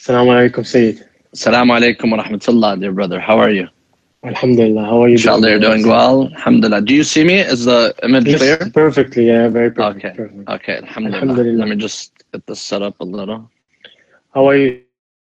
Assalamu 0.00 0.32
alaikum, 0.32 0.64
Sayyid. 0.64 1.06
Assalamu 1.34 1.76
alaikum 1.78 2.10
wa 2.10 2.24
rahmatullah, 2.24 2.80
dear 2.80 2.90
brother. 2.90 3.20
How 3.20 3.38
are 3.38 3.50
you? 3.50 3.68
Alhamdulillah. 4.24 4.82
How 4.86 5.02
are 5.02 5.08
you 5.08 5.16
Inshallah, 5.16 5.50
you're 5.50 5.58
doing 5.58 5.86
well. 5.86 6.24
Alhamdulillah. 6.36 6.80
Do 6.80 6.94
you 6.94 7.04
see 7.04 7.22
me? 7.22 7.40
Is 7.40 7.66
the 7.66 7.94
image 8.02 8.26
Yes, 8.26 8.38
clear? 8.38 8.70
perfectly. 8.72 9.26
Yeah, 9.26 9.48
very 9.48 9.70
perfect. 9.70 10.06
Okay. 10.06 10.16
perfect. 10.16 10.48
Okay, 10.48 10.76
alhamdulillah. 10.78 11.20
Alhamdulillah. 11.20 11.58
Let 11.58 11.68
me 11.68 11.76
just 11.76 12.14
get 12.32 12.46
this 12.46 12.62
set 12.62 12.80
up 12.80 12.98
a 13.00 13.04
little. 13.04 13.50
How 14.32 14.48
are 14.48 14.56
you, 14.56 14.80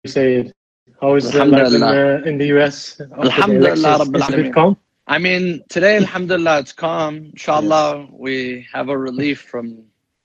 Sayyid? 0.06 0.52
How 1.00 1.14
is 1.14 1.32
uh, 1.32 1.44
life 1.44 1.72
in, 1.72 1.82
uh, 1.84 2.22
in 2.26 2.38
the 2.38 2.46
US? 2.58 2.96
the 2.96 3.08
Alhamdulillah, 3.14 3.94
elections? 3.94 4.22
Is 4.22 4.28
it 4.28 4.36
bit 4.42 4.54
calm? 4.54 4.76
I 5.06 5.18
mean, 5.18 5.62
today, 5.68 5.98
alhamdulillah, 5.98 6.58
it's 6.58 6.72
calm. 6.72 7.26
Inshallah, 7.26 8.08
we 8.10 8.66
have 8.72 8.88
a 8.88 8.98
relief 8.98 9.40
from 9.40 9.84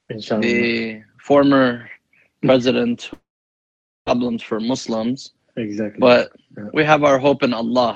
Inshallah. 0.10 0.42
the 0.42 1.04
former 1.20 1.88
president 2.44 3.12
problems 4.10 4.42
for 4.50 4.60
Muslims, 4.74 5.20
Exactly. 5.66 6.00
but 6.08 6.22
Yeah. 6.58 6.70
we 6.78 6.84
have 6.92 7.02
our 7.10 7.18
hope 7.26 7.42
in 7.48 7.52
Allah. 7.62 7.92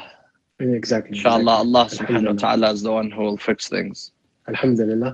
exactly. 0.59 1.11
Inshallah, 1.17 1.55
Allah 1.65 1.85
subhanahu 1.97 2.31
wa 2.33 2.39
ta'ala 2.45 2.67
is 2.75 2.81
the 2.87 2.93
one 2.99 3.09
who 3.15 3.21
will 3.27 3.41
fix 3.49 3.57
things. 3.75 3.95
Alhamdulillah. 4.51 5.13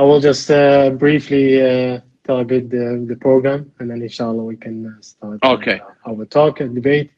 I 0.00 0.02
will 0.08 0.20
just 0.30 0.46
uh, 0.50 0.90
briefly 1.04 1.46
uh, 1.70 2.00
tell 2.26 2.38
a 2.44 2.46
bit 2.52 2.64
the, 2.76 2.86
the 3.12 3.16
program, 3.26 3.60
and 3.78 3.86
then 3.90 4.00
inshallah 4.08 4.44
we 4.52 4.56
can 4.66 4.76
uh, 4.86 4.90
start 5.12 5.38
uh, 5.42 5.54
Okay. 5.56 5.78
our 6.08 6.24
talk 6.38 6.54
and 6.62 6.70
debate. 6.80 7.08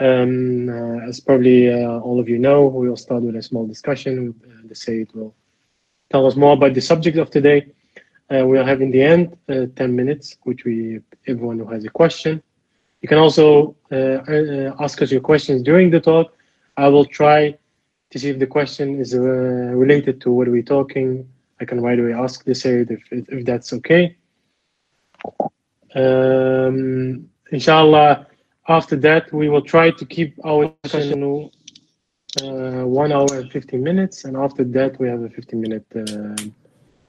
Um, 0.00 0.68
uh, 0.78 1.08
as 1.10 1.16
probably 1.28 1.60
uh, 1.78 2.06
all 2.06 2.18
of 2.22 2.26
you 2.32 2.38
know, 2.46 2.60
we 2.78 2.88
will 2.88 3.02
start 3.06 3.22
with 3.26 3.36
a 3.42 3.44
small 3.50 3.64
discussion. 3.74 4.14
Uh, 4.48 4.66
the 4.70 4.74
Sayyid 4.84 5.08
will 5.16 5.32
tell 6.12 6.24
us 6.28 6.34
more 6.44 6.54
about 6.58 6.74
the 6.78 6.84
subject 6.92 7.16
of 7.24 7.28
today. 7.38 7.60
Uh, 8.30 8.46
we'll 8.46 8.64
have 8.64 8.82
in 8.82 8.90
the 8.90 9.02
end 9.02 9.36
uh, 9.48 9.66
10 9.76 9.96
minutes, 9.96 10.36
which 10.42 10.64
we, 10.64 11.00
everyone 11.26 11.58
who 11.58 11.66
has 11.66 11.84
a 11.84 11.88
question. 11.88 12.42
You 13.00 13.08
can 13.08 13.18
also 13.18 13.76
uh, 13.90 13.94
uh, 13.94 14.74
ask 14.80 15.00
us 15.00 15.10
your 15.10 15.20
questions 15.20 15.62
during 15.62 15.90
the 15.90 16.00
talk. 16.00 16.34
I 16.76 16.88
will 16.88 17.04
try 17.04 17.56
to 18.10 18.18
see 18.18 18.28
if 18.28 18.38
the 18.38 18.46
question 18.46 19.00
is 19.00 19.14
uh, 19.14 19.18
related 19.20 20.20
to 20.22 20.30
what 20.30 20.48
we're 20.48 20.62
talking. 20.62 21.28
I 21.60 21.64
can 21.64 21.80
right 21.80 21.98
away 21.98 22.12
ask 22.12 22.44
this 22.44 22.64
if, 22.64 22.90
if, 22.90 23.28
if 23.28 23.44
that's 23.44 23.72
okay. 23.72 24.16
Um, 25.94 27.28
inshallah, 27.50 28.26
after 28.68 28.96
that, 28.96 29.32
we 29.32 29.48
will 29.48 29.62
try 29.62 29.90
to 29.90 30.04
keep 30.04 30.34
our 30.44 30.72
session 30.84 31.50
uh, 32.42 32.84
one 32.84 33.12
hour 33.12 33.26
and 33.32 33.50
15 33.50 33.82
minutes. 33.82 34.24
And 34.24 34.36
after 34.36 34.64
that, 34.64 34.98
we 35.00 35.08
have 35.08 35.22
a 35.22 35.30
15 35.30 35.60
minute 35.60 35.86
uh, 35.96 36.36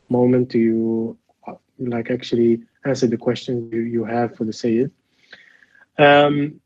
moment 0.10 0.50
to 0.52 1.18
uh, 1.48 1.54
like 1.78 2.10
actually 2.12 2.64
answer 2.86 3.08
the 3.08 3.18
questions 3.18 3.72
you, 3.74 3.82
you 3.82 4.04
have 4.06 4.36
for 4.36 4.44
the 4.44 4.54
Sayyid. 4.54 4.92
Um, 5.98 6.62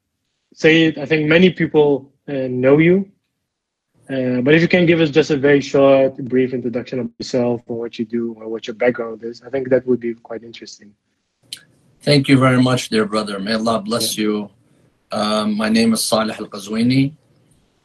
Sayyid, 0.53 0.97
I 0.97 1.05
think 1.05 1.27
many 1.27 1.49
people 1.49 2.11
uh, 2.27 2.47
know 2.49 2.77
you. 2.77 3.09
Uh, 4.09 4.41
but 4.41 4.53
if 4.53 4.61
you 4.61 4.67
can 4.67 4.85
give 4.85 4.99
us 4.99 5.09
just 5.09 5.31
a 5.31 5.37
very 5.37 5.61
short, 5.61 6.17
brief 6.17 6.53
introduction 6.53 6.99
of 6.99 7.09
yourself 7.17 7.61
or 7.67 7.79
what 7.79 7.97
you 7.97 8.05
do 8.05 8.33
or 8.37 8.49
what 8.49 8.67
your 8.67 8.75
background 8.75 9.23
is, 9.23 9.41
I 9.41 9.49
think 9.49 9.69
that 9.69 9.87
would 9.87 10.01
be 10.01 10.13
quite 10.13 10.43
interesting. 10.43 10.93
Thank 12.01 12.27
you 12.27 12.37
very 12.37 12.61
much, 12.61 12.89
dear 12.89 13.05
brother. 13.05 13.39
May 13.39 13.53
Allah 13.53 13.81
bless 13.81 14.17
you. 14.17 14.49
Um, 15.09 15.55
my 15.55 15.69
name 15.69 15.93
is 15.93 16.03
Salih 16.03 16.35
Al 16.37 16.47
Qazwini. 16.47 17.13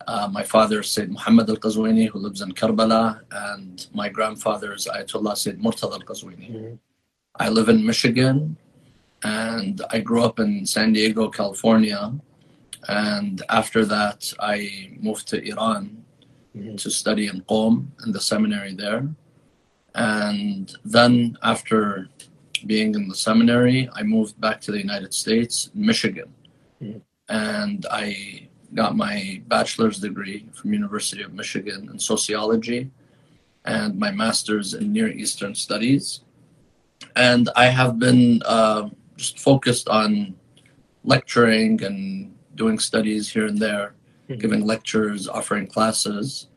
Uh, 0.09 0.27
my 0.33 0.43
father 0.43 0.81
is 0.81 0.89
Sayyid 0.89 1.13
Muhammad 1.13 1.51
Al 1.51 1.57
Qazwini, 1.57 2.09
who 2.09 2.19
lives 2.19 2.41
in 2.41 2.53
Karbala, 2.53 3.21
and 3.31 3.87
my 3.93 4.09
grandfather 4.09 4.73
is 4.73 4.87
Ayatollah 4.87 5.37
Sayyid 5.37 5.61
Murtada 5.61 5.93
Al 5.93 6.07
Qazwini. 6.11 6.49
Mhm. 6.51 6.79
I 7.35 7.51
live 7.51 7.69
in 7.69 7.85
Michigan, 7.85 8.57
and 9.23 9.83
I 9.91 10.01
grew 10.01 10.23
up 10.23 10.41
in 10.41 10.65
San 10.65 10.95
Diego, 10.95 11.29
California. 11.29 12.15
And 12.89 13.43
after 13.51 13.85
that, 13.85 14.33
I 14.41 14.57
moved 14.99 15.29
to 15.29 15.37
Iran 15.47 16.05
Mhm. 16.57 16.79
to 16.83 16.91
study 16.91 17.27
in 17.27 17.43
Qom, 17.43 17.89
in 18.07 18.13
the 18.13 18.21
seminary 18.21 18.73
there. 18.73 19.03
And 19.95 20.75
then, 20.87 21.37
after 21.43 22.09
being 22.65 22.95
in 22.95 23.09
the 23.09 23.15
seminary, 23.15 23.91
I 23.93 24.03
moved 24.05 24.41
back 24.41 24.63
to 24.63 24.73
the 24.73 24.79
United 24.79 25.13
States, 25.13 25.71
Michigan. 25.75 26.31
Mhm. 26.83 27.03
And 27.29 27.85
I 27.91 28.48
got 28.75 28.97
my 28.97 29.43
bachelor's 29.49 29.99
degree 29.99 30.47
from 30.53 30.73
University 30.73 31.23
of 31.23 31.33
Michigan 31.33 31.89
in 31.91 31.99
sociology 31.99 32.91
and 33.65 33.99
my 33.99 34.11
master's 34.11 34.75
in 34.75 34.93
Near 34.93 35.09
Eastern 35.09 35.55
Studies. 35.55 36.21
And 37.17 37.49
I 37.57 37.67
have 37.67 37.99
been 37.99 38.43
uh, 38.45 38.89
just 39.17 39.39
focused 39.39 39.89
on 39.89 40.35
lecturing 41.05 41.83
and 41.83 42.35
doing 42.55 42.79
studies 42.79 43.29
here 43.29 43.47
and 43.47 43.59
there, 43.59 43.95
Mhm. 44.29 44.41
giving 44.41 44.67
lectures, 44.67 45.29
offering 45.29 45.67
classes. 45.67 46.49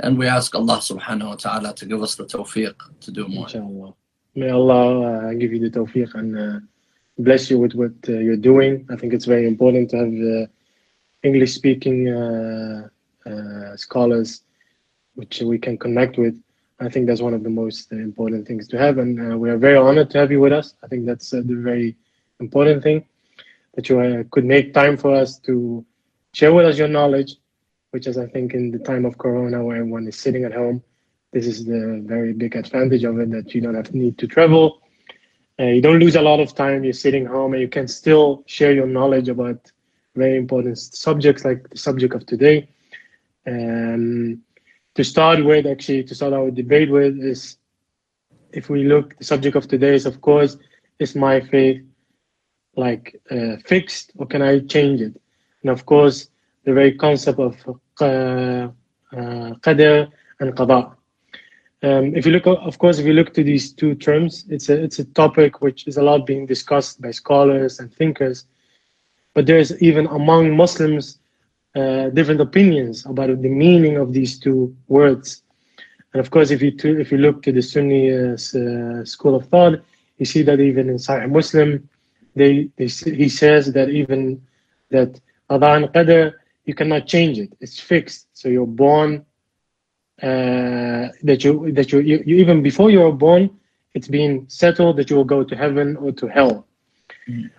And 0.00 0.18
we 0.18 0.26
ask 0.26 0.54
Allah 0.54 0.78
subhanahu 0.78 1.28
wa 1.28 1.36
ta'ala 1.36 1.74
to 1.74 1.86
give 1.86 2.02
us 2.02 2.16
the 2.16 2.24
tawfiq 2.24 2.74
to 3.00 3.10
do 3.10 3.28
more. 3.28 3.46
Inshallah. 3.46 3.94
May 4.34 4.50
Allah 4.50 4.86
uh, 5.00 5.32
give 5.34 5.52
you 5.52 5.60
the 5.60 5.70
tawfiq 5.70 6.14
and 6.14 6.36
uh, 6.36 6.60
bless 7.18 7.48
you 7.50 7.58
with 7.58 7.74
what 7.74 7.92
uh, 8.08 8.12
you're 8.12 8.36
doing. 8.36 8.86
I 8.90 8.96
think 8.96 9.14
it's 9.14 9.24
very 9.24 9.46
important 9.46 9.90
to 9.90 9.96
have 9.96 10.12
uh, 10.12 10.46
English 11.26 11.52
speaking 11.60 11.98
uh, 12.08 12.88
uh, 13.30 13.76
scholars 13.76 14.30
which 15.14 15.40
we 15.40 15.58
can 15.58 15.76
connect 15.84 16.14
with. 16.18 16.34
I 16.78 16.88
think 16.88 17.06
that's 17.06 17.22
one 17.28 17.34
of 17.34 17.42
the 17.42 17.54
most 17.62 17.90
important 17.92 18.46
things 18.46 18.68
to 18.68 18.78
have. 18.78 18.98
And 18.98 19.12
uh, 19.32 19.36
we 19.38 19.48
are 19.50 19.56
very 19.58 19.76
honored 19.76 20.10
to 20.10 20.18
have 20.18 20.30
you 20.30 20.40
with 20.40 20.52
us. 20.52 20.74
I 20.84 20.86
think 20.88 21.06
that's 21.06 21.32
uh, 21.32 21.42
the 21.50 21.56
very 21.70 21.96
important 22.38 22.82
thing 22.82 22.98
that 23.74 23.88
you 23.88 23.98
uh, 24.00 24.24
could 24.30 24.44
make 24.44 24.74
time 24.74 24.96
for 24.96 25.14
us 25.14 25.38
to 25.48 25.84
share 26.32 26.52
with 26.52 26.66
us 26.66 26.78
your 26.78 26.88
knowledge, 26.88 27.36
which 27.92 28.06
is, 28.06 28.16
I 28.18 28.26
think, 28.26 28.52
in 28.54 28.70
the 28.70 28.78
time 28.90 29.04
of 29.06 29.16
Corona 29.18 29.64
where 29.64 29.78
everyone 29.78 30.06
is 30.06 30.16
sitting 30.18 30.44
at 30.44 30.52
home 30.52 30.82
this 31.36 31.46
is 31.46 31.66
the 31.66 32.02
very 32.06 32.32
big 32.32 32.56
advantage 32.56 33.04
of 33.04 33.18
it 33.18 33.30
that 33.30 33.54
you 33.54 33.60
don't 33.60 33.74
have 33.74 33.92
need 33.94 34.16
to 34.18 34.26
travel 34.26 34.80
uh, 35.60 35.64
you 35.64 35.82
don't 35.82 35.98
lose 35.98 36.16
a 36.16 36.22
lot 36.22 36.40
of 36.40 36.54
time 36.54 36.82
you're 36.84 36.92
sitting 36.92 37.26
home 37.26 37.52
and 37.52 37.60
you 37.60 37.68
can 37.68 37.86
still 37.86 38.42
share 38.46 38.72
your 38.72 38.86
knowledge 38.86 39.28
about 39.28 39.70
very 40.16 40.36
important 40.36 40.78
subjects 40.78 41.44
like 41.44 41.68
the 41.70 41.78
subject 41.78 42.14
of 42.14 42.26
today 42.26 42.68
um, 43.46 44.42
to 44.94 45.04
start 45.04 45.44
with 45.44 45.66
actually 45.66 46.02
to 46.02 46.14
start 46.14 46.32
our 46.32 46.50
debate 46.50 46.90
with 46.90 47.18
is 47.18 47.58
if 48.52 48.68
we 48.68 48.84
look 48.84 49.16
the 49.18 49.24
subject 49.24 49.56
of 49.56 49.68
today 49.68 49.94
is 49.94 50.06
of 50.06 50.20
course 50.20 50.56
is 50.98 51.14
my 51.14 51.40
faith 51.40 51.82
like 52.76 53.20
uh, 53.30 53.56
fixed 53.64 54.12
or 54.16 54.26
can 54.26 54.42
i 54.42 54.58
change 54.60 55.00
it 55.00 55.14
and 55.62 55.70
of 55.70 55.86
course 55.86 56.28
the 56.64 56.72
very 56.72 56.92
concept 56.92 57.38
of 57.38 57.54
uh, 58.00 58.04
uh, 58.04 58.68
qadr 59.64 60.10
and 60.40 60.54
qada 60.56 60.96
um, 61.82 62.16
if 62.16 62.24
you 62.24 62.32
look, 62.32 62.46
of 62.46 62.78
course, 62.78 62.98
if 62.98 63.06
you 63.06 63.12
look 63.12 63.34
to 63.34 63.44
these 63.44 63.72
two 63.72 63.94
terms, 63.94 64.44
it's 64.48 64.68
a 64.70 64.82
it's 64.82 64.98
a 64.98 65.04
topic 65.04 65.60
which 65.60 65.86
is 65.86 65.98
a 65.98 66.02
lot 66.02 66.26
being 66.26 66.46
discussed 66.46 67.00
by 67.02 67.10
scholars 67.10 67.78
and 67.78 67.94
thinkers. 67.94 68.46
But 69.36 69.44
there's 69.44 69.70
even 69.82 70.06
among 70.06 70.56
Muslims 70.56 71.18
uh, 71.74 72.08
different 72.08 72.40
opinions 72.40 73.04
about 73.04 73.28
the 73.42 73.50
meaning 73.50 73.98
of 73.98 74.14
these 74.14 74.38
two 74.38 74.74
words. 74.88 75.42
And 76.14 76.20
of 76.24 76.30
course, 76.30 76.50
if 76.50 76.62
you 76.62 76.70
to, 76.70 76.98
if 76.98 77.12
you 77.12 77.18
look 77.18 77.42
to 77.42 77.52
the 77.52 77.60
Sunni 77.60 78.10
uh, 78.10 78.32
uh, 78.32 79.04
school 79.04 79.34
of 79.34 79.46
thought, 79.48 79.74
you 80.16 80.24
see 80.24 80.42
that 80.44 80.58
even 80.58 80.88
in 80.88 80.96
Sahih 80.96 81.30
Muslim, 81.30 81.86
they, 82.34 82.70
they 82.78 82.86
he 82.86 83.28
says 83.28 83.74
that 83.74 83.90
even 83.90 84.40
that 84.90 85.20
qada 85.50 85.76
and 85.76 85.86
qadr 85.92 86.32
you 86.64 86.72
cannot 86.72 87.06
change 87.06 87.38
it; 87.38 87.52
it's 87.60 87.78
fixed. 87.78 88.28
So 88.32 88.48
you're 88.48 88.66
born 88.86 89.26
uh, 90.22 91.12
that 91.28 91.44
you 91.44 91.72
that 91.72 91.92
you, 91.92 91.98
you 92.00 92.22
you 92.24 92.36
even 92.36 92.62
before 92.62 92.88
you 92.88 93.00
were 93.00 93.12
born, 93.12 93.50
it's 93.92 94.08
been 94.08 94.48
settled 94.48 94.96
that 94.96 95.10
you 95.10 95.16
will 95.16 95.30
go 95.36 95.44
to 95.44 95.54
heaven 95.54 95.98
or 95.98 96.10
to 96.12 96.26
hell. 96.26 96.66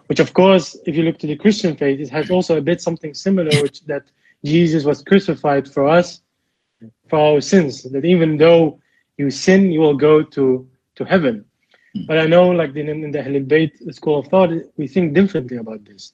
Which 0.07 0.19
of 0.19 0.33
course, 0.33 0.77
if 0.85 0.95
you 0.95 1.03
look 1.03 1.19
to 1.19 1.27
the 1.27 1.35
Christian 1.35 1.75
faith, 1.75 1.99
it 1.99 2.09
has 2.09 2.31
also 2.31 2.57
a 2.57 2.61
bit 2.61 2.81
something 2.81 3.13
similar, 3.13 3.51
which 3.61 3.83
that 3.85 4.03
Jesus 4.45 4.85
was 4.85 5.01
crucified 5.01 5.67
for 5.67 5.87
us, 5.87 6.21
for 7.09 7.19
our 7.19 7.41
sins. 7.41 7.83
That 7.83 8.05
even 8.05 8.37
though 8.37 8.79
you 9.17 9.29
sin, 9.29 9.71
you 9.71 9.81
will 9.81 9.97
go 9.97 10.23
to 10.23 10.67
to 10.95 11.03
heaven. 11.03 11.45
But 12.05 12.19
I 12.19 12.27
know, 12.27 12.49
like 12.49 12.75
in, 12.75 12.89
in 12.89 13.11
the 13.11 13.19
Ahlul 13.19 13.47
Bayt 13.47 13.71
school 13.93 14.19
of 14.19 14.27
thought, 14.27 14.51
we 14.77 14.87
think 14.87 15.13
differently 15.13 15.57
about 15.57 15.83
this. 15.85 16.13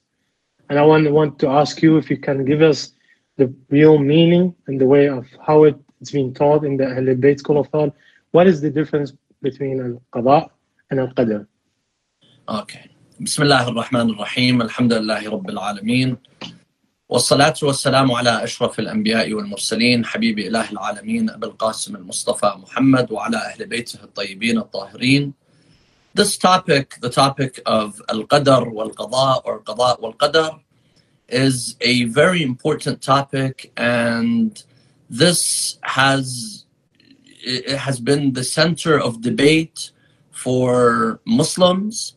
And 0.69 0.79
I 0.79 0.83
want 0.83 1.11
want 1.11 1.39
to 1.39 1.49
ask 1.49 1.81
you 1.81 1.97
if 1.97 2.09
you 2.09 2.17
can 2.17 2.45
give 2.45 2.61
us 2.61 2.93
the 3.37 3.53
real 3.69 3.97
meaning 3.97 4.55
and 4.67 4.79
the 4.79 4.85
way 4.85 5.09
of 5.09 5.27
how 5.45 5.65
it, 5.65 5.75
it's 5.99 6.11
been 6.11 6.33
taught 6.33 6.63
in 6.63 6.77
the 6.77 6.85
Ahlul 6.85 7.19
Bayt 7.19 7.39
school 7.39 7.59
of 7.59 7.67
thought. 7.67 7.93
What 8.31 8.47
is 8.47 8.61
the 8.61 8.69
difference 8.69 9.13
between 9.41 9.79
al-qada 9.81 10.49
and 10.89 10.99
al-qadr? 10.99 11.45
Okay. 12.47 12.89
بسم 13.19 13.43
الله 13.43 13.67
الرحمن 13.67 14.09
الرحيم 14.09 14.61
الحمد 14.61 14.93
لله 14.93 15.29
رب 15.29 15.49
العالمين 15.49 16.17
والصلاة 17.09 17.53
والسلام 17.63 18.11
على 18.11 18.43
أشرف 18.43 18.79
الأنبياء 18.79 19.33
والمرسلين 19.33 20.05
حبيب 20.05 20.39
إله 20.39 20.71
العالمين 20.71 21.29
أبي 21.29 21.45
القاسم 21.47 21.95
المصطفى 21.95 22.53
محمد 22.57 23.11
وعلى 23.11 23.37
أهل 23.37 23.65
بيته 23.65 24.03
الطيبين 24.03 24.57
الطاهرين 24.57 25.33
This 26.15 26.37
topic, 26.37 26.97
the 27.01 27.09
topic 27.09 27.59
of 27.65 28.01
wal-qada 28.09 29.41
or 29.45 29.59
qada 29.61 29.99
wal-qadar, 29.99 30.59
is 31.29 31.75
a 31.81 32.05
very 32.05 32.41
important 32.41 33.01
topic 33.01 33.71
and 33.77 34.63
this 35.09 35.77
has 35.83 36.65
it 37.45 37.77
has 37.77 37.99
been 37.99 38.33
the 38.33 38.43
center 38.43 38.99
of 38.99 39.21
debate 39.21 39.91
for 40.31 41.19
Muslims 41.25 42.15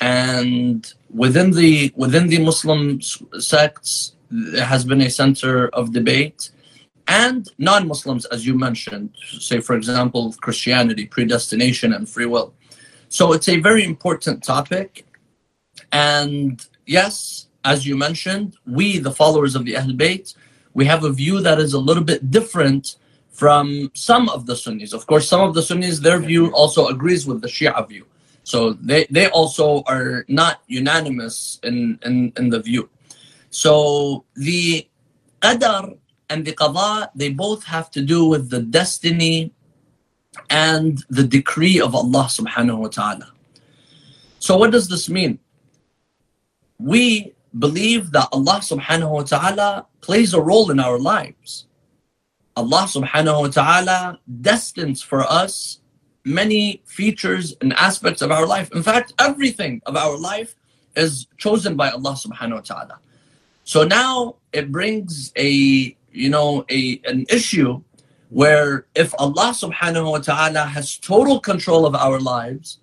and 0.00 0.92
within 1.10 1.50
the 1.50 1.92
within 1.96 2.28
the 2.28 2.38
Muslim 2.38 3.00
sects 3.00 4.12
there 4.30 4.64
has 4.64 4.84
been 4.84 5.00
a 5.00 5.10
center 5.10 5.68
of 5.68 5.92
debate. 5.92 6.50
And 7.08 7.48
non-Muslims 7.58 8.26
as 8.26 8.44
you 8.46 8.58
mentioned 8.58 9.10
say 9.38 9.60
for 9.60 9.76
example 9.76 10.34
Christianity 10.40 11.06
predestination 11.06 11.92
and 11.92 12.08
free 12.08 12.26
will. 12.26 12.52
So 13.08 13.32
it's 13.32 13.48
a 13.48 13.58
very 13.58 13.84
important 13.84 14.42
topic. 14.42 15.06
And 15.92 16.64
yes 16.86 17.46
as 17.64 17.86
you 17.86 17.96
mentioned 17.96 18.56
we 18.66 18.98
the 18.98 19.12
followers 19.12 19.54
of 19.54 19.64
the 19.64 19.76
Ahl 19.76 19.92
Bayt 19.92 20.34
we 20.74 20.84
have 20.84 21.04
a 21.04 21.12
view 21.12 21.40
that 21.40 21.58
is 21.58 21.72
a 21.72 21.78
little 21.78 22.04
bit 22.04 22.30
different 22.30 22.96
from 23.30 23.90
some 23.94 24.28
of 24.28 24.46
the 24.46 24.56
Sunnis. 24.56 24.92
Of 24.92 25.06
course 25.06 25.28
some 25.28 25.40
of 25.40 25.54
the 25.54 25.62
Sunnis 25.62 26.00
their 26.00 26.18
view 26.18 26.52
also 26.52 26.88
agrees 26.88 27.26
with 27.26 27.40
the 27.40 27.48
Shia 27.48 27.88
view 27.88 28.04
so 28.46 28.74
they, 28.74 29.08
they 29.10 29.28
also 29.30 29.82
are 29.88 30.24
not 30.28 30.62
unanimous 30.68 31.58
in, 31.64 31.98
in, 32.04 32.32
in 32.36 32.48
the 32.48 32.60
view. 32.60 32.88
So 33.50 34.24
the 34.36 34.88
qadar 35.40 35.98
and 36.30 36.44
the 36.44 36.52
qada, 36.52 37.08
they 37.16 37.30
both 37.30 37.64
have 37.64 37.90
to 37.90 38.02
do 38.02 38.24
with 38.24 38.48
the 38.48 38.62
destiny 38.62 39.52
and 40.48 41.02
the 41.10 41.24
decree 41.24 41.80
of 41.80 41.96
Allah 41.96 42.30
subhanahu 42.30 42.78
wa 42.78 42.86
ta'ala. 42.86 43.32
So 44.38 44.56
what 44.56 44.70
does 44.70 44.86
this 44.86 45.10
mean? 45.10 45.40
We 46.78 47.34
believe 47.58 48.12
that 48.12 48.28
Allah 48.30 48.62
subhanahu 48.62 49.10
wa 49.10 49.22
ta'ala 49.24 49.86
plays 50.02 50.34
a 50.34 50.40
role 50.40 50.70
in 50.70 50.78
our 50.78 51.00
lives. 51.00 51.66
Allah 52.54 52.86
subhanahu 52.86 53.40
wa 53.40 53.48
ta'ala 53.48 54.20
destines 54.30 55.02
for 55.02 55.22
us 55.22 55.80
many 56.26 56.82
features 56.84 57.54
and 57.60 57.72
aspects 57.74 58.20
of 58.20 58.32
our 58.32 58.46
life. 58.46 58.70
In 58.72 58.82
fact, 58.82 59.14
everything 59.18 59.80
of 59.86 59.96
our 59.96 60.18
life 60.18 60.56
is 60.96 61.26
chosen 61.38 61.76
by 61.76 61.90
Allah 61.90 62.14
subhanahu 62.18 62.54
wa 62.54 62.60
ta'ala. 62.60 62.98
So 63.64 63.84
now 63.84 64.36
it 64.52 64.72
brings 64.72 65.32
a 65.36 65.96
you 66.12 66.30
know 66.30 66.64
a 66.70 67.00
an 67.04 67.26
issue 67.30 67.80
where 68.30 68.86
if 68.94 69.14
Allah 69.18 69.54
subhanahu 69.54 70.10
wa 70.10 70.18
ta'ala 70.18 70.64
has 70.66 70.98
total 70.98 71.38
control 71.38 71.86
of 71.86 71.94
our 71.94 72.18
lives, 72.18 72.78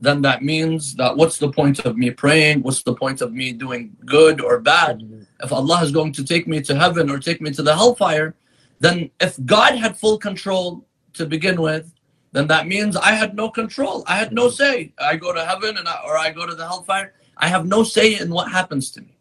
then 0.00 0.20
that 0.22 0.42
means 0.42 0.94
that 0.96 1.16
what's 1.16 1.38
the 1.38 1.50
point 1.50 1.78
of 1.80 1.96
me 1.96 2.10
praying? 2.10 2.62
What's 2.62 2.82
the 2.82 2.94
point 2.94 3.22
of 3.22 3.32
me 3.32 3.52
doing 3.52 3.96
good 4.04 4.40
or 4.40 4.60
bad? 4.60 5.00
If 5.42 5.50
Allah 5.50 5.82
is 5.82 5.92
going 5.92 6.12
to 6.12 6.24
take 6.24 6.46
me 6.46 6.60
to 6.62 6.74
heaven 6.74 7.08
or 7.08 7.18
take 7.18 7.40
me 7.40 7.52
to 7.52 7.62
the 7.62 7.74
hellfire, 7.74 8.34
then 8.80 9.10
if 9.20 9.38
God 9.46 9.76
had 9.76 9.96
full 9.96 10.18
control 10.18 10.84
to 11.14 11.24
begin 11.24 11.62
with, 11.62 11.90
then 12.32 12.46
that 12.48 12.66
means 12.66 12.96
I 12.96 13.12
had 13.12 13.36
no 13.36 13.50
control. 13.50 14.04
I 14.06 14.16
had 14.16 14.32
no 14.32 14.46
mm-hmm. 14.48 14.54
say. 14.54 14.92
I 14.98 15.16
go 15.16 15.32
to 15.32 15.44
heaven 15.44 15.76
and 15.76 15.86
I, 15.86 16.00
or 16.04 16.16
I 16.16 16.30
go 16.30 16.46
to 16.46 16.54
the 16.54 16.66
hellfire. 16.66 17.12
I 17.36 17.48
have 17.48 17.66
no 17.66 17.82
say 17.82 18.18
in 18.18 18.30
what 18.30 18.50
happens 18.50 18.90
to 18.92 19.02
me. 19.02 19.16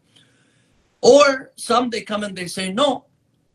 Or 1.01 1.51
some 1.55 1.89
they 1.89 2.01
come 2.01 2.23
and 2.23 2.35
they 2.35 2.47
say, 2.47 2.71
no, 2.71 3.05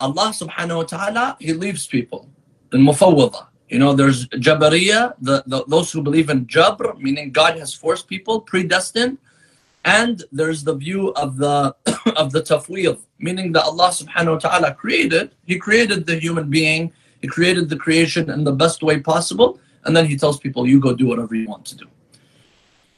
Allah 0.00 0.28
subhanahu 0.28 0.76
wa 0.76 0.82
ta'ala, 0.82 1.36
He 1.40 1.52
leaves 1.52 1.86
people. 1.86 2.28
In 2.72 2.80
mufawwada. 2.80 3.46
You 3.68 3.78
know, 3.78 3.94
there's 3.94 4.28
Jabariya, 4.28 5.14
the, 5.20 5.42
the, 5.46 5.64
those 5.66 5.90
who 5.90 6.02
believe 6.02 6.30
in 6.30 6.46
Jabr, 6.46 6.98
meaning 6.98 7.32
God 7.32 7.58
has 7.58 7.72
forced 7.72 8.06
people, 8.06 8.40
predestined. 8.40 9.18
And 9.84 10.22
there's 10.32 10.64
the 10.64 10.74
view 10.74 11.12
of 11.14 11.36
the 11.36 11.74
of 12.16 12.32
the 12.32 12.42
tafwid, 12.42 12.98
meaning 13.18 13.52
that 13.52 13.64
Allah 13.64 13.88
subhanahu 13.90 14.32
wa 14.32 14.38
ta'ala 14.38 14.74
created, 14.74 15.30
He 15.46 15.58
created 15.58 16.06
the 16.06 16.18
human 16.18 16.50
being 16.50 16.92
he 17.26 17.30
created 17.36 17.68
the 17.68 17.76
creation 17.76 18.30
in 18.30 18.44
the 18.44 18.52
best 18.52 18.84
way 18.88 19.00
possible, 19.00 19.58
and 19.84 19.96
then 19.96 20.06
he 20.06 20.16
tells 20.16 20.38
people, 20.38 20.62
you 20.72 20.78
go 20.78 20.92
do 20.94 21.06
whatever 21.08 21.34
you 21.34 21.48
want 21.48 21.64
to 21.64 21.76
do. 21.76 21.86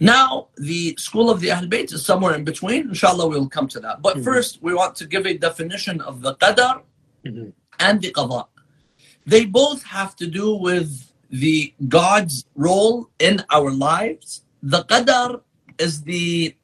Now, 0.01 0.49
the 0.57 0.95
school 0.99 1.31
of 1.31 1.41
the 1.41 1.51
Ahl 1.51 1.67
Bayt 1.73 1.95
is 1.95 2.05
somewhere 2.05 2.35
in 2.35 2.45
between. 2.45 2.83
Inshallah, 2.93 3.27
we'll 3.27 3.49
come 3.49 3.69
to 3.69 3.81
that. 3.81 4.03
But 4.03 4.17
mm-hmm. 4.17 4.25
first, 4.25 4.63
we 4.63 4.75
want 4.75 4.95
to 4.97 5.07
give 5.07 5.25
a 5.27 5.37
definition 5.49 6.03
of 6.03 6.21
the 6.21 6.35
qadar 6.43 6.83
mm-hmm. 7.25 7.49
and 7.81 8.03
the 8.03 8.13
qada. 8.13 8.47
They 9.33 9.47
both 9.47 9.83
have 9.85 10.15
to 10.17 10.27
do 10.27 10.55
with 10.55 10.91
the 11.31 11.73
God's 11.89 12.45
role 12.55 13.09
in 13.19 13.43
our 13.51 13.71
lives. 13.71 14.45
The 14.63 14.85
qadar 14.85 15.41
is 15.79 16.03
the 16.03 16.55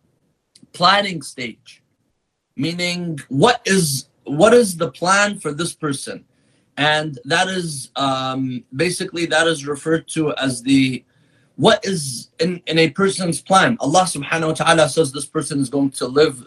planning 0.73 1.23
stage, 1.23 1.83
meaning 2.57 3.21
what 3.29 3.59
is 3.65 4.09
what 4.25 4.53
is 4.63 4.77
the 4.77 4.91
plan 5.01 5.39
for 5.43 5.53
this 5.53 5.73
person? 5.75 6.25
And 6.77 7.19
that 7.25 7.49
is 7.49 7.91
um, 7.97 8.65
basically 8.75 9.27
that 9.27 9.47
is 9.47 9.67
referred 9.67 10.09
to 10.09 10.35
as 10.35 10.63
the 10.63 11.05
what 11.57 11.85
is 11.85 12.31
in, 12.41 12.61
in 12.67 12.79
a 12.79 12.91
person's 12.91 13.41
plan? 13.41 13.77
Allah 13.81 14.03
subhanahu 14.03 14.49
wa 14.49 14.55
ta'ala 14.55 14.89
says 14.89 15.13
this 15.13 15.27
person 15.27 15.61
is 15.61 15.69
going 15.69 15.91
to 15.93 16.07
live 16.07 16.45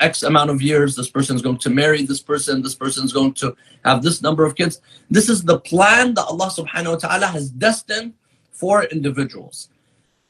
x 0.00 0.22
amount 0.22 0.50
of 0.50 0.60
years 0.60 0.96
this 0.96 1.08
person 1.08 1.36
is 1.36 1.42
going 1.42 1.58
to 1.58 1.70
marry 1.70 2.02
this 2.02 2.20
person 2.20 2.62
this 2.62 2.74
person 2.74 3.04
is 3.04 3.12
going 3.12 3.32
to 3.32 3.54
have 3.84 4.02
this 4.02 4.22
number 4.22 4.44
of 4.44 4.54
kids. 4.54 4.80
This 5.10 5.28
is 5.28 5.42
the 5.42 5.60
plan 5.60 6.14
that 6.14 6.24
allah 6.24 6.46
subhanahu 6.46 6.92
wa 6.92 6.96
ta'ala 6.96 7.26
has 7.26 7.50
destined 7.50 8.14
for 8.50 8.84
individuals. 8.84 9.68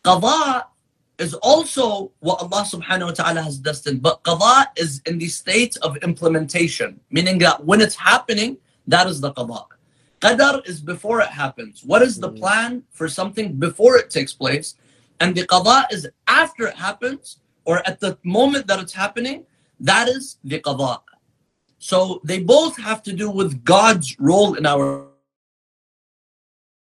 Qada 0.05 0.65
is 1.19 1.35
also 1.35 2.13
what 2.21 2.41
allah 2.41 2.65
subhanahu 2.65 3.07
wa 3.07 3.13
ta'ala 3.13 3.43
has 3.43 3.59
destined. 3.59 4.03
But 4.03 4.23
qada 4.25 4.67
is 4.77 5.01
in 5.07 5.19
the 5.19 5.29
state 5.29 5.77
of 5.79 5.97
implementation 5.99 7.01
meaning 7.11 7.39
that 7.39 7.65
when 7.65 7.81
it's 7.81 7.97
happening 7.97 8.59
that 8.91 9.07
is 9.07 9.21
the 9.21 9.33
qada. 9.33 9.65
Qadar 10.21 10.67
is 10.67 10.81
before 10.81 11.21
it 11.21 11.29
happens. 11.29 11.83
What 11.85 12.03
is 12.03 12.19
the 12.19 12.31
mm. 12.31 12.39
plan 12.39 12.83
for 12.91 13.09
something 13.09 13.55
before 13.55 13.97
it 13.97 14.11
takes 14.11 14.35
place? 14.35 14.75
And 15.19 15.35
the 15.35 15.47
qada 15.47 15.87
is 15.91 16.09
after 16.27 16.67
it 16.67 16.75
happens 16.75 17.39
or 17.65 17.87
at 17.87 18.01
the 18.01 18.19
moment 18.23 18.67
that 18.67 18.79
it's 18.81 18.93
happening. 18.93 19.47
That 19.79 20.09
is 20.09 20.39
the 20.45 20.61
qada. 20.61 21.01
So 21.79 22.21
they 22.25 22.41
both 22.41 22.77
have 22.77 23.03
to 23.05 23.13
do 23.13 23.31
with 23.31 23.65
God's 23.65 24.19
role 24.21 24.55
in 24.55 24.67
our 24.67 25.07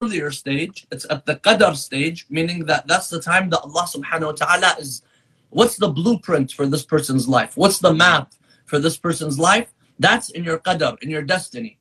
earlier 0.03 0.29
stage. 0.29 0.85
It's 0.91 1.07
at 1.09 1.25
the 1.25 1.37
qadar 1.37 1.75
stage, 1.75 2.27
meaning 2.29 2.65
that 2.65 2.85
that's 2.87 3.09
the 3.09 3.19
time 3.19 3.49
that 3.49 3.61
Allah 3.61 3.87
subhanahu 3.89 4.27
wa 4.27 4.31
ta'ala 4.33 4.75
is 4.79 5.01
what's 5.49 5.77
the 5.77 5.89
blueprint 5.89 6.51
for 6.51 6.67
this 6.67 6.83
person's 6.83 7.27
life? 7.27 7.57
What's 7.57 7.79
the 7.79 7.93
map 7.93 8.33
for 8.65 8.77
this 8.77 8.97
person's 8.97 9.39
life? 9.39 9.73
That's 9.97 10.29
in 10.29 10.43
your 10.43 10.59
qadar, 10.59 11.01
in 11.01 11.09
your 11.09 11.23
destiny. 11.23 11.79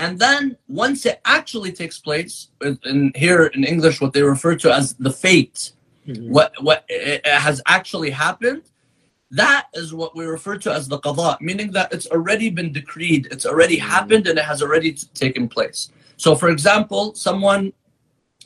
And 0.00 0.18
then 0.18 0.56
once 0.66 1.04
it 1.04 1.20
actually 1.26 1.72
takes 1.72 1.98
place, 1.98 2.48
in 2.62 3.12
here 3.14 3.46
in 3.54 3.64
English, 3.64 4.00
what 4.00 4.14
they 4.14 4.22
refer 4.22 4.56
to 4.56 4.72
as 4.74 4.94
the 4.94 5.12
fate, 5.12 5.72
mm-hmm. 6.08 6.32
what 6.32 6.54
what 6.62 6.90
has 7.24 7.60
actually 7.66 8.08
happened, 8.08 8.62
that 9.30 9.66
is 9.74 9.92
what 9.92 10.16
we 10.16 10.24
refer 10.24 10.56
to 10.56 10.72
as 10.72 10.88
the 10.88 10.98
qada, 11.00 11.38
meaning 11.42 11.70
that 11.72 11.92
it's 11.92 12.06
already 12.06 12.48
been 12.48 12.72
decreed, 12.72 13.28
it's 13.30 13.44
already 13.44 13.76
mm-hmm. 13.76 13.90
happened, 13.90 14.26
and 14.26 14.38
it 14.38 14.46
has 14.46 14.62
already 14.62 14.92
taken 15.12 15.46
place. 15.48 15.92
So, 16.16 16.34
for 16.34 16.48
example, 16.48 17.14
someone, 17.14 17.74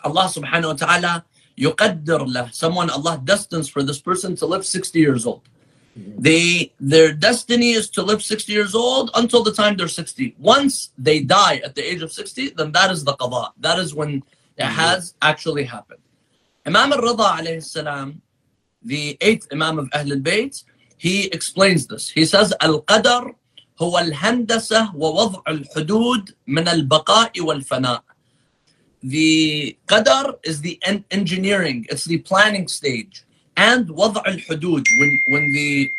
Allah 0.03 0.27
subhanahu 0.37 0.75
wa 0.75 0.79
ta'ala, 0.87 1.25
yuqaddir 1.57 2.35
lah, 2.35 2.49
someone 2.51 2.91
Allah 2.91 3.23
destines 3.23 3.69
for 3.69 3.85
this 3.85 4.01
person 4.01 4.35
to 4.43 4.47
live 4.47 4.67
60 4.67 4.99
years 4.99 5.25
old. 5.25 5.43
They 5.96 6.74
their 6.80 7.14
destiny 7.14 7.72
is 7.72 7.90
to 7.92 8.04
live 8.04 8.22
60 8.24 8.52
years 8.54 8.76
old 8.76 9.12
until 9.16 9.44
the 9.44 9.52
time 9.54 9.76
they're 9.76 9.88
60. 9.88 10.36
Once 10.38 10.92
they 10.98 11.22
die 11.22 11.58
at 11.64 11.76
the 11.76 11.82
age 11.82 12.02
of 12.02 12.12
60, 12.12 12.52
then 12.52 12.72
that 12.72 12.92
is 12.92 13.04
the 13.04 13.14
qada. 13.14 13.52
That 13.60 13.80
is 13.80 13.94
when 13.94 14.10
it 14.58 14.64
mm-hmm. 14.64 14.72
has 14.72 15.16
actually 15.22 15.64
happened. 15.64 16.02
Imam 16.66 16.94
al-Rida 16.94 17.40
alayhi 17.40 17.64
salam, 17.64 18.22
the 18.84 19.18
eighth 19.22 19.48
Imam 19.52 19.80
of 19.80 19.90
Ahl 19.94 20.12
al-Bayt, 20.12 20.64
he 20.98 21.26
explains 21.28 21.88
this. 21.88 22.10
He 22.10 22.26
says, 22.26 22.54
Al-Qadar 22.62 23.36
هو 23.82 24.00
الهندسة 24.00 24.96
ووضع 24.96 25.42
الحدود 25.48 26.36
من 26.48 26.68
البقاء 26.68 27.42
والفناء. 27.42 28.04
The 29.02 29.78
qadar 29.88 30.36
is 30.44 30.60
the 30.60 30.78
engineering, 31.12 31.86
it's 31.90 32.04
the 32.04 32.18
planning 32.18 32.68
stage 32.68 33.24
and 33.58 33.90
وضع 33.90 34.24
الحدود 34.28 34.84
when 35.00 35.20
when 35.28 35.52
the 35.54 35.92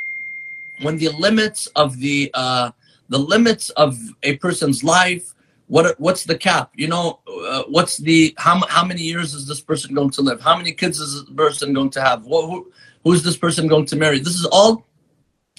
when 0.83 0.97
the 0.99 1.09
limits 1.11 1.67
of 1.69 1.99
the 1.99 2.31
uh, 2.35 2.71
the 3.09 3.19
limits 3.19 3.71
of 3.71 3.99
a 4.23 4.37
person's 4.37 4.83
life 4.83 5.35
what 5.67 5.99
what's 6.01 6.25
the 6.25 6.37
cap 6.37 6.71
you 6.75 6.89
know 6.89 7.21
uh, 7.29 7.63
what's 7.69 7.97
the 7.99 8.35
how, 8.39 8.61
how 8.69 8.85
many 8.85 9.03
years 9.03 9.35
is 9.35 9.47
this 9.47 9.61
person 9.61 9.95
going 9.95 10.11
to 10.11 10.23
live 10.23 10.41
how 10.41 10.57
many 10.57 10.73
kids 10.73 10.99
is 10.99 11.25
this 11.25 11.35
person 11.37 11.73
going 11.73 11.91
to 11.91 12.01
have 12.01 12.25
what, 12.25 12.47
who, 12.47 12.71
who's 13.05 13.23
this 13.23 13.37
person 13.37 13.69
going 13.69 13.87
to 13.87 13.97
marry 13.97 14.19
this 14.19 14.35
is 14.35 14.47
all 14.47 14.85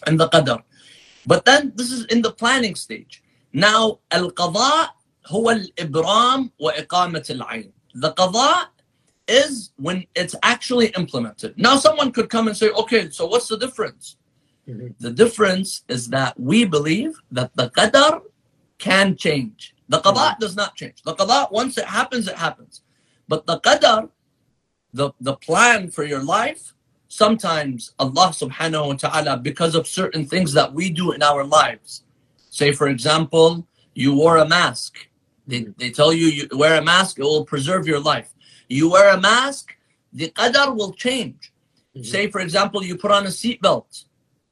in 0.08 0.18
the 0.18 0.28
qadar 0.30 0.62
but 1.26 1.46
then 1.46 1.72
this 1.76 1.92
is 1.92 2.06
in 2.06 2.22
the 2.22 2.32
planning 2.32 2.76
stage 2.76 3.24
now 3.54 4.00
al-qada 4.12 4.90
هو 5.28 5.52
الإبرام 5.52 6.52
وإقامة 6.60 7.26
العين 7.30 7.72
the 7.96 8.12
qada 8.14 8.68
is 9.29 9.73
when 9.77 10.07
it's 10.15 10.35
actually 10.43 10.89
implemented. 10.89 11.55
Now, 11.57 11.77
someone 11.77 12.13
could 12.13 12.29
come 12.31 12.49
and 12.49 12.57
say, 12.57 12.71
okay, 12.71 13.11
so 13.11 13.27
what's 13.27 13.49
the 13.49 13.59
difference? 13.59 14.17
Mhm. 14.69 14.95
The 14.99 15.11
difference 15.11 15.83
is 15.89 16.09
that 16.09 16.39
we 16.39 16.65
believe 16.65 17.21
that 17.31 17.55
the 17.55 17.71
qadar 17.71 18.23
can 18.79 19.17
change. 19.17 19.75
The 19.89 20.01
qada 20.01 20.39
does 20.39 20.57
not 20.57 20.75
change. 20.75 21.03
The 21.05 21.15
qada, 21.15 21.51
once 21.51 21.79
it 21.79 21.87
happens, 21.87 22.29
it 22.29 22.37
happens. 22.37 22.83
But 23.29 23.47
the 23.47 23.61
qadar, 23.61 24.11
the, 24.93 25.13
the 25.21 25.37
plan 25.37 25.91
for 25.91 26.05
your 26.05 26.23
life, 26.23 26.75
sometimes 27.09 27.93
Allah 27.99 28.29
subhanahu 28.43 28.89
wa 28.89 28.95
ta'ala, 28.95 29.37
because 29.39 29.75
of 29.75 29.87
certain 29.87 30.27
things 30.27 30.53
that 30.53 30.73
we 30.73 30.91
do 30.91 31.13
in 31.13 31.23
our 31.23 31.45
lives, 31.45 32.03
say 32.51 32.73
for 32.73 32.89
example, 32.89 33.67
you 33.95 34.15
wore 34.15 34.39
a 34.39 34.49
mask. 34.49 35.09
They, 35.47 35.67
they 35.79 35.91
tell 35.91 36.13
you 36.13 36.27
you 36.27 36.49
wear 36.53 36.77
a 36.81 36.83
mask, 36.83 37.19
it 37.19 37.23
will 37.23 37.45
preserve 37.45 37.87
your 37.87 38.01
life. 38.01 38.31
You 38.69 38.91
wear 38.91 39.15
a 39.15 39.21
mask, 39.21 39.75
the 40.13 40.29
qadar 40.31 40.75
will 40.77 40.93
change. 40.93 41.53
Mhm. 41.97 42.07
Say, 42.07 42.31
for 42.31 42.41
example, 42.41 42.85
you 42.85 42.97
put 42.97 43.11
on 43.11 43.27
a 43.27 43.31
seatbelt. 43.31 44.05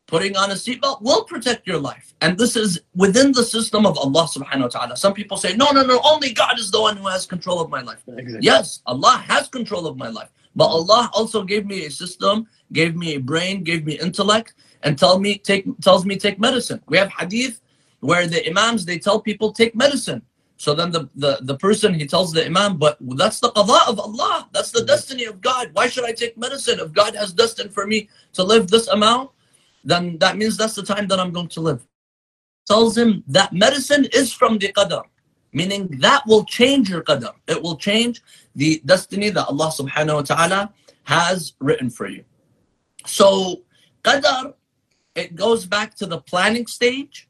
Putting 0.07 0.37
on 0.37 0.51
a 0.51 0.55
seatbelt 0.55 1.01
will 1.03 1.25
protect 1.25 1.67
your 1.67 1.79
life. 1.79 2.15
And 2.21 2.37
this 2.39 2.57
is 2.57 2.81
within 2.95 3.33
the 3.33 3.43
system 3.43 3.87
of 3.87 3.97
Allah 3.99 4.29
subhanahu 4.29 4.63
wa 4.63 4.69
ta'ala. 4.69 4.97
Some 4.97 5.15
people 5.15 5.37
say, 5.37 5.57
no, 5.57 5.71
no, 5.71 5.83
no, 5.83 6.01
only 6.05 6.33
God 6.33 6.59
is 6.59 6.71
the 6.71 6.81
one 6.81 6.97
who 6.97 7.09
has 7.09 7.27
control 7.27 7.61
of 7.61 7.71
my 7.71 7.81
life. 7.81 8.03
Exactly. 8.07 8.39
Yes, 8.43 8.83
Allah 8.87 9.23
has 9.27 9.49
control 9.49 9.87
of 9.87 9.97
my 9.97 10.09
life. 10.09 10.29
But 10.55 10.67
Allah 10.67 11.11
also 11.13 11.43
gave 11.43 11.67
me 11.67 11.87
a 11.87 11.91
system, 11.91 12.47
gave 12.73 12.95
me 12.95 13.15
a 13.15 13.21
brain, 13.21 13.65
gave 13.65 13.85
me 13.85 13.99
intellect, 13.99 14.55
and 14.83 14.99
tell 14.99 15.19
me 15.19 15.39
take 15.39 15.65
tells 15.81 16.05
me 16.05 16.17
take 16.17 16.39
medicine. 16.39 16.81
We 16.87 16.99
have 16.99 17.11
hadith 17.11 17.61
where 18.01 18.27
the 18.27 18.47
imams 18.47 18.85
they 18.85 18.99
tell 18.99 19.19
people 19.21 19.53
take 19.53 19.75
medicine. 19.75 20.23
So 20.57 20.75
then 20.75 20.93
the, 20.93 21.09
the, 21.17 21.39
the 21.43 21.57
person 21.57 21.95
he 21.95 22.07
tells 22.07 22.33
the 22.33 22.47
imam, 22.47 22.77
but 22.77 22.97
that's 23.17 23.41
the 23.41 23.51
qada 23.51 23.89
of 23.89 23.99
Allah. 23.99 24.49
That's 24.53 24.71
the 24.71 24.81
mm-hmm. 24.81 24.87
destiny 24.87 25.25
of 25.25 25.41
God. 25.41 25.71
Why 25.73 25.89
should 25.89 26.05
I 26.05 26.13
take 26.13 26.39
medicine? 26.39 26.79
If 26.81 26.93
God 26.93 27.15
has 27.17 27.33
destined 27.33 27.73
for 27.73 27.87
me 27.87 28.09
to 28.35 28.45
live 28.45 28.69
this 28.69 28.87
amount, 28.89 29.31
then 29.85 30.17
that 30.19 30.37
means 30.37 30.57
that's 30.57 30.75
the 30.75 30.83
time 30.83 31.09
that 31.09 31.21
I'm 31.21 31.33
going 31.33 31.49
to 31.49 31.61
live. 31.61 31.87
Tells 32.67 32.97
him 32.97 33.25
that 33.29 33.53
medicine 33.53 34.07
is 34.13 34.33
from 34.33 34.59
the 34.59 34.73
qadar, 34.73 35.05
meaning 35.53 35.89
that 36.01 36.27
will 36.27 36.45
change 36.45 36.89
your 36.89 37.03
qadar. 37.03 37.35
It 37.47 37.61
will 37.61 37.77
change 37.77 38.23
the 38.55 38.81
destiny 38.87 39.29
that 39.31 39.47
Allah 39.49 39.71
subhanahu 39.71 40.15
wa 40.15 40.23
ta'ala 40.23 40.73
has 41.03 41.53
written 41.59 41.91
for 41.91 42.09
you. 42.09 42.25
So 43.05 43.63
qadar, 44.03 44.55
it 45.15 45.37
goes 45.37 45.67
back 45.67 45.95
to 45.97 46.07
the 46.07 46.19
planning 46.19 46.67
stage, 46.67 47.29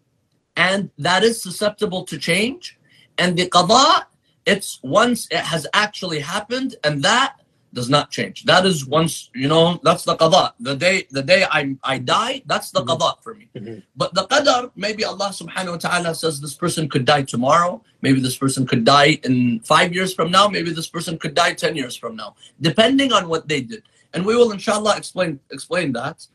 and 0.56 0.90
that 0.98 1.24
is 1.24 1.42
susceptible 1.42 2.04
to 2.04 2.16
change. 2.18 2.73
And 3.18 3.36
the 3.36 3.48
qada, 3.48 4.04
it's 4.46 4.78
once 4.82 5.26
it 5.30 5.38
has 5.52 5.66
actually 5.72 6.20
happened, 6.20 6.76
and 6.84 7.02
that 7.02 7.36
does 7.72 7.90
not 7.90 8.10
change. 8.10 8.44
That 8.44 8.64
is 8.66 8.86
once, 8.86 9.30
you 9.34 9.48
know, 9.48 9.80
that's 9.82 10.04
the 10.04 10.16
qada. 10.16 10.52
The 10.60 10.76
day 10.76 11.06
the 11.10 11.22
day 11.22 11.44
I, 11.50 11.76
I 11.82 11.98
die, 11.98 12.42
that's 12.46 12.70
the 12.70 12.82
Mhm. 12.82 12.88
qada 12.88 13.10
for 13.22 13.34
me. 13.34 13.48
Mhm. 13.56 13.82
But 13.96 14.14
the 14.14 14.24
qadar, 14.32 14.70
maybe 14.76 15.04
Allah 15.04 15.30
subhanahu 15.40 15.72
wa 15.76 15.82
ta'ala 15.86 16.14
says 16.14 16.40
this 16.40 16.54
person 16.54 16.88
could 16.88 17.04
die 17.04 17.22
tomorrow. 17.22 17.82
Maybe 18.00 18.20
this 18.20 18.36
person 18.36 18.64
could 18.66 18.84
die 18.84 19.18
in 19.24 19.60
five 19.64 19.92
years 19.92 20.14
from 20.14 20.30
now. 20.30 20.46
Maybe 20.46 20.70
this 20.70 20.86
person 20.88 21.18
could 21.18 21.34
die 21.34 21.52
10 21.54 21.74
years 21.74 21.96
from 21.96 22.14
now, 22.14 22.36
depending 22.60 23.12
on 23.12 23.28
what 23.28 23.48
they 23.48 23.60
did. 23.60 23.82
And 24.12 24.24
we 24.24 24.36
will 24.36 24.52
inshallah 24.52 24.96
explain 24.96 25.40
explain 25.50 25.92
that. 25.94 26.26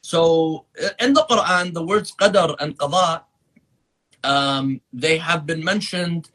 So 0.00 0.64
in 0.98 1.12
the 1.12 1.24
Quran, 1.30 1.74
the 1.74 1.84
words 1.84 2.10
qadar 2.20 2.56
and 2.58 2.76
qada, 2.76 3.22
um, 4.24 4.80
they 4.92 5.18
have 5.18 5.46
been 5.46 5.62
mentioned 5.62 6.30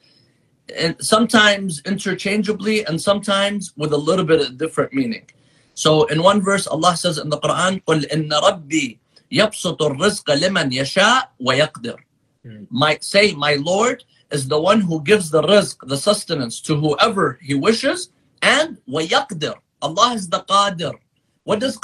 and 0.76 0.96
sometimes 1.00 1.82
interchangeably 1.86 2.86
and 2.86 3.02
sometimes 3.02 3.74
with 3.76 3.94
a 3.94 3.98
little 3.98 4.26
bit 4.26 4.42
of 4.42 4.58
different 4.58 4.94
meaning. 4.94 5.26
So 5.74 6.06
in 6.06 6.22
one 6.24 6.42
verse, 6.42 6.68
Allah 6.68 6.96
says 6.96 7.18
in 7.18 7.30
the 7.30 7.40
Quran, 7.40 7.84
قُلْ 7.84 8.10
إِنَّ 8.10 8.30
رَبِّي 8.30 9.00
يَبْسُطُ 9.32 9.78
الرِّزْقَ 9.78 10.26
لِمَنْ 10.26 10.72
يَشَاءُ 10.72 11.24
وَيَقْدِرُ 11.42 11.98
Might 12.70 13.04
Say, 13.04 13.34
my 13.34 13.56
Lord 13.56 14.04
is 14.32 14.48
the 14.48 14.60
one 14.60 14.82
who 14.82 15.02
gives 15.04 15.30
the 15.30 15.42
rizq, 15.42 15.78
the 15.88 15.98
sustenance, 15.98 16.62
to 16.62 16.76
whoever 16.76 17.40
he 17.42 17.56
wishes, 17.56 18.10
and 18.42 18.78
وَيَقْدِرُ 18.90 19.56
Allah 19.82 20.14
is 20.14 20.30
the 20.30 20.40
qadir. 20.48 20.94
What 21.44 21.60
does? 21.60 21.78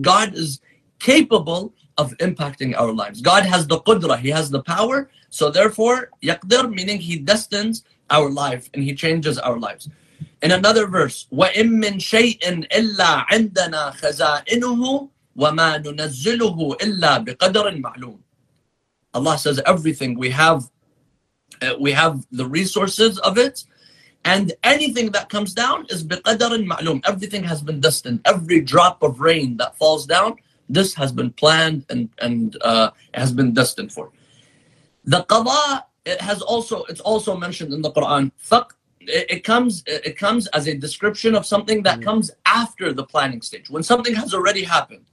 God 0.00 0.34
is 0.34 0.60
capable 0.98 1.72
of 1.97 2.17
impacting 2.17 2.75
our 2.77 2.91
lives. 2.91 3.21
God 3.21 3.45
has 3.45 3.67
the 3.67 3.79
qudra, 3.81 4.17
He 4.17 4.29
has 4.29 4.49
the 4.49 4.63
power. 4.63 5.09
So 5.29 5.49
therefore, 5.49 6.09
yaqdir 6.21 6.73
meaning 6.73 6.99
He 6.99 7.17
destines 7.17 7.83
our 8.09 8.29
life 8.29 8.69
and 8.73 8.83
He 8.83 8.93
changes 8.93 9.37
our 9.39 9.59
lives. 9.59 9.89
In 10.41 10.51
another 10.51 10.87
verse, 10.87 11.27
وَإِن 11.31 11.69
مِّن 11.83 11.95
شَيْءٍ 11.99 12.67
إِلَّا 12.69 13.27
عِندَنَا 13.27 13.95
خَزَائِنُهُ 13.95 15.09
وَمَا 15.37 15.83
نُنَزِّلُهُ 15.83 16.77
إِلَّا 16.77 17.25
بِقَدَرٍ 17.25 17.81
مَعْلُومٍ 17.81 18.19
Allah 19.13 19.37
says 19.37 19.61
everything 19.65 20.17
we 20.17 20.29
have, 20.31 20.69
uh, 21.61 21.75
we 21.79 21.91
have 21.91 22.25
the 22.31 22.45
resources 22.45 23.19
of 23.19 23.37
it, 23.37 23.63
and 24.25 24.53
anything 24.63 25.11
that 25.11 25.29
comes 25.29 25.53
down 25.53 25.85
is 25.89 26.03
بِقَدَرٍ 26.03 26.67
مَعْلُومٍ. 26.67 27.01
Everything 27.07 27.43
has 27.43 27.61
been 27.61 27.79
destined. 27.79 28.19
Every 28.25 28.59
drop 28.59 29.01
of 29.01 29.19
rain 29.19 29.57
that 29.57 29.77
falls 29.77 30.05
down, 30.05 30.35
this 30.69 30.93
has 30.95 31.11
been 31.11 31.31
planned 31.31 31.85
and 31.89 32.09
and 32.19 32.57
uh, 32.61 32.91
has 33.13 33.31
been 33.33 33.53
destined 33.53 33.91
for. 33.91 34.11
The 35.05 35.23
qada 35.31 35.83
it 36.05 36.19
has 36.21 36.41
also 36.41 36.83
it's 36.85 37.01
also 37.01 37.35
mentioned 37.37 37.73
in 37.73 37.81
the 37.81 37.91
Quran. 37.91 38.31
Faq, 38.49 38.67
it, 39.01 39.25
it 39.35 39.43
comes 39.43 39.83
it 39.87 40.17
comes 40.17 40.47
as 40.47 40.67
a 40.67 40.75
description 40.75 41.35
of 41.35 41.45
something 41.45 41.83
that 41.83 41.99
Mm. 41.99 42.03
comes 42.09 42.31
after 42.45 42.93
the 42.93 43.03
planning 43.03 43.41
stage 43.41 43.69
when 43.69 43.83
something 43.83 44.15
has 44.15 44.33
already 44.33 44.63
happened. 44.63 45.05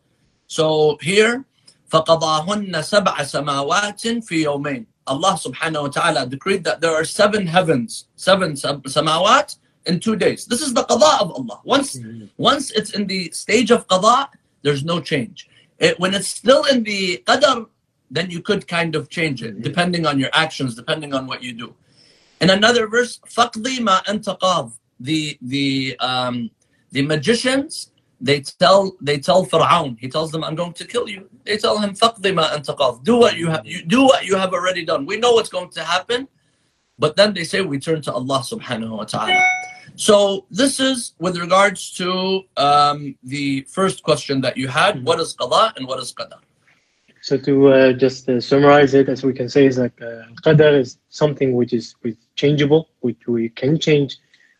So 0.46 0.98
here, 1.00 1.44
فَقَضَاهُنَّ 1.92 2.70
سَبْعَ 2.94 3.14
سَمَاوَاتٍ 3.34 4.02
فِي 4.28 4.44
يَوْمَيْنِ 4.44 4.86
Allah 5.06 5.32
subhanahu 5.34 5.82
wa 5.82 5.88
ta'ala 5.88 6.26
decreed 6.26 6.62
that 6.64 6.80
there 6.80 6.92
are 6.94 7.04
seven 7.04 7.46
heavens, 7.46 8.06
seven 8.14 8.54
sab- 8.56 8.84
samawat 8.84 9.56
in 9.86 9.98
two 9.98 10.14
days. 10.14 10.46
This 10.46 10.60
is 10.62 10.72
the 10.72 10.84
qada 10.84 11.20
of 11.20 11.32
Allah. 11.32 11.58
Once 11.64 11.96
Mhm. 11.98 12.28
once 12.36 12.70
it's 12.70 12.90
in 12.90 13.06
the 13.06 13.30
stage 13.32 13.70
of 13.72 13.86
qada, 13.88 14.28
there's 14.64 14.84
no 14.84 15.00
change. 15.00 15.48
It, 15.78 15.98
when 15.98 16.14
it's 16.14 16.28
still 16.28 16.64
in 16.64 16.82
the 16.84 17.22
qadar, 17.26 17.66
then 18.10 18.30
you 18.30 18.42
could 18.42 18.66
kind 18.66 18.94
of 18.94 19.08
change 19.08 19.42
it, 19.42 19.58
Mhm. 19.58 19.62
depending 19.62 20.04
on 20.06 20.18
your 20.18 20.30
actions, 20.32 20.74
depending 20.74 21.14
on 21.14 21.26
what 21.26 21.42
you 21.42 21.52
do. 21.52 21.74
In 22.40 22.50
another 22.50 22.86
verse, 22.86 23.20
فَقْضِي 23.26 23.78
مَا 23.78 24.02
أَنْتَ 24.04 24.26
قَاضٍ 24.38 24.72
The 25.02 25.38
the 25.40 25.96
um, 26.00 26.50
the 26.92 27.02
magicians 27.02 27.90
they 28.20 28.40
tell 28.42 28.96
they 29.00 29.18
tell 29.18 29.46
Fir'aun, 29.46 29.96
he 29.98 30.08
tells 30.08 30.30
them, 30.30 30.44
I'm 30.44 30.54
going 30.54 30.74
to 30.74 30.84
kill 30.84 31.08
you. 31.08 31.30
They 31.46 31.56
tell 31.56 31.78
him, 31.78 31.94
فَقْضِي 31.94 32.32
مَا 32.38 32.46
أَنْتَ 32.56 32.68
قَاضٍ 32.76 33.02
Do 33.04 33.16
what 33.16 33.36
you 33.40 33.48
have 33.48 33.64
you 33.64 33.82
do 33.82 34.04
what 34.04 34.26
you 34.26 34.36
have 34.36 34.52
already 34.52 34.84
done. 34.84 35.06
We 35.06 35.16
know 35.16 35.32
what's 35.32 35.48
going 35.48 35.70
to 35.70 35.82
happen. 35.84 36.28
But 36.98 37.16
then 37.16 37.32
they 37.32 37.44
say 37.44 37.62
we 37.62 37.78
turn 37.78 38.02
to 38.02 38.12
Allah 38.12 38.40
subhanahu 38.52 38.90
wa 38.98 39.04
ta'ala. 39.04 39.40
So 39.97 40.45
this 40.51 40.79
is 40.79 41.13
with 41.19 41.37
regards 41.37 41.91
to 41.93 42.41
um, 42.57 43.15
the 43.23 43.61
first 43.61 44.03
question 44.03 44.41
that 44.41 44.57
you 44.57 44.67
had. 44.67 45.03
What 45.03 45.19
is 45.19 45.35
qada 45.35 45.75
and 45.77 45.87
what 45.87 45.99
is 45.99 46.13
qadar? 46.13 46.39
So 47.21 47.37
to 47.37 47.67
uh, 47.69 47.93
just 47.93 48.29
uh, 48.29 48.39
summarize 48.41 48.93
it, 48.93 49.09
as 49.09 49.23
we 49.23 49.33
can 49.33 49.49
say, 49.49 49.65
is 49.65 49.77
like 49.77 49.99
uh, 50.01 50.23
qadar 50.43 50.77
is 50.77 50.97
something 51.09 51.53
which 51.53 51.73
is 51.73 51.95
changeable, 52.35 52.89
which 52.99 53.25
we 53.27 53.49
can 53.49 53.79
change, 53.79 54.17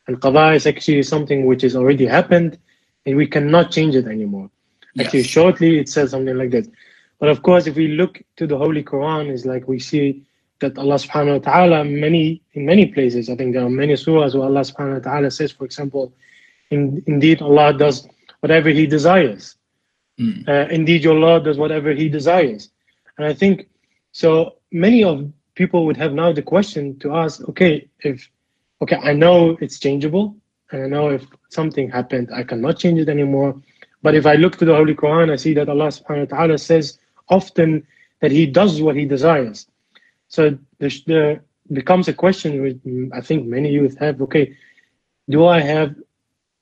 and 0.07 0.19
qada 0.21 0.55
is 0.55 0.65
actually 0.65 1.03
something 1.03 1.45
which 1.45 1.63
has 1.63 1.75
already 1.75 2.05
happened, 2.05 2.57
and 3.05 3.17
we 3.17 3.27
cannot 3.27 3.71
change 3.71 3.95
it 3.95 4.07
anymore. 4.07 4.49
Actually, 4.99 5.23
shortly 5.23 5.79
it 5.79 5.89
says 5.89 6.11
something 6.11 6.37
like 6.37 6.51
this. 6.51 6.67
But 7.19 7.29
of 7.29 7.41
course, 7.41 7.67
if 7.67 7.75
we 7.75 7.89
look 7.89 8.21
to 8.37 8.47
the 8.47 8.57
Holy 8.57 8.83
Quran, 8.83 9.29
is 9.29 9.45
like 9.45 9.67
we 9.67 9.79
see 9.79 10.23
that 10.59 10.77
Allah 10.77 10.95
Subhanahu 10.95 11.43
wa 11.43 11.51
Taala 11.51 11.89
many 11.89 12.41
in 12.53 12.65
many 12.65 12.85
places. 12.87 13.29
I 13.29 13.35
think 13.35 13.53
there 13.53 13.65
are 13.65 13.69
many 13.69 13.93
surahs 13.93 14.33
where 14.35 14.43
Allah 14.45 14.61
Subhanahu 14.61 15.03
wa 15.03 15.11
Taala 15.11 15.31
says, 15.31 15.51
for 15.51 15.65
example, 15.65 16.13
in, 16.71 17.03
indeed 17.07 17.41
Allah 17.41 17.73
does 17.73 18.07
whatever 18.41 18.69
He 18.69 18.87
desires 18.87 19.55
Mm. 20.19 20.47
uh, 20.47 20.67
indeed 20.71 21.03
your 21.03 21.15
Lord 21.15 21.43
does 21.43 21.57
whatever 21.57 21.91
he 21.91 22.07
desires. 22.07 22.69
And 23.17 23.27
I 23.27 23.33
think 23.33 23.67
so 24.11 24.55
many 24.71 25.03
of 25.03 25.29
people 25.55 25.85
would 25.85 25.97
have 25.97 26.13
now 26.13 26.31
the 26.31 26.41
question 26.41 26.97
to 26.99 27.15
ask, 27.15 27.41
okay, 27.49 27.87
if 27.99 28.29
okay, 28.81 28.97
I 28.97 29.13
know 29.13 29.57
it's 29.61 29.79
changeable, 29.79 30.35
and 30.71 30.83
I 30.83 30.87
know 30.87 31.09
if 31.09 31.25
something 31.49 31.89
happened, 31.89 32.29
I 32.33 32.43
cannot 32.43 32.77
change 32.77 32.99
it 32.99 33.09
anymore. 33.09 33.61
But 34.03 34.15
if 34.15 34.25
I 34.25 34.35
look 34.35 34.57
to 34.57 34.65
the 34.65 34.75
Holy 34.75 34.95
Quran, 34.95 35.31
I 35.31 35.35
see 35.35 35.53
that 35.55 35.69
Allah 35.69 35.87
subhanahu 35.87 36.31
wa 36.31 36.37
ta'ala 36.37 36.57
says 36.57 36.99
often 37.29 37.85
that 38.21 38.31
He 38.31 38.45
does 38.45 38.81
what 38.81 38.95
He 38.95 39.05
desires. 39.05 39.67
So 40.27 40.57
there, 40.79 40.89
the 40.89 41.41
becomes 41.71 42.07
a 42.07 42.13
question 42.13 42.61
which 42.61 42.77
mm, 42.77 43.09
I 43.13 43.21
think 43.21 43.47
many 43.47 43.71
youth 43.71 43.97
have, 43.99 44.21
okay, 44.21 44.55
do 45.29 45.45
I 45.45 45.59
have 45.59 45.95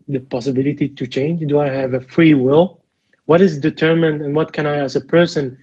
the 0.07 0.19
possibility 0.19 0.89
to 0.89 1.07
change? 1.07 1.45
Do 1.47 1.59
I 1.59 1.69
have 1.69 1.93
a 1.93 2.01
free 2.01 2.33
will? 2.33 2.81
What 3.25 3.41
is 3.41 3.57
determined 3.57 4.21
and 4.21 4.35
what 4.35 4.53
can 4.53 4.65
I 4.65 4.77
as 4.77 4.95
a 4.95 5.01
person 5.01 5.57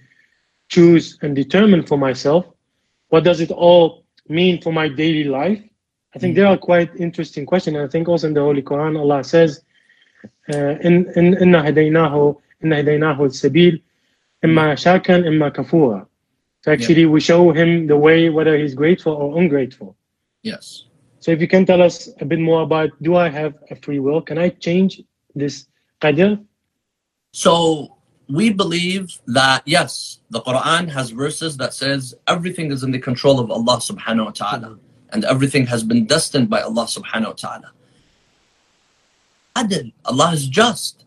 choose 0.69 1.17
and 1.21 1.35
determine 1.35 1.85
for 1.85 1.97
myself? 1.97 2.45
What 3.09 3.23
does 3.23 3.41
it 3.41 3.51
all 3.51 4.05
mean 4.27 4.61
for 4.61 4.71
my 4.71 4.87
daily 4.87 5.25
life? 5.25 5.61
I 6.15 6.19
think 6.19 6.35
they 6.35 6.43
are 6.43 6.57
quite 6.57 6.95
interesting 6.97 7.45
questions. 7.45 7.75
And 7.75 7.85
I 7.85 7.87
think 7.87 8.09
also 8.09 8.27
in 8.27 8.33
the 8.33 8.41
Holy 8.41 8.61
Quran, 8.61 8.99
Allah 8.99 9.23
says, 9.23 9.63
uh, 10.53 10.75
"In 10.81 11.11
in 11.15 11.37
inna 11.39 11.63
hadaynahu 11.63 12.37
inna 12.63 12.75
hadaynahu 12.77 13.19
al-sabil, 13.19 13.81
imma 14.43 14.75
shakan 14.75 15.25
imma 15.25 15.51
kafura." 15.51 16.05
So 16.63 16.71
actually, 16.71 17.05
we 17.05 17.19
show 17.19 17.51
him 17.51 17.87
the 17.87 17.97
way 17.97 18.29
whether 18.29 18.57
he's 18.57 18.75
grateful 18.75 19.13
or 19.13 19.41
ungrateful. 19.41 19.95
Yes. 20.43 20.85
So 21.19 21.31
if 21.31 21.41
you 21.41 21.47
can 21.47 21.65
tell 21.65 21.81
us 21.81 22.09
a 22.19 22.25
bit 22.25 22.39
more 22.39 22.61
about, 22.61 22.89
do 23.01 23.15
I 23.15 23.29
have 23.29 23.55
a 23.69 23.75
free 23.75 23.99
will? 23.99 24.21
Can 24.21 24.37
I 24.37 24.49
change 24.49 25.01
this 25.33 25.65
qadr? 26.01 26.43
So 27.33 27.97
we 28.27 28.51
believe 28.51 29.09
that 29.27 29.63
yes, 29.65 30.19
the 30.29 30.41
Quran 30.41 30.89
has 30.89 31.11
verses 31.11 31.57
that 31.57 31.73
says 31.73 32.13
everything 32.27 32.71
is 32.71 32.83
in 32.83 32.91
the 32.91 32.99
control 32.99 33.39
of 33.39 33.51
Allah 33.51 33.77
subhanahu 33.77 34.25
wa 34.25 34.31
ta'ala 34.31 34.79
and 35.11 35.25
everything 35.25 35.67
has 35.67 35.83
been 35.83 36.05
destined 36.05 36.49
by 36.49 36.61
Allah 36.61 36.85
subhanahu 36.85 37.27
wa 37.27 37.33
ta'ala. 37.33 37.71
Adil, 39.55 39.93
Allah 40.05 40.31
is 40.33 40.47
just. 40.47 41.05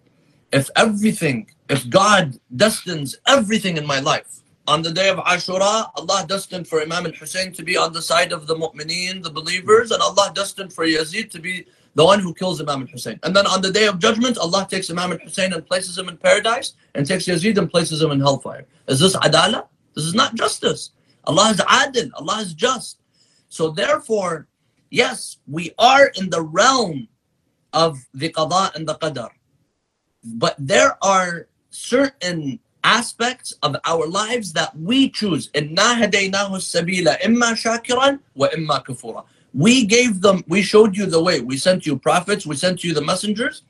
If 0.52 0.70
everything, 0.76 1.50
if 1.68 1.88
God 1.90 2.38
destines 2.54 3.16
everything 3.26 3.76
in 3.76 3.86
my 3.86 3.98
life, 3.98 4.43
on 4.66 4.82
the 4.82 4.90
day 4.90 5.08
of 5.08 5.18
Ashura, 5.18 5.90
Allah 5.96 6.24
destined 6.26 6.66
for 6.66 6.80
Imam 6.80 7.06
al-Hussein 7.06 7.52
to 7.52 7.62
be 7.62 7.76
on 7.76 7.92
the 7.92 8.00
side 8.00 8.32
of 8.32 8.46
the 8.46 8.54
mu'mineen, 8.54 9.22
the 9.22 9.30
believers, 9.30 9.90
and 9.90 10.00
Allah 10.00 10.32
destined 10.34 10.72
for 10.72 10.86
Yazid 10.86 11.30
to 11.30 11.38
be 11.38 11.66
the 11.94 12.04
one 12.04 12.18
who 12.18 12.32
kills 12.32 12.60
Imam 12.60 12.82
al-Hussein. 12.82 13.20
And 13.22 13.36
then 13.36 13.46
on 13.46 13.60
the 13.60 13.70
day 13.70 13.86
of 13.86 13.98
judgment, 13.98 14.38
Allah 14.38 14.66
takes 14.70 14.90
Imam 14.90 15.12
al-Hussein 15.12 15.52
and 15.52 15.66
places 15.66 15.98
him 15.98 16.08
in 16.08 16.16
paradise, 16.16 16.74
and 16.94 17.06
takes 17.06 17.26
Yazid 17.26 17.58
and 17.58 17.70
places 17.70 18.00
him 18.00 18.10
in 18.10 18.20
hellfire. 18.20 18.66
Is 18.88 19.00
this 19.00 19.16
adala? 19.16 19.68
This 19.94 20.04
is 20.04 20.14
not 20.14 20.34
justice. 20.34 20.90
Allah 21.24 21.50
is 21.50 21.58
adil. 21.58 22.10
Allah 22.14 22.40
is 22.40 22.54
just. 22.54 23.00
So 23.48 23.70
therefore, 23.70 24.48
yes, 24.90 25.38
we 25.46 25.72
are 25.78 26.06
in 26.18 26.30
the 26.30 26.42
realm 26.42 27.08
of 27.72 27.98
the 28.14 28.30
qada 28.30 28.74
and 28.74 28.88
the 28.88 28.94
qadar. 28.94 29.30
But 30.24 30.56
there 30.58 30.96
are 31.04 31.48
certain 31.70 32.60
aspects 32.84 33.54
of 33.62 33.74
our 33.84 34.06
lives 34.06 34.52
that 34.52 34.78
we 34.78 35.08
choose. 35.10 35.48
sabila 35.48 37.18
We 39.52 39.86
gave 39.86 40.20
them, 40.20 40.44
we 40.46 40.62
showed 40.62 40.96
you 40.96 41.06
the 41.06 41.22
way. 41.22 41.40
We 41.40 41.56
sent 41.56 41.86
you 41.86 41.98
prophets, 41.98 42.46
we 42.46 42.56
sent 42.56 42.84
you 42.84 42.94
the 42.94 43.02
messengers. 43.02 43.62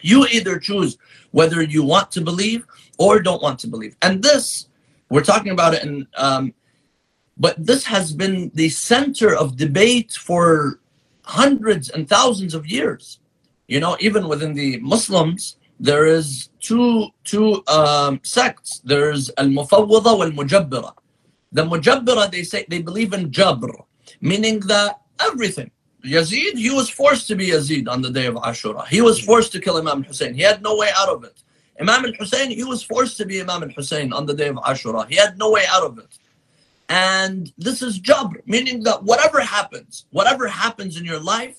You 0.00 0.26
either 0.26 0.58
choose 0.58 0.98
whether 1.30 1.62
you 1.62 1.84
want 1.84 2.10
to 2.12 2.20
believe 2.20 2.66
or 2.98 3.20
don't 3.20 3.40
want 3.42 3.60
to 3.60 3.68
believe. 3.68 3.96
And 4.02 4.22
this, 4.22 4.66
we're 5.08 5.22
talking 5.22 5.52
about 5.52 5.74
it 5.74 5.84
in, 5.84 6.06
um, 6.16 6.52
but 7.38 7.64
this 7.64 7.84
has 7.84 8.12
been 8.12 8.50
the 8.54 8.68
center 8.68 9.34
of 9.34 9.56
debate 9.56 10.12
for 10.12 10.80
hundreds 11.22 11.88
and 11.90 12.08
thousands 12.08 12.54
of 12.54 12.66
years. 12.66 13.20
You 13.68 13.80
know, 13.80 13.96
even 14.00 14.28
within 14.28 14.52
the 14.54 14.78
Muslims, 14.80 15.56
there 15.82 16.06
is 16.06 16.48
two 16.60 17.08
two 17.24 17.62
um, 17.66 18.20
sects. 18.22 18.80
There's 18.84 19.30
al 19.36 19.48
mufawwida 19.48 20.16
wal 20.16 20.30
mujabbira. 20.30 20.92
The 21.50 21.64
mujabbira 21.64 22.30
they 22.30 22.44
say 22.44 22.64
they 22.68 22.80
believe 22.80 23.12
in 23.12 23.30
jabr, 23.30 23.74
meaning 24.20 24.60
that 24.60 25.00
everything. 25.20 25.72
Yazid, 26.04 26.56
he 26.56 26.70
was 26.70 26.88
forced 26.88 27.26
to 27.28 27.36
be 27.36 27.48
Yazid 27.48 27.88
on 27.88 28.00
the 28.00 28.10
day 28.10 28.26
of 28.26 28.34
Ashura. 28.36 28.86
He 28.86 29.00
was 29.00 29.20
forced 29.20 29.52
to 29.52 29.60
kill 29.60 29.76
Imam 29.76 30.02
Hussein. 30.04 30.34
He 30.34 30.42
had 30.42 30.62
no 30.62 30.76
way 30.76 30.90
out 30.96 31.08
of 31.08 31.24
it. 31.24 31.42
Imam 31.80 32.12
Hussein, 32.18 32.50
he 32.50 32.64
was 32.64 32.82
forced 32.82 33.16
to 33.18 33.24
be 33.24 33.40
Imam 33.40 33.68
Hussein 33.70 34.12
on 34.12 34.26
the 34.26 34.34
day 34.34 34.48
of 34.48 34.56
Ashura. 34.56 35.08
He 35.08 35.16
had 35.16 35.36
no 35.38 35.50
way 35.50 35.64
out 35.68 35.84
of 35.84 35.98
it. 35.98 36.18
And 36.88 37.52
this 37.56 37.82
is 37.82 38.00
jabr, 38.00 38.36
meaning 38.46 38.82
that 38.84 39.02
whatever 39.02 39.40
happens, 39.40 40.06
whatever 40.10 40.46
happens 40.48 40.96
in 40.96 41.04
your 41.04 41.20
life, 41.20 41.58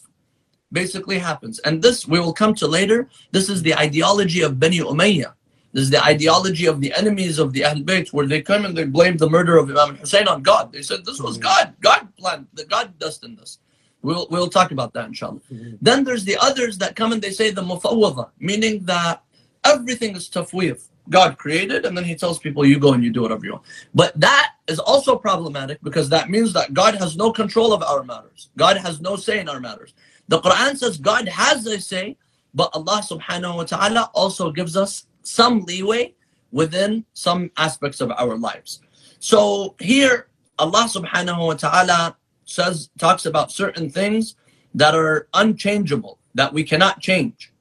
basically 0.74 1.20
happens. 1.20 1.60
And 1.60 1.82
this 1.82 2.08
we 2.08 2.20
will 2.20 2.34
come 2.34 2.54
to 2.56 2.68
later. 2.68 3.08
This 3.32 3.48
is 3.50 3.62
the 3.62 3.76
ideology 3.76 4.42
of 4.42 4.60
Bani 4.60 4.80
Umayyah. 4.80 5.34
This 5.72 5.84
is 5.84 5.90
the 5.90 6.04
ideology 6.04 6.68
of 6.68 6.82
the 6.82 6.94
enemies 6.94 7.40
of 7.40 7.52
the 7.54 7.66
Ahl 7.66 7.82
Bayt, 7.82 8.14
where 8.14 8.28
they 8.28 8.42
come 8.42 8.66
and 8.66 8.78
they 8.78 8.86
blame 8.86 9.18
the 9.18 9.30
murder 9.30 9.58
of 9.58 9.70
Imam 9.70 9.96
Hussein 9.96 10.28
on 10.28 10.44
God. 10.44 10.72
They 10.72 10.84
said 10.84 11.06
this 11.06 11.20
was 11.20 11.38
God. 11.38 11.74
God 11.82 12.08
planned. 12.18 12.48
The 12.54 12.66
God 12.66 13.00
destined 13.00 13.40
this. 13.40 13.60
We'll 14.04 14.28
we'll 14.30 14.50
talk 14.50 14.72
about 14.72 14.94
that 14.94 15.08
inshallah. 15.08 15.42
Mm-hmm. 15.52 15.76
Then 15.82 16.04
there's 16.04 16.26
the 16.26 16.38
others 16.42 16.78
that 16.80 16.96
come 16.96 17.12
and 17.14 17.22
they 17.22 17.32
say 17.32 17.50
the 17.50 17.64
mufawwada, 17.64 18.30
meaning 18.38 18.84
that 18.86 19.24
everything 19.64 20.16
is 20.16 20.30
tafwid. 20.30 20.84
God 21.10 21.38
created, 21.38 21.86
and 21.86 21.98
then 21.98 22.06
he 22.06 22.16
tells 22.16 22.40
people, 22.40 22.66
you 22.66 22.80
go 22.80 22.94
and 22.94 23.04
you 23.04 23.12
do 23.12 23.24
whatever 23.24 23.46
you 23.46 23.54
want. 23.54 23.66
But 23.94 24.18
that 24.20 24.52
is 24.68 24.80
also 24.80 25.18
problematic 25.18 25.82
because 25.84 26.08
that 26.10 26.30
means 26.30 26.54
that 26.54 26.74
God 26.74 26.96
has 26.96 27.18
no 27.18 27.32
control 27.32 27.74
of 27.74 27.84
our 27.84 28.04
matters. 28.04 28.50
God 28.58 28.78
has 28.78 29.02
no 29.02 29.18
say 29.18 29.40
in 29.40 29.50
our 29.50 29.60
matters. 29.60 29.94
The 30.34 30.42
Quran 30.42 30.76
says 30.76 30.98
God 30.98 31.28
has 31.30 31.68
a 31.68 31.80
say, 31.80 32.18
but 32.56 32.72
Allah 32.74 33.06
subhanahu 33.06 33.56
wa 33.56 33.66
ta'ala 33.66 34.10
also 34.16 34.52
gives 34.52 34.76
us 34.76 35.06
some 35.22 35.62
leeway 35.66 36.16
within 36.52 37.06
some 37.14 37.52
aspects 37.56 38.02
of 38.02 38.10
our 38.18 38.36
lives. 38.36 38.82
So 39.20 39.76
here, 39.78 40.30
Allah 40.58 40.90
subhanahu 40.90 41.38
wa 41.38 41.54
ta'ala 41.54 42.18
says, 42.46 42.90
talks 42.98 43.28
about 43.28 43.52
certain 43.52 43.92
things 43.92 44.36
that 44.74 44.96
are 44.96 45.28
unchangeable, 45.36 46.18
that 46.34 46.52
we 46.52 46.64
cannot 46.64 47.00
change. 47.00 47.54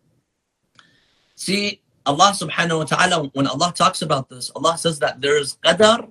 See, 1.35 1.82
Allah 2.06 2.32
subhanahu 2.32 2.78
wa 2.78 2.85
ta'ala, 2.85 3.28
when 3.35 3.48
Allah 3.48 3.74
talks 3.76 4.00
about 4.00 4.30
this, 4.30 4.50
Allah 4.56 4.78
says 4.78 4.98
that 5.00 5.20
there 5.20 5.37
is 5.37 5.58
qadar 5.62 6.08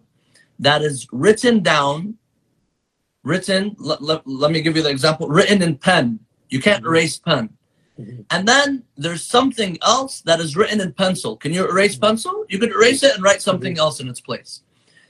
that 0.59 0.83
is 0.83 1.07
written 1.11 1.63
down, 1.63 2.19
written, 3.23 3.75
let, 3.79 4.03
let, 4.03 4.21
let 4.27 4.51
me 4.51 4.61
give 4.61 4.77
you 4.77 4.83
the 4.83 4.91
example, 4.91 5.27
written 5.27 5.63
in 5.63 5.75
pen. 5.75 6.19
You 6.50 6.60
can't 6.60 6.82
mm-hmm. 6.82 6.94
erase 6.94 7.18
pen. 7.18 7.50
Mm-hmm. 7.98 8.22
And 8.30 8.46
then 8.46 8.84
there's 8.96 9.22
something 9.22 9.78
else 9.82 10.20
that 10.22 10.40
is 10.40 10.56
written 10.56 10.80
in 10.80 10.92
pencil. 10.92 11.36
Can 11.36 11.52
you 11.52 11.68
erase 11.68 11.94
mm-hmm. 11.94 12.06
pencil? 12.06 12.44
You 12.48 12.58
can 12.58 12.70
erase 12.70 13.02
it 13.02 13.14
and 13.14 13.22
write 13.22 13.42
something 13.42 13.78
else 13.78 14.00
in 14.00 14.08
its 14.08 14.20
place. 14.20 14.62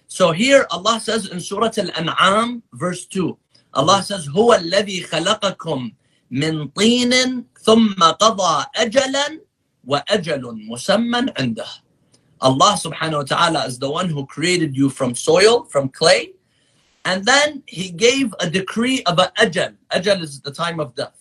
So 0.09 0.31
here 0.31 0.67
Allah 0.71 1.01
says 1.01 1.29
in 1.29 1.41
Surah 1.41 1.73
Al-An'am, 1.77 2.63
verse 2.73 3.07
2, 3.07 3.37
Allah 3.75 4.03
says, 4.03 4.29
هو 4.29 4.55
الذي 4.55 5.03
خلقكم 5.03 5.93
من 6.31 6.69
طين 6.69 7.45
ثم 7.61 7.95
قضى 7.95 8.65
أجلا 8.77 9.41
وَأَجَلٌ 9.87 10.43
مُسَمًّى 10.69 11.33
عِنْدَهُ 11.35 11.69
Allah 12.41 12.77
subhanahu 12.77 13.19
wa 13.19 13.23
ta'ala 13.23 13.67
is 13.67 13.79
the 13.79 13.91
one 13.91 14.11
who 14.11 14.27
created 14.27 14.77
you 14.77 14.91
from 14.91 15.15
soil, 15.15 15.65
from 15.65 15.89
clay, 15.89 16.33
and 17.05 17.25
then 17.25 17.63
He 17.67 17.91
gave 17.91 18.35
a 18.41 18.51
decree 18.51 19.03
of 19.05 19.19
an 19.19 19.29
ajal. 19.39 19.75
Ajal 19.93 20.21
is 20.21 20.41
the 20.41 20.51
time 20.51 20.79
of 20.81 20.95
death. 20.95 21.17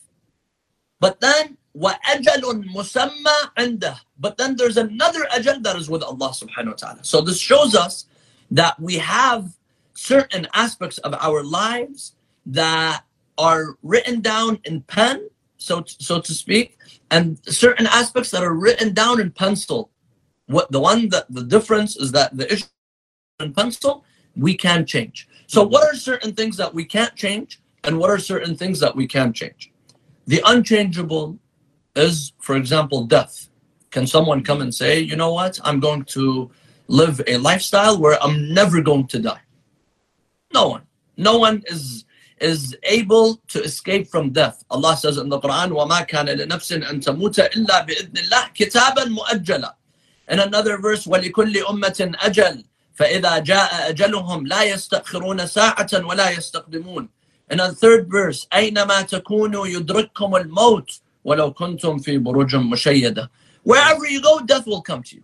But 1.00 1.20
then, 1.20 1.58
وَأَجَلٌ 1.78 2.42
مُسَمَّى 2.74 3.54
عِنْدَهُ 3.58 4.00
But 4.18 4.38
then 4.38 4.56
there's 4.56 4.78
another 4.78 5.28
ajal 5.34 5.62
that 5.64 5.76
is 5.76 5.90
with 5.90 6.04
Allah 6.04 6.30
subhanahu 6.30 6.68
wa 6.68 6.74
ta'ala. 6.74 7.00
So 7.04 7.22
this 7.22 7.40
shows 7.40 7.76
us 7.76 8.06
that 8.52 8.80
we 8.80 8.98
have 8.98 9.52
certain 9.94 10.48
aspects 10.54 10.98
of 11.00 11.14
our 11.16 11.44
lives 11.44 12.16
that 12.46 13.04
are 13.38 13.76
written 13.84 14.22
down 14.22 14.60
in 14.64 14.82
pen, 14.82 15.30
so, 15.58 15.84
so 15.86 16.22
to 16.22 16.34
speak, 16.34 16.78
and 17.12 17.40
certain 17.46 17.88
aspects 17.88 18.32
that 18.32 18.44
are 18.44 18.54
written 18.54 18.94
down 18.94 19.20
in 19.20 19.32
pencil. 19.32 19.90
What 20.48 20.72
the 20.72 20.80
one 20.80 21.10
that 21.10 21.26
the 21.30 21.44
difference 21.44 21.96
is 21.98 22.12
that 22.12 22.38
the 22.38 22.52
issue 22.52 22.66
in 23.40 23.54
pencil 23.54 24.06
we 24.36 24.56
can 24.56 24.86
change. 24.86 25.28
So 25.48 25.64
what 25.64 25.84
are 25.84 25.96
certain 25.96 26.34
things 26.34 26.58
that 26.58 26.74
we 26.74 26.86
can't 26.86 27.16
change, 27.16 27.60
and 27.84 27.98
what 27.98 28.10
are 28.10 28.20
certain 28.20 28.56
things 28.56 28.80
that 28.80 28.96
we 28.96 29.08
can 29.08 29.34
change? 29.34 29.72
The 30.30 30.42
unchangeable 30.46 31.40
is, 31.96 32.34
for 32.42 32.56
example, 32.56 33.06
death. 33.06 33.50
Can 33.92 34.08
someone 34.08 34.44
come 34.44 34.62
and 34.62 34.74
say, 34.74 35.00
you 35.00 35.16
know 35.16 35.32
what, 35.34 35.60
I'm 35.64 35.80
going 35.80 36.04
to 36.06 36.52
live 36.88 37.22
a 37.28 37.38
lifestyle 37.38 38.00
where 38.00 38.22
I'm 38.22 38.54
never 38.54 38.82
going 38.82 39.08
to 39.08 39.20
die? 39.20 39.42
No 40.54 40.70
one. 40.70 40.84
No 41.18 41.38
one 41.38 41.64
is 41.68 42.06
is 42.42 42.76
able 42.84 43.38
to 43.48 43.64
escape 43.64 44.08
from 44.08 44.32
death. 44.32 44.64
Allah 44.70 44.98
says 44.98 45.18
in 45.18 45.30
the 45.30 45.40
Quran, 45.40 45.72
وَمَا 45.72 46.08
كَانَ 46.08 46.28
لِنَفْسٍ 46.28 46.84
أَن 46.84 47.00
تَمُوتَ 47.02 47.40
إِلَّا 47.56 47.88
بِإِذْنِ 47.88 48.12
اللَّهِ 48.12 48.54
كِتَابًا 48.54 49.06
مُؤَجَّلًا 49.06 49.74
In 50.30 50.40
another 50.40 50.78
verse, 50.78 51.06
وَلِكُلِّ 51.06 51.64
أُمَّةٍ 51.70 52.12
أَجَلٍ 52.20 52.66
فَإِذَا 52.96 53.40
جَاءَ 53.40 53.90
أَجَلُهُمْ 53.90 54.48
لَا 54.48 54.64
يَسْتَأْخِرُونَ 54.64 55.48
سَاعَةً 55.48 55.88
وَلَا 55.94 56.30
يَسْتَقْدِمُونَ 56.32 57.10
In 57.50 57.60
a 57.60 57.72
third 57.72 58.10
verse, 58.10 58.48
أَيْنَمَا 58.52 59.08
تَكُونُوا 59.10 59.68
يُدْرِككُمُ 59.68 60.50
الْمَوْتِ 60.50 61.00
وَلَوْ 61.26 61.54
كُنْتُمْ 61.54 62.04
فِي 62.04 62.18
بُرُجٍ 62.18 62.56
مُشَيَّدَةٍ 62.56 63.30
Wherever 63.64 64.08
you 64.08 64.22
go, 64.22 64.40
death 64.40 64.66
will 64.66 64.82
come 64.82 65.04
to 65.04 65.16
you. 65.18 65.24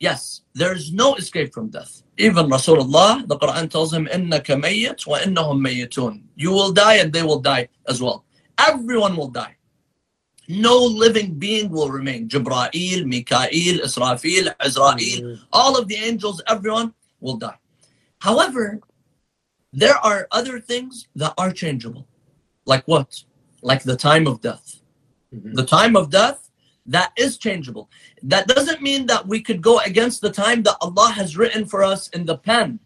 Yes, 0.00 0.42
there's 0.54 0.92
no 0.92 1.16
escape 1.16 1.52
from 1.52 1.68
death. 1.68 2.02
Even 2.18 2.48
Rasulullah, 2.48 3.26
the 3.26 3.36
Quran 3.36 3.70
tells 3.70 3.92
him, 3.92 4.06
إِنَّكَ 4.06 4.44
مَيِّتٌ 4.44 5.06
وَإِنَّهُمْ 5.06 5.60
مَيِّتُونَ 5.66 6.22
You 6.36 6.50
will 6.52 6.72
die 6.72 6.96
and 6.96 7.12
they 7.12 7.22
will 7.22 7.40
die 7.40 7.68
as 7.88 8.00
well. 8.00 8.24
Everyone 8.58 9.16
will 9.16 9.28
die. 9.28 9.56
No 10.48 10.78
living 10.78 11.34
being 11.34 11.68
will 11.68 11.90
remain. 11.90 12.28
Jibra'il, 12.28 13.04
Mikael, 13.04 13.80
Israfil, 13.84 14.54
Israel, 14.64 14.96
mm. 14.96 15.38
all 15.52 15.78
of 15.78 15.88
the 15.88 15.96
angels, 15.96 16.40
everyone 16.48 16.94
will 17.20 17.36
die. 17.36 17.58
However, 18.18 18.80
there 19.73 19.97
are 19.97 20.27
other 20.31 20.59
things 20.59 21.07
that 21.15 21.33
are 21.37 21.51
changeable. 21.51 22.07
Like 22.65 22.87
what? 22.87 23.23
Like 23.61 23.83
the 23.83 23.97
time 23.97 24.27
of 24.27 24.39
death. 24.39 24.79
Mhm. 25.33 25.55
The 25.55 25.65
time 25.65 25.95
of 25.95 26.11
death, 26.11 26.51
that 26.85 27.11
is 27.17 27.37
changeable. 27.37 27.89
That 28.21 28.47
doesn't 28.47 28.81
mean 28.81 29.07
that 29.07 29.27
we 29.27 29.41
could 29.41 29.61
go 29.61 29.79
against 29.79 30.21
the 30.21 30.31
time 30.31 30.63
that 30.63 30.77
Allah 30.79 31.11
has 31.11 31.37
written 31.37 31.65
for 31.65 31.83
us 31.83 32.07
in 32.09 32.25
the 32.25 32.37
pen. 32.37 32.79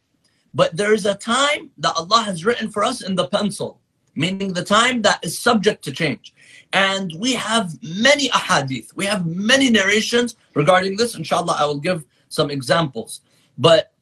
But 0.53 0.77
there 0.77 0.93
is 0.93 1.05
a 1.05 1.15
time 1.15 1.71
that 1.77 1.95
Allah 1.95 2.21
has 2.23 2.45
written 2.45 2.69
for 2.71 2.83
us 2.83 3.01
in 3.01 3.15
the 3.15 3.27
pencil, 3.27 3.81
meaning 4.15 4.53
the 4.53 4.63
time 4.63 5.01
that 5.01 5.19
is 5.23 5.37
subject 5.37 5.83
to 5.85 5.91
change. 5.91 6.33
And 6.73 7.13
we 7.17 7.33
have 7.33 7.71
many 7.83 8.29
ahadith, 8.29 8.95
we 8.95 9.05
have 9.05 9.25
many 9.25 9.69
narrations 9.69 10.35
regarding 10.53 10.95
this. 10.95 11.15
Inshallah, 11.15 11.57
I 11.59 11.65
will 11.65 11.79
give 11.79 12.05
some 12.29 12.49
examples. 12.49 13.21
But 13.57 13.93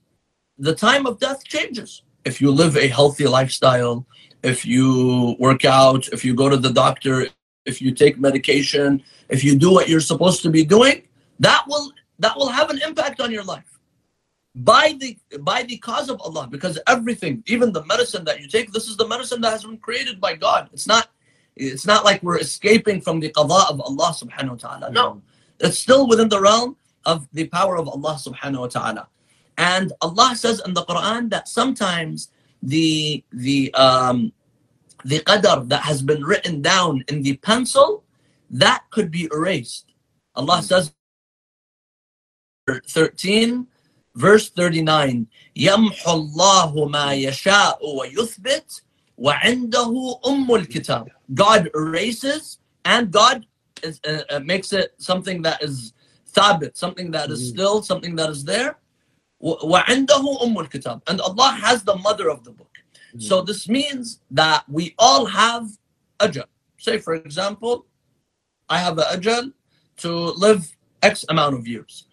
the 0.57 0.75
time 0.75 1.05
of 1.05 1.19
death 1.19 1.43
changes. 1.43 2.03
If 2.25 2.41
you 2.41 2.51
live 2.51 2.75
a 2.75 2.87
healthy 2.87 3.27
lifestyle, 3.27 4.05
if 4.43 4.65
you 4.65 5.35
work 5.39 5.65
out, 5.65 6.07
if 6.09 6.25
you 6.25 6.35
go 6.35 6.49
to 6.49 6.57
the 6.57 6.71
doctor, 6.71 7.27
if 7.65 7.81
you 7.81 7.91
take 7.91 8.19
medication, 8.19 9.03
if 9.29 9.43
you 9.43 9.55
do 9.55 9.71
what 9.71 9.89
you're 9.89 9.99
supposed 9.99 10.41
to 10.43 10.49
be 10.49 10.63
doing, 10.63 11.03
that 11.39 11.63
will 11.67 11.91
that 12.19 12.35
will 12.37 12.49
have 12.49 12.69
an 12.69 12.81
impact 12.81 13.19
on 13.19 13.31
your 13.31 13.43
life. 13.43 13.79
By 14.55 14.95
the 14.99 15.17
by 15.41 15.63
the 15.63 15.77
cause 15.77 16.09
of 16.09 16.21
Allah, 16.21 16.47
because 16.49 16.79
everything, 16.87 17.43
even 17.47 17.73
the 17.73 17.83
medicine 17.85 18.23
that 18.25 18.39
you 18.41 18.47
take, 18.47 18.71
this 18.71 18.87
is 18.87 18.95
the 18.97 19.07
medicine 19.07 19.41
that 19.41 19.51
has 19.51 19.63
been 19.63 19.77
created 19.77 20.21
by 20.21 20.35
God. 20.35 20.69
It's 20.71 20.87
not 20.87 21.09
it's 21.55 21.85
not 21.85 22.05
like 22.05 22.21
we're 22.23 22.39
escaping 22.39 23.01
from 23.01 23.19
the 23.19 23.29
qada 23.29 23.69
of 23.69 23.81
Allah 23.81 24.13
subhanahu 24.13 24.51
wa 24.51 24.55
ta'ala. 24.55 24.91
No. 24.91 25.21
It's 25.59 25.79
still 25.79 26.07
within 26.07 26.29
the 26.29 26.39
realm 26.39 26.77
of 27.05 27.27
the 27.33 27.47
power 27.47 27.77
of 27.77 27.87
Allah 27.87 28.19
subhanahu 28.19 28.59
wa 28.59 28.67
ta'ala. 28.67 29.07
And 29.58 29.92
Allah 30.00 30.34
says 30.36 30.62
in 30.66 30.74
the 30.74 30.84
Quran 30.84 31.30
that 31.30 31.48
sometimes 31.48 32.30
the 32.62 33.22
the 33.32 33.72
um 33.74 34.32
the 35.04 35.20
qadar 35.20 35.68
that 35.68 35.82
has 35.82 36.02
been 36.02 36.22
written 36.24 36.60
down 36.62 37.04
in 37.08 37.22
the 37.22 37.36
pencil, 37.38 38.04
that 38.50 38.84
could 38.90 39.10
be 39.10 39.28
erased. 39.32 39.86
Allah 40.36 40.62
says 40.62 40.92
13 42.68 43.66
verse 44.14 44.50
39 44.50 45.26
يمحو 45.56 46.12
الله 46.12 46.88
ما 46.88 47.12
يشاء 47.14 47.78
ويثبت 47.96 48.82
وعنده 49.18 50.20
أم 50.26 50.54
الكتاب 50.54 51.08
God 51.34 51.70
erases 51.74 52.58
and 52.84 53.10
God 53.10 53.46
is, 53.82 54.00
uh, 54.06 54.22
uh, 54.30 54.40
makes 54.40 54.72
it 54.72 54.94
something 54.98 55.42
that 55.42 55.62
is 55.62 55.92
thabit, 56.34 56.76
something 56.76 57.10
that 57.10 57.30
is 57.30 57.40
Mhm. 57.40 57.54
still, 57.54 57.82
something 57.82 58.14
that 58.16 58.30
is 58.30 58.44
there. 58.44 58.78
و- 59.44 59.66
وعنده 59.66 60.42
أم 60.42 60.58
الكتاب 60.58 61.02
and 61.08 61.20
Allah 61.20 61.50
has 61.52 61.82
the 61.84 61.96
mother 61.96 62.28
of 62.30 62.44
the 62.44 62.50
book. 62.52 62.66
So 63.18 63.42
this 63.42 63.68
means 63.68 64.20
that 64.30 64.64
we 64.68 64.94
all 64.98 65.24
have 65.26 65.64
ajal. 66.20 66.44
Say 66.78 66.98
for 66.98 67.14
example, 67.14 67.86
I 68.68 68.78
have 68.78 68.98
an 68.98 69.04
ajal 69.16 69.52
to 69.98 70.10
live 70.44 70.76
X 71.02 71.24
amount 71.28 71.54
of 71.58 71.66
years. 71.66 72.06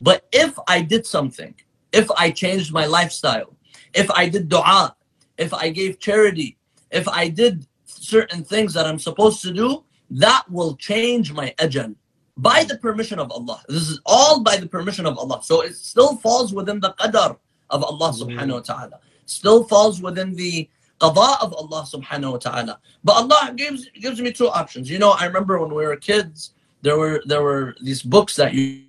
But 0.00 0.26
if 0.32 0.58
I 0.66 0.80
did 0.82 1.06
something, 1.06 1.54
if 1.92 2.10
I 2.24 2.30
changed 2.30 2.72
my 2.72 2.86
lifestyle, 2.86 3.50
if 3.94 4.10
I 4.10 4.28
did 4.28 4.48
dua, 4.48 4.96
if 5.38 5.52
I 5.54 5.68
gave 5.70 6.00
charity, 6.00 6.56
if 6.90 7.06
I 7.08 7.28
did 7.28 7.66
certain 7.84 8.42
things 8.44 8.74
that 8.74 8.86
I'm 8.86 8.98
supposed 8.98 9.42
to 9.42 9.52
do, 9.52 9.84
that 10.10 10.42
will 10.50 10.74
change 10.76 11.32
my 11.32 11.54
ajal 11.58 11.94
by 12.37 12.63
the 12.63 12.77
permission 12.77 13.19
of 13.19 13.31
Allah. 13.31 13.61
This 13.67 13.89
is 13.89 14.01
all 14.05 14.41
by 14.41 14.57
the 14.57 14.67
permission 14.67 15.05
of 15.05 15.17
Allah. 15.17 15.39
So 15.43 15.61
it 15.61 15.75
still 15.75 16.17
falls 16.17 16.53
within 16.53 16.79
the 16.79 16.93
qadar 16.99 17.37
of 17.69 17.83
Allah 17.83 18.11
subhanahu 18.11 18.53
wa 18.53 18.59
ta'ala. 18.59 18.99
Still 19.25 19.63
falls 19.63 20.01
within 20.01 20.35
the 20.35 20.69
qada 20.99 21.41
of 21.41 21.53
Allah 21.53 21.85
subhanahu 21.89 22.31
wa 22.33 22.37
ta'ala. 22.37 22.79
But 23.03 23.13
Allah 23.13 23.53
gives 23.55 23.89
gives 23.91 24.19
me 24.21 24.31
two 24.31 24.49
options. 24.49 24.89
You 24.89 24.99
know, 24.99 25.11
I 25.11 25.25
remember 25.25 25.59
when 25.59 25.73
we 25.73 25.85
were 25.85 25.95
kids, 25.95 26.51
there 26.81 26.97
were 26.97 27.21
there 27.25 27.41
were 27.41 27.75
these 27.81 28.01
books 28.01 28.35
that 28.35 28.53
you 28.53 28.81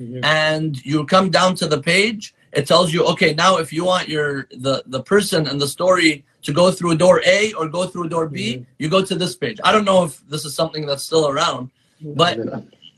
Mhm. 0.00 0.24
and 0.24 0.86
you 0.86 1.04
come 1.06 1.28
down 1.28 1.56
to 1.56 1.66
the 1.66 1.80
page 1.82 2.32
it 2.52 2.68
tells 2.68 2.92
you 2.94 3.04
okay 3.04 3.34
now 3.34 3.56
if 3.56 3.72
you 3.72 3.84
want 3.84 4.08
your 4.08 4.46
the 4.52 4.80
the 4.86 5.02
person 5.02 5.48
and 5.48 5.60
the 5.60 5.66
story 5.66 6.24
to 6.42 6.52
go 6.52 6.70
through 6.70 6.94
door 6.94 7.20
a 7.26 7.52
or 7.54 7.66
go 7.68 7.84
through 7.84 8.08
door 8.08 8.28
b 8.28 8.38
Mhm. 8.58 8.66
you 8.78 8.88
go 8.88 9.02
to 9.04 9.16
this 9.16 9.34
page 9.34 9.58
i 9.64 9.72
don't 9.72 9.84
know 9.84 10.04
if 10.04 10.12
this 10.28 10.44
is 10.44 10.54
something 10.54 10.86
that's 10.86 11.02
still 11.02 11.26
around 11.26 11.70
but 12.14 12.36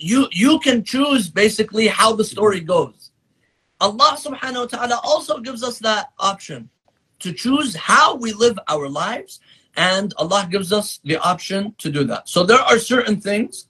you 0.01 0.27
you 0.33 0.59
can 0.61 0.83
choose 0.83 1.29
basically 1.29 1.87
how 1.87 2.11
the 2.15 2.25
story 2.25 2.61
goes 2.61 3.13
allah 3.81 4.17
subhanahu 4.27 4.63
wa 4.65 4.71
ta'ala 4.75 5.01
also 5.05 5.39
gives 5.39 5.63
us 5.63 5.79
that 5.79 6.11
option 6.19 6.69
to 7.19 7.33
choose 7.33 7.77
how 7.77 8.17
we 8.17 8.33
live 8.33 8.59
our 8.69 8.89
lives 8.89 9.41
and 9.77 10.15
allah 10.17 10.49
gives 10.51 10.73
us 10.73 11.01
the 11.05 11.17
option 11.19 11.75
to 11.79 11.91
do 11.91 12.03
that 12.05 12.29
so 12.29 12.45
there 12.45 12.61
are 12.61 12.79
certain 12.79 13.21
things 13.21 13.69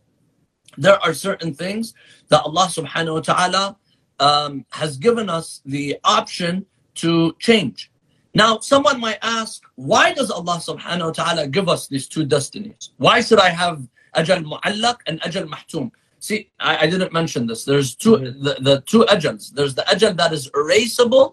there 0.78 1.02
are 1.02 1.14
certain 1.14 1.52
things 1.54 1.94
that 2.28 2.42
Allah 2.42 2.66
subhanahu 2.66 3.14
wa 3.14 3.20
ta'ala 3.20 3.76
um, 4.18 4.64
has 4.70 4.96
given 4.96 5.28
us 5.28 5.60
the 5.64 5.98
option 6.04 6.66
to 6.96 7.34
change. 7.38 7.90
Now, 8.34 8.60
someone 8.60 9.00
might 9.00 9.18
ask, 9.22 9.62
why 9.74 10.12
does 10.12 10.30
Allah 10.30 10.60
subhanahu 10.62 11.06
wa 11.06 11.12
ta'ala 11.12 11.48
give 11.48 11.68
us 11.68 11.88
these 11.88 12.06
two 12.06 12.24
destinies? 12.24 12.92
Why 12.98 13.20
should 13.20 13.40
I 13.40 13.50
have 13.50 13.82
ajal 14.14 14.44
mu'allaq 14.44 14.98
and 15.06 15.20
ajal 15.22 15.48
mahtum? 15.48 15.90
See, 16.20 16.50
I, 16.60 16.84
I 16.84 16.86
didn't 16.86 17.12
mention 17.12 17.46
this. 17.46 17.64
There's 17.64 17.94
2 17.94 18.10
Mhm. 18.16 18.42
the, 18.44 18.52
the 18.68 18.74
two 18.82 19.02
ajals. 19.14 19.52
There's 19.56 19.74
the 19.74 19.82
ajal 19.92 20.14
that 20.18 20.32
is 20.32 20.44
erasable, 20.50 21.26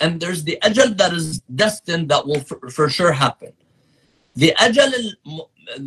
and 0.00 0.20
there's 0.20 0.44
the 0.44 0.58
ajal 0.62 0.96
that 0.96 1.12
is 1.12 1.40
destined 1.64 2.08
that 2.10 2.26
will 2.26 2.40
for, 2.40 2.58
for 2.70 2.88
sure 2.88 3.12
happen. 3.12 3.52
The 4.36 4.54
ajal, 4.66 4.92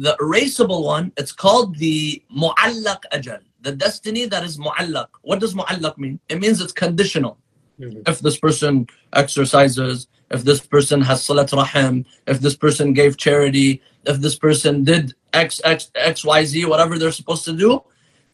the 0.03 0.13
erasable 0.19 0.83
one, 0.83 1.05
it's 1.17 1.31
called 1.31 1.77
the 1.77 2.21
mu'allaq 2.41 3.01
ajal. 3.13 3.39
The 3.61 3.71
destiny 3.71 4.25
that 4.25 4.43
is 4.43 4.57
mu'allaq. 4.57 5.07
What 5.21 5.39
does 5.39 5.53
mu'allaq 5.53 5.97
mean? 5.97 6.19
It 6.29 6.39
means 6.43 6.59
it's 6.61 6.73
conditional. 6.85 7.37
Mhm. 7.79 8.03
If 8.11 8.19
this 8.19 8.37
person 8.37 8.87
exercises, 9.13 10.07
if 10.29 10.43
this 10.43 10.59
person 10.75 10.99
has 11.09 11.23
salat 11.23 11.51
rahim, 11.53 12.05
if 12.27 12.37
this 12.41 12.55
person 12.65 12.91
gave 12.93 13.15
charity, 13.15 13.81
if 14.05 14.17
this 14.25 14.35
person 14.35 14.83
did 14.83 15.13
X, 15.33 15.61
X, 15.63 15.89
X, 15.95 16.23
Y, 16.25 16.43
Z, 16.51 16.65
whatever 16.65 16.93
they're 16.99 17.11
supposed 17.21 17.45
to 17.45 17.53
do, 17.53 17.81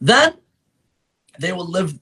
then 0.02 0.34
they 1.38 1.52
will 1.52 1.70
live 1.78 1.98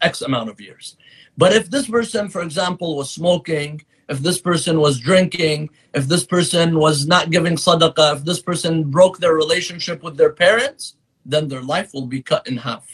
X 0.00 0.22
amount 0.22 0.48
of 0.48 0.60
years. 0.60 0.96
But 1.36 1.52
if 1.52 1.68
this 1.68 1.88
person, 1.88 2.28
for 2.28 2.42
example, 2.42 2.96
was 2.96 3.10
smoking, 3.10 3.84
if 4.08 4.20
this 4.20 4.40
person 4.40 4.80
was 4.80 5.00
drinking, 5.00 5.70
if 5.92 6.06
this 6.06 6.24
person 6.24 6.78
was 6.78 7.06
not 7.06 7.30
giving 7.30 7.56
sadaqah, 7.56 8.16
if 8.16 8.24
this 8.24 8.40
person 8.40 8.84
broke 8.84 9.18
their 9.18 9.34
relationship 9.34 10.02
with 10.02 10.16
their 10.16 10.32
parents, 10.32 10.96
then 11.26 11.48
their 11.48 11.62
life 11.62 11.92
will 11.92 12.06
be 12.06 12.22
cut 12.22 12.46
in 12.46 12.56
half. 12.56 12.86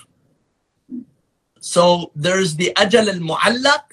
So 1.61 2.11
there's 2.15 2.57
the 2.57 2.73
ajal 2.77 3.09
al 3.09 3.21
mu'allaq 3.21 3.85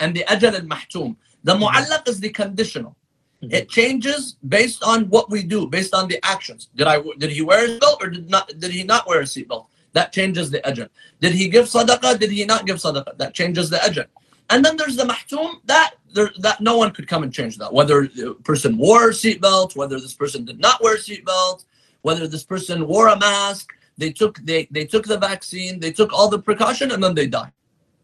and 0.00 0.14
the 0.14 0.24
ajal 0.24 0.54
al 0.54 0.66
mahtum. 0.72 1.16
The 1.44 1.54
mm-hmm. 1.54 1.64
mu'allaq 1.64 2.08
is 2.08 2.20
the 2.20 2.30
conditional. 2.30 2.96
Mm-hmm. 3.42 3.54
It 3.54 3.70
changes 3.70 4.36
based 4.46 4.82
on 4.82 5.08
what 5.08 5.30
we 5.30 5.42
do, 5.42 5.66
based 5.66 5.94
on 5.94 6.08
the 6.08 6.18
actions. 6.24 6.68
Did 6.76 6.86
I 6.86 7.00
did 7.16 7.30
he 7.30 7.40
wear 7.40 7.64
a 7.64 7.68
seatbelt 7.68 8.02
or 8.02 8.10
did 8.10 8.28
not 8.28 8.52
did 8.58 8.70
he 8.70 8.84
not 8.84 9.06
wear 9.08 9.20
a 9.20 9.24
seatbelt? 9.24 9.66
That 9.92 10.12
changes 10.12 10.50
the 10.50 10.60
ajal. 10.60 10.88
Did 11.20 11.32
he 11.32 11.48
give 11.48 11.66
sadaqah? 11.66 12.18
Did 12.18 12.30
he 12.30 12.44
not 12.44 12.66
give 12.66 12.76
sadaqah? 12.76 13.18
That 13.18 13.34
changes 13.34 13.70
the 13.70 13.78
ajal. 13.78 14.06
And 14.50 14.64
then 14.64 14.76
there's 14.76 14.96
the 14.96 15.04
mahtum 15.04 15.60
that 15.66 15.94
there, 16.12 16.30
that 16.38 16.60
no 16.60 16.76
one 16.76 16.90
could 16.92 17.06
come 17.06 17.22
and 17.22 17.32
change 17.32 17.56
that. 17.58 17.72
Whether 17.72 18.08
the 18.08 18.34
person 18.44 18.76
wore 18.76 19.10
seatbelt, 19.10 19.76
whether 19.76 20.00
this 20.00 20.14
person 20.14 20.44
did 20.44 20.58
not 20.58 20.82
wear 20.82 20.96
seatbelt, 20.96 21.64
whether 22.02 22.26
this 22.26 22.44
person 22.44 22.86
wore 22.86 23.08
a 23.08 23.18
mask, 23.18 23.72
they 23.96 24.10
took 24.10 24.38
they, 24.44 24.66
they 24.70 24.84
took 24.84 25.06
the 25.06 25.18
vaccine, 25.18 25.78
they 25.78 25.92
took 25.92 26.12
all 26.12 26.28
the 26.28 26.38
precaution, 26.38 26.90
and 26.90 27.02
then 27.02 27.14
they 27.14 27.26
die. 27.26 27.52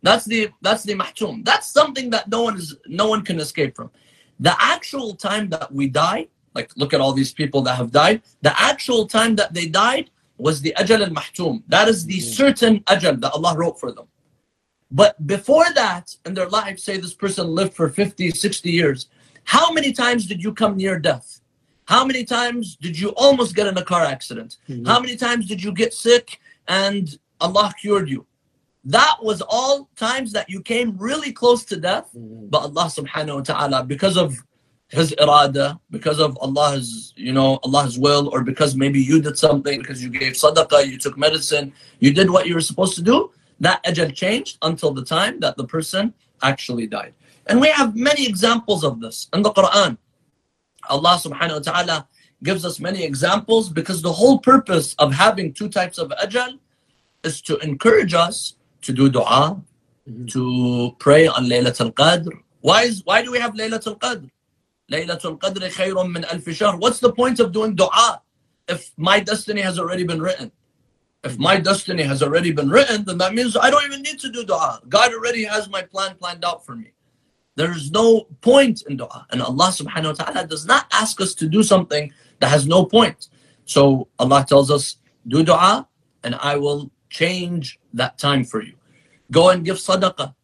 That's 0.02 0.24
the 0.24 0.50
that's 0.62 0.84
the 0.84 0.94
mahtum. 0.94 1.44
That's 1.44 1.72
something 1.72 2.10
that 2.10 2.28
no 2.28 2.42
one 2.42 2.56
is 2.56 2.76
no 2.86 3.08
one 3.08 3.22
can 3.22 3.40
escape 3.40 3.74
from. 3.74 3.90
The 4.38 4.54
actual 4.62 5.14
time 5.14 5.48
that 5.48 5.72
we 5.72 5.88
die, 5.88 6.28
like 6.54 6.70
look 6.76 6.94
at 6.94 7.00
all 7.00 7.12
these 7.12 7.32
people 7.32 7.62
that 7.62 7.76
have 7.76 7.90
died, 7.90 8.22
the 8.42 8.54
actual 8.60 9.06
time 9.06 9.34
that 9.36 9.54
they 9.54 9.66
died 9.66 10.10
was 10.38 10.60
the 10.60 10.74
ajal 10.78 11.02
al 11.02 11.10
mahtum. 11.10 11.62
That 11.68 11.88
is 11.88 12.04
the 12.06 12.18
Mhm. 12.18 12.34
certain 12.40 12.80
ajal 12.80 13.20
that 13.20 13.32
Allah 13.32 13.56
wrote 13.56 13.80
for 13.80 13.92
them. 13.92 14.08
But 14.90 15.26
before 15.26 15.66
that, 15.74 16.16
in 16.24 16.34
their 16.34 16.48
life, 16.48 16.78
say 16.78 16.96
this 16.96 17.14
person 17.14 17.46
lived 17.48 17.74
for 17.74 17.88
50, 17.88 18.30
60 18.30 18.70
years, 18.70 19.08
how 19.44 19.72
many 19.72 19.92
times 19.92 20.26
did 20.26 20.42
you 20.42 20.52
come 20.52 20.76
near 20.76 20.98
death? 20.98 21.40
How 21.86 22.04
many 22.04 22.24
times 22.24 22.76
did 22.76 22.98
you 22.98 23.10
almost 23.10 23.54
get 23.54 23.66
in 23.66 23.76
a 23.78 23.82
car 23.82 24.04
accident? 24.04 24.56
Mhm. 24.68 24.86
How 24.86 25.00
many 25.00 25.16
times 25.16 25.46
did 25.46 25.62
you 25.62 25.72
get 25.72 25.94
sick 25.94 26.40
and 26.68 27.18
Allah 27.40 27.72
cured 27.80 28.08
you? 28.08 28.26
That 28.84 29.16
was 29.22 29.42
all 29.42 29.88
times 29.96 30.32
that 30.32 30.48
you 30.48 30.60
came 30.60 30.96
really 30.96 31.32
close 31.32 31.64
to 31.64 31.76
death, 31.76 32.08
Mhm. 32.16 32.50
but 32.50 32.58
Allah 32.62 32.86
subhanahu 32.86 33.36
wa 33.36 33.40
ta'ala, 33.42 33.84
because 33.84 34.16
of 34.16 34.36
his 34.88 35.12
irada, 35.18 35.80
because 35.90 36.20
of 36.20 36.38
Allah's, 36.40 37.12
you 37.16 37.32
know, 37.32 37.58
Allah's 37.64 37.98
will, 37.98 38.28
or 38.32 38.42
because 38.42 38.76
maybe 38.76 39.00
you 39.00 39.20
did 39.20 39.36
something, 39.36 39.80
because 39.80 40.02
you 40.02 40.10
gave 40.10 40.34
sadaqah, 40.34 40.86
you 40.86 40.96
took 40.98 41.18
medicine, 41.18 41.72
you 41.98 42.12
did 42.12 42.30
what 42.30 42.46
you 42.46 42.54
were 42.54 42.60
supposed 42.60 42.94
to 42.96 43.02
do, 43.02 43.30
that 43.60 43.82
ajal 43.84 44.14
changed 44.14 44.58
until 44.62 44.92
the 44.92 45.04
time 45.04 45.40
that 45.40 45.56
the 45.56 45.64
person 45.64 46.14
actually 46.42 46.86
died. 46.86 47.14
And 47.46 47.60
we 47.60 47.68
have 47.68 47.96
many 47.96 48.26
examples 48.26 48.84
of 48.84 49.00
this 49.00 49.28
in 49.32 49.42
the 49.42 49.52
Quran. 49.52 49.98
Allah 50.88 51.18
subhanahu 51.22 51.66
wa 51.66 51.72
ta'ala 51.72 52.08
gives 52.44 52.64
us 52.64 52.78
many 52.78 53.02
examples 53.02 53.68
because 53.68 54.02
the 54.02 54.12
whole 54.12 54.38
purpose 54.38 54.94
of 54.98 55.12
having 55.14 55.52
two 55.52 55.68
types 55.68 55.98
of 55.98 56.10
ajal 56.22 56.58
is 57.24 57.40
to 57.42 57.56
encourage 57.58 58.14
us 58.14 58.54
to 58.82 58.92
do 58.92 59.08
dua, 59.08 59.60
Mhm. 60.08 60.30
to 60.30 60.94
pray 61.00 61.26
on 61.26 61.46
Laylatul 61.46 61.92
Qadr. 61.92 62.30
Why 62.60 62.82
is 62.84 63.02
why 63.04 63.22
do 63.22 63.32
we 63.32 63.38
have 63.38 63.54
Laylatul 63.54 63.98
Qadr? 63.98 64.30
Laylatul 64.90 65.38
Qadr 65.38 65.62
khayrun 65.70 66.12
min 66.12 66.24
alf 66.24 66.48
shahr. 66.54 66.76
What's 66.76 67.00
the 67.00 67.12
point 67.12 67.40
of 67.40 67.52
doing 67.52 67.74
dua 67.74 68.22
if 68.68 68.92
my 68.96 69.20
destiny 69.20 69.60
has 69.62 69.78
already 69.78 70.04
been 70.04 70.20
written? 70.20 70.52
If 71.24 71.38
my 71.38 71.58
destiny 71.58 72.04
has 72.04 72.22
already 72.22 72.52
been 72.52 72.70
written, 72.70 73.04
then 73.04 73.18
that 73.18 73.34
means 73.34 73.56
I 73.56 73.70
don't 73.70 73.84
even 73.84 74.02
need 74.02 74.20
to 74.20 74.30
do 74.30 74.44
dua. 74.44 74.80
God 74.88 75.12
already 75.12 75.44
has 75.44 75.68
my 75.68 75.82
plan 75.82 76.14
planned 76.16 76.44
out 76.44 76.64
for 76.64 76.76
me. 76.76 76.92
There 77.56 77.72
is 77.72 77.90
no 77.90 78.28
point 78.42 78.82
in 78.88 78.96
dua. 78.96 79.26
And 79.30 79.42
Allah 79.42 79.68
subhanahu 79.74 80.18
wa 80.18 80.24
ta'ala 80.24 80.46
does 80.46 80.66
not 80.66 80.86
ask 80.92 81.20
us 81.20 81.34
to 81.34 81.48
do 81.48 81.62
something 81.62 82.12
that 82.38 82.48
has 82.48 82.66
no 82.68 82.84
point. 82.84 83.28
So 83.64 84.08
Allah 84.20 84.44
tells 84.48 84.70
us, 84.70 84.98
do 85.26 85.42
dua 85.42 85.88
and 86.22 86.36
I 86.36 86.56
will 86.56 86.92
change 87.10 87.80
that 87.94 88.18
time 88.18 88.44
for 88.44 88.62
you. 88.62 88.74
Go 89.32 89.50
and 89.50 89.64
give 89.64 89.78
sadaqah. 89.78 90.34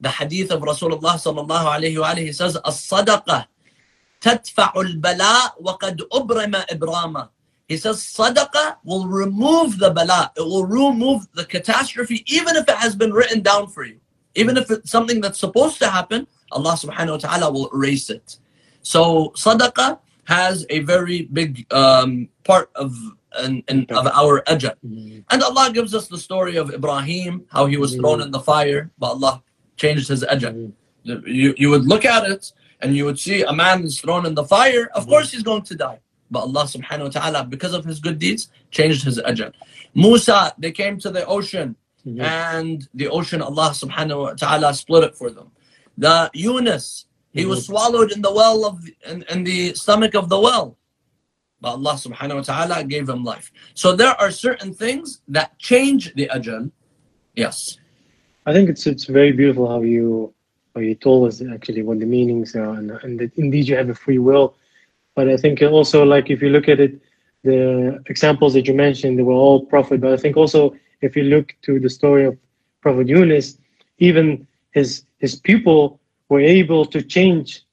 The 0.00 0.10
hadith 0.10 0.52
of 0.52 0.60
Rasulullah 0.60 1.18
sallallahu 1.18 1.48
alayhi 1.48 1.98
wa 1.98 2.14
alayhi 2.14 2.32
says, 2.32 2.56
as 2.64 2.76
sadaqah 2.76 3.46
تدفع 4.21 4.73
البلاء 4.75 5.55
وقد 5.59 6.01
أبرم 6.11 6.55
إبراما. 6.71 7.29
He 7.67 7.77
says 7.77 7.97
sadaqah 7.97 8.77
will 8.83 9.07
remove 9.07 9.79
the 9.79 9.91
bala. 9.91 10.31
It 10.37 10.41
will 10.41 10.65
remove 10.65 11.27
the 11.33 11.45
catastrophe 11.45 12.23
even 12.27 12.55
if 12.55 12.67
it 12.67 12.75
has 12.75 12.95
been 12.95 13.13
written 13.13 13.41
down 13.41 13.67
for 13.67 13.83
you. 13.83 13.99
Even 14.35 14.57
if 14.57 14.69
it's 14.71 14.91
something 14.91 15.21
that's 15.21 15.39
supposed 15.39 15.79
to 15.79 15.89
happen, 15.89 16.27
Allah 16.51 16.73
subhanahu 16.73 17.11
wa 17.11 17.17
ta'ala 17.17 17.51
will 17.51 17.69
erase 17.73 18.09
it. 18.09 18.37
So 18.81 19.31
sadaqah 19.35 19.99
has 20.25 20.65
a 20.69 20.79
very 20.79 21.23
big 21.23 21.65
um, 21.73 22.29
part 22.43 22.69
of 22.75 22.95
an, 23.37 23.63
an, 23.67 23.85
of 23.89 24.07
our 24.07 24.41
ajal. 24.43 24.75
Mhm. 24.85 25.23
And 25.31 25.43
Allah 25.43 25.71
gives 25.73 25.93
us 25.93 26.07
the 26.07 26.17
story 26.17 26.55
of 26.55 26.73
Ibrahim, 26.73 27.45
how 27.49 27.65
he 27.65 27.77
was 27.77 27.95
thrown 27.95 28.21
in 28.21 28.31
the 28.31 28.39
fire, 28.39 28.91
but 28.99 29.07
Allah 29.07 29.43
changed 29.77 30.07
his 30.07 30.23
ajal. 30.23 30.53
Mhm. 30.53 31.27
You, 31.27 31.53
you 31.57 31.69
would 31.69 31.85
look 31.85 32.05
at 32.05 32.29
it 32.29 32.51
and 32.80 32.96
you 32.96 33.04
would 33.04 33.18
see 33.18 33.42
a 33.42 33.52
man 33.52 33.84
is 33.84 34.00
thrown 34.00 34.26
in 34.26 34.34
the 34.34 34.44
fire, 34.44 34.88
of 34.94 35.06
course 35.06 35.32
he's 35.32 35.42
going 35.42 35.62
to 35.62 35.74
die. 35.74 36.00
But 36.30 36.40
Allah 36.40 36.64
subhanahu 36.64 37.04
wa 37.04 37.08
ta'ala, 37.08 37.44
because 37.44 37.72
of 37.72 37.84
his 37.84 38.00
good 38.00 38.18
deeds, 38.18 38.50
changed 38.70 39.04
his 39.04 39.18
ajal. 39.18 39.52
Musa, 39.94 40.54
they 40.58 40.72
came 40.72 40.98
to 41.00 41.10
the 41.10 41.24
ocean 41.26 41.76
Mhm. 42.06 42.20
and 42.20 42.88
the 42.94 43.08
ocean, 43.08 43.42
Allah 43.42 43.70
subhanahu 43.74 44.22
wa 44.22 44.32
ta'ala 44.32 44.74
split 44.74 45.04
it 45.04 45.14
for 45.16 45.30
them. 45.30 45.50
The 45.96 46.30
Yunus, 46.32 47.06
he 47.32 47.44
was 47.44 47.66
swallowed 47.66 48.12
in 48.12 48.22
the 48.22 48.32
well 48.32 48.64
of 48.64 48.84
in, 49.06 49.24
in 49.30 49.44
the 49.44 49.74
stomach 49.74 50.14
of 50.14 50.28
the 50.28 50.38
well. 50.38 50.76
But 51.60 51.70
Allah 51.70 51.94
subhanahu 51.94 52.36
wa 52.36 52.42
ta'ala 52.42 52.84
gave 52.84 53.08
him 53.08 53.24
life. 53.24 53.50
So 53.74 53.96
there 53.96 54.14
are 54.20 54.30
certain 54.30 54.72
things 54.72 55.20
that 55.28 55.58
change 55.58 56.14
the 56.14 56.30
ajal. 56.32 56.70
Yes. 57.34 57.78
I 58.46 58.52
think 58.52 58.68
it's 58.70 58.86
it's 58.86 59.04
very 59.04 59.32
beautiful 59.32 59.68
how 59.68 59.82
you 59.82 60.32
how 60.78 60.82
you 60.82 60.94
told 60.94 61.28
us 61.28 61.42
actually 61.56 61.82
what 61.82 61.98
the 61.98 62.06
meanings 62.06 62.54
are, 62.54 62.74
and, 62.74 62.90
and 63.02 63.18
that 63.18 63.36
indeed 63.36 63.66
you 63.68 63.76
have 63.76 63.90
a 63.90 63.94
free 63.94 64.18
will. 64.18 64.54
But 65.16 65.28
I 65.28 65.36
think 65.36 65.60
also 65.62 66.04
like 66.04 66.30
if 66.30 66.40
you 66.40 66.50
look 66.50 66.68
at 66.68 66.78
it, 66.78 67.00
the 67.42 68.02
examples 68.06 68.54
that 68.54 68.66
you 68.68 68.74
mentioned 68.74 69.18
they 69.18 69.22
were 69.22 69.40
all 69.44 69.66
prophet. 69.66 70.00
But 70.00 70.12
I 70.12 70.16
think 70.16 70.36
also 70.36 70.76
if 71.00 71.16
you 71.16 71.24
look 71.24 71.54
to 71.62 71.80
the 71.80 71.90
story 71.90 72.24
of 72.26 72.36
Prophet 72.80 73.08
Yunus, 73.08 73.58
even 73.98 74.46
his 74.72 75.04
his 75.18 75.34
people 75.50 76.00
were 76.28 76.40
able 76.60 76.84
to 76.94 77.02
change 77.02 77.64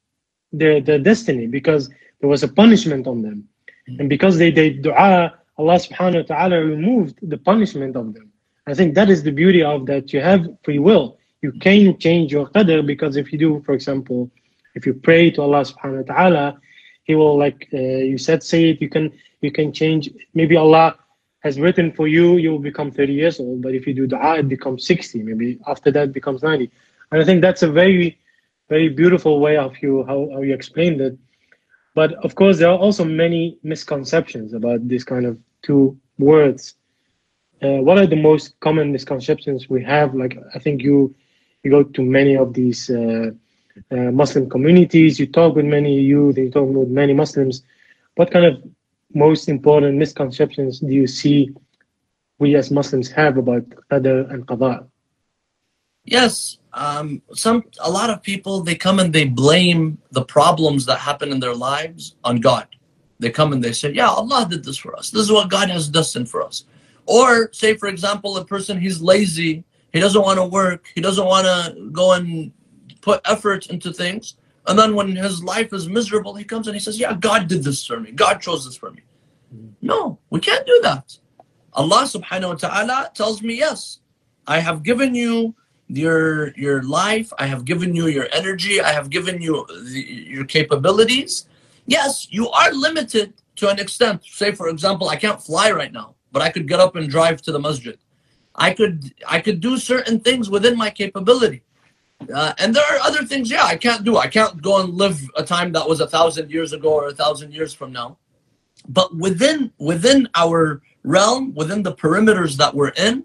their 0.51 0.81
their 0.81 0.99
destiny 1.11 1.45
because 1.45 1.83
there 2.19 2.29
was 2.29 2.41
a 2.43 2.47
punishment 2.47 3.05
on 3.05 3.21
them, 3.21 3.47
mm. 3.89 3.99
and 3.99 4.09
because 4.09 4.37
they 4.37 4.51
did 4.51 4.83
du'a, 4.83 5.31
Allah 5.59 5.77
Subhanahu 5.87 6.21
wa 6.23 6.35
Taala 6.35 6.57
removed 6.75 7.15
the 7.21 7.37
punishment 7.37 7.95
of 7.95 8.13
them. 8.15 8.31
I 8.67 8.73
think 8.73 8.95
that 8.95 9.09
is 9.09 9.21
the 9.21 9.35
beauty 9.41 9.61
of 9.61 9.85
that 9.91 10.11
you 10.11 10.21
have 10.21 10.41
free 10.63 10.79
will. 10.79 11.19
You 11.41 11.51
can 11.51 11.97
change 11.97 12.31
your 12.31 12.47
qadr 12.49 12.85
because 12.85 13.15
if 13.17 13.31
you 13.31 13.37
do, 13.37 13.61
for 13.65 13.73
example, 13.73 14.31
if 14.73 14.85
you 14.85 14.93
pray 14.93 15.31
to 15.31 15.41
Allah 15.41 15.63
subhanahu 15.63 16.07
wa 16.07 16.13
ta'ala, 16.13 16.59
He 17.03 17.15
will 17.15 17.37
like 17.37 17.67
uh, 17.73 17.77
you 17.77 18.17
said, 18.17 18.43
say 18.43 18.69
it, 18.71 18.81
you 18.81 18.89
can 18.89 19.11
you 19.41 19.51
can 19.51 19.71
change. 19.71 20.09
Maybe 20.33 20.55
Allah 20.55 20.97
has 21.39 21.59
written 21.59 21.91
for 21.91 22.07
you, 22.07 22.37
you 22.37 22.49
will 22.51 22.65
become 22.71 22.89
30 22.91 23.13
years 23.13 23.39
old, 23.39 23.61
but 23.61 23.75
if 23.75 23.85
you 23.85 23.93
do 23.93 24.07
dua, 24.07 24.39
it 24.39 24.49
becomes 24.49 24.85
60. 24.87 25.21
Maybe 25.21 25.59
after 25.67 25.91
that 25.91 26.11
becomes 26.11 26.41
90. 26.41 26.71
And 27.11 27.21
I 27.21 27.25
think 27.25 27.41
that's 27.41 27.61
a 27.61 27.71
very, 27.71 28.19
very 28.67 28.89
beautiful 28.89 29.39
way 29.39 29.55
of 29.57 29.73
you 29.79 30.03
how, 30.07 30.27
how 30.33 30.41
you 30.41 30.55
explained 30.55 31.01
it. 31.01 31.15
But 31.93 32.13
of 32.25 32.33
course, 32.33 32.57
there 32.57 32.69
are 32.69 32.79
also 32.79 33.05
many 33.05 33.59
misconceptions 33.61 34.53
about 34.53 34.87
this 34.87 35.03
kind 35.03 35.27
of 35.27 35.37
two 35.61 35.95
words 36.17 36.73
uh, 37.61 37.81
what 37.81 37.97
are 37.97 38.07
the 38.07 38.15
most 38.15 38.59
common 38.59 38.91
misconceptions 38.91 39.69
we 39.69 39.83
have? 39.83 40.13
Like, 40.13 40.37
I 40.53 40.59
think 40.59 40.81
you 40.81 41.15
you 41.65 41.71
go 41.71 41.83
to 41.83 42.01
many 42.03 42.37
of 42.37 42.53
these 42.53 42.89
uh, 42.89 43.31
uh, 43.91 43.95
Muslim 43.95 44.49
communities, 44.49 45.19
you 45.19 45.27
talk 45.27 45.55
with 45.55 45.65
many 45.65 45.99
youth, 45.99 46.37
you 46.37 46.49
talk 46.51 46.67
with 46.69 46.89
many 46.89 47.13
Muslims. 47.13 47.63
What 48.15 48.31
kind 48.31 48.45
of 48.45 48.63
most 49.13 49.49
important 49.49 49.97
misconceptions 49.97 50.79
do 50.79 50.93
you 50.93 51.07
see 51.07 51.49
we 52.37 52.55
as 52.55 52.69
Muslims 52.69 53.09
have 53.11 53.37
about 53.37 53.67
qadr 53.91 54.31
and 54.31 54.45
qada? 54.45 54.87
Yes, 56.03 56.59
um, 56.73 57.21
some 57.33 57.63
a 57.79 57.89
lot 57.89 58.09
of 58.11 58.21
people 58.21 58.61
they 58.61 58.75
come 58.75 58.99
and 58.99 59.11
they 59.11 59.25
blame 59.25 59.97
the 60.11 60.23
problems 60.23 60.85
that 60.85 60.99
happen 60.99 61.31
in 61.31 61.39
their 61.39 61.55
lives 61.55 62.15
on 62.23 62.39
God. 62.39 62.67
They 63.19 63.31
come 63.31 63.53
and 63.53 63.63
they 63.63 63.71
say, 63.71 63.91
"Yeah, 63.91 64.09
Allah 64.09 64.45
did 64.47 64.63
this 64.63 64.77
for 64.77 64.95
us. 64.95 65.09
This 65.09 65.23
is 65.23 65.31
what 65.31 65.49
God 65.49 65.69
has 65.69 65.89
destined 65.89 66.29
for 66.29 66.43
us." 66.43 66.65
Or 67.07 67.49
say, 67.53 67.75
for 67.75 67.87
example, 67.87 68.37
a 68.37 68.45
person 68.45 68.79
he's 68.79 69.01
lazy, 69.01 69.63
he 69.95 70.01
doesn't 70.01 70.21
want 70.21 70.37
to 70.37 70.45
work, 70.45 70.87
he 70.93 71.01
doesn't 71.01 71.25
want 71.25 71.45
to 71.45 71.89
go 71.91 72.13
and 72.13 72.51
put 73.01 73.21
effort 73.25 73.67
into 73.67 73.93
things, 73.93 74.35
and 74.67 74.77
then 74.77 74.93
when 74.93 75.15
his 75.15 75.43
life 75.43 75.71
is 75.71 75.87
miserable, 75.87 76.35
he 76.35 76.43
comes 76.43 76.67
and 76.67 76.75
he 76.75 76.81
says, 76.81 76.99
"Yeah, 76.99 77.13
God 77.13 77.47
did 77.47 77.63
this 77.63 77.85
for 77.85 77.99
me. 77.99 78.11
God 78.11 78.41
chose 78.41 78.65
this 78.65 78.75
for 78.75 78.91
me." 78.91 79.01
Mm-hmm. 79.55 79.67
No, 79.81 80.19
we 80.29 80.39
can't 80.39 80.65
do 80.65 80.79
that. 80.83 81.17
Allah 81.73 82.03
Subhanahu 82.03 82.49
wa 82.49 82.55
Taala 82.55 83.13
tells 83.13 83.41
me, 83.41 83.55
"Yes, 83.55 83.99
I 84.45 84.59
have 84.59 84.83
given 84.83 85.15
you." 85.15 85.55
your 85.87 86.51
your 86.57 86.81
life 86.81 87.31
i 87.37 87.45
have 87.45 87.63
given 87.63 87.95
you 87.95 88.07
your 88.07 88.27
energy 88.33 88.81
i 88.81 88.91
have 88.91 89.07
given 89.09 89.39
you 89.39 89.67
the, 89.91 90.01
your 90.01 90.43
capabilities 90.43 91.47
yes 91.85 92.27
you 92.31 92.49
are 92.49 92.73
limited 92.73 93.33
to 93.55 93.69
an 93.69 93.77
extent 93.77 94.23
say 94.25 94.51
for 94.51 94.67
example 94.69 95.09
i 95.09 95.15
can't 95.15 95.39
fly 95.39 95.69
right 95.69 95.93
now 95.93 96.15
but 96.31 96.41
i 96.41 96.49
could 96.49 96.67
get 96.67 96.79
up 96.79 96.95
and 96.95 97.07
drive 97.07 97.39
to 97.39 97.51
the 97.51 97.59
masjid 97.59 97.99
i 98.55 98.71
could 98.73 99.13
i 99.27 99.39
could 99.39 99.59
do 99.59 99.77
certain 99.77 100.19
things 100.19 100.49
within 100.49 100.77
my 100.77 100.89
capability 100.89 101.61
uh, 102.33 102.53
and 102.59 102.73
there 102.73 102.83
are 102.91 102.99
other 102.99 103.23
things 103.23 103.49
yeah 103.49 103.63
i 103.63 103.75
can't 103.75 104.03
do 104.03 104.17
i 104.17 104.27
can't 104.27 104.61
go 104.61 104.81
and 104.81 104.93
live 104.93 105.19
a 105.37 105.43
time 105.43 105.71
that 105.71 105.87
was 105.87 105.99
a 105.99 106.07
thousand 106.07 106.49
years 106.49 106.73
ago 106.73 106.93
or 106.93 107.07
a 107.07 107.13
thousand 107.13 107.53
years 107.53 107.73
from 107.73 107.91
now 107.91 108.17
but 108.89 109.15
within 109.15 109.71
within 109.77 110.27
our 110.35 110.81
realm 111.03 111.53
within 111.55 111.83
the 111.83 111.93
perimeters 111.93 112.55
that 112.57 112.73
we're 112.73 112.95
in 112.97 113.23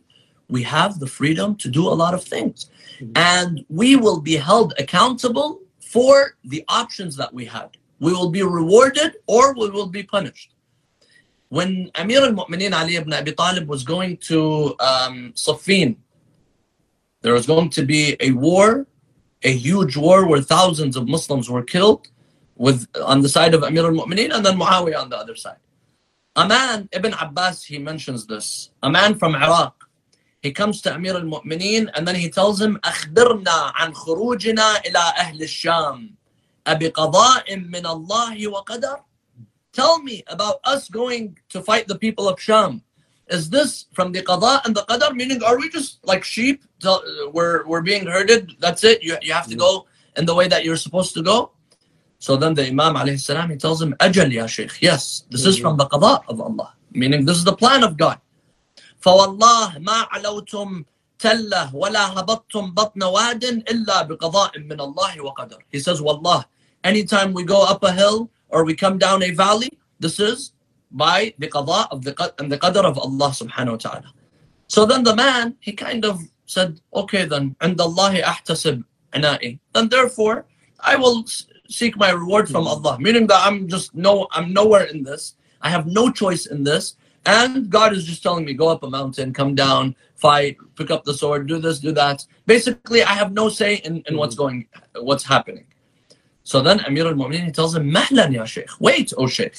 we 0.50 0.62
have 0.64 0.98
the 0.98 1.06
freedom 1.06 1.54
to 1.56 1.68
do 1.68 1.86
a 1.86 1.94
lot 2.02 2.12
of 2.12 2.22
things. 2.22 2.70
And 3.14 3.64
we 3.68 3.96
will 3.96 4.20
be 4.20 4.36
held 4.36 4.74
accountable 4.78 5.60
for 5.80 6.36
the 6.44 6.64
options 6.68 7.16
that 7.16 7.32
we 7.32 7.46
had. 7.46 7.70
We 8.00 8.12
will 8.12 8.30
be 8.30 8.42
rewarded 8.42 9.16
or 9.26 9.54
we 9.54 9.70
will 9.70 9.86
be 9.86 10.02
punished 10.02 10.52
when 11.50 11.90
Amir 11.96 12.22
al-Mu'mineen 12.22 12.72
Ali 12.72 12.96
ibn 12.96 13.12
Abi 13.12 13.32
Talib 13.32 13.68
was 13.68 13.82
going 13.82 14.16
to 14.28 14.74
um, 14.78 15.32
Siffin, 15.34 15.96
there 17.22 17.34
was 17.34 17.44
going 17.44 17.68
to 17.70 17.84
be 17.84 18.16
a 18.20 18.30
war, 18.30 18.86
a 19.42 19.52
huge 19.52 19.96
war 19.96 20.26
where 20.28 20.40
thousands 20.40 20.96
of 20.96 21.08
Muslims 21.08 21.50
were 21.50 21.62
killed 21.62 22.06
with 22.54 22.86
on 23.04 23.20
the 23.20 23.28
side 23.28 23.52
of 23.52 23.64
Amir 23.64 23.84
al-Mu'mineen 23.84 24.32
and 24.34 24.46
then 24.46 24.56
Muawiyah 24.56 25.02
on 25.02 25.10
the 25.10 25.18
other 25.18 25.34
side. 25.34 25.58
A 26.36 26.46
man, 26.46 26.88
Ibn 26.92 27.14
Abbas, 27.14 27.64
he 27.64 27.78
mentions 27.78 28.26
this. 28.26 28.70
A 28.84 28.90
man 28.90 29.18
from 29.18 29.34
Iraq, 29.34 29.74
he 30.42 30.52
comes 30.52 30.80
to 30.82 30.94
Amir 30.94 31.16
al-Mu'mineen 31.16 31.90
and 31.94 32.06
then 32.06 32.14
he 32.14 32.30
tells 32.30 32.60
him, 32.60 32.78
أخبرنا 32.84 33.74
عن 33.74 33.92
خروجنا 33.92 34.86
إلى 34.86 34.98
أهل 35.18 35.42
الشام 35.42 36.14
أبقضاء 36.66 37.56
من 37.56 37.86
الله 37.86 38.48
وقدر 38.48 38.96
Tell 39.73 40.01
me 40.01 40.23
about 40.27 40.57
us 40.63 40.89
going 40.89 41.37
to 41.49 41.61
fight 41.61 41.87
the 41.87 41.97
people 41.97 42.29
of 42.29 42.39
Sham. 42.39 42.81
Is 43.27 43.49
this 43.49 43.87
from 43.93 44.11
the 44.11 44.21
qada 44.21 44.63
and 44.65 44.75
the 44.75 44.83
qadar? 44.83 45.15
Meaning, 45.15 45.41
are 45.43 45.57
we 45.57 45.69
just 45.69 46.05
like 46.05 46.23
sheep? 46.23 46.63
Tell- 46.79 47.03
We're, 47.33 47.65
we're 47.65 47.81
being 47.81 48.05
herded. 48.05 48.53
That's 48.59 48.83
it. 48.83 49.03
You, 49.03 49.17
you 49.21 49.33
have 49.33 49.47
to 49.47 49.55
go 49.55 49.87
in 50.15 50.25
the 50.25 50.35
way 50.35 50.47
that 50.47 50.63
you're 50.63 50.77
supposed 50.77 51.13
to 51.15 51.23
go. 51.23 51.51
So 52.19 52.37
then 52.37 52.53
the 52.53 52.67
Imam 52.67 52.95
alayhi 52.95 53.19
salam, 53.19 53.49
he 53.49 53.57
tells 53.57 53.81
him, 53.81 53.93
Ajal 53.99 54.31
ya 54.31 54.45
Shaykh. 54.45 54.81
Yes, 54.81 55.25
this 55.29 55.45
is 55.45 55.57
from 55.57 55.75
the 55.77 55.85
qada 55.87 56.21
of 56.27 56.39
Allah. 56.39 56.73
Meaning, 56.91 57.25
this 57.25 57.37
is 57.37 57.43
the 57.43 57.55
plan 57.55 57.83
of 57.83 57.97
God. 57.97 58.19
فوالله 59.01 59.79
ما 59.79 60.07
علوتم 60.11 60.85
تله 61.19 61.75
ولا 61.75 62.19
هبطتم 62.19 62.73
بطن 62.73 63.03
واد 63.03 63.43
إلا 63.43 64.01
بقضاء 64.07 64.59
من 64.59 64.79
الله 64.81 65.21
وقدر. 65.21 65.57
He 65.71 65.79
says, 65.79 66.01
Wallah, 66.01 66.47
anytime 66.83 67.33
we 67.33 67.43
go 67.43 67.63
up 67.63 67.83
a 67.83 67.91
hill 67.91 68.29
or 68.50 68.64
we 68.64 68.74
come 68.74 68.98
down 68.98 69.22
a 69.22 69.30
valley, 69.30 69.70
This 69.98 70.18
is 70.18 70.52
by 70.90 71.34
the 71.38 71.48
qada 71.48 71.86
of 71.90 72.04
the 72.04 72.12
and 72.38 72.50
the 72.50 72.58
qadr 72.58 72.84
of 72.84 72.98
Allah 72.98 73.30
subhanahu 73.30 73.72
wa 73.72 73.76
ta'ala. 73.76 74.12
So 74.66 74.86
then 74.86 75.02
the 75.02 75.16
man, 75.16 75.56
he 75.60 75.72
kind 75.72 76.04
of 76.04 76.20
said, 76.46 76.80
okay 76.94 77.24
then, 77.24 77.56
and 77.60 77.80
Allahi 77.80 78.22
ahtasib 78.22 78.84
ana'i. 79.12 79.58
Then 79.72 79.88
therefore, 79.88 80.46
I 80.80 80.96
will 80.96 81.24
seek 81.68 81.96
my 81.96 82.10
reward 82.10 82.48
from 82.48 82.62
hmm. 82.62 82.68
Allah. 82.68 82.98
Meaning 82.98 83.26
that 83.28 83.46
I'm 83.46 83.68
just 83.68 83.94
no, 83.94 84.26
I'm 84.32 84.52
nowhere 84.52 84.84
in 84.84 85.02
this. 85.02 85.36
I 85.60 85.70
have 85.70 85.86
no 85.86 86.10
choice 86.10 86.46
in 86.46 86.64
this. 86.64 86.96
And 87.26 87.68
God 87.68 87.92
is 87.92 88.06
just 88.06 88.22
telling 88.22 88.46
me, 88.46 88.54
go 88.54 88.68
up 88.68 88.82
a 88.82 88.88
mountain, 88.88 89.34
come 89.34 89.54
down, 89.54 89.94
fight, 90.16 90.56
pick 90.74 90.90
up 90.90 91.04
the 91.04 91.12
sword, 91.12 91.46
do 91.46 91.58
this, 91.58 91.78
do 91.78 91.92
that. 91.92 92.24
Basically, 92.46 93.02
I 93.02 93.12
have 93.12 93.32
no 93.32 93.50
say 93.50 93.74
in, 93.84 94.02
in 94.06 94.16
what's 94.16 94.34
hmm. 94.34 94.42
going, 94.42 94.66
what's 94.96 95.24
happening. 95.24 95.66
So 96.49 96.61
then 96.61 96.79
Amir 96.81 97.07
al-Mu'mineen, 97.07 97.45
he 97.45 97.51
tells 97.51 97.75
him, 97.75 97.91
Mahlan 97.91 98.33
ya 98.33 98.45
Shaykh. 98.45 98.69
Wait, 98.79 99.13
O 99.17 99.27
Shaykh. 99.27 99.55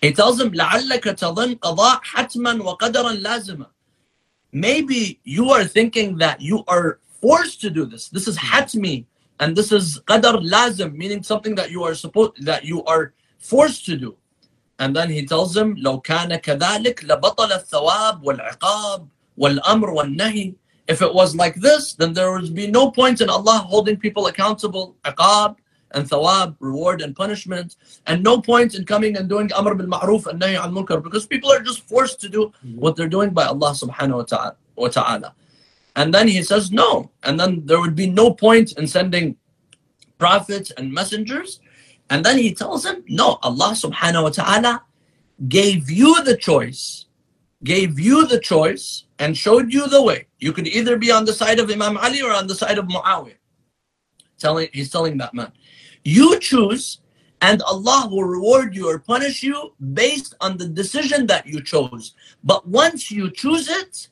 He 0.00 0.12
tells 0.12 0.40
him, 0.40 0.52
لَعَلَّكَ 0.52 1.02
تَظَنْ 1.02 1.58
قَضَاء 1.58 2.00
حَتْمًا 2.02 2.60
وَقَدَرًا 2.60 3.22
لَازِمًا 3.22 3.66
Maybe 4.52 5.20
you 5.24 5.50
are 5.50 5.64
thinking 5.64 6.18
that 6.18 6.40
you 6.40 6.62
are 6.68 7.00
forced 7.20 7.60
to 7.62 7.70
do 7.70 7.86
this. 7.86 8.08
This 8.08 8.28
is 8.28 8.36
hatmi, 8.36 9.06
and 9.40 9.56
this 9.56 9.72
is 9.72 10.00
qadar 10.06 10.34
lazim, 10.42 10.94
meaning 10.94 11.22
something 11.22 11.54
that 11.54 11.70
you 11.70 11.82
are 11.84 11.94
supposed 11.94 12.44
that 12.44 12.64
you 12.64 12.84
are 12.84 13.14
forced 13.38 13.86
to 13.86 13.96
do. 13.96 14.16
And 14.78 14.94
then 14.94 15.08
he 15.08 15.24
tells 15.24 15.56
him, 15.56 15.76
لو 15.76 16.00
كان 16.02 16.36
كذلك 16.36 17.04
لبطل 17.04 17.52
الثواب 17.52 18.22
والعقاب 18.22 19.08
والأمر 19.38 19.90
والنهي. 19.90 20.54
If 20.88 21.00
it 21.00 21.14
was 21.14 21.34
like 21.34 21.54
this, 21.54 21.94
then 21.94 22.12
there 22.12 22.32
would 22.32 22.54
be 22.54 22.66
no 22.66 22.90
point 22.90 23.20
in 23.20 23.30
Allah 23.30 23.64
holding 23.66 23.96
people 23.96 24.26
accountable, 24.26 24.96
iqab, 25.04 25.56
and 25.91 26.09
thawab, 26.09 26.55
reward 26.59 27.01
and 27.01 27.15
punishment, 27.15 27.75
and 28.05 28.23
no 28.23 28.41
point 28.41 28.75
in 28.75 28.85
coming 28.85 29.17
and 29.17 29.29
doing 29.29 29.51
amr 29.53 29.73
bil 29.75 29.87
ma'ruf 29.87 30.27
and 30.27 30.41
nahi 30.41 30.55
al 30.55 30.71
munkar 30.71 31.01
because 31.01 31.25
people 31.25 31.51
are 31.51 31.61
just 31.61 31.87
forced 31.87 32.19
to 32.21 32.29
do 32.29 32.51
what 32.75 32.95
they're 32.95 33.07
doing 33.07 33.31
by 33.31 33.45
Allah 33.45 33.71
subhanahu 33.71 34.55
wa 34.75 34.87
ta'ala. 34.87 35.33
And 35.95 36.13
then 36.13 36.27
he 36.27 36.43
says 36.43 36.71
no, 36.71 37.09
and 37.23 37.39
then 37.39 37.65
there 37.65 37.79
would 37.79 37.95
be 37.95 38.07
no 38.07 38.31
point 38.33 38.73
in 38.73 38.87
sending 38.87 39.35
prophets 40.17 40.71
and 40.77 40.93
messengers. 40.93 41.59
And 42.09 42.23
then 42.23 42.37
he 42.37 42.53
tells 42.53 42.85
him, 42.85 43.03
no, 43.07 43.39
Allah 43.41 43.71
subhanahu 43.71 44.23
wa 44.23 44.29
ta'ala 44.29 44.83
gave 45.47 45.89
you 45.89 46.23
the 46.23 46.37
choice, 46.37 47.05
gave 47.63 47.99
you 47.99 48.27
the 48.27 48.39
choice, 48.39 49.05
and 49.19 49.35
showed 49.35 49.73
you 49.73 49.87
the 49.87 50.01
way. 50.01 50.27
You 50.39 50.53
could 50.53 50.67
either 50.67 50.97
be 50.97 51.11
on 51.11 51.25
the 51.25 51.33
side 51.33 51.59
of 51.59 51.69
Imam 51.69 51.97
Ali 51.97 52.21
or 52.21 52.31
on 52.31 52.47
the 52.47 52.55
side 52.55 52.77
of 52.77 52.85
Muawiyah. 52.85 53.33
Telling, 54.37 54.69
he's 54.71 54.91
telling 54.91 55.17
that 55.17 55.33
man. 55.33 55.51
You 56.07 56.39
choose, 56.39 57.01
and 57.41 57.61
Allah 57.63 58.07
will 58.09 58.23
reward 58.23 58.73
you 58.73 58.89
or 58.89 58.97
punish 58.97 59.43
you 59.43 59.73
based 59.93 60.35
on 60.39 60.55
the 60.55 60.65
decision 60.65 61.27
that 61.27 61.45
you 61.45 61.61
chose. 61.61 62.13
But 62.45 62.65
once 62.65 63.11
you 63.11 63.29
choose 63.29 63.67
it, 63.67 64.07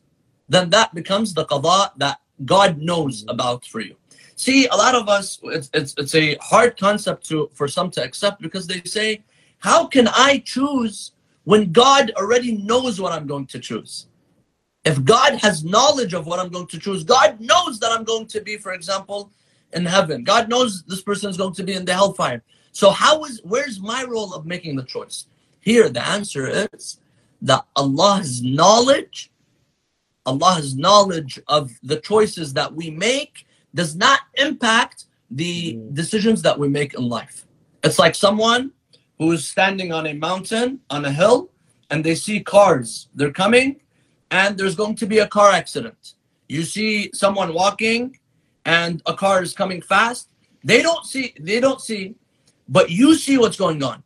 then 0.50 0.70
that 0.72 0.94
becomes 0.94 1.34
the 1.34 1.46
qada 1.46 1.92
that 1.96 2.20
God 2.44 2.80
knows 2.80 3.24
about 3.30 3.64
for 3.64 3.80
you. 3.80 3.96
See, 4.36 4.68
a 4.68 4.76
lot 4.76 4.94
of 4.94 5.08
us, 5.08 5.40
it's, 5.44 5.70
it's, 5.74 5.94
it's 5.98 6.16
a 6.16 6.36
hard 6.42 6.78
concept 6.78 7.26
to 7.30 7.50
for 7.54 7.70
some 7.70 7.90
to 7.92 8.04
accept 8.04 8.42
because 8.42 8.68
they 8.68 8.82
say, 8.84 9.24
how 9.60 9.88
can 9.88 10.10
I 10.10 10.40
choose 10.40 11.14
when 11.46 11.72
God 11.72 12.12
already 12.18 12.58
knows 12.58 13.00
what 13.00 13.14
I'm 13.14 13.26
going 13.26 13.48
to 13.48 13.60
choose? 13.60 14.08
If 14.84 15.02
God 15.06 15.36
has 15.36 15.64
knowledge 15.64 16.14
of 16.14 16.28
what 16.28 16.42
I'm 16.42 16.50
going 16.50 16.68
to 16.68 16.78
choose, 16.78 17.06
God 17.06 17.40
knows 17.40 17.80
that 17.80 17.92
I'm 17.94 18.04
going 18.04 18.28
to 18.28 18.42
be, 18.42 18.58
for 18.58 18.74
example, 18.74 19.32
in 19.76 19.86
heaven. 19.86 20.24
God 20.24 20.50
knows 20.50 20.84
this 20.84 21.02
person 21.02 21.30
is 21.30 21.38
going 21.38 21.54
to 21.54 21.64
be 21.64 21.74
in 21.74 21.86
the 21.86 21.94
hellfire. 21.94 22.42
So 22.72 22.90
how 22.90 23.24
is 23.26 23.42
where's 23.44 23.80
my 23.80 24.04
role 24.04 24.34
of 24.34 24.46
making 24.46 24.76
the 24.76 24.84
choice? 24.84 25.28
Here 25.62 25.90
the 25.90 26.06
answer 26.06 26.68
is 26.74 27.00
that 27.42 27.66
Allah's 27.76 28.42
knowledge, 28.42 29.32
Allah's 30.26 30.76
knowledge 30.76 31.40
of 31.48 31.72
the 31.84 31.98
choices 31.98 32.54
that 32.54 32.74
we 32.74 32.90
make 32.90 33.46
does 33.74 33.96
not 33.96 34.22
impact 34.36 35.06
the 35.30 35.76
mm. 35.76 35.94
decisions 35.94 36.42
that 36.42 36.58
we 36.58 36.68
make 36.68 36.94
in 36.94 37.08
life. 37.08 37.46
It's 37.84 38.00
like 38.00 38.16
someone 38.16 38.72
who 39.20 39.32
is 39.32 39.48
standing 39.48 39.92
on 39.92 40.08
a 40.08 40.14
mountain, 40.14 40.80
on 40.90 41.06
a 41.06 41.12
hill, 41.12 41.52
and 41.90 42.04
they 42.04 42.16
see 42.16 42.40
cars. 42.40 43.10
They're 43.16 43.32
coming, 43.32 43.82
and 44.32 44.58
there's 44.58 44.76
going 44.76 44.96
to 44.96 45.06
be 45.06 45.20
a 45.20 45.28
car 45.28 45.52
accident. 45.52 46.14
You 46.48 46.64
see 46.64 47.12
someone 47.14 47.54
walking, 47.54 48.18
and 48.66 49.02
a 49.06 49.14
car 49.14 49.42
is 49.42 49.54
coming 49.54 49.82
fast, 49.82 50.30
they 50.64 50.82
don't 50.82 51.06
see, 51.06 51.34
they 51.40 51.60
don't 51.60 51.82
see, 51.82 52.16
but 52.68 52.90
you 52.90 53.16
see 53.16 53.38
what's 53.38 53.58
going 53.58 53.84
on. 53.84 54.04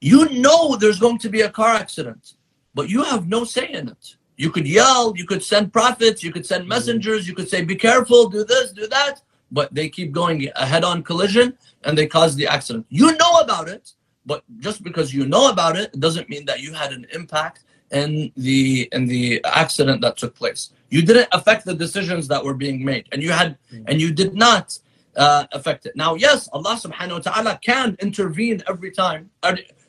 You 0.00 0.28
know 0.30 0.76
there's 0.76 0.98
going 0.98 1.18
to 1.18 1.28
be 1.28 1.42
a 1.42 1.50
car 1.50 1.74
accident, 1.74 2.34
but 2.74 2.88
you 2.88 3.02
have 3.04 3.28
no 3.28 3.44
say 3.44 3.72
in 3.72 3.88
it. 3.88 4.16
You 4.36 4.50
could 4.50 4.66
yell, 4.66 5.14
you 5.16 5.24
could 5.24 5.42
send 5.42 5.72
prophets, 5.72 6.22
you 6.22 6.32
could 6.32 6.44
send 6.44 6.62
mm-hmm. 6.62 6.70
messengers, 6.70 7.28
you 7.28 7.34
could 7.34 7.48
say, 7.48 7.62
be 7.62 7.76
careful, 7.76 8.28
do 8.28 8.44
this, 8.44 8.72
do 8.72 8.88
that, 8.88 9.22
but 9.52 9.72
they 9.72 9.88
keep 9.88 10.10
going 10.10 10.48
a 10.56 10.66
head 10.66 10.82
on 10.82 11.02
collision 11.04 11.56
and 11.84 11.96
they 11.96 12.06
cause 12.06 12.34
the 12.34 12.46
accident. 12.46 12.84
You 12.88 13.16
know 13.16 13.38
about 13.40 13.68
it, 13.68 13.92
but 14.26 14.42
just 14.58 14.82
because 14.82 15.14
you 15.14 15.26
know 15.26 15.50
about 15.50 15.76
it, 15.76 15.90
it 15.94 16.00
doesn't 16.00 16.28
mean 16.28 16.44
that 16.46 16.60
you 16.60 16.72
had 16.72 16.92
an 16.92 17.06
impact 17.12 17.64
in 17.94 18.32
the 18.36 18.88
in 18.92 19.06
the 19.06 19.42
accident 19.44 20.02
that 20.02 20.16
took 20.16 20.34
place. 20.34 20.70
You 20.90 21.02
didn't 21.02 21.28
affect 21.32 21.64
the 21.64 21.74
decisions 21.74 22.28
that 22.28 22.44
were 22.44 22.54
being 22.54 22.84
made, 22.84 23.08
and 23.12 23.22
you 23.22 23.30
had 23.30 23.56
mm. 23.72 23.84
and 23.88 24.00
you 24.00 24.12
did 24.12 24.34
not 24.34 24.78
uh, 25.16 25.46
affect 25.52 25.86
it. 25.86 25.96
Now, 25.96 26.14
yes, 26.14 26.48
Allah 26.52 26.76
Subhanahu 26.76 27.24
wa 27.24 27.32
Taala 27.32 27.62
can 27.62 27.96
intervene 28.00 28.62
every 28.68 28.90
time. 28.90 29.30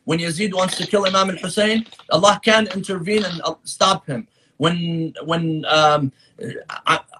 When 0.05 0.19
Yazid 0.19 0.53
wants 0.53 0.77
to 0.77 0.85
kill 0.85 1.05
Imam 1.07 1.31
al 1.31 1.37
Hussein, 1.37 1.87
Allah 2.11 2.39
can 2.43 2.67
intervene 2.67 3.25
and 3.25 3.41
uh, 3.43 3.55
stop 3.63 4.05
him. 4.05 4.27
When 4.57 5.13
when 5.25 5.65
um, 5.65 6.13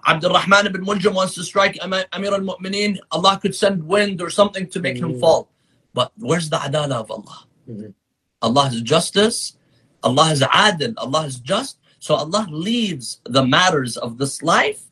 Abdul 0.06 0.32
Rahman 0.32 0.66
ibn 0.66 0.84
Muljam 0.86 1.14
wants 1.14 1.34
to 1.34 1.42
strike 1.42 1.76
Amir 1.82 2.06
al 2.12 2.46
Mu'mineen, 2.46 2.98
Allah 3.10 3.38
could 3.42 3.54
send 3.54 3.82
wind 3.82 4.22
or 4.22 4.30
something 4.30 4.68
to 4.68 4.80
make 4.80 4.96
mm-hmm. 4.96 5.18
him 5.18 5.20
fall. 5.20 5.50
But 5.94 6.12
where's 6.16 6.48
the 6.48 6.58
adala 6.58 7.02
of 7.02 7.10
Allah? 7.10 7.38
Mm-hmm. 7.68 7.90
Allah's 8.42 8.80
justice 8.82 9.56
Allah 10.02 10.30
is 10.30 10.42
adil, 10.42 10.94
Allah 10.96 11.26
is 11.26 11.38
just. 11.40 11.78
So 11.98 12.14
Allah 12.14 12.46
leaves 12.50 13.20
the 13.24 13.44
matters 13.44 13.96
of 13.96 14.18
this 14.18 14.42
life 14.42 14.82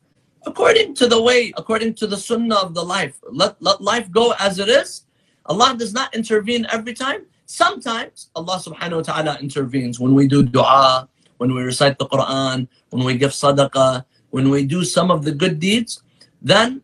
according 0.45 0.93
to 0.95 1.07
the 1.07 1.21
way, 1.21 1.53
according 1.57 1.93
to 1.95 2.07
the 2.07 2.17
sunnah 2.17 2.55
of 2.55 2.73
the 2.73 2.83
life. 2.83 3.19
Let, 3.31 3.61
let 3.61 3.81
life 3.81 4.11
go 4.11 4.33
as 4.39 4.59
it 4.59 4.69
is. 4.69 5.03
Allah 5.45 5.75
does 5.77 5.93
not 5.93 6.13
intervene 6.15 6.65
every 6.71 6.93
time. 6.93 7.25
Sometimes 7.45 8.29
Allah 8.35 8.57
subhanahu 8.57 8.97
wa 8.97 9.01
ta'ala 9.01 9.37
intervenes 9.39 9.99
when 9.99 10.13
we 10.13 10.27
do 10.27 10.41
dua, 10.41 11.07
when 11.37 11.53
we 11.53 11.61
recite 11.61 11.97
the 11.99 12.07
Quran, 12.07 12.67
when 12.89 13.03
we 13.03 13.17
give 13.17 13.31
sadaqah, 13.31 14.05
when 14.31 14.49
we 14.49 14.65
do 14.65 14.83
some 14.83 15.11
of 15.11 15.23
the 15.23 15.31
good 15.31 15.59
deeds, 15.59 16.01
then 16.41 16.81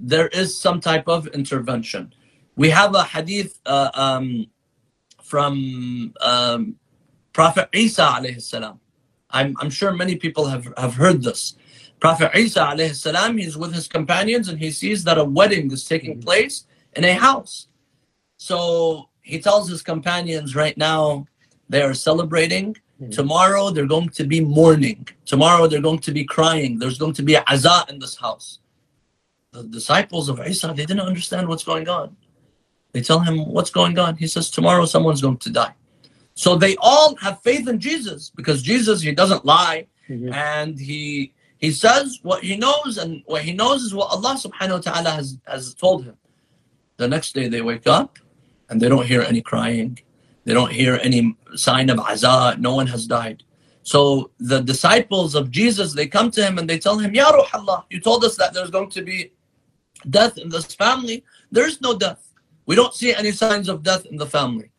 there 0.00 0.28
is 0.28 0.58
some 0.58 0.80
type 0.80 1.08
of 1.08 1.26
intervention. 1.28 2.14
We 2.56 2.70
have 2.70 2.94
a 2.94 3.04
hadith 3.04 3.60
uh, 3.66 3.90
um, 3.94 4.46
from 5.22 6.14
um, 6.20 6.76
Prophet 7.38 7.68
Isa 7.72 8.02
alayhi 8.02 8.42
salam. 8.42 8.80
I'm, 9.30 9.54
I'm 9.60 9.70
sure 9.70 9.92
many 9.92 10.16
people 10.16 10.46
have, 10.46 10.66
have 10.76 10.94
heard 10.94 11.22
this. 11.22 11.54
Prophet 12.00 12.36
Isa 12.36 12.58
alayhi 12.58 12.96
salam, 12.96 13.38
he's 13.38 13.56
with 13.56 13.72
his 13.72 13.86
companions 13.86 14.48
and 14.48 14.58
he 14.58 14.72
sees 14.72 15.04
that 15.04 15.18
a 15.18 15.22
wedding 15.22 15.70
is 15.70 15.84
taking 15.84 16.20
place 16.20 16.66
in 16.96 17.04
a 17.04 17.12
house. 17.12 17.68
So 18.38 19.10
he 19.22 19.38
tells 19.38 19.68
his 19.68 19.82
companions 19.82 20.56
right 20.56 20.76
now 20.76 21.28
they 21.68 21.80
are 21.80 21.94
celebrating. 21.94 22.74
Mm-hmm. 22.74 23.10
Tomorrow 23.10 23.70
they're 23.70 23.86
going 23.86 24.08
to 24.08 24.24
be 24.24 24.40
mourning. 24.40 25.06
Tomorrow 25.24 25.68
they're 25.68 25.88
going 25.88 26.00
to 26.00 26.10
be 26.10 26.24
crying. 26.24 26.80
There's 26.80 26.98
going 26.98 27.14
to 27.14 27.22
be 27.22 27.36
a 27.36 27.42
aza 27.42 27.88
in 27.88 28.00
this 28.00 28.16
house. 28.16 28.58
The 29.52 29.62
disciples 29.62 30.28
of 30.28 30.44
Isa, 30.44 30.74
they 30.74 30.86
didn't 30.86 31.06
understand 31.12 31.46
what's 31.46 31.62
going 31.62 31.88
on. 31.88 32.16
They 32.90 33.00
tell 33.00 33.20
him, 33.20 33.36
What's 33.46 33.70
going 33.70 33.96
on? 33.96 34.16
He 34.16 34.26
says, 34.26 34.50
Tomorrow 34.50 34.86
someone's 34.86 35.22
going 35.22 35.36
to 35.36 35.50
die. 35.50 35.74
So 36.38 36.54
they 36.54 36.76
all 36.78 37.16
have 37.16 37.42
faith 37.42 37.66
in 37.66 37.80
Jesus 37.80 38.30
because 38.30 38.62
Jesus, 38.62 39.02
he 39.02 39.10
doesn't 39.10 39.44
lie. 39.44 39.88
Mm-hmm. 40.08 40.32
And 40.32 40.78
he 40.78 41.32
he 41.58 41.72
says 41.72 42.20
what 42.22 42.44
he 42.44 42.56
knows, 42.56 42.96
and 42.96 43.24
what 43.26 43.42
he 43.42 43.52
knows 43.52 43.82
is 43.82 43.92
what 43.92 44.12
Allah 44.12 44.38
subhanahu 44.38 44.78
wa 44.78 44.92
ta'ala 44.92 45.10
has, 45.10 45.36
has 45.48 45.74
told 45.74 46.04
him. 46.04 46.16
The 46.96 47.08
next 47.08 47.34
day 47.34 47.48
they 47.48 47.60
wake 47.60 47.88
up 47.88 48.20
and 48.68 48.80
they 48.80 48.88
don't 48.88 49.04
hear 49.04 49.22
any 49.22 49.42
crying. 49.42 49.98
They 50.44 50.54
don't 50.54 50.70
hear 50.70 51.00
any 51.02 51.36
sign 51.56 51.90
of 51.90 51.98
azah. 51.98 52.56
No 52.60 52.72
one 52.76 52.86
has 52.86 53.08
died. 53.08 53.42
So 53.82 54.30
the 54.38 54.60
disciples 54.60 55.34
of 55.34 55.50
Jesus, 55.50 55.92
they 55.92 56.06
come 56.06 56.30
to 56.30 56.46
him 56.46 56.58
and 56.58 56.70
they 56.70 56.78
tell 56.78 56.98
him, 56.98 57.16
Ya 57.16 57.30
Ruh 57.30 57.50
Allah, 57.52 57.84
you 57.90 57.98
told 57.98 58.22
us 58.22 58.36
that 58.36 58.54
there's 58.54 58.70
going 58.70 58.90
to 58.90 59.02
be 59.02 59.32
death 60.08 60.38
in 60.38 60.50
this 60.50 60.72
family. 60.72 61.24
There's 61.50 61.80
no 61.80 61.98
death. 61.98 62.22
We 62.66 62.76
don't 62.76 62.94
see 62.94 63.12
any 63.12 63.32
signs 63.32 63.68
of 63.68 63.82
death 63.82 64.06
in 64.06 64.16
the 64.16 64.26
family. 64.26 64.70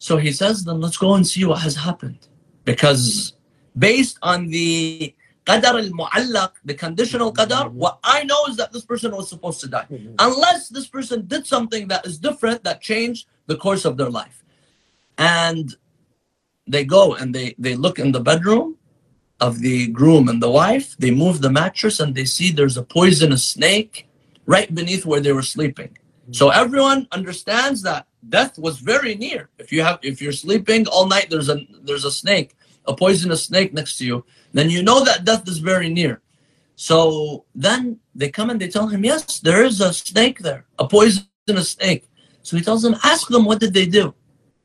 So 0.00 0.16
he 0.16 0.32
says, 0.32 0.64
then 0.64 0.80
let's 0.80 0.96
go 0.96 1.14
and 1.14 1.24
see 1.24 1.44
what 1.44 1.60
has 1.60 1.76
happened. 1.76 2.26
Because 2.64 3.34
based 3.78 4.18
on 4.22 4.48
the 4.48 5.14
qadar 5.46 5.74
al-mu'allaq, 5.84 6.52
the 6.64 6.74
conditional 6.74 7.32
qadar, 7.32 7.70
what 7.70 8.00
I 8.02 8.24
know 8.24 8.46
is 8.48 8.56
that 8.56 8.72
this 8.72 8.84
person 8.84 9.12
was 9.12 9.28
supposed 9.28 9.60
to 9.60 9.68
die. 9.68 9.86
Mm-hmm. 9.88 10.14
Unless 10.18 10.70
this 10.70 10.88
person 10.88 11.26
did 11.28 11.46
something 11.46 11.86
that 11.88 12.04
is 12.04 12.18
different, 12.18 12.64
that 12.64 12.80
changed 12.80 13.28
the 13.46 13.56
course 13.56 13.84
of 13.84 13.96
their 13.96 14.10
life. 14.10 14.42
and 15.20 15.76
they 16.66 16.84
go 16.84 17.14
and 17.14 17.34
they 17.34 17.54
they 17.58 17.76
look 17.76 17.98
in 17.98 18.10
the 18.10 18.20
bedroom 18.20 18.76
of 19.40 19.60
the 19.60 19.88
groom 19.88 20.28
and 20.28 20.42
the 20.42 20.50
wife 20.50 20.96
they 20.98 21.10
move 21.10 21.40
the 21.40 21.50
mattress 21.50 22.00
and 22.00 22.14
they 22.14 22.24
see 22.24 22.50
there's 22.50 22.76
a 22.76 22.82
poisonous 22.82 23.44
snake 23.44 24.08
right 24.46 24.74
beneath 24.74 25.04
where 25.04 25.20
they 25.20 25.32
were 25.32 25.42
sleeping 25.42 25.88
mm-hmm. 25.88 26.32
so 26.32 26.48
everyone 26.48 27.06
understands 27.12 27.82
that 27.82 28.06
death 28.28 28.58
was 28.58 28.78
very 28.78 29.14
near 29.14 29.48
if 29.58 29.72
you 29.72 29.82
have 29.82 29.98
if 30.02 30.20
you're 30.20 30.32
sleeping 30.32 30.86
all 30.88 31.06
night 31.06 31.28
there's 31.30 31.48
a 31.48 31.58
there's 31.82 32.04
a 32.04 32.12
snake 32.12 32.54
a 32.86 32.94
poisonous 32.94 33.44
snake 33.44 33.72
next 33.72 33.96
to 33.98 34.04
you 34.04 34.24
then 34.52 34.68
you 34.68 34.82
know 34.82 35.02
that 35.04 35.24
death 35.24 35.48
is 35.48 35.58
very 35.58 35.88
near 35.88 36.20
so 36.76 37.44
then 37.54 37.98
they 38.14 38.30
come 38.30 38.50
and 38.50 38.60
they 38.60 38.68
tell 38.68 38.86
him 38.86 39.04
yes 39.04 39.40
there 39.40 39.64
is 39.64 39.80
a 39.80 39.92
snake 39.92 40.38
there 40.40 40.66
a 40.78 40.86
poisonous 40.86 41.70
snake 41.70 42.08
so 42.42 42.56
he 42.56 42.62
tells 42.62 42.82
them 42.82 42.96
ask 43.02 43.28
them 43.28 43.44
what 43.44 43.60
did 43.60 43.72
they 43.72 43.86
do 43.86 44.14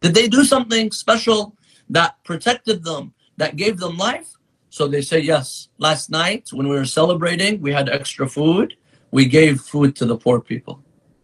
did 0.05 0.13
they 0.13 0.27
do 0.27 0.43
something 0.43 0.91
special 0.91 1.55
that 1.89 2.23
protected 2.23 2.83
them, 2.83 3.13
that 3.37 3.55
gave 3.55 3.79
them 3.79 3.97
life? 3.97 4.37
So 4.69 4.87
they 4.87 5.01
say, 5.01 5.19
yes. 5.19 5.69
Last 5.79 6.11
night 6.11 6.49
when 6.51 6.67
we 6.67 6.75
were 6.75 6.85
celebrating, 6.85 7.59
we 7.59 7.71
had 7.71 7.89
extra 7.89 8.29
food. 8.29 8.75
We 9.09 9.25
gave 9.25 9.61
food 9.61 9.95
to 9.95 10.05
the 10.05 10.15
poor 10.15 10.39
people. 10.39 10.83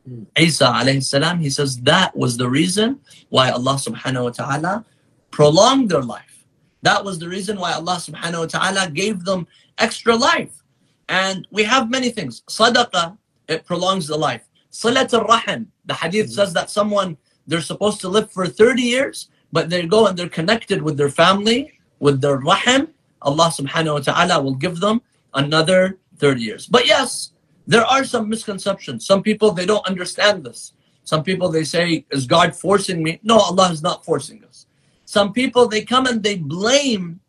Mm. 0.10 0.26
Isa 0.38 0.66
alayhi 0.66 1.04
salam, 1.04 1.39
he 1.39 1.49
says 1.49 1.78
that 1.82 2.16
was 2.16 2.38
the 2.38 2.49
reason 2.49 2.99
why 3.30 3.49
Allah 3.49 3.76
subhanahu 3.76 4.24
wa 4.24 4.30
ta'ala 4.30 4.86
prolonged 5.30 5.89
their 5.89 6.02
life. 6.02 6.45
That 6.82 7.04
was 7.06 7.20
the 7.20 7.30
reason 7.30 7.60
why 7.60 7.74
Allah 7.74 7.95
subhanahu 7.95 8.39
wa 8.39 8.45
ta'ala 8.45 8.89
gave 8.89 9.24
them 9.24 9.47
extra 9.78 10.16
life. 10.16 10.64
And 11.10 11.47
we 11.52 11.64
have 11.64 11.89
many 11.89 12.10
things. 12.10 12.41
Sadaqah, 12.49 13.18
it 13.47 13.66
prolongs 13.66 14.08
the 14.08 14.18
life. 14.18 14.47
Silat 14.72 15.14
al-Rahim, 15.14 15.72
the 15.86 15.93
hadith 15.93 16.28
mm. 16.28 16.34
says 16.34 16.54
that 16.54 16.70
someone, 16.70 17.18
they're 17.45 17.62
supposed 17.62 18.02
to 18.02 18.10
live 18.10 18.32
for 18.32 18.47
30 18.47 18.82
years, 18.82 19.30
but 19.52 19.70
they 19.70 19.86
go 19.86 20.08
and 20.08 20.18
they're 20.18 20.30
connected 20.30 20.82
with 20.82 20.97
their 20.97 21.10
family, 21.10 21.74
with 21.99 22.22
their 22.22 22.38
rahim, 22.38 22.88
Allah 23.22 23.52
subhanahu 23.54 23.93
wa 23.93 23.99
ta'ala 23.99 24.41
will 24.41 24.56
give 24.56 24.80
them 24.80 25.02
another 25.34 25.99
30 26.18 26.41
years. 26.41 26.68
But 26.68 26.88
yes, 26.88 27.30
there 27.68 27.86
are 27.86 28.03
some 28.03 28.30
misconceptions. 28.30 29.05
Some 29.05 29.24
people, 29.24 29.51
they 29.51 29.66
don't 29.66 29.86
understand 29.88 30.43
this. 30.43 30.74
Some 31.03 31.24
people, 31.24 31.49
they 31.49 31.64
say, 31.64 32.05
is 32.12 32.26
God 32.26 32.55
forcing 32.55 33.03
me? 33.03 33.20
No, 33.24 33.38
Allah 33.38 33.72
is 33.72 33.82
not 33.82 34.05
forcing 34.05 34.43
us. 34.43 34.68
Some 35.05 35.34
people, 35.34 35.68
they 35.68 35.84
come 35.84 36.05
and 36.05 36.24
they 36.24 36.38
blame 36.38 37.20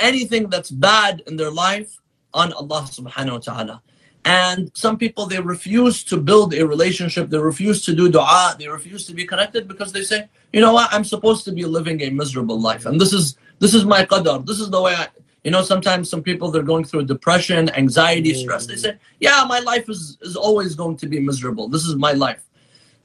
anything 0.00 0.50
that's 0.50 0.70
bad 0.70 1.22
in 1.26 1.36
their 1.36 1.50
life 1.50 1.98
on 2.34 2.52
Allah 2.52 2.88
subhanahu 2.90 3.32
wa 3.32 3.38
ta'ala. 3.38 3.82
And 4.24 4.70
some 4.74 4.96
people, 4.98 5.26
they 5.26 5.40
refuse 5.40 6.04
to 6.04 6.16
build 6.16 6.54
a 6.54 6.66
relationship. 6.66 7.28
They 7.28 7.38
refuse 7.38 7.84
to 7.86 7.94
do 7.94 8.08
dua. 8.08 8.54
They 8.58 8.68
refuse 8.68 9.06
to 9.06 9.14
be 9.14 9.24
connected 9.24 9.66
because 9.66 9.92
they 9.92 10.02
say, 10.02 10.28
you 10.52 10.60
know 10.60 10.72
what, 10.72 10.92
I'm 10.92 11.04
supposed 11.04 11.44
to 11.46 11.52
be 11.52 11.64
living 11.64 12.02
a 12.02 12.10
miserable 12.10 12.60
life. 12.60 12.86
And 12.86 13.00
this 13.00 13.12
is 13.12 13.36
this 13.58 13.74
is 13.74 13.84
my 13.84 14.04
qadar. 14.04 14.44
This 14.44 14.60
is 14.60 14.70
the 14.70 14.80
way 14.80 14.94
I, 14.94 15.08
you 15.43 15.51
know, 15.51 15.61
sometimes 15.61 16.09
some 16.09 16.21
people, 16.21 16.51
they're 16.51 16.63
going 16.63 16.83
through 16.83 17.05
depression, 17.05 17.69
anxiety, 17.69 18.33
stress. 18.33 18.65
They 18.65 18.75
say, 18.75 18.97
yeah, 19.19 19.45
my 19.47 19.59
life 19.59 19.89
is, 19.89 20.17
is 20.21 20.35
always 20.35 20.75
going 20.75 20.97
to 20.97 21.07
be 21.07 21.19
miserable. 21.19 21.69
This 21.69 21.85
is 21.85 21.95
my 21.95 22.11
life. 22.11 22.43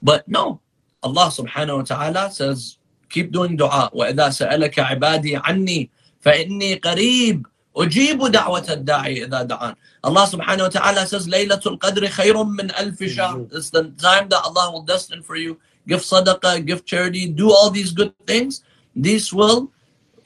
But 0.02 0.26
no, 0.26 0.60
Allah 1.02 1.26
subhanahu 1.30 1.76
wa 1.76 1.82
ta'ala 1.82 2.30
says, 2.30 2.78
keep 3.08 3.30
doing 3.30 3.56
dua. 3.56 3.90
وَإِذَا 3.94 4.28
سَأَلَكَ 4.30 4.74
عِبَادِي 4.74 5.42
عَنِّي 5.42 5.90
فَإِنِّي 6.24 6.80
قَرِيبٌ 6.80 7.44
أجيب 7.76 8.18
دعوة 8.18 8.66
الداعي 8.68 9.24
إذا 9.24 9.42
دعان. 9.48 9.74
Allah 10.04 10.26
subhanahu 10.28 10.62
wa 10.62 10.68
ta'ala 10.68 11.06
says, 11.06 11.26
Laylatul 11.26 11.78
Qadr 11.78 12.04
khayrun 12.04 12.54
min 12.54 12.70
alf 12.72 12.98
shahr. 12.98 13.40
It's 13.50 13.70
the 13.70 13.84
time 13.96 14.28
that 14.28 14.42
Allah 14.44 14.72
will 14.72 14.82
destine 14.82 15.22
for 15.22 15.36
you. 15.36 15.58
Give 15.88 16.00
sadaqah, 16.00 16.66
give 16.66 16.84
charity, 16.84 17.28
do 17.28 17.50
all 17.50 17.70
these 17.70 17.92
good 17.92 18.12
things. 18.26 18.62
This 18.94 19.32
will 19.32 19.72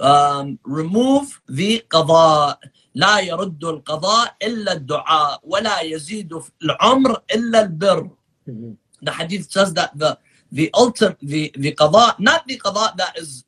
um, 0.00 0.58
remove 0.64 1.40
the 1.48 1.82
qada. 1.88 2.56
لا 2.96 3.20
يرد 3.20 3.64
القضاء 3.64 4.36
إلا 4.42 4.72
الدعاء 4.72 5.40
ولا 5.44 5.80
يزيد 5.80 6.38
في 6.38 6.50
العمر 6.62 7.22
إلا 7.34 7.60
البر. 7.60 8.10
The 9.02 9.12
hadith 9.12 9.50
says 9.50 9.74
that 9.74 9.96
the 9.98 10.18
the 10.50 10.70
ultimate 10.72 11.18
the 11.20 11.52
the 11.56 11.72
qada, 11.72 12.18
not 12.18 12.46
the 12.46 12.58
qada 12.58 12.96
that 12.96 13.18
is 13.18 13.44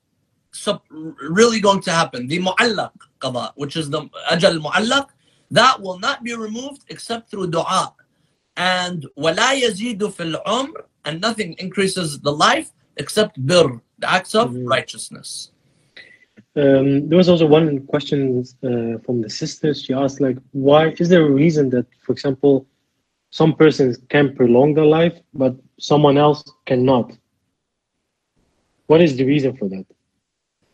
really 1.20 1.61
going 1.61 1.80
to 1.80 1.91
happen. 1.91 2.26
The 2.26 2.41
mu'allaq 2.41 2.93
qada, 3.20 3.53
which 3.55 3.76
is 3.76 3.89
the 3.89 4.03
ajal 4.30 4.61
mu'allaq, 4.61 5.07
that 5.51 5.80
will 5.80 5.99
not 5.99 6.22
be 6.22 6.34
removed 6.34 6.84
except 6.89 7.30
through 7.30 7.49
dua. 7.49 7.95
And 8.57 9.07
وَلَا 9.16 9.55
يَزِيدُ 9.55 9.99
فِي 9.99 10.34
الْعُمْرِ 10.34 10.82
And 11.05 11.20
nothing 11.20 11.55
increases 11.59 12.18
the 12.20 12.32
life 12.32 12.72
except 12.97 13.39
bir, 13.47 13.80
the 13.99 14.11
acts 14.11 14.34
of 14.34 14.51
mm-hmm. 14.51 14.66
righteousness. 14.66 15.51
Um, 16.56 17.10
there 17.10 17.18
was 17.18 17.30
also 17.30 17.47
one 17.47 17.86
question 17.88 18.43
uh, 18.64 18.99
from 19.04 19.22
the 19.22 19.30
sisters. 19.30 19.84
She 19.84 19.93
asked, 19.93 20.22
like, 20.22 20.38
why 20.51 20.89
is 20.99 21.10
there 21.10 21.26
a 21.26 21.32
reason 21.32 21.70
that, 21.72 21.88
for 22.01 22.12
example, 22.12 22.68
some 23.32 23.56
persons 23.56 23.97
can 24.10 24.36
prolong 24.36 24.76
their 24.76 24.86
life, 24.86 25.18
but 25.34 25.56
someone 25.80 26.18
else 26.18 26.43
cannot? 26.66 27.12
What 28.86 29.01
is 29.01 29.18
the 29.18 29.26
reason 29.26 29.58
for 29.58 29.68
that? 29.70 29.86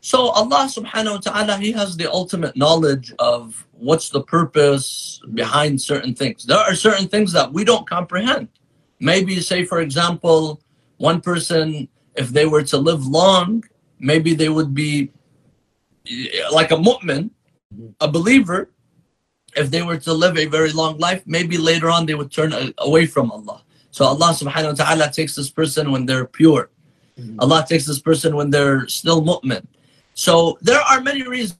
So 0.01 0.29
Allah 0.29 0.67
subhanahu 0.67 1.11
wa 1.11 1.17
ta'ala, 1.17 1.57
He 1.57 1.71
has 1.73 1.95
the 1.95 2.11
ultimate 2.11 2.55
knowledge 2.57 3.13
of 3.19 3.65
what's 3.71 4.09
the 4.09 4.21
purpose 4.21 5.21
behind 5.33 5.81
certain 5.81 6.15
things. 6.15 6.45
There 6.45 6.57
are 6.57 6.75
certain 6.75 7.07
things 7.07 7.31
that 7.33 7.51
we 7.51 7.63
don't 7.63 7.87
comprehend. 7.87 8.49
Maybe 8.99 9.39
say, 9.39 9.63
for 9.63 9.79
example, 9.79 10.61
one 10.97 11.21
person, 11.21 11.87
if 12.15 12.29
they 12.29 12.45
were 12.45 12.63
to 12.63 12.77
live 12.77 13.07
long, 13.07 13.63
maybe 13.99 14.33
they 14.33 14.49
would 14.49 14.73
be 14.73 15.11
like 16.51 16.71
a 16.71 16.75
mu'min, 16.75 17.31
a 17.99 18.07
believer. 18.07 18.71
If 19.55 19.71
they 19.71 19.81
were 19.81 19.97
to 19.97 20.13
live 20.13 20.37
a 20.37 20.45
very 20.45 20.71
long 20.71 20.97
life, 20.97 21.23
maybe 21.25 21.57
later 21.57 21.89
on 21.89 22.05
they 22.05 22.13
would 22.13 22.31
turn 22.31 22.53
away 22.77 23.05
from 23.05 23.31
Allah. 23.31 23.63
So 23.91 24.05
Allah 24.05 24.31
subhanahu 24.33 24.77
wa 24.77 24.83
ta'ala 24.83 25.11
takes 25.11 25.35
this 25.35 25.49
person 25.49 25.91
when 25.91 26.05
they're 26.05 26.25
pure. 26.25 26.69
Mm-hmm. 27.19 27.39
Allah 27.39 27.65
takes 27.67 27.85
this 27.85 27.99
person 27.99 28.35
when 28.35 28.49
they're 28.49 28.87
still 28.87 29.21
mu'min. 29.23 29.65
So 30.13 30.57
there 30.61 30.81
are 30.81 31.01
many 31.01 31.23
reasons. 31.23 31.57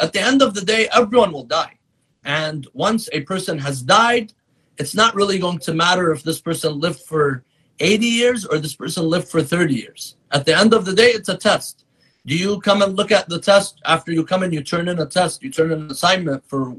At 0.00 0.12
the 0.12 0.20
end 0.20 0.42
of 0.42 0.54
the 0.54 0.62
day, 0.62 0.88
everyone 0.92 1.32
will 1.32 1.44
die. 1.44 1.78
And 2.24 2.66
once 2.72 3.08
a 3.12 3.20
person 3.22 3.58
has 3.58 3.82
died, 3.82 4.32
it's 4.78 4.94
not 4.94 5.14
really 5.14 5.38
going 5.38 5.58
to 5.60 5.74
matter 5.74 6.12
if 6.12 6.22
this 6.22 6.40
person 6.40 6.78
lived 6.80 7.00
for 7.00 7.44
80 7.80 8.06
years 8.06 8.44
or 8.44 8.58
this 8.58 8.74
person 8.74 9.04
lived 9.08 9.28
for 9.28 9.42
30 9.42 9.74
years. 9.74 10.16
At 10.32 10.44
the 10.44 10.56
end 10.56 10.74
of 10.74 10.84
the 10.84 10.94
day, 10.94 11.10
it's 11.10 11.28
a 11.28 11.36
test. 11.36 11.84
Do 12.26 12.36
you 12.36 12.60
come 12.60 12.82
and 12.82 12.96
look 12.96 13.10
at 13.10 13.28
the 13.28 13.40
test 13.40 13.80
after 13.84 14.12
you 14.12 14.24
come 14.24 14.42
and 14.42 14.52
you 14.52 14.62
turn 14.62 14.88
in 14.88 14.98
a 14.98 15.06
test, 15.06 15.42
you 15.42 15.50
turn 15.50 15.72
in 15.72 15.80
an 15.82 15.90
assignment 15.90 16.44
for 16.46 16.76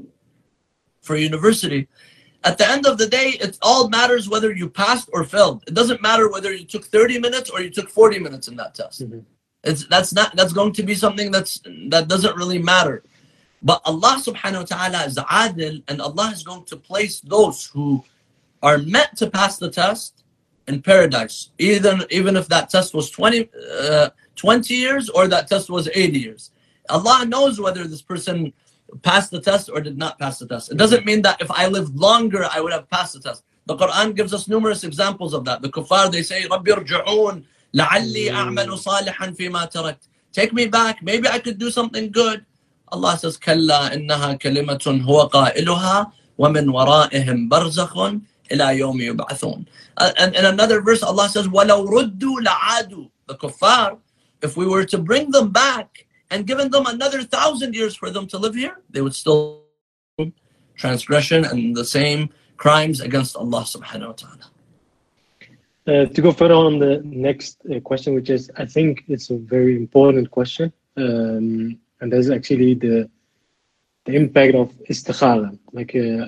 for 1.02 1.16
university? 1.16 1.88
At 2.42 2.56
the 2.56 2.68
end 2.68 2.86
of 2.86 2.96
the 2.96 3.06
day, 3.06 3.36
it 3.40 3.58
all 3.60 3.88
matters 3.88 4.28
whether 4.28 4.50
you 4.52 4.70
passed 4.70 5.10
or 5.12 5.24
failed. 5.24 5.62
It 5.66 5.74
doesn't 5.74 6.00
matter 6.00 6.30
whether 6.30 6.52
you 6.52 6.64
took 6.64 6.84
30 6.86 7.18
minutes 7.18 7.50
or 7.50 7.60
you 7.60 7.68
took 7.68 7.90
40 7.90 8.18
minutes 8.18 8.48
in 8.48 8.56
that 8.56 8.74
test. 8.74 9.02
Mm-hmm. 9.02 9.20
It's 9.62 9.86
that's 9.86 10.14
not 10.14 10.34
that's 10.36 10.54
going 10.54 10.72
to 10.74 10.82
be 10.82 10.94
something 10.94 11.30
that's 11.30 11.60
that 11.88 12.08
doesn't 12.08 12.36
really 12.36 12.58
matter. 12.58 13.02
But 13.62 13.82
Allah 13.84 14.16
subhanahu 14.24 14.60
wa 14.60 14.76
ta'ala 14.76 15.04
is 15.04 15.16
adil 15.16 15.82
and 15.86 16.00
Allah 16.00 16.30
is 16.32 16.42
going 16.42 16.64
to 16.64 16.76
place 16.76 17.20
those 17.20 17.66
who 17.66 18.02
are 18.62 18.78
meant 18.78 19.16
to 19.18 19.28
pass 19.28 19.58
the 19.58 19.70
test 19.70 20.24
in 20.66 20.80
paradise. 20.80 21.50
Even 21.58 22.04
even 22.10 22.36
if 22.36 22.48
that 22.48 22.70
test 22.70 22.94
was 22.94 23.10
20, 23.10 23.50
uh, 23.82 24.10
20 24.35 24.73
years 24.73 25.09
or 25.09 25.27
that 25.27 25.47
test 25.47 25.69
was 25.69 25.87
80 25.93 26.19
years. 26.19 26.51
Allah 26.89 27.25
knows 27.25 27.59
whether 27.59 27.85
this 27.85 28.01
person 28.01 28.53
passed 29.01 29.31
the 29.31 29.41
test 29.41 29.69
or 29.69 29.81
did 29.81 29.97
not 29.97 30.19
pass 30.19 30.39
the 30.39 30.47
test. 30.47 30.71
It 30.71 30.77
doesn't 30.77 31.05
mean 31.05 31.21
that 31.23 31.41
if 31.41 31.49
I 31.51 31.67
lived 31.67 31.95
longer, 31.95 32.47
I 32.51 32.61
would 32.61 32.71
have 32.71 32.89
passed 32.89 33.13
the 33.13 33.19
test. 33.19 33.43
The 33.65 33.75
Quran 33.75 34.15
gives 34.15 34.33
us 34.33 34.47
numerous 34.47 34.83
examples 34.83 35.33
of 35.33 35.45
that. 35.45 35.61
The 35.61 35.69
kuffar, 35.69 36.11
they 36.11 36.21
say, 36.21 36.43
رَبِّ 36.43 36.65
ارْجِعُونَ 36.67 37.43
لعلي 37.75 38.31
أعمل 38.31 38.77
صالحا 38.79 39.31
فيما 39.31 39.65
تركت 39.65 40.03
take 40.31 40.53
me 40.53 40.65
back 40.65 41.03
maybe 41.03 41.27
I 41.27 41.39
could 41.39 41.57
do 41.57 41.69
something 41.69 42.11
good 42.11 42.45
Allah 42.87 43.17
says 43.17 43.37
كلا 43.37 43.93
إنها 43.93 44.33
كلمة 44.33 45.01
هو 45.07 45.21
قائلها 45.21 46.11
ومن 46.37 46.69
ورائهم 46.69 47.49
برزخ 47.49 47.97
إلى 48.51 48.77
يوم 48.77 49.01
يبعثون 49.01 49.65
and 49.99 50.35
in 50.35 50.45
another 50.45 50.81
verse 50.81 51.03
Allah 51.03 51.27
says 51.29 51.47
ولو 51.47 51.85
ردوا 51.89 52.41
لعادوا 52.41 53.05
the 53.27 53.35
kuffar 53.35 53.97
if 54.42 54.56
we 54.56 54.66
were 54.66 54.84
to 54.84 54.98
bring 54.98 55.30
them 55.30 55.50
back 55.50 56.06
and 56.30 56.46
given 56.46 56.70
them 56.70 56.86
another 56.86 57.22
thousand 57.22 57.74
years 57.74 57.94
for 57.96 58.10
them 58.10 58.26
to 58.26 58.38
live 58.38 58.54
here 58.54 58.80
they 58.90 59.00
would 59.00 59.14
still 59.14 59.64
transgression 60.76 61.44
and 61.44 61.76
the 61.76 61.84
same 61.84 62.30
crimes 62.56 63.00
against 63.00 63.36
Allah 63.36 63.62
subhanahu 63.62 64.08
wa 64.08 64.12
ta'ala 64.12 64.46
uh, 65.86 66.06
to 66.06 66.22
go 66.22 66.32
further 66.32 66.54
on 66.54 66.78
the 66.78 67.00
next 67.04 67.58
uh, 67.74 67.80
question, 67.80 68.14
which 68.14 68.30
is, 68.30 68.50
I 68.56 68.66
think 68.66 69.04
it's 69.08 69.30
a 69.30 69.36
very 69.36 69.76
important 69.76 70.30
question, 70.30 70.72
um, 70.96 71.78
and 72.00 72.12
that's 72.12 72.30
actually 72.30 72.74
the 72.74 73.10
the 74.06 74.14
impact 74.14 74.54
of 74.54 74.72
istikhara. 74.90 75.58
Like 75.72 75.94
uh, 75.94 76.26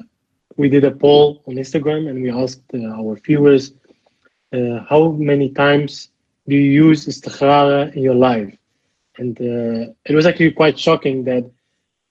we 0.56 0.68
did 0.68 0.84
a 0.84 0.90
poll 0.90 1.42
on 1.46 1.54
Instagram, 1.54 2.08
and 2.08 2.22
we 2.22 2.30
asked 2.30 2.64
uh, 2.74 3.00
our 3.00 3.16
viewers, 3.16 3.72
uh, 4.52 4.84
how 4.88 5.12
many 5.12 5.50
times 5.50 6.10
do 6.48 6.56
you 6.56 6.86
use 6.86 7.06
istikhara 7.06 7.94
in 7.94 8.02
your 8.02 8.14
life? 8.14 8.56
and 9.18 9.38
uh, 9.40 9.92
it 10.04 10.14
was 10.14 10.26
actually 10.26 10.52
quite 10.52 10.78
shocking 10.78 11.24
that 11.24 11.50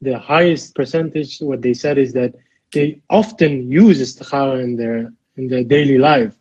the 0.01 0.17
highest 0.17 0.75
percentage, 0.75 1.39
what 1.39 1.61
they 1.61 1.73
said 1.73 1.97
is 1.97 2.13
that 2.13 2.33
they 2.71 3.01
often 3.09 3.71
use 3.71 3.99
istikhara 3.99 4.63
in 4.63 4.75
their 4.75 5.11
in 5.37 5.47
their 5.47 5.63
daily 5.63 5.97
life, 5.97 6.35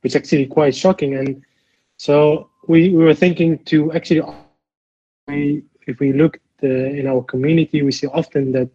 which 0.00 0.12
is 0.12 0.16
actually 0.16 0.46
quite 0.46 0.74
shocking. 0.74 1.14
And 1.16 1.42
so 1.96 2.50
we, 2.68 2.90
we 2.90 3.02
were 3.04 3.14
thinking 3.14 3.58
to 3.64 3.92
actually, 3.92 4.22
we, 5.26 5.64
if 5.86 5.98
we 6.00 6.12
look 6.12 6.38
uh, 6.62 6.66
in 6.66 7.06
our 7.06 7.22
community, 7.22 7.82
we 7.82 7.92
see 7.92 8.06
often 8.08 8.52
that 8.52 8.68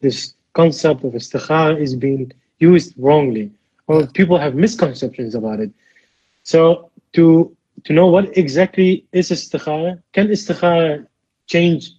this 0.00 0.34
concept 0.52 1.04
of 1.04 1.12
istikhara 1.14 1.80
is 1.80 1.94
being 1.94 2.32
used 2.58 2.94
wrongly, 2.98 3.50
or 3.86 4.06
people 4.06 4.38
have 4.38 4.54
misconceptions 4.54 5.34
about 5.34 5.60
it. 5.60 5.72
So 6.42 6.90
to 7.14 7.56
to 7.84 7.92
know 7.92 8.06
what 8.06 8.36
exactly 8.36 9.06
is 9.12 9.30
istikhara, 9.30 10.02
can 10.12 10.28
istikhara 10.28 11.06
change 11.46 11.92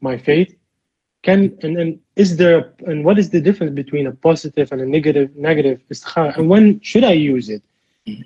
my 0.00 0.16
faith? 0.18 0.54
Can 1.22 1.58
and, 1.62 1.76
and 1.76 1.98
is 2.14 2.36
there 2.36 2.72
and 2.86 3.04
what 3.04 3.18
is 3.18 3.30
the 3.30 3.40
difference 3.40 3.74
between 3.74 4.06
a 4.06 4.12
positive 4.12 4.70
and 4.72 4.80
a 4.80 4.86
negative 4.86 5.34
negative 5.36 5.80
istikhara? 5.90 6.36
And 6.36 6.48
when 6.48 6.80
should 6.80 7.04
I 7.04 7.12
use 7.12 7.48
it? 7.48 7.62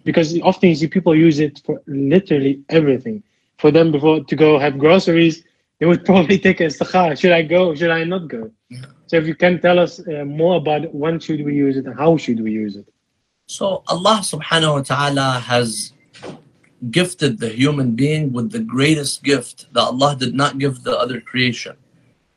Because 0.05 0.38
often 0.43 0.68
you 0.70 0.74
see 0.74 0.88
people 0.88 1.14
use 1.14 1.38
it 1.41 1.62
for 1.64 1.80
literally 1.86 2.62
everything. 2.68 3.22
For 3.59 3.70
them 3.70 3.93
before 3.93 4.24
to 4.24 4.36
go 4.36 4.59
have 4.59 4.78
groceries, 4.78 5.45
they 5.78 5.86
would 5.86 6.05
probably 6.11 6.38
take 6.38 6.59
istikhara. 6.59 7.18
Should 7.18 7.32
I 7.32 7.43
go? 7.43 7.74
Should 7.74 7.91
I 7.91 8.05
not 8.05 8.28
go? 8.28 8.51
So 9.07 9.16
if 9.16 9.26
you 9.26 9.34
can 9.34 9.61
tell 9.61 9.78
us 9.78 10.01
uh, 10.07 10.24
more 10.24 10.57
about 10.57 10.95
when 10.95 11.18
should 11.18 11.45
we 11.45 11.55
use 11.55 11.76
it 11.76 11.86
and 11.86 11.99
how 11.99 12.16
should 12.16 12.41
we 12.41 12.53
use 12.53 12.76
it? 12.76 12.86
So 13.47 13.82
Allah 13.88 14.20
subhanahu 14.22 14.74
wa 14.74 14.82
ta'ala 14.82 15.28
has 15.51 15.93
gifted 16.91 17.39
the 17.39 17.49
human 17.49 17.95
being 17.95 18.34
with 18.34 18.51
the 18.51 18.59
greatest 18.59 19.23
gift 19.23 19.71
that 19.73 19.82
Allah 19.82 20.15
did 20.17 20.36
not 20.36 20.57
give 20.57 20.84
the 20.84 20.97
other 20.97 21.21
creation, 21.21 21.76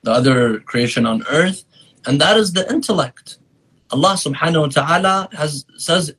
the 0.02 0.12
other 0.12 0.60
creation 0.60 1.06
on 1.06 1.24
earth, 1.30 1.64
and 2.06 2.20
that 2.20 2.36
is 2.36 2.52
the 2.52 2.70
intellect. 2.72 3.38
Allah 3.90 4.14
subhanahu 4.14 4.60
wa 4.60 4.68
ta'ala 4.68 5.28
has 5.32 5.64
says, 5.76 6.14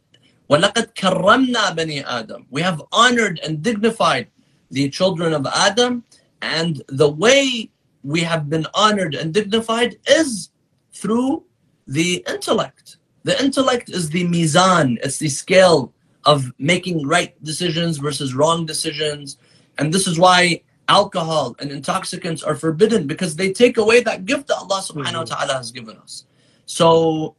وَلَقَدْ 0.49 0.95
كَرَّمْنَا 0.95 1.77
بَنِي 1.77 2.03
آدَمَ 2.05 2.45
We 2.49 2.61
have 2.61 2.81
honored 2.91 3.39
and 3.43 3.61
dignified 3.61 4.27
the 4.71 4.89
children 4.89 5.33
of 5.33 5.45
Adam, 5.47 6.03
and 6.41 6.81
the 6.87 7.09
way 7.09 7.71
we 8.03 8.21
have 8.21 8.49
been 8.49 8.65
honored 8.73 9.15
and 9.15 9.33
dignified 9.33 9.97
is 10.07 10.49
through 10.93 11.43
the 11.87 12.23
intellect. 12.27 12.97
The 13.23 13.41
intellect 13.43 13.89
is 13.89 14.09
the 14.09 14.25
mizan, 14.25 14.97
it's 15.03 15.17
the 15.17 15.29
scale 15.29 15.92
of 16.26 16.52
making 16.58 17.06
right 17.06 17.32
decisions 17.44 17.98
versus 17.98 18.34
wrong 18.34 18.66
decisions. 18.66 19.38
And 19.78 19.92
this 19.92 20.06
is 20.06 20.18
why 20.18 20.62
alcohol 20.88 21.56
and 21.58 21.70
intoxicants 21.70 22.42
are 22.42 22.54
forbidden 22.54 23.06
because 23.06 23.36
they 23.36 23.52
take 23.52 23.76
away 23.78 24.00
that 24.00 24.26
gift 24.26 24.48
that 24.48 24.56
Allah 24.56 24.82
subhanahu 24.82 25.18
wa 25.18 25.24
ta'ala 25.24 25.54
has 25.54 25.70
given 25.70 25.96
us. 25.96 26.26
So 26.66 27.36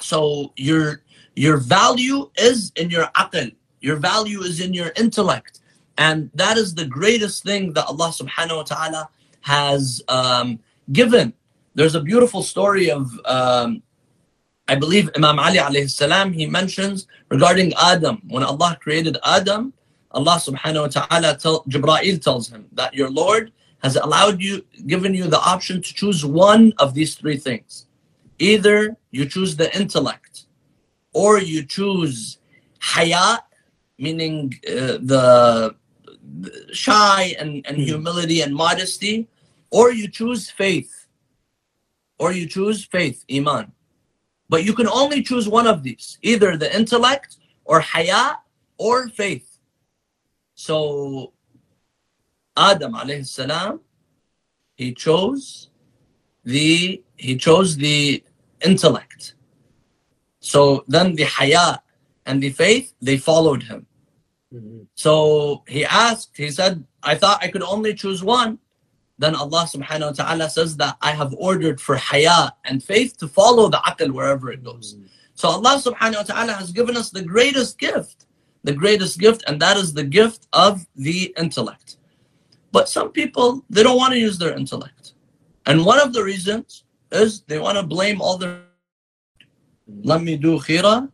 so 0.00 0.52
your 0.56 1.02
your 1.34 1.56
value 1.56 2.30
is 2.36 2.72
in 2.76 2.90
your 2.90 3.06
aql, 3.16 3.54
your 3.80 3.96
value 3.96 4.42
is 4.42 4.60
in 4.60 4.74
your 4.74 4.92
intellect. 4.96 5.60
And 5.98 6.30
that 6.34 6.56
is 6.56 6.74
the 6.74 6.86
greatest 6.86 7.44
thing 7.44 7.72
that 7.74 7.86
Allah 7.86 8.08
subhanahu 8.08 8.56
wa 8.56 8.62
ta'ala 8.62 9.08
has 9.42 10.02
um, 10.08 10.58
given. 10.92 11.32
There's 11.74 11.94
a 11.94 12.00
beautiful 12.00 12.42
story 12.42 12.90
of 12.90 13.10
um, 13.24 13.82
I 14.72 14.74
believe 14.74 15.10
Imam 15.14 15.38
Ali 15.38 15.58
alayhi 15.58 15.90
salam, 15.90 16.32
he 16.32 16.46
mentions 16.46 17.06
regarding 17.28 17.74
Adam. 17.74 18.22
When 18.34 18.42
Allah 18.42 18.78
created 18.80 19.18
Adam, 19.22 19.74
Allah 20.12 20.36
subhanahu 20.48 20.84
wa 20.86 20.92
ta'ala, 20.98 21.36
tell, 21.36 21.62
Jibra'il 21.64 22.22
tells 22.22 22.48
him 22.48 22.64
that 22.72 22.94
your 22.94 23.10
Lord 23.10 23.52
has 23.82 23.96
allowed 23.96 24.40
you, 24.40 24.64
given 24.86 25.12
you 25.12 25.26
the 25.26 25.40
option 25.40 25.82
to 25.82 25.90
choose 26.00 26.24
one 26.24 26.72
of 26.78 26.94
these 26.94 27.16
three 27.16 27.36
things. 27.36 27.86
Either 28.38 28.96
you 29.10 29.26
choose 29.26 29.56
the 29.56 29.68
intellect, 29.78 30.46
or 31.12 31.38
you 31.38 31.66
choose 31.66 32.38
hayat, 32.80 33.40
meaning 33.98 34.54
uh, 34.66 34.96
the, 35.12 35.76
the 36.40 36.50
shy 36.72 37.36
and, 37.38 37.60
and 37.66 37.76
humility 37.76 38.40
and 38.40 38.54
modesty, 38.54 39.28
or 39.70 39.92
you 39.92 40.08
choose 40.08 40.48
faith, 40.48 41.08
or 42.18 42.32
you 42.32 42.46
choose 42.46 42.86
faith, 42.86 43.22
iman. 43.30 43.70
But 44.52 44.64
you 44.64 44.74
can 44.74 44.86
only 44.86 45.22
choose 45.22 45.48
one 45.48 45.66
of 45.66 45.82
these, 45.82 46.18
either 46.20 46.58
the 46.58 46.70
intellect 46.76 47.38
or 47.64 47.80
haya 47.80 48.36
or 48.76 49.08
faith. 49.08 49.48
So 50.54 51.32
Adam 52.54 52.92
alayhi 52.92 53.26
salam, 53.26 53.80
he 54.74 54.92
chose 54.92 55.70
the 56.44 57.02
he 57.16 57.32
chose 57.46 57.78
the 57.78 58.22
intellect. 58.62 59.36
So 60.40 60.84
then 60.86 61.14
the 61.14 61.24
haya 61.36 61.80
and 62.26 62.42
the 62.42 62.50
faith, 62.50 62.92
they 63.00 63.16
followed 63.16 63.62
him. 63.62 63.86
Mhm. 64.52 64.86
So 65.04 65.64
he 65.66 65.82
asked, 65.86 66.36
he 66.36 66.50
said, 66.50 66.84
I 67.02 67.14
thought 67.14 67.42
I 67.42 67.48
could 67.48 67.62
only 67.74 67.94
choose 67.94 68.22
one. 68.22 68.58
Then 69.22 69.36
Allah 69.36 69.68
subhanahu 69.74 70.10
wa 70.10 70.16
ta'ala 70.24 70.50
says 70.50 70.76
that 70.78 70.96
I 71.00 71.12
have 71.12 71.32
ordered 71.38 71.80
for 71.80 71.94
haya 71.94 72.50
and 72.64 72.82
faith 72.82 73.16
to 73.18 73.28
follow 73.28 73.68
the 73.68 73.76
aql 73.90 74.10
wherever 74.10 74.50
it 74.50 74.64
goes. 74.64 74.96
Mm. 74.96 75.06
So 75.36 75.46
Allah 75.48 75.74
subhanahu 75.78 76.16
wa 76.22 76.28
ta'ala 76.30 76.52
has 76.54 76.72
given 76.72 76.96
us 76.96 77.10
the 77.10 77.22
greatest 77.22 77.78
gift, 77.78 78.26
the 78.64 78.72
greatest 78.72 79.20
gift, 79.20 79.44
and 79.46 79.62
that 79.62 79.76
is 79.76 79.94
the 79.94 80.02
gift 80.02 80.48
of 80.52 80.84
the 80.96 81.32
intellect. 81.38 81.98
But 82.72 82.88
some 82.88 83.10
people, 83.12 83.64
they 83.70 83.84
don't 83.84 83.96
want 83.96 84.12
to 84.12 84.18
use 84.18 84.38
their 84.38 84.54
intellect. 84.58 85.14
And 85.66 85.86
one 85.86 86.00
of 86.00 86.12
the 86.12 86.24
reasons 86.24 86.82
is 87.12 87.42
they 87.42 87.60
want 87.60 87.78
to 87.78 87.84
blame 87.84 88.20
all 88.20 88.36
their, 88.38 88.58
mm. 89.88 90.02
let 90.02 90.20
me 90.20 90.36
do 90.36 90.58
khira, 90.58 91.08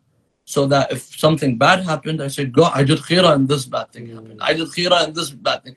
so 0.47 0.65
that 0.65 0.91
if 0.91 1.03
something 1.25 1.59
bad 1.59 1.85
happened, 1.85 2.23
I 2.23 2.29
said, 2.29 2.55
go, 2.55 2.65
I 2.73 2.85
did 2.85 3.01
khira 3.01 3.35
and 3.35 3.47
this 3.47 3.67
bad 3.67 3.93
thing 3.93 4.07
happened. 4.17 4.41
I 4.41 4.55
did 4.55 4.69
khira 4.69 5.05
and 5.05 5.15
this 5.15 5.29
bad 5.29 5.63
thing. 5.65 5.77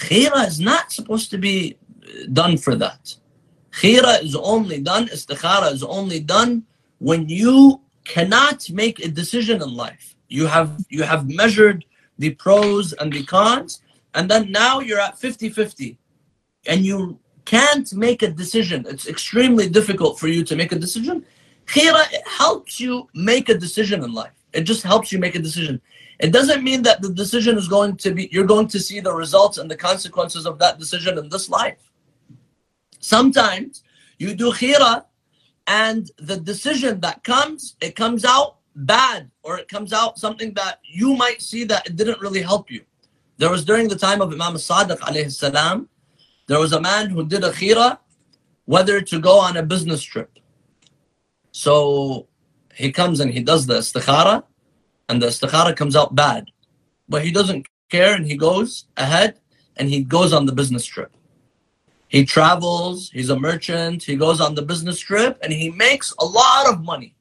Khira 0.00 0.46
is 0.46 0.60
not 0.60 0.92
supposed 0.92 1.30
to 1.30 1.38
be 1.38 1.76
done 2.32 2.56
for 2.56 2.74
that. 2.76 3.14
Khira 3.72 4.22
is 4.22 4.34
only 4.34 4.80
done, 4.80 5.08
istikhara 5.08 5.72
is 5.72 5.82
only 5.82 6.20
done 6.20 6.64
when 6.98 7.28
you 7.28 7.80
cannot 8.04 8.68
make 8.70 9.04
a 9.04 9.08
decision 9.08 9.62
in 9.62 9.74
life. 9.74 10.14
You 10.28 10.46
have 10.46 10.84
you 10.88 11.02
have 11.02 11.28
measured 11.28 11.84
the 12.18 12.30
pros 12.34 12.92
and 12.94 13.12
the 13.12 13.24
cons, 13.24 13.82
and 14.14 14.30
then 14.30 14.50
now 14.50 14.80
you're 14.80 15.00
at 15.00 15.18
50-50. 15.18 15.96
And 16.66 16.84
you 16.84 17.18
can't 17.44 17.92
make 17.94 18.22
a 18.22 18.30
decision. 18.30 18.84
It's 18.88 19.06
extremely 19.06 19.68
difficult 19.68 20.18
for 20.18 20.28
you 20.28 20.42
to 20.44 20.56
make 20.56 20.72
a 20.72 20.78
decision. 20.78 21.24
Khira 21.66 22.04
helps 22.26 22.80
you 22.80 23.08
make 23.14 23.48
a 23.48 23.54
decision 23.54 24.02
in 24.02 24.12
life. 24.12 24.32
It 24.52 24.62
just 24.62 24.82
helps 24.82 25.12
you 25.12 25.18
make 25.18 25.34
a 25.34 25.38
decision. 25.38 25.80
It 26.18 26.32
doesn't 26.32 26.64
mean 26.64 26.82
that 26.82 27.00
the 27.00 27.12
decision 27.12 27.56
is 27.56 27.68
going 27.68 27.96
to 27.98 28.12
be, 28.12 28.28
you're 28.32 28.44
going 28.44 28.66
to 28.68 28.80
see 28.80 28.98
the 29.00 29.12
results 29.12 29.58
and 29.58 29.70
the 29.70 29.76
consequences 29.76 30.46
of 30.46 30.58
that 30.58 30.78
decision 30.78 31.16
in 31.16 31.28
this 31.28 31.48
life. 31.48 31.78
Sometimes 32.98 33.84
you 34.18 34.34
do 34.34 34.50
khira 34.50 35.04
and 35.68 36.10
the 36.18 36.36
decision 36.36 37.00
that 37.00 37.22
comes, 37.22 37.76
it 37.80 37.94
comes 37.94 38.24
out 38.24 38.56
bad 38.74 39.30
or 39.42 39.58
it 39.58 39.68
comes 39.68 39.92
out 39.92 40.18
something 40.18 40.52
that 40.54 40.80
you 40.82 41.14
might 41.14 41.40
see 41.40 41.62
that 41.64 41.86
it 41.86 41.94
didn't 41.94 42.20
really 42.20 42.42
help 42.42 42.70
you. 42.70 42.82
There 43.36 43.50
was 43.50 43.64
during 43.64 43.86
the 43.86 43.96
time 43.96 44.20
of 44.20 44.32
Imam 44.32 44.54
Sadiq 44.54 44.98
alayhi 44.98 45.32
salam, 45.32 45.88
there 46.48 46.58
was 46.58 46.72
a 46.72 46.80
man 46.80 47.10
who 47.10 47.24
did 47.24 47.44
a 47.44 47.50
khira 47.50 47.98
whether 48.64 49.00
to 49.00 49.18
go 49.20 49.38
on 49.38 49.56
a 49.56 49.62
business 49.62 50.02
trip. 50.02 50.38
So 51.52 52.26
he 52.74 52.92
comes 52.92 53.20
and 53.20 53.30
he 53.32 53.40
does 53.40 53.66
the 53.66 53.78
istikhara 53.78 54.44
and 55.08 55.22
the 55.22 55.26
istikhara 55.26 55.76
comes 55.76 55.96
out 55.96 56.14
bad. 56.14 56.50
But 57.08 57.24
he 57.24 57.32
doesn't 57.32 57.66
care 57.90 58.14
and 58.14 58.26
he 58.26 58.36
goes 58.36 58.86
ahead 58.96 59.38
and 59.76 59.88
he 59.88 60.02
goes 60.02 60.32
on 60.32 60.46
the 60.46 60.52
business 60.52 60.84
trip. 60.84 61.12
He 62.08 62.24
travels, 62.24 63.10
he's 63.10 63.30
a 63.30 63.38
merchant, 63.38 64.02
he 64.02 64.16
goes 64.16 64.40
on 64.40 64.54
the 64.54 64.62
business 64.62 64.98
trip 64.98 65.38
and 65.42 65.52
he 65.52 65.70
makes 65.70 66.14
a 66.18 66.24
lot 66.24 66.68
of 66.72 66.82
money. 66.82 67.14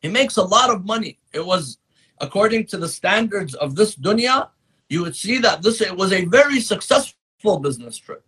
He 0.00 0.08
makes 0.08 0.36
a 0.36 0.42
lot 0.42 0.70
of 0.70 0.84
money. 0.84 1.18
It 1.32 1.44
was 1.44 1.78
according 2.20 2.66
to 2.66 2.76
the 2.76 2.88
standards 2.88 3.54
of 3.54 3.74
this 3.74 3.96
dunya, 3.96 4.48
you 4.88 5.02
would 5.02 5.16
see 5.16 5.38
that 5.38 5.62
this 5.62 5.80
it 5.80 5.96
was 5.96 6.12
a 6.12 6.24
very 6.26 6.60
successful 6.60 7.58
business 7.58 7.96
trip. 7.96 8.24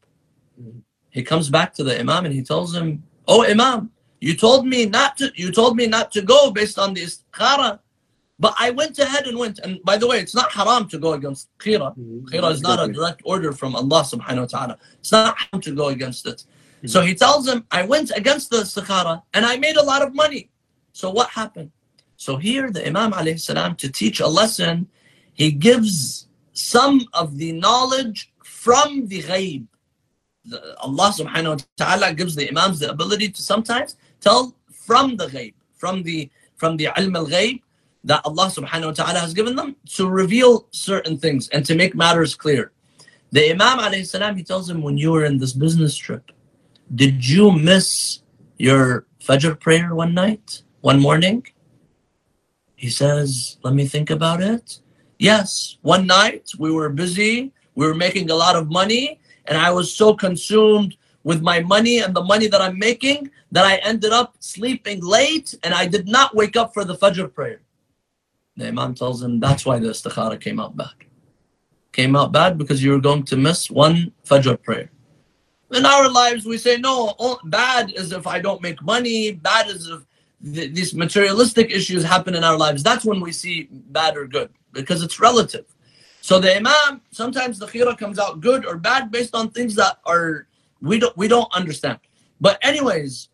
He 1.11 1.23
comes 1.23 1.49
back 1.49 1.75
to 1.75 1.85
the 1.85 1.99
Imam 1.99 2.25
and 2.27 2.35
he 2.35 2.43
tells 2.43 2.75
him, 2.75 3.03
Oh 3.27 3.45
Imam, 3.45 3.91
you 4.21 4.37
told 4.37 4.67
me 4.67 4.87
not 4.87 5.17
to 5.19 5.33
you 5.35 5.51
told 5.51 5.77
me 5.77 5.87
not 5.87 6.13
to 6.13 6.23
go 6.23 6.51
based 6.51 6.79
on 6.79 6.95
the 6.95 7.03
istikhara, 7.03 7.79
but 8.41 8.55
I 8.59 8.71
went 8.71 8.99
ahead 8.99 9.27
and 9.27 9.39
went. 9.39 9.59
And 9.59 9.83
by 9.85 9.99
the 9.99 10.09
way, 10.09 10.19
it's 10.19 10.35
not 10.35 10.51
haram 10.51 10.89
to 10.89 10.99
go 10.99 11.13
against 11.13 11.51
khira. 11.59 11.95
Khira 11.97 12.25
mm-hmm. 12.25 12.45
is 12.47 12.63
not 12.63 12.83
a 12.83 12.91
direct 12.91 13.21
order 13.25 13.53
from 13.53 13.77
Allah 13.77 14.03
subhanahu 14.03 14.41
wa 14.41 14.47
ta'ala. 14.47 14.79
It's 14.99 15.13
not 15.13 15.37
haram 15.39 15.61
to 15.61 15.73
go 15.75 15.89
against 15.89 16.27
it. 16.27 16.45
So 16.87 17.01
mm-hmm. 17.01 17.09
he 17.09 17.15
tells 17.15 17.47
him, 17.47 17.67
I 17.71 17.83
went 17.85 18.11
against 18.17 18.49
the 18.49 18.59
istikhara 18.59 19.23
and 19.35 19.45
I 19.45 19.59
made 19.59 19.77
a 19.77 19.85
lot 19.85 20.01
of 20.01 20.15
money. 20.15 20.49
So 20.93 21.11
what 21.11 21.29
happened? 21.29 21.71
So 22.17 22.39
here 22.39 22.71
the 22.71 22.87
Imam 22.87 23.13
alayhi 23.13 23.39
salam 23.39 23.77
to 23.77 23.93
teach 23.93 24.21
a 24.21 24.27
lesson, 24.27 24.89
he 25.35 25.53
gives 25.53 26.27
some 26.55 27.07
of 27.13 27.37
the 27.37 27.53
knowledge 27.53 28.33
from 28.43 29.07
the 29.09 29.23
ghaib. 29.23 29.67
The, 30.47 30.79
Allah 30.81 31.13
subhanahu 31.13 31.57
wa 31.57 31.65
ta'ala 31.77 32.15
gives 32.15 32.35
the 32.35 32.49
imams 32.49 32.79
the 32.79 32.91
ability 32.91 33.29
to 33.29 33.43
sometimes 33.43 33.97
tell 34.21 34.57
from 34.73 35.17
the 35.17 35.27
ghaib, 35.27 35.53
from 35.77 36.03
the 36.03 36.31
from 36.57 36.79
the 36.79 36.87
ilm 36.97 37.17
al-ghaib 37.17 37.61
that 38.05 38.23
Allah 38.25 38.47
subhanahu 38.47 38.87
wa 38.87 38.93
ta'ala 38.93 39.19
has 39.21 39.35
given 39.35 39.57
them 39.57 39.77
to 39.97 40.09
reveal 40.09 40.67
certain 40.71 41.19
things 41.19 41.49
and 41.49 41.65
to 41.67 41.75
make 41.75 41.95
matters 41.95 42.35
clear. 42.35 42.73
The 43.33 43.51
Imam 43.51 43.79
alayhi 43.79 44.07
salam, 44.07 44.37
he 44.37 44.43
tells 44.43 44.69
him, 44.69 44.83
when 44.83 44.99
you 44.99 45.13
were 45.13 45.25
in 45.25 45.39
this 45.39 45.53
business 45.53 45.97
trip, 45.97 46.33
did 46.95 47.27
you 47.27 47.53
miss 47.53 48.21
your 48.59 49.07
Fajr 49.21 49.61
prayer 49.61 49.95
one 49.95 50.15
night, 50.15 50.63
one 50.81 50.99
morning? 50.99 51.47
He 52.75 52.89
says, 52.89 53.59
let 53.63 53.75
me 53.75 53.87
think 53.87 54.11
about 54.11 54.43
it. 54.43 54.81
Yes, 55.19 55.77
one 55.83 56.07
night 56.07 56.51
we 56.59 56.73
were 56.73 56.89
busy, 56.89 57.53
we 57.75 57.87
were 57.87 57.95
making 57.95 58.31
a 58.31 58.35
lot 58.35 58.57
of 58.57 58.71
money, 58.71 59.21
and 59.45 59.59
I 59.59 59.71
was 59.71 59.95
so 59.95 60.15
consumed 60.15 60.97
with 61.23 61.43
my 61.43 61.61
money 61.61 61.99
and 61.99 62.15
the 62.17 62.25
money 62.25 62.47
that 62.47 62.63
I'm 62.63 62.79
making 62.79 63.31
that 63.53 63.67
I 63.67 63.77
ended 63.77 64.13
up 64.13 64.37
sleeping 64.41 65.01
late 65.05 65.55
and 65.63 65.75
I 65.75 65.87
did 65.87 66.09
not 66.09 66.35
wake 66.35 66.57
up 66.57 66.73
for 66.73 66.85
the 66.85 66.97
Fajr 66.97 67.33
prayer. 67.33 67.61
The 68.61 68.69
Imam 68.69 68.95
tells 68.95 69.23
him 69.23 69.41
that's 69.41 69.65
why 69.65 69.79
the 69.79 69.89
istikhara 69.89 70.39
came 70.39 70.61
out 70.61 70.77
bad. 70.77 70.93
Came 71.93 72.15
out 72.15 72.31
bad 72.31 72.59
because 72.59 72.83
you 72.83 72.91
were 72.91 73.01
going 73.01 73.23
to 73.25 73.37
miss 73.39 73.71
one 73.71 74.13
Fajr 74.27 74.63
prayer. 74.63 74.91
In 75.73 75.87
our 75.87 76.11
lives, 76.11 76.45
we 76.45 76.59
say, 76.59 76.77
no, 76.77 77.17
bad 77.45 77.91
is 77.93 78.13
if 78.13 78.27
I 78.27 78.39
don't 78.39 78.61
make 78.61 78.83
money, 78.83 79.33
bad 79.33 79.69
is 79.69 79.89
if 79.89 80.03
th- 80.55 80.75
these 80.75 80.93
materialistic 80.93 81.71
issues 81.71 82.05
happen 82.05 82.35
in 82.35 82.45
our 82.45 82.59
lives. 82.59 82.83
That's 82.83 83.07
when 83.07 83.19
we 83.19 83.33
see 83.33 83.69
bad 83.71 84.15
or 84.15 84.27
good 84.27 84.51
because 84.73 85.03
it's 85.03 85.19
relative. 85.19 85.65
So 86.21 86.39
the 86.39 86.55
Imam, 86.55 87.01
sometimes 87.13 87.59
the 87.59 87.67
khira 87.67 87.97
comes 87.97 88.19
out 88.19 88.43
good 88.43 88.67
or 88.67 88.77
bad 88.77 89.11
based 89.11 89.35
on 89.35 89.49
things 89.49 89.75
that 89.77 90.01
are 90.05 90.49
we 90.83 90.99
don't 90.99 91.17
we 91.17 91.29
don't 91.29 91.51
understand. 91.55 91.99
But 92.43 92.59
anyways, 92.61 93.31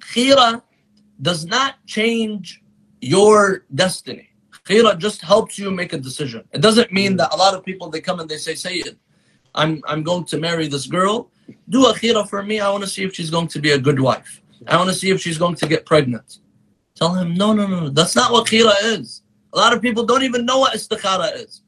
khira 0.00 0.60
does 1.22 1.46
not 1.46 1.76
change 1.86 2.60
your 3.00 3.64
destiny. 3.72 4.29
Khira 4.70 4.96
just 4.96 5.20
helps 5.20 5.58
you 5.58 5.72
make 5.72 5.92
a 5.92 5.98
decision. 5.98 6.44
It 6.52 6.60
doesn't 6.60 6.92
mean 6.92 7.16
that 7.16 7.34
a 7.34 7.36
lot 7.36 7.54
of 7.54 7.64
people 7.64 7.90
they 7.90 8.00
come 8.00 8.20
and 8.20 8.30
they 8.30 8.36
say, 8.36 8.54
Sayyid, 8.54 8.96
I'm 9.56 9.82
I'm 9.88 10.04
going 10.04 10.24
to 10.26 10.38
marry 10.38 10.68
this 10.68 10.86
girl. 10.86 11.32
Do 11.68 11.86
a 11.86 11.92
khira 11.92 12.28
for 12.28 12.44
me. 12.44 12.60
I 12.60 12.70
want 12.70 12.84
to 12.84 12.88
see 12.88 13.02
if 13.02 13.12
she's 13.12 13.30
going 13.30 13.48
to 13.48 13.60
be 13.60 13.72
a 13.72 13.78
good 13.78 13.98
wife. 13.98 14.40
I 14.68 14.76
want 14.76 14.88
to 14.88 14.94
see 14.94 15.10
if 15.10 15.20
she's 15.20 15.38
going 15.38 15.56
to 15.56 15.66
get 15.66 15.86
pregnant. 15.86 16.38
Tell 16.94 17.12
him, 17.14 17.34
no, 17.34 17.52
no, 17.52 17.66
no, 17.66 17.88
that's 17.88 18.14
not 18.14 18.30
what 18.30 18.46
khira 18.46 18.74
is. 18.82 19.22
A 19.54 19.58
lot 19.58 19.72
of 19.72 19.82
people 19.82 20.04
don't 20.06 20.22
even 20.22 20.46
know 20.46 20.60
what 20.60 20.74
istikhara 20.74 21.34
is. 21.34 21.62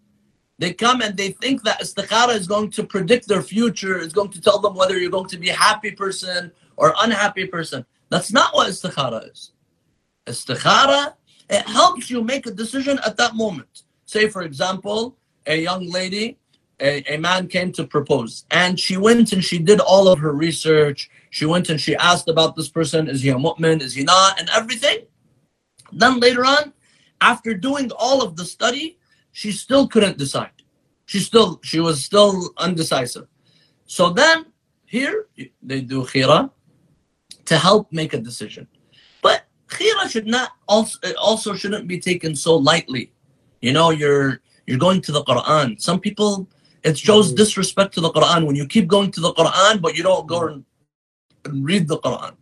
They 0.59 0.73
come 0.73 1.01
and 1.01 1.17
they 1.17 1.31
think 1.33 1.65
that 1.65 1.81
istikhara 1.81 2.37
is 2.37 2.47
going 2.47 2.71
to 2.73 2.85
predict 2.85 3.27
their 3.27 3.43
future, 3.43 3.99
it's 3.99 4.13
going 4.13 4.31
to 4.31 4.41
tell 4.41 4.61
them 4.61 4.77
whether 4.77 4.97
you're 4.97 5.11
going 5.11 5.31
to 5.31 5.39
be 5.39 5.49
a 5.49 5.55
happy 5.55 5.91
person 5.91 6.53
or 6.77 6.95
unhappy 6.99 7.47
person. 7.47 7.85
That's 8.11 8.31
not 8.31 8.55
what 8.55 8.69
istikhara 8.71 9.33
is. 9.33 9.53
Istikhara, 10.27 11.15
it 11.51 11.67
helps 11.69 12.11
you 12.11 12.23
make 12.23 12.47
a 12.47 12.51
decision 12.51 12.99
at 13.05 13.17
that 13.17 13.35
moment. 13.35 13.83
Say, 14.07 14.29
for 14.29 14.43
example, 14.43 15.17
a 15.47 15.61
young 15.61 15.91
lady, 15.91 16.39
a, 16.81 17.03
a 17.15 17.17
man 17.19 17.49
came 17.49 17.73
to 17.73 17.85
propose, 17.85 18.45
and 18.51 18.79
she 18.79 18.97
went 18.97 19.33
and 19.33 19.43
she 19.45 19.59
did 19.59 19.81
all 19.81 20.09
of 20.09 20.19
her 20.19 20.33
research. 20.33 21.11
She 21.31 21.47
went 21.47 21.69
and 21.71 21.81
she 21.81 21.95
asked 21.97 22.29
about 22.29 22.57
this 22.57 22.69
person 22.69 23.09
is 23.09 23.23
he 23.23 23.31
a 23.31 23.35
mu'min, 23.35 23.81
is 23.81 23.95
he 23.95 24.05
not, 24.05 24.39
and 24.41 24.49
everything. 24.51 25.07
Then 25.93 26.21
later 26.21 26.45
on, 26.45 26.73
after 27.21 27.55
doing 27.55 27.91
all 27.97 28.23
of 28.23 28.37
the 28.37 28.45
study, 28.45 28.99
she 29.33 29.53
still 29.53 29.87
couldn't 29.87 30.19
decide. 30.19 30.51
She 31.07 31.21
still 31.21 31.61
she 31.63 31.81
was 31.81 32.05
still 32.05 32.51
undecisive. 32.57 33.27
So 33.87 34.11
then 34.11 34.47
here 34.87 35.27
they 35.63 35.81
do 35.81 36.03
khira 36.03 36.51
to 37.45 37.59
help 37.59 37.93
make 37.93 38.15
a 38.15 38.19
decision. 38.19 38.67
But 39.73 39.79
khira 39.79 40.11
should 40.11 40.27
not 40.27 40.53
also 40.69 40.99
also 41.19 41.55
shouldn't 41.55 41.87
be 41.89 41.99
taken 41.99 42.35
so 42.35 42.57
lightly. 42.57 43.13
You 43.61 43.73
know, 43.73 43.91
you're 43.91 44.41
you're 44.67 44.79
going 44.79 45.01
to 45.03 45.13
the 45.13 45.23
Quran. 45.25 45.81
Some 45.81 46.01
people 46.01 46.49
it 46.83 46.99
shows 46.99 47.29
mm-hmm. 47.29 47.37
disrespect 47.37 47.95
to 47.95 48.01
the 48.01 48.11
Quran 48.11 48.47
when 48.47 48.57
you 48.57 48.67
keep 48.67 48.89
going 48.89 49.11
to 49.13 49.21
the 49.21 49.33
Quran 49.35 49.81
but 49.81 49.97
you 49.97 50.03
don't 50.03 50.27
go 50.27 50.47
and 50.47 50.65
read 51.65 51.89
the 51.89 51.99
Quran. 51.99 52.35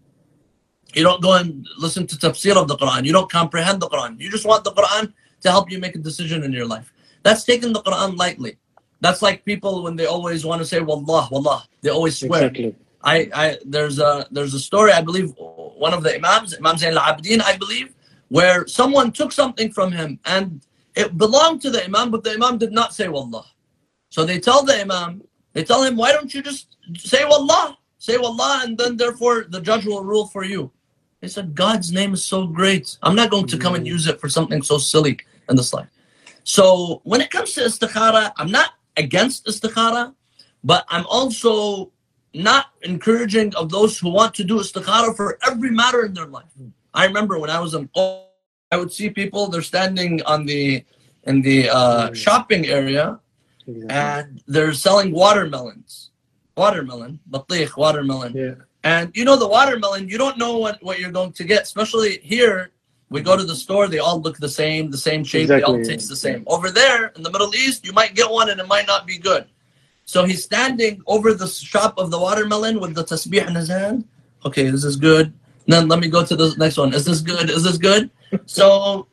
You 0.94 1.04
don't 1.04 1.22
go 1.22 1.34
and 1.34 1.66
listen 1.78 2.06
to 2.08 2.16
tafsir 2.16 2.56
of 2.56 2.66
the 2.68 2.76
Quran. 2.76 3.04
You 3.04 3.12
don't 3.12 3.30
comprehend 3.30 3.80
the 3.80 3.88
Quran. 3.88 4.18
You 4.20 4.30
just 4.30 4.46
want 4.46 4.64
the 4.64 4.72
Quran 4.72 5.12
to 5.42 5.50
help 5.50 5.70
you 5.70 5.78
make 5.78 5.94
a 5.94 5.98
decision 5.98 6.42
in 6.42 6.52
your 6.52 6.66
life. 6.66 6.92
That's 7.22 7.44
taking 7.44 7.72
the 7.72 7.82
Quran 7.82 8.16
lightly. 8.16 8.56
That's 9.00 9.22
like 9.22 9.44
people 9.44 9.82
when 9.82 9.96
they 9.96 10.06
always 10.06 10.44
want 10.44 10.60
to 10.62 10.66
say 10.66 10.80
Wallah, 10.80 11.28
Wallah. 11.30 11.64
They 11.82 11.90
always 11.90 12.18
swear. 12.18 12.46
Exactly. 12.46 12.76
I, 13.02 13.30
I 13.34 13.58
there's 13.64 13.98
a 13.98 14.26
there's 14.30 14.52
a 14.52 14.60
story, 14.60 14.92
I 14.92 15.00
believe 15.00 15.32
one 15.80 15.94
of 15.94 16.02
the 16.02 16.14
Imams, 16.14 16.54
Imam 16.54 16.76
Zain 16.76 16.94
al-Abidin, 16.96 17.40
I 17.42 17.56
believe, 17.56 17.94
where 18.28 18.66
someone 18.66 19.10
took 19.10 19.32
something 19.32 19.72
from 19.72 19.90
him 19.90 20.20
and 20.26 20.60
it 20.94 21.16
belonged 21.16 21.62
to 21.62 21.70
the 21.70 21.82
Imam, 21.82 22.10
but 22.10 22.22
the 22.22 22.32
Imam 22.32 22.58
did 22.58 22.70
not 22.70 22.92
say 22.94 23.08
Wallah. 23.08 23.46
So 24.10 24.24
they 24.24 24.38
tell 24.38 24.62
the 24.62 24.78
Imam, 24.78 25.22
they 25.54 25.64
tell 25.64 25.82
him, 25.82 25.96
why 25.96 26.12
don't 26.12 26.32
you 26.34 26.42
just 26.42 26.76
say 26.96 27.24
Wallah? 27.24 27.78
Say 27.96 28.18
Wallah, 28.18 28.60
and 28.64 28.76
then 28.76 28.98
therefore 28.98 29.46
the 29.48 29.60
judge 29.60 29.86
will 29.86 30.04
rule 30.04 30.26
for 30.26 30.44
you. 30.44 30.70
They 31.20 31.28
said, 31.28 31.54
God's 31.54 31.92
name 31.92 32.12
is 32.12 32.24
so 32.24 32.46
great. 32.46 32.98
I'm 33.02 33.16
not 33.16 33.30
going 33.30 33.46
to 33.46 33.58
come 33.58 33.74
and 33.74 33.84
mm. 33.84 33.88
use 33.88 34.06
it 34.06 34.20
for 34.20 34.28
something 34.28 34.62
so 34.62 34.76
silly 34.76 35.18
in 35.48 35.56
this 35.56 35.72
life. 35.72 35.88
So 36.44 37.00
when 37.04 37.22
it 37.22 37.30
comes 37.30 37.54
to 37.54 37.62
istikhara, 37.62 38.32
I'm 38.36 38.50
not 38.50 38.70
against 38.98 39.46
istikhara, 39.46 40.14
but 40.62 40.84
I'm 40.88 41.06
also 41.06 41.90
not 42.34 42.66
encouraging 42.82 43.54
of 43.56 43.70
those 43.70 43.98
who 43.98 44.10
want 44.10 44.34
to 44.34 44.44
do 44.44 44.58
istikhara 44.58 45.16
for 45.16 45.38
every 45.46 45.70
matter 45.70 46.04
in 46.04 46.14
their 46.14 46.26
life. 46.26 46.52
I 46.94 47.06
remember 47.06 47.38
when 47.38 47.50
I 47.50 47.60
was 47.60 47.74
in 47.74 47.88
I 48.72 48.76
would 48.76 48.92
see 48.92 49.10
people 49.10 49.48
they're 49.48 49.62
standing 49.62 50.22
on 50.22 50.46
the 50.46 50.84
in 51.24 51.42
the 51.42 51.68
uh, 51.68 52.12
shopping 52.14 52.66
area 52.66 53.20
and 53.88 54.42
they're 54.46 54.72
selling 54.72 55.12
watermelons. 55.12 56.10
Watermelon, 56.56 57.20
batikh, 57.30 57.76
watermelon. 57.76 58.34
Yeah. 58.34 58.54
And 58.82 59.10
you 59.14 59.24
know 59.24 59.36
the 59.36 59.48
watermelon, 59.48 60.08
you 60.08 60.18
don't 60.18 60.38
know 60.38 60.58
what, 60.58 60.82
what 60.82 60.98
you're 60.98 61.10
going 61.10 61.32
to 61.32 61.44
get, 61.44 61.62
especially 61.62 62.18
here. 62.18 62.70
We 63.10 63.20
go 63.22 63.36
to 63.36 63.44
the 63.44 63.56
store, 63.56 63.88
they 63.88 63.98
all 63.98 64.20
look 64.20 64.38
the 64.38 64.48
same, 64.48 64.90
the 64.90 64.98
same 64.98 65.24
shape, 65.24 65.42
exactly. 65.42 65.72
they 65.72 65.78
all 65.80 65.84
taste 65.84 66.08
the 66.08 66.16
same. 66.16 66.44
Over 66.46 66.70
there 66.70 67.08
in 67.16 67.24
the 67.24 67.30
Middle 67.30 67.52
East, 67.54 67.84
you 67.84 67.92
might 67.92 68.14
get 68.14 68.30
one 68.30 68.50
and 68.50 68.60
it 68.60 68.68
might 68.68 68.86
not 68.86 69.04
be 69.04 69.18
good. 69.18 69.46
So 70.10 70.24
he's 70.24 70.42
standing 70.42 71.02
over 71.06 71.34
the 71.34 71.46
shop 71.46 71.94
of 71.96 72.10
the 72.10 72.18
watermelon 72.18 72.80
with 72.80 72.96
the 72.96 73.04
tasbih 73.04 73.46
in 73.46 73.54
his 73.54 73.68
hand. 73.68 74.08
Okay, 74.44 74.68
this 74.68 74.82
is 74.82 74.96
good. 74.96 75.32
Then 75.68 75.86
let 75.86 76.00
me 76.00 76.08
go 76.08 76.26
to 76.26 76.34
the 76.34 76.52
next 76.58 76.78
one. 76.78 76.92
Is 76.92 77.04
this 77.04 77.20
good? 77.20 77.48
Is 77.48 77.62
this 77.62 77.78
good? 77.78 78.10
so, 78.46 79.06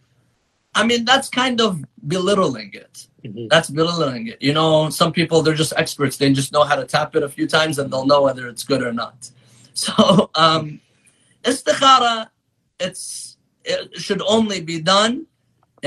I 0.74 0.84
mean, 0.88 1.06
that's 1.06 1.30
kind 1.30 1.62
of 1.62 1.86
belittling 2.08 2.72
it. 2.74 3.06
Mm-hmm. 3.24 3.46
That's 3.48 3.70
belittling 3.70 4.26
it. 4.26 4.42
You 4.42 4.54
know, 4.54 4.90
some 4.90 5.12
people, 5.14 5.44
they're 5.44 5.54
just 5.54 5.74
experts. 5.78 6.18
They 6.18 6.34
just 6.34 6.52
know 6.52 6.64
how 6.64 6.76
to 6.76 6.84
tap 6.84 7.16
it 7.16 7.22
a 7.22 7.30
few 7.30 7.46
times 7.46 7.78
and 7.78 7.94
they'll 7.94 8.08
know 8.08 8.24
whether 8.24 8.48
it's 8.48 8.64
good 8.64 8.82
or 8.82 8.92
not. 8.92 9.30
So, 9.78 10.32
um, 10.34 10.82
istikhara, 11.44 12.32
it's, 12.80 13.38
it 13.64 13.96
should 14.02 14.24
only 14.24 14.60
be 14.60 14.82
done 14.82 15.28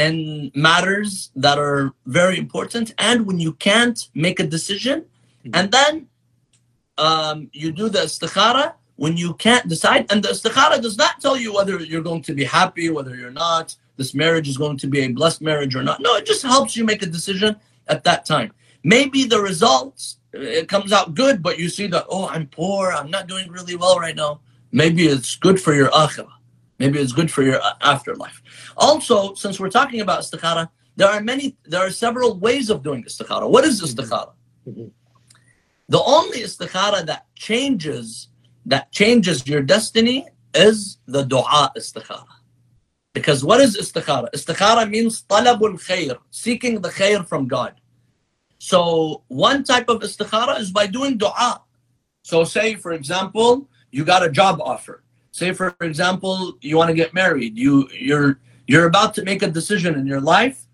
in 0.01 0.51
matters 0.55 1.30
that 1.36 1.59
are 1.59 1.92
very 2.07 2.36
important 2.38 2.86
and 2.98 3.26
when 3.26 3.38
you 3.38 3.53
can't 3.68 4.09
make 4.14 4.38
a 4.40 4.46
decision 4.57 4.98
mm-hmm. 5.01 5.51
and 5.55 5.70
then 5.76 5.92
um, 6.98 7.48
you 7.53 7.70
do 7.72 7.88
the 7.88 8.01
istikhara 8.01 8.74
when 8.96 9.16
you 9.16 9.34
can't 9.34 9.66
decide 9.68 10.03
and 10.11 10.22
the 10.22 10.28
istikhara 10.28 10.80
does 10.80 10.96
not 10.96 11.20
tell 11.20 11.36
you 11.36 11.53
whether 11.53 11.78
you're 11.90 12.09
going 12.11 12.22
to 12.22 12.34
be 12.34 12.44
happy 12.44 12.88
whether 12.90 13.14
you're 13.14 13.38
not 13.46 13.66
this 13.96 14.14
marriage 14.14 14.48
is 14.48 14.57
going 14.57 14.78
to 14.78 14.86
be 14.86 15.01
a 15.01 15.09
blessed 15.09 15.42
marriage 15.42 15.74
or 15.76 15.82
not. 15.82 16.01
No 16.01 16.16
it 16.16 16.24
just 16.24 16.42
helps 16.42 16.76
you 16.76 16.84
make 16.84 17.03
a 17.03 17.07
decision 17.18 17.57
at 17.88 18.03
that 18.05 18.24
time. 18.24 18.51
Maybe 18.82 19.24
the 19.24 19.40
results 19.40 20.18
it 20.32 20.68
comes 20.68 20.92
out 20.92 21.14
good 21.14 21.42
but 21.42 21.59
you 21.59 21.68
see 21.68 21.88
that 21.88 22.07
oh 22.09 22.28
i'm 22.28 22.46
poor 22.46 22.92
i'm 22.92 23.11
not 23.11 23.26
doing 23.26 23.51
really 23.51 23.76
well 23.76 23.98
right 23.98 24.16
now. 24.16 24.40
Maybe 24.72 25.09
it's 25.09 25.34
good 25.36 25.61
for 25.61 25.74
your 25.74 25.90
akhirah 25.90 26.39
Maybe 26.80 26.98
it's 26.98 27.12
good 27.12 27.30
for 27.30 27.42
your 27.42 27.60
afterlife. 27.82 28.42
Also, 28.74 29.34
since 29.34 29.60
we're 29.60 29.68
talking 29.68 30.00
about 30.00 30.20
istikhara, 30.20 30.70
there 30.96 31.08
are 31.08 31.20
many, 31.20 31.58
there 31.66 31.86
are 31.86 31.90
several 31.90 32.38
ways 32.38 32.70
of 32.70 32.82
doing 32.82 33.04
istikhara. 33.04 33.48
What 33.48 33.64
is 33.64 33.82
istikhara? 33.82 34.32
Mm-hmm. 34.66 34.86
The 35.90 36.02
only 36.02 36.38
istikhara 36.38 37.04
that 37.04 37.26
changes, 37.36 38.28
that 38.64 38.90
changes 38.92 39.46
your 39.46 39.60
destiny 39.60 40.26
is 40.54 40.96
the 41.06 41.22
dua 41.22 41.70
istikhara. 41.76 42.24
Because 43.12 43.44
what 43.44 43.60
is 43.60 43.76
istikhara? 43.76 44.30
Istikhara 44.34 44.88
means 44.88 45.22
talabul 45.24 45.74
khair, 45.86 46.16
seeking 46.30 46.80
the 46.80 46.88
khair 46.88 47.28
from 47.28 47.46
God. 47.46 47.78
So 48.56 49.22
one 49.28 49.64
type 49.64 49.90
of 49.90 50.00
istikhara 50.00 50.58
is 50.58 50.70
by 50.70 50.86
doing 50.86 51.18
dua. 51.18 51.60
So 52.22 52.44
say, 52.44 52.76
for 52.76 52.92
example, 52.92 53.68
you 53.90 54.06
got 54.06 54.24
a 54.24 54.30
job 54.30 54.62
offer 54.62 55.04
say 55.32 55.52
for 55.52 55.76
example 55.80 56.58
you 56.60 56.76
want 56.76 56.88
to 56.88 56.94
get 56.94 57.14
married 57.14 57.56
you 57.56 57.88
you're 57.92 58.40
you're 58.66 58.86
about 58.86 59.14
to 59.14 59.24
make 59.24 59.42
a 59.42 59.50
decision 59.50 59.94
in 59.94 60.06
your 60.06 60.20
life 60.20 60.66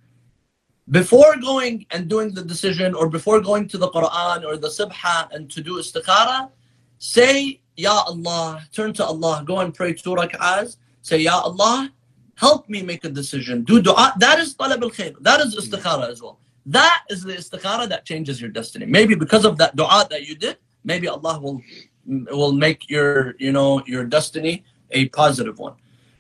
before 0.91 1.37
going 1.37 1.87
and 1.91 2.09
doing 2.09 2.33
the 2.33 2.43
decision 2.43 2.95
or 2.95 3.09
before 3.09 3.41
going 3.41 3.67
to 3.69 3.79
the 3.79 3.89
Quran 3.89 4.45
or 4.45 4.57
the 4.57 4.69
Subha 4.69 5.29
and 5.33 5.51
to 5.51 5.61
do 5.61 5.79
istikhara, 5.79 6.51
say, 6.99 7.61
Ya 7.77 8.05
Allah, 8.07 8.65
turn 8.73 8.93
to 8.95 9.05
Allah, 9.05 9.43
go 9.45 9.61
and 9.61 9.75
pray 9.75 9.93
two 9.93 10.15
rak'ahs, 10.15 10.77
say, 11.03 11.19
Ya 11.19 11.41
Allah, 11.41 11.93
help 12.37 12.69
me 12.69 12.83
make 12.83 13.05
a 13.05 13.09
decision. 13.09 13.65
Do 13.65 13.83
dua. 13.83 14.15
That 14.19 14.39
is 14.39 14.55
talab 14.55 14.83
al 14.83 14.91
khair. 14.91 15.15
That 15.21 15.41
is 15.41 15.57
istikhara 15.57 16.11
as 16.11 16.23
well. 16.23 16.39
That 16.67 17.05
is 17.11 17.23
the 17.23 17.35
istikhara 17.35 17.89
that 17.89 18.05
changes 18.05 18.41
your 18.41 18.51
destiny. 18.51 18.87
Maybe 18.87 19.15
because 19.15 19.45
of 19.45 19.59
that 19.59 19.75
dua 19.75 20.07
that 20.11 20.27
you 20.27 20.37
did, 20.37 20.59
maybe 20.85 21.09
Allah 21.09 21.41
will 21.41 21.61
will 22.07 22.53
make 22.53 22.89
your 22.89 23.35
you 23.39 23.53
know 23.53 23.83
your 23.87 24.05
destiny 24.05 24.65
a 24.91 25.09
positive 25.09 25.59
one. 25.59 25.75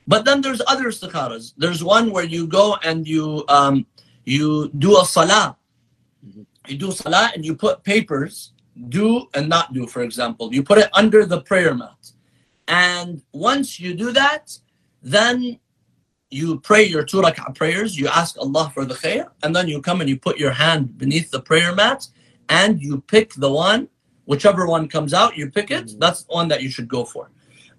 But 0.06 0.24
then 0.24 0.40
there's 0.40 0.62
other 0.66 0.84
istikharas. 0.84 1.54
There's 1.56 1.82
one 1.82 2.10
where 2.12 2.24
you 2.24 2.46
go 2.46 2.76
and 2.82 3.06
you 3.06 3.44
um, 3.48 3.86
you 4.24 4.70
do 4.78 5.00
a 5.00 5.04
salah. 5.04 5.56
Mm-hmm. 6.26 6.42
You 6.68 6.76
do 6.78 6.92
salah 6.92 7.30
and 7.34 7.44
you 7.44 7.54
put 7.54 7.84
papers, 7.84 8.52
do 8.88 9.28
and 9.34 9.48
not 9.48 9.72
do, 9.72 9.86
for 9.86 10.02
example. 10.02 10.54
You 10.54 10.62
put 10.62 10.78
it 10.78 10.90
under 10.92 11.24
the 11.24 11.40
prayer 11.40 11.74
mat. 11.74 12.12
And 12.68 13.22
once 13.32 13.78
you 13.78 13.94
do 13.94 14.12
that, 14.12 14.58
then 15.02 15.58
you 16.30 16.58
pray 16.60 16.82
your 16.82 17.04
two 17.04 17.22
rak'ah 17.22 17.54
prayers, 17.54 17.96
you 17.96 18.08
ask 18.08 18.36
Allah 18.38 18.70
for 18.74 18.84
the 18.84 18.94
khair, 18.94 19.30
and 19.42 19.54
then 19.54 19.68
you 19.68 19.80
come 19.80 20.00
and 20.00 20.10
you 20.10 20.18
put 20.18 20.38
your 20.38 20.50
hand 20.50 20.98
beneath 20.98 21.30
the 21.30 21.40
prayer 21.40 21.74
mat 21.74 22.08
and 22.48 22.82
you 22.82 23.00
pick 23.02 23.34
the 23.34 23.50
one, 23.50 23.88
whichever 24.26 24.66
one 24.66 24.88
comes 24.88 25.14
out, 25.14 25.36
you 25.36 25.50
pick 25.50 25.70
it. 25.70 25.86
Mm-hmm. 25.86 25.98
That's 25.98 26.22
the 26.24 26.34
one 26.34 26.48
that 26.48 26.62
you 26.62 26.70
should 26.70 26.88
go 26.88 27.04
for. 27.04 27.30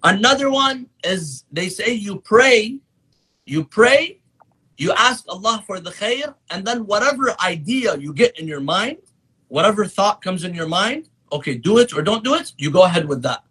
Another 0.02 0.50
one 0.50 0.88
is 1.04 1.44
they 1.52 1.68
say 1.68 1.92
you 1.92 2.20
pray, 2.20 2.78
you 3.46 3.64
pray, 3.64 4.20
you 4.76 4.92
ask 4.92 5.24
Allah 5.28 5.62
for 5.66 5.80
the 5.80 5.90
khair, 5.90 6.34
and 6.50 6.64
then 6.64 6.86
whatever 6.86 7.34
idea 7.42 7.96
you 7.96 8.12
get 8.12 8.38
in 8.38 8.46
your 8.46 8.60
mind, 8.60 8.98
whatever 9.48 9.86
thought 9.86 10.22
comes 10.22 10.44
in 10.44 10.54
your 10.54 10.68
mind, 10.68 11.08
okay, 11.32 11.54
do 11.56 11.78
it 11.78 11.92
or 11.92 12.02
don't 12.02 12.24
do 12.24 12.34
it, 12.34 12.52
you 12.58 12.70
go 12.70 12.84
ahead 12.84 13.08
with 13.08 13.22
that. 13.22 13.42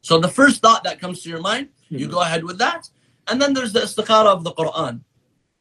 So 0.00 0.18
the 0.18 0.28
first 0.28 0.62
thought 0.62 0.84
that 0.84 1.00
comes 1.00 1.22
to 1.22 1.28
your 1.28 1.40
mind, 1.40 1.68
you 1.88 2.06
go 2.06 2.20
ahead 2.20 2.44
with 2.44 2.58
that. 2.58 2.88
And 3.26 3.42
then 3.42 3.52
there's 3.52 3.72
the 3.72 3.80
istikhara 3.80 4.26
of 4.26 4.44
the 4.44 4.52
Quran. 4.52 5.00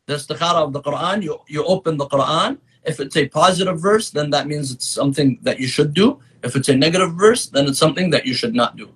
The 0.06 0.16
istikhara 0.16 0.62
of 0.68 0.74
the 0.74 0.82
Quran, 0.82 1.24
you, 1.24 1.40
you 1.48 1.66
open 1.66 1.98
the 1.98 2.06
Quran. 2.06 2.60
If 2.86 3.00
it's 3.00 3.18
a 3.18 3.28
positive 3.28 3.80
verse, 3.82 4.10
then 4.12 4.30
that 4.30 4.48
means 4.48 4.72
it's 4.72 4.86
something 4.86 5.40
that 5.42 5.60
you 5.60 5.68
should 5.68 5.94
do. 5.94 6.20
If 6.44 6.56
it's 6.56 6.70
a 6.70 6.76
negative 6.76 7.14
verse, 7.16 7.48
then 7.48 7.68
it's 7.68 7.80
something 7.80 8.12
that 8.12 8.26
you 8.26 8.34
should 8.34 8.54
not 8.54 8.78
do. 8.78 8.90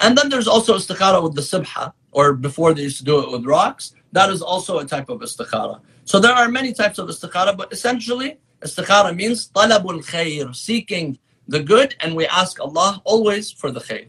And 0.00 0.16
then 0.18 0.28
there's 0.28 0.48
also 0.48 0.76
istikhara 0.76 1.22
with 1.22 1.34
the 1.34 1.40
subha, 1.40 1.92
or 2.12 2.34
before 2.34 2.74
they 2.74 2.82
used 2.82 2.98
to 2.98 3.04
do 3.04 3.20
it 3.20 3.30
with 3.30 3.46
rocks. 3.46 3.94
That 4.12 4.28
is 4.30 4.42
also 4.42 4.78
a 4.78 4.84
type 4.84 5.08
of 5.08 5.20
istikhara. 5.20 5.80
So 6.04 6.18
there 6.20 6.32
are 6.32 6.48
many 6.48 6.72
types 6.72 6.98
of 6.98 7.08
istikhara, 7.08 7.56
but 7.56 7.72
essentially, 7.72 8.38
istikhara 8.60 9.16
means 9.16 9.48
talabul 9.48 10.04
khair, 10.04 10.54
seeking 10.54 11.18
the 11.48 11.60
good, 11.60 11.96
and 12.00 12.14
we 12.14 12.26
ask 12.26 12.60
Allah 12.60 13.00
always 13.04 13.50
for 13.50 13.70
the 13.70 13.80
khair. 13.80 14.08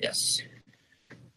Yes. 0.00 0.42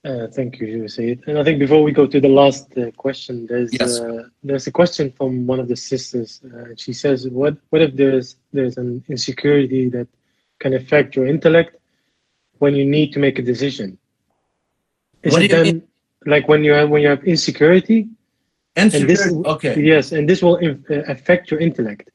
Uh, 0.05 0.27
thank 0.27 0.59
you, 0.59 0.87
Sayyid. 0.89 1.23
And 1.27 1.39
I 1.39 1.43
think 1.45 1.59
before 1.59 1.81
we 1.81 1.93
go 1.93 2.05
to 2.05 2.19
the 2.19 2.27
last 2.27 2.77
uh, 2.77 2.91
question, 2.91 3.47
there's 3.47 3.71
yes. 3.71 3.99
uh, 3.99 4.23
there's 4.43 4.67
a 4.67 4.71
question 4.71 5.13
from 5.13 5.47
one 5.47 5.61
of 5.61 5.69
the 5.69 5.77
sisters. 5.77 6.41
Uh, 6.43 6.73
she 6.75 6.91
says, 6.91 7.29
"What 7.29 7.55
what 7.69 7.81
if 7.81 7.95
there's 7.95 8.35
there's 8.51 8.77
an 8.77 9.01
insecurity 9.07 9.87
that 9.89 10.09
can 10.59 10.73
affect 10.73 11.15
your 11.15 11.25
intellect 11.25 11.77
when 12.59 12.75
you 12.75 12.83
need 12.83 13.13
to 13.13 13.19
make 13.19 13.39
a 13.39 13.41
decision? 13.41 13.97
Is 15.23 15.33
what 15.33 15.43
it 15.43 15.51
then 15.51 15.63
mean? 15.63 15.87
like 16.25 16.49
when 16.49 16.65
you 16.65 16.73
have 16.73 16.89
when 16.89 17.01
you 17.01 17.07
have 17.07 17.23
insecurity? 17.23 18.09
Insecurity. 18.75 19.13
This, 19.13 19.31
okay. 19.45 19.81
Yes, 19.81 20.11
and 20.11 20.29
this 20.29 20.41
will 20.43 20.57
uh, 20.57 20.95
affect 21.07 21.49
your 21.49 21.61
intellect, 21.61 22.09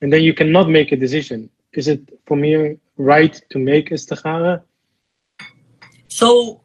and 0.00 0.12
then 0.12 0.22
you 0.22 0.32
cannot 0.32 0.70
make 0.70 0.92
a 0.92 0.96
decision. 0.96 1.50
Is 1.72 1.88
it 1.88 2.00
for 2.26 2.36
me 2.36 2.78
right 2.98 3.34
to 3.50 3.58
make 3.58 3.90
istikhara? 3.90 4.62
So 6.06 6.61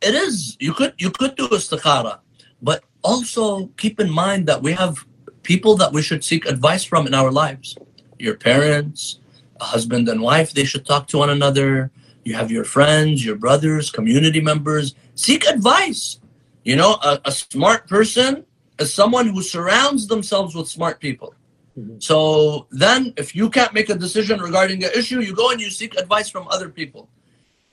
it 0.00 0.14
is. 0.14 0.56
You 0.60 0.72
could 0.72 0.94
you 0.98 1.10
could 1.10 1.36
do 1.36 1.48
istikhara, 1.48 2.20
but 2.62 2.84
also 3.02 3.66
keep 3.76 4.00
in 4.00 4.10
mind 4.10 4.46
that 4.46 4.62
we 4.62 4.72
have 4.72 5.04
people 5.42 5.76
that 5.76 5.92
we 5.92 6.02
should 6.02 6.24
seek 6.24 6.46
advice 6.46 6.84
from 6.84 7.06
in 7.06 7.14
our 7.14 7.30
lives. 7.30 7.76
Your 8.18 8.36
parents, 8.36 9.20
a 9.60 9.64
husband 9.64 10.08
and 10.08 10.20
wife, 10.20 10.52
they 10.52 10.64
should 10.64 10.84
talk 10.86 11.06
to 11.08 11.18
one 11.18 11.30
another 11.30 11.90
you 12.26 12.34
have 12.34 12.50
your 12.50 12.64
friends, 12.64 13.24
your 13.24 13.36
brothers, 13.36 13.88
community 13.88 14.40
members. 14.40 14.96
Seek 15.14 15.46
advice. 15.46 16.18
You 16.64 16.74
know, 16.74 16.94
a, 17.00 17.20
a 17.24 17.30
smart 17.30 17.86
person 17.86 18.44
is 18.80 18.92
someone 18.92 19.28
who 19.28 19.40
surrounds 19.42 20.08
themselves 20.08 20.52
with 20.56 20.66
smart 20.66 20.98
people. 20.98 21.36
Mm-hmm. 21.78 22.00
So 22.00 22.66
then, 22.72 23.14
if 23.16 23.36
you 23.36 23.48
can't 23.48 23.72
make 23.72 23.90
a 23.90 23.94
decision 23.94 24.40
regarding 24.40 24.82
an 24.82 24.90
issue, 24.92 25.20
you 25.20 25.36
go 25.36 25.52
and 25.52 25.60
you 25.60 25.70
seek 25.70 25.96
advice 25.96 26.28
from 26.28 26.48
other 26.48 26.68
people. 26.68 27.08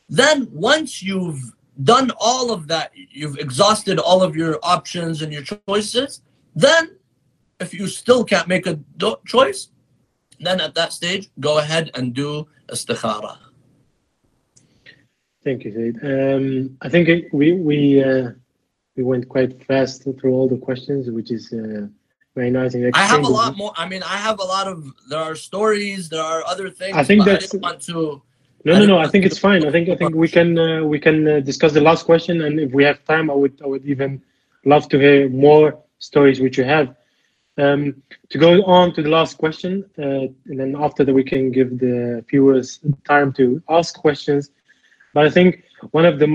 Then, 0.08 0.48
once 0.52 1.02
you've 1.02 1.42
done 1.82 2.12
all 2.20 2.52
of 2.52 2.68
that, 2.68 2.92
you've 2.94 3.38
exhausted 3.38 4.00
all 4.00 4.22
of 4.22 4.36
your 4.36 4.60
options 4.64 5.22
and 5.22 5.34
your 5.34 5.44
choices, 5.44 6.22
then 6.56 6.98
if 7.60 7.74
you 7.74 7.88
still 7.88 8.24
can't 8.24 8.48
make 8.48 8.68
a 8.68 8.76
do- 8.98 9.18
choice, 9.26 9.70
then 10.40 10.60
at 10.62 10.76
that 10.76 10.94
stage, 10.94 11.30
go 11.40 11.58
ahead 11.58 11.90
and 11.96 12.14
do 12.14 12.48
istikhara. 12.68 13.38
Thank 15.44 15.66
you, 15.66 15.72
Sayyid. 15.74 16.00
Um, 16.04 16.78
I 16.82 16.90
think 16.90 17.34
we 17.34 17.54
we 17.54 18.04
uh, 18.04 18.32
we 18.96 19.04
went 19.04 19.28
quite 19.28 19.62
fast 19.66 20.04
through 20.04 20.32
all 20.32 20.48
the 20.48 20.58
questions, 20.58 21.10
which 21.10 21.32
is 21.32 21.52
uh, 21.52 21.88
very 22.36 22.50
nice. 22.50 22.74
And 22.76 22.96
I 22.96 23.06
have 23.06 23.24
a 23.24 23.28
lot 23.28 23.58
more. 23.58 23.74
I 23.76 23.88
mean, 23.88 24.04
I 24.04 24.18
have 24.18 24.40
a 24.40 24.44
lot 24.44 24.68
of. 24.68 24.86
There 25.10 25.20
are 25.20 25.36
stories. 25.36 26.08
There 26.10 26.22
are 26.22 26.44
other 26.46 26.70
things. 26.70 26.96
I 26.96 27.04
think 27.04 27.26
that's. 27.26 27.54
I 27.54 27.58
want 27.58 27.82
to. 27.84 28.22
No, 28.66 28.80
no, 28.80 28.86
no. 28.86 28.98
I 28.98 29.08
think 29.08 29.26
it's 29.26 29.38
fine. 29.38 29.66
I 29.66 29.72
think 29.72 29.90
I 29.90 29.96
think 29.96 30.16
we 30.16 30.28
can 30.28 30.58
uh, 30.58 30.84
we 30.84 31.00
can 31.00 31.28
uh, 31.28 31.40
discuss 31.42 31.74
the 31.74 31.82
last 31.82 32.06
question, 32.06 32.42
and 32.42 32.60
if 32.60 32.72
we 32.72 32.84
have 32.86 33.04
time, 33.06 33.30
I 33.30 33.34
would 33.34 33.60
I 33.64 33.68
would 33.68 33.86
even 33.86 34.22
love 34.66 34.88
to 34.90 35.00
hear 35.00 35.30
more 35.30 35.78
stories 36.00 36.40
which 36.40 36.58
you 36.58 36.64
have. 36.64 36.96
Um, 37.58 38.02
to 38.30 38.38
go 38.40 38.64
on 38.64 38.94
to 38.96 39.04
the 39.04 39.10
last 39.10 39.38
question, 39.38 39.86
uh, 40.00 40.28
and 40.50 40.60
then 40.60 40.76
after 40.78 41.04
that 41.04 41.14
we 41.14 41.24
can 41.24 41.52
give 41.52 41.78
the 41.78 42.26
viewers 42.30 42.80
time 43.06 43.32
to 43.34 43.62
ask 43.70 43.96
questions. 43.96 44.50
But 45.14 45.26
I 45.28 45.30
think 45.30 45.64
one 45.92 46.06
of 46.06 46.20
the 46.20 46.28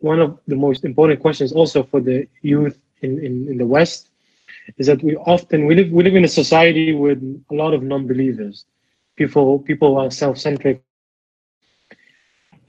one 0.00 0.20
of 0.20 0.38
the 0.48 0.56
most 0.56 0.84
important 0.84 1.20
questions 1.20 1.52
also 1.52 1.82
for 1.84 2.00
the 2.00 2.26
youth 2.42 2.78
in, 3.02 3.24
in, 3.24 3.48
in 3.48 3.58
the 3.58 3.66
West 3.66 4.10
is 4.76 4.86
that 4.86 5.02
we 5.02 5.16
often 5.16 5.66
we 5.66 5.74
live 5.74 5.90
we 5.90 6.02
live 6.04 6.16
in 6.16 6.24
a 6.24 6.28
society 6.28 6.92
with 6.92 7.22
a 7.50 7.54
lot 7.54 7.74
of 7.74 7.82
non-believers. 7.82 8.64
People 9.16 9.60
people 9.60 9.96
are 9.98 10.10
self-centric. 10.10 10.82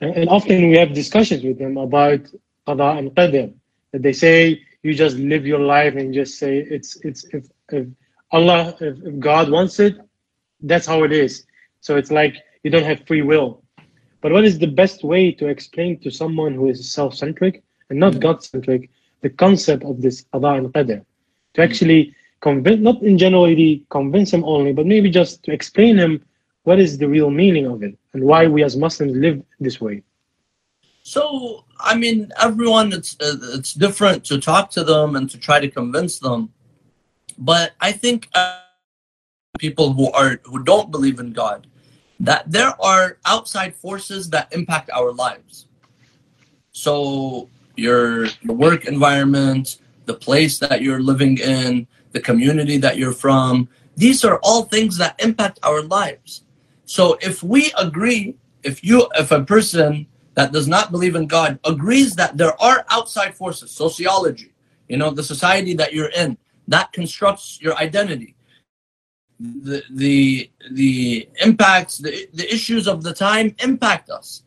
And, 0.02 0.28
often 0.30 0.70
we 0.70 0.78
have 0.78 0.94
discussions 0.94 1.44
with 1.44 1.60
them 1.60 1.78
about 1.78 2.22
qada 2.68 2.98
and 2.98 3.12
qadr. 3.12 3.54
That 3.92 4.02
they 4.02 4.14
say 4.14 4.62
you 4.84 4.94
just 4.94 5.16
live 5.18 5.46
your 5.46 5.60
life 5.60 5.96
and 5.96 6.14
just 6.14 6.40
say 6.40 6.58
it's 6.58 6.98
it's 7.04 7.24
if, 7.26 7.46
if 7.70 7.88
Allah 8.32 8.76
if, 8.82 8.98
if 9.06 9.20
God 9.20 9.52
wants 9.52 9.80
it, 9.80 9.98
that's 10.62 10.88
how 10.88 11.04
it 11.04 11.12
is. 11.12 11.46
So 11.82 11.98
it's 11.98 12.12
like 12.12 12.36
you 12.64 12.72
don't 12.72 12.84
have 12.84 13.06
free 13.06 13.22
will. 13.22 13.64
But 14.22 14.32
what 14.32 14.44
is 14.44 14.60
the 14.60 14.68
best 14.68 15.04
way 15.04 15.32
to 15.34 15.48
explain 15.48 16.00
to 16.00 16.12
someone 16.12 16.54
who 16.54 16.68
is 16.68 16.92
self-centric 16.92 17.64
and 17.90 18.00
not 18.00 18.12
mm-hmm. 18.14 18.22
God-centric 18.22 18.90
the 19.22 19.30
concept 19.30 19.84
of 19.84 20.02
this 20.02 20.24
qada 20.34 20.58
and 20.58 20.74
qadr? 20.74 21.06
To 21.56 21.62
actually 21.62 22.16
convince, 22.40 22.82
not 22.82 23.02
in 23.02 23.18
generally 23.18 23.86
convince 23.90 24.32
him 24.32 24.44
only, 24.46 24.74
but 24.74 24.86
maybe 24.86 25.10
just 25.10 25.44
to 25.44 25.52
explain 25.52 25.98
him 25.98 26.24
what 26.64 26.80
is 26.80 26.98
the 26.98 27.08
real 27.08 27.30
meaning 27.30 27.66
of 27.66 27.84
it 27.84 27.98
and 28.14 28.24
why 28.24 28.48
we 28.48 28.64
as 28.64 28.78
Muslims 28.78 29.14
live 29.16 29.42
this 29.60 29.82
way. 29.82 30.04
So, 31.04 31.66
I 31.80 31.96
mean, 31.96 32.32
everyone, 32.40 32.94
it's 32.94 33.18
uh, 33.20 33.38
it's 33.58 33.74
different 33.74 34.24
to 34.26 34.40
talk 34.40 34.70
to 34.72 34.84
them 34.84 35.16
and 35.16 35.30
to 35.32 35.38
try 35.38 35.60
to 35.60 35.70
convince 35.70 36.20
them. 36.20 36.54
But 37.38 37.74
I 37.82 37.92
think 37.92 38.30
uh, 38.36 38.60
people 39.58 39.94
who 39.94 40.12
are 40.12 40.40
who 40.44 40.64
don't 40.64 40.92
believe 40.92 41.20
in 41.20 41.34
God, 41.34 41.66
that 42.20 42.52
there 42.52 42.74
are 42.80 43.18
outside 43.26 43.76
forces 43.76 44.30
that 44.30 44.54
impact 44.54 44.92
our 44.92 45.12
lives. 45.12 45.66
So 46.72 47.50
your, 47.76 48.26
your 48.42 48.56
work 48.56 48.86
environment, 48.86 49.80
the 50.06 50.14
place 50.14 50.60
that 50.60 50.82
you're 50.82 51.02
living 51.02 51.40
in, 51.40 51.88
the 52.12 52.20
community 52.20 52.78
that 52.78 52.98
you're 52.98 53.14
from, 53.14 53.70
these 53.98 54.24
are 54.24 54.40
all 54.44 54.64
things 54.64 54.98
that 54.98 55.16
impact 55.22 55.60
our 55.64 55.82
lives. 55.82 56.44
So 56.92 57.18
if 57.22 57.42
we 57.42 57.72
agree, 57.78 58.36
if 58.64 58.84
you 58.84 59.08
if 59.16 59.32
a 59.32 59.46
person 59.46 60.08
that 60.34 60.52
does 60.52 60.68
not 60.68 60.92
believe 60.92 61.16
in 61.16 61.26
God 61.26 61.58
agrees 61.64 62.16
that 62.16 62.36
there 62.36 62.62
are 62.62 62.86
outside 62.90 63.34
forces, 63.34 63.72
sociology, 63.72 64.52
you 64.90 64.98
know, 64.98 65.10
the 65.10 65.24
society 65.24 65.74
that 65.76 65.94
you're 65.94 66.12
in, 66.24 66.38
that 66.68 66.92
constructs 66.92 67.60
your 67.62 67.78
identity 67.78 68.36
the 69.40 69.82
the 69.90 70.52
the 70.72 71.28
impacts 71.42 71.98
the, 71.98 72.28
the 72.34 72.54
issues 72.54 72.88
of 72.88 73.02
the 73.02 73.12
time 73.12 73.56
impact 73.64 74.12
us 74.12 74.44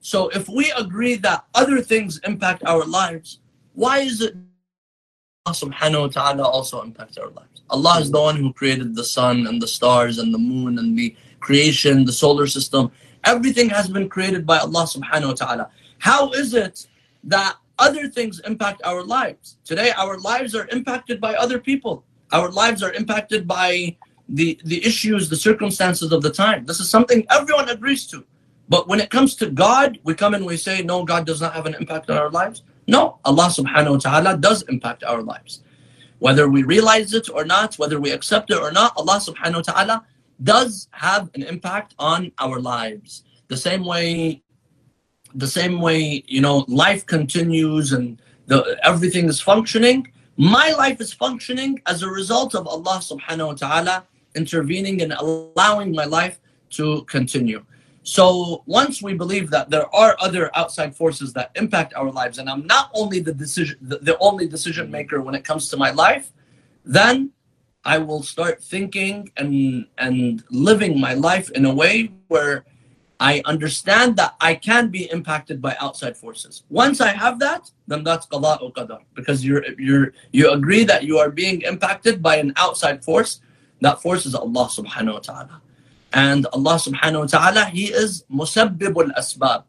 so 0.00 0.28
if 0.40 0.50
we 0.50 0.70
agree 0.76 1.14
that 1.14 1.46
other 1.54 1.80
things 1.80 2.20
impact 2.26 2.62
our 2.66 2.84
lives 2.84 3.38
why 3.72 4.00
is 4.00 4.20
it 4.20 4.34
subhanahu 5.52 6.00
wa 6.00 6.08
ta'ala 6.08 6.42
also 6.42 6.80
impacts 6.80 7.18
our 7.18 7.28
lives. 7.28 7.60
Allah 7.68 8.00
is 8.00 8.10
the 8.10 8.20
one 8.20 8.36
who 8.36 8.52
created 8.52 8.94
the 8.94 9.04
sun 9.04 9.46
and 9.46 9.60
the 9.60 9.68
stars 9.68 10.18
and 10.18 10.32
the 10.32 10.38
moon 10.38 10.78
and 10.78 10.96
the 10.98 11.14
creation, 11.44 12.04
the 12.04 12.16
solar 12.24 12.46
system. 12.46 12.90
Everything 13.32 13.68
has 13.78 13.86
been 13.96 14.08
created 14.08 14.42
by 14.46 14.58
Allah 14.58 14.84
subhanahu 14.94 15.32
wa 15.32 15.38
ta'ala. 15.42 15.64
How 15.98 16.22
is 16.32 16.54
it 16.54 16.86
that 17.34 17.56
other 17.78 18.08
things 18.08 18.40
impact 18.50 18.80
our 18.84 19.02
lives? 19.16 19.56
Today, 19.64 19.90
our 20.02 20.16
lives 20.18 20.54
are 20.58 20.66
impacted 20.76 21.20
by 21.20 21.32
other 21.34 21.58
people. 21.58 22.04
Our 22.32 22.50
lives 22.50 22.82
are 22.82 22.92
impacted 22.92 23.46
by 23.46 23.96
the, 24.28 24.58
the 24.64 24.80
issues, 24.84 25.28
the 25.28 25.36
circumstances 25.48 26.12
of 26.12 26.20
the 26.22 26.30
time. 26.30 26.64
This 26.64 26.80
is 26.80 26.88
something 26.90 27.26
everyone 27.30 27.68
agrees 27.68 28.06
to. 28.12 28.24
But 28.68 28.88
when 28.88 29.00
it 29.04 29.10
comes 29.10 29.36
to 29.36 29.46
God, 29.50 29.98
we 30.04 30.14
come 30.14 30.32
and 30.34 30.44
we 30.46 30.56
say, 30.56 30.82
no, 30.82 31.04
God 31.04 31.26
does 31.26 31.40
not 31.44 31.52
have 31.52 31.66
an 31.66 31.74
impact 31.74 32.08
on 32.10 32.16
our 32.16 32.30
lives. 32.30 32.62
No, 32.88 33.18
Allah 33.24 33.48
subhanahu 33.58 33.96
wa 33.96 34.02
ta'ala 34.06 34.32
does 34.38 34.62
impact 34.74 35.04
our 35.04 35.22
lives. 35.22 35.60
Whether 36.18 36.48
we 36.48 36.62
realize 36.62 37.12
it 37.12 37.28
or 37.28 37.44
not, 37.44 37.74
whether 37.76 38.00
we 38.00 38.10
accept 38.10 38.50
it 38.50 38.58
or 38.66 38.72
not, 38.72 38.92
Allah 38.96 39.20
subhanahu 39.28 39.60
wa 39.62 39.68
ta'ala 39.72 39.96
does 40.42 40.88
have 40.92 41.30
an 41.34 41.42
impact 41.42 41.94
on 41.98 42.32
our 42.38 42.60
lives. 42.60 43.24
The 43.48 43.56
same 43.56 43.84
way, 43.84 44.42
the 45.34 45.46
same 45.46 45.80
way, 45.80 46.24
you 46.26 46.40
know, 46.40 46.64
life 46.68 47.06
continues 47.06 47.92
and 47.92 48.20
the, 48.46 48.78
everything 48.82 49.26
is 49.26 49.40
functioning. 49.40 50.12
My 50.36 50.70
life 50.72 51.00
is 51.00 51.12
functioning 51.12 51.80
as 51.86 52.02
a 52.02 52.08
result 52.08 52.54
of 52.54 52.66
Allah 52.66 53.00
subhanahu 53.00 53.46
wa 53.46 53.54
ta'ala 53.54 54.06
intervening 54.34 55.02
and 55.02 55.12
allowing 55.12 55.92
my 55.92 56.04
life 56.04 56.40
to 56.70 57.02
continue. 57.04 57.64
So 58.02 58.62
once 58.66 59.00
we 59.00 59.14
believe 59.14 59.48
that 59.50 59.70
there 59.70 59.92
are 59.94 60.14
other 60.20 60.50
outside 60.54 60.94
forces 60.94 61.32
that 61.32 61.50
impact 61.54 61.94
our 61.94 62.10
lives, 62.10 62.38
and 62.38 62.50
I'm 62.50 62.66
not 62.66 62.90
only 62.92 63.20
the 63.20 63.32
decision, 63.32 63.78
the, 63.80 63.98
the 63.98 64.18
only 64.18 64.46
decision 64.46 64.90
maker 64.90 65.22
when 65.22 65.34
it 65.34 65.42
comes 65.42 65.68
to 65.70 65.76
my 65.76 65.90
life, 65.90 66.30
then 66.84 67.30
I 67.84 67.98
will 67.98 68.22
start 68.22 68.62
thinking 68.62 69.30
and 69.36 69.86
and 69.98 70.42
living 70.50 70.98
my 70.98 71.14
life 71.14 71.50
in 71.50 71.64
a 71.64 71.74
way 71.74 72.10
where 72.28 72.64
I 73.20 73.42
understand 73.44 74.16
that 74.16 74.34
I 74.40 74.54
can 74.54 74.88
be 74.88 75.10
impacted 75.10 75.62
by 75.62 75.76
outside 75.80 76.16
forces. 76.16 76.64
Once 76.68 77.00
I 77.00 77.08
have 77.08 77.38
that, 77.40 77.70
then 77.86 78.02
that's 78.02 78.26
qada 78.26 78.60
or 78.60 78.72
qadar 78.72 79.00
because 79.14 79.44
you're 79.44 79.64
you're 79.78 80.12
you 80.32 80.50
agree 80.50 80.84
that 80.84 81.04
you 81.04 81.18
are 81.18 81.30
being 81.30 81.62
impacted 81.62 82.22
by 82.22 82.36
an 82.36 82.52
outside 82.56 83.04
force. 83.04 83.40
That 83.80 84.00
force 84.00 84.26
is 84.26 84.34
Allah 84.34 84.66
subhanahu 84.66 85.14
wa 85.14 85.18
ta'ala. 85.20 85.60
And 86.12 86.46
Allah 86.52 86.76
subhanahu 86.76 87.20
wa 87.20 87.26
ta'ala, 87.26 87.64
He 87.66 87.92
is 87.92 88.24
musabbibul 88.32 89.12
asbab. 89.14 89.64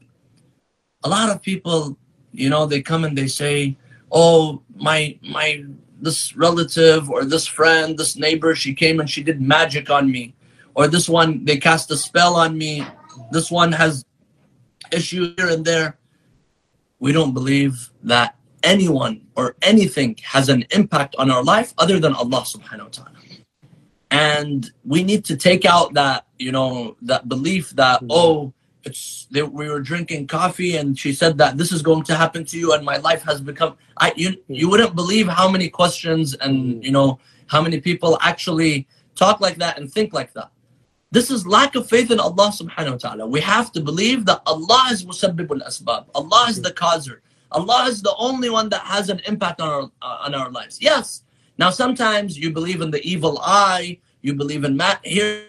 A 1.04 1.10
lot 1.10 1.30
of 1.30 1.42
people, 1.42 1.98
you 2.32 2.50
know, 2.50 2.66
they 2.66 2.82
come 2.82 3.04
and 3.04 3.18
they 3.18 3.28
say, 3.28 3.78
Oh, 4.12 4.64
my 4.76 5.20
my 5.22 5.66
this 6.06 6.36
relative 6.38 7.10
or 7.10 7.26
this 7.26 7.46
friend, 7.46 7.98
this 7.98 8.16
neighbor, 8.16 8.56
she 8.56 8.74
came 8.74 9.00
and 9.02 9.10
she 9.10 9.24
did 9.24 9.42
magic 9.42 9.90
on 9.90 10.10
me. 10.10 10.34
Or 10.76 10.88
this 10.88 11.10
one, 11.10 11.44
they 11.44 11.58
cast 11.58 11.92
a 11.92 11.98
spell 11.98 12.36
on 12.36 12.58
me. 12.58 12.86
This 13.32 13.50
one 13.52 13.72
has 13.74 14.06
issue 14.92 15.34
here 15.36 15.50
and 15.50 15.66
there. 15.66 15.98
We 17.00 17.12
don't 17.12 17.34
believe 17.34 17.92
that 18.04 18.38
anyone 18.64 19.28
or 19.36 19.56
anything 19.62 20.18
has 20.24 20.48
an 20.48 20.66
impact 20.72 21.16
on 21.18 21.30
our 21.30 21.44
life 21.44 21.74
other 21.78 22.00
than 22.00 22.14
Allah 22.14 22.42
subhanahu 22.42 22.90
wa 22.90 22.96
ta'ala 22.98 23.16
and 24.16 24.72
we 24.86 25.04
need 25.04 25.26
to 25.26 25.36
take 25.36 25.66
out 25.66 25.94
that 25.94 26.26
you 26.40 26.52
know 26.52 26.96
that 27.02 27.28
belief 27.28 27.72
that 27.72 28.02
oh 28.10 28.54
it's 28.86 29.28
they, 29.32 29.42
we 29.42 29.70
were 29.70 29.80
drinking 29.80 30.28
coffee 30.28 30.78
and 30.78 30.98
she 30.98 31.12
said 31.12 31.38
that 31.38 31.58
this 31.58 31.72
is 31.72 31.82
going 31.82 32.04
to 32.04 32.16
happen 32.16 32.46
to 32.46 32.58
you 32.58 32.74
and 32.74 32.86
my 32.86 32.98
life 32.98 33.24
has 33.24 33.42
become 33.42 33.76
i 33.98 34.14
you, 34.16 34.36
you 34.48 34.70
wouldn't 34.70 34.96
believe 34.96 35.28
how 35.28 35.50
many 35.50 35.70
questions 35.70 36.36
and 36.36 36.84
you 36.84 36.92
know 36.92 37.20
how 37.48 37.62
many 37.62 37.80
people 37.80 38.18
actually 38.22 38.88
talk 39.16 39.40
like 39.40 39.58
that 39.58 39.78
and 39.78 39.92
think 39.92 40.14
like 40.14 40.34
that. 40.34 40.52
This 41.12 41.32
is 41.32 41.48
lack 41.48 41.76
of 41.76 41.88
faith 41.90 42.12
in 42.12 42.20
allah 42.20 42.50
subhanahu 42.50 42.92
wa 42.92 42.98
ta'ala. 42.98 43.28
We 43.28 43.42
have 43.42 43.72
to 43.74 43.82
believe 43.82 44.26
that 44.26 44.42
allah 44.46 44.88
is 44.92 45.06
musabbibul 45.06 45.66
asbab. 45.66 46.06
Allah 46.14 46.46
is 46.50 46.62
the 46.62 46.72
causer. 46.72 47.22
Allah 47.52 47.86
is 47.88 48.02
the 48.02 48.14
only 48.18 48.50
one 48.50 48.70
that 48.70 48.82
has 48.82 49.10
an 49.10 49.22
impact 49.26 49.62
on 49.62 49.70
our 49.70 49.84
uh, 50.02 50.26
on 50.26 50.36
our 50.36 50.50
lives. 50.52 50.78
Yes. 50.82 51.22
Now, 51.58 51.70
sometimes 51.70 52.38
you 52.38 52.52
believe 52.52 52.82
in 52.82 52.92
the 52.92 53.02
evil 53.08 53.40
eye, 53.42 54.00
you 54.22 54.34
believe 54.34 54.66
in 54.66 54.76
mat 54.76 55.00
here 55.04 55.46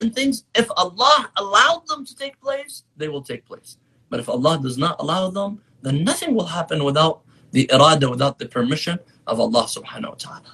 and 0.00 0.14
things. 0.14 0.44
If 0.54 0.68
Allah 0.76 1.30
allowed 1.36 1.86
them 1.88 2.04
to 2.04 2.14
take 2.16 2.40
place, 2.40 2.84
they 2.96 3.08
will 3.08 3.22
take 3.22 3.44
place. 3.44 3.76
But 4.10 4.20
if 4.20 4.28
Allah 4.28 4.58
does 4.62 4.78
not 4.78 4.96
allow 5.00 5.30
them, 5.30 5.60
then 5.82 6.04
nothing 6.04 6.34
will 6.34 6.46
happen 6.46 6.84
without 6.84 7.22
the 7.52 7.66
irada, 7.72 8.10
without 8.10 8.38
the 8.38 8.46
permission 8.46 8.98
of 9.26 9.40
Allah 9.40 9.64
subhanahu 9.64 10.10
wa 10.10 10.14
ta'ala. 10.18 10.52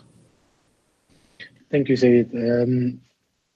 Thank 1.71 1.89
you, 1.89 1.97
Sayyid. 1.97 2.31
Um, 2.35 3.01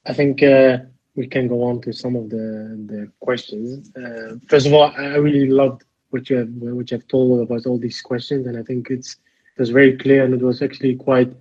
I 0.07 0.12
think 0.12 0.43
uh, 0.43 0.78
we 1.16 1.26
can 1.26 1.49
go 1.49 1.62
on 1.62 1.80
to 1.82 1.93
some 1.93 2.16
of 2.16 2.30
the, 2.30 2.78
the 2.87 3.11
questions. 3.20 3.91
Uh, 3.97 4.37
first 4.49 4.66
of 4.66 4.72
all, 4.72 4.93
I 4.97 5.16
really 5.16 5.49
loved 5.49 5.85
what 6.11 6.30
you 6.30 6.37
have 6.37 6.49
what 6.49 6.91
you 6.91 6.97
have 6.97 7.09
told 7.09 7.41
about 7.41 7.66
all 7.66 7.78
these 7.78 8.01
questions, 8.01 8.47
and 8.47 8.57
I 8.57 8.62
think 8.62 8.89
it's 8.91 9.16
it 9.57 9.61
was 9.61 9.70
very 9.70 9.97
clear, 9.97 10.24
and 10.24 10.32
it 10.35 10.43
was 10.43 10.62
actually 10.62 10.95
quite 10.95 11.32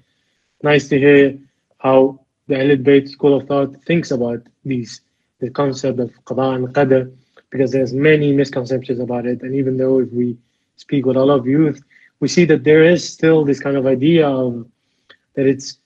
nice 0.64 0.88
to 0.90 0.98
hear 0.98 1.38
how 1.78 2.20
the 2.48 2.56
Ahlul 2.56 2.84
Bayt 2.84 3.10
school 3.10 3.36
of 3.36 3.48
thought 3.48 3.76
thinks 3.86 4.12
about 4.12 4.42
these 4.66 5.02
the 5.40 5.50
concept 5.50 6.00
of 6.00 6.12
qada 6.26 6.56
and 6.56 6.68
qadr 6.70 7.12
because 7.50 7.72
there's 7.72 7.94
many 7.94 8.32
misconceptions 8.32 9.00
about 9.00 9.26
it 9.26 9.42
and 9.42 9.54
even 9.54 9.78
though 9.78 10.00
if 10.00 10.10
we 10.12 10.38
speak 10.78 11.06
with 11.06 11.18
a 11.18 11.24
lot 11.24 11.40
of 11.40 11.48
youth 11.48 11.82
we 12.20 12.28
see 12.28 12.46
that 12.46 12.64
there 12.64 12.84
is 12.84 13.02
still 13.08 13.44
this 13.44 13.60
kind 13.60 13.76
of 13.76 13.86
idea 13.86 14.28
of 14.28 14.66
that 15.36 15.46
it's 15.46 15.78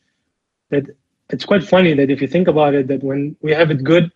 that 0.70 0.86
it's 1.30 1.46
quite 1.46 1.64
funny 1.64 1.94
that 1.94 2.12
if 2.12 2.22
you 2.22 2.28
think 2.28 2.48
about 2.48 2.74
it 2.74 2.88
that 2.88 3.04
when 3.04 3.36
we 3.42 3.52
have 3.52 3.72
it 3.72 3.84
good 3.84 4.12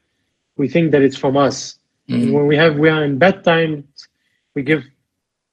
we 0.58 0.68
think 0.68 0.92
that 0.92 1.02
it's 1.02 1.18
from 1.18 1.36
us 1.36 1.76
mm-hmm. 2.08 2.22
and 2.22 2.34
when 2.34 2.46
we 2.46 2.56
have 2.56 2.78
we 2.78 2.89
are 2.89 3.04
in 3.04 3.18
bad 3.18 3.44
times 3.44 3.84
we 4.54 4.62
give 4.62 4.84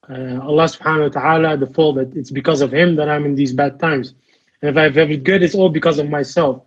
uh, 0.09 0.39
Allah 0.41 0.65
subhanahu 0.65 1.13
wa 1.13 1.21
ta'ala 1.21 1.57
the 1.57 1.67
fault 1.67 1.95
that 1.97 2.15
it's 2.15 2.31
because 2.31 2.61
of 2.61 2.73
him 2.73 2.95
that 2.95 3.07
I'm 3.07 3.25
in 3.25 3.35
these 3.35 3.53
bad 3.53 3.79
times. 3.79 4.15
And 4.61 4.69
if 4.71 4.77
I 4.77 4.83
have 4.83 5.11
it 5.11 5.23
good, 5.23 5.43
it's 5.43 5.55
all 5.55 5.69
because 5.69 5.99
of 5.99 6.09
myself. 6.09 6.63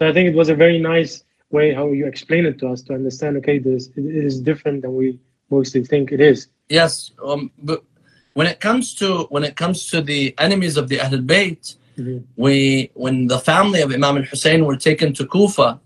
So 0.00 0.08
I 0.08 0.14
think 0.14 0.28
it 0.28 0.34
was 0.34 0.48
a 0.48 0.54
very 0.54 0.78
nice 0.78 1.24
way 1.50 1.74
how 1.74 1.92
you 1.92 2.06
explain 2.06 2.46
it 2.46 2.58
to 2.60 2.68
us 2.68 2.80
to 2.82 2.94
understand, 2.94 3.36
okay, 3.38 3.58
this 3.58 3.88
it 3.96 4.06
is 4.06 4.40
different 4.40 4.80
than 4.80 4.94
we 4.96 5.18
mostly 5.50 5.84
think 5.84 6.10
it 6.10 6.20
is. 6.20 6.48
Yes. 6.70 7.10
Um, 7.22 7.50
but 7.58 7.84
when 8.32 8.46
it 8.46 8.60
comes 8.60 8.94
to 8.94 9.24
when 9.28 9.44
it 9.44 9.56
comes 9.56 9.88
to 9.90 10.00
the 10.00 10.34
enemies 10.38 10.78
of 10.78 10.88
the 10.88 10.96
Ahlul 10.98 11.26
Bayt, 11.26 11.76
mm-hmm. 11.98 12.18
we 12.36 12.90
when 12.94 13.26
the 13.26 13.40
family 13.40 13.82
of 13.82 13.92
Imam 13.92 14.16
al-Hussein 14.16 14.64
were 14.64 14.76
taken 14.76 15.12
to 15.12 15.26
Kufa, 15.26 15.78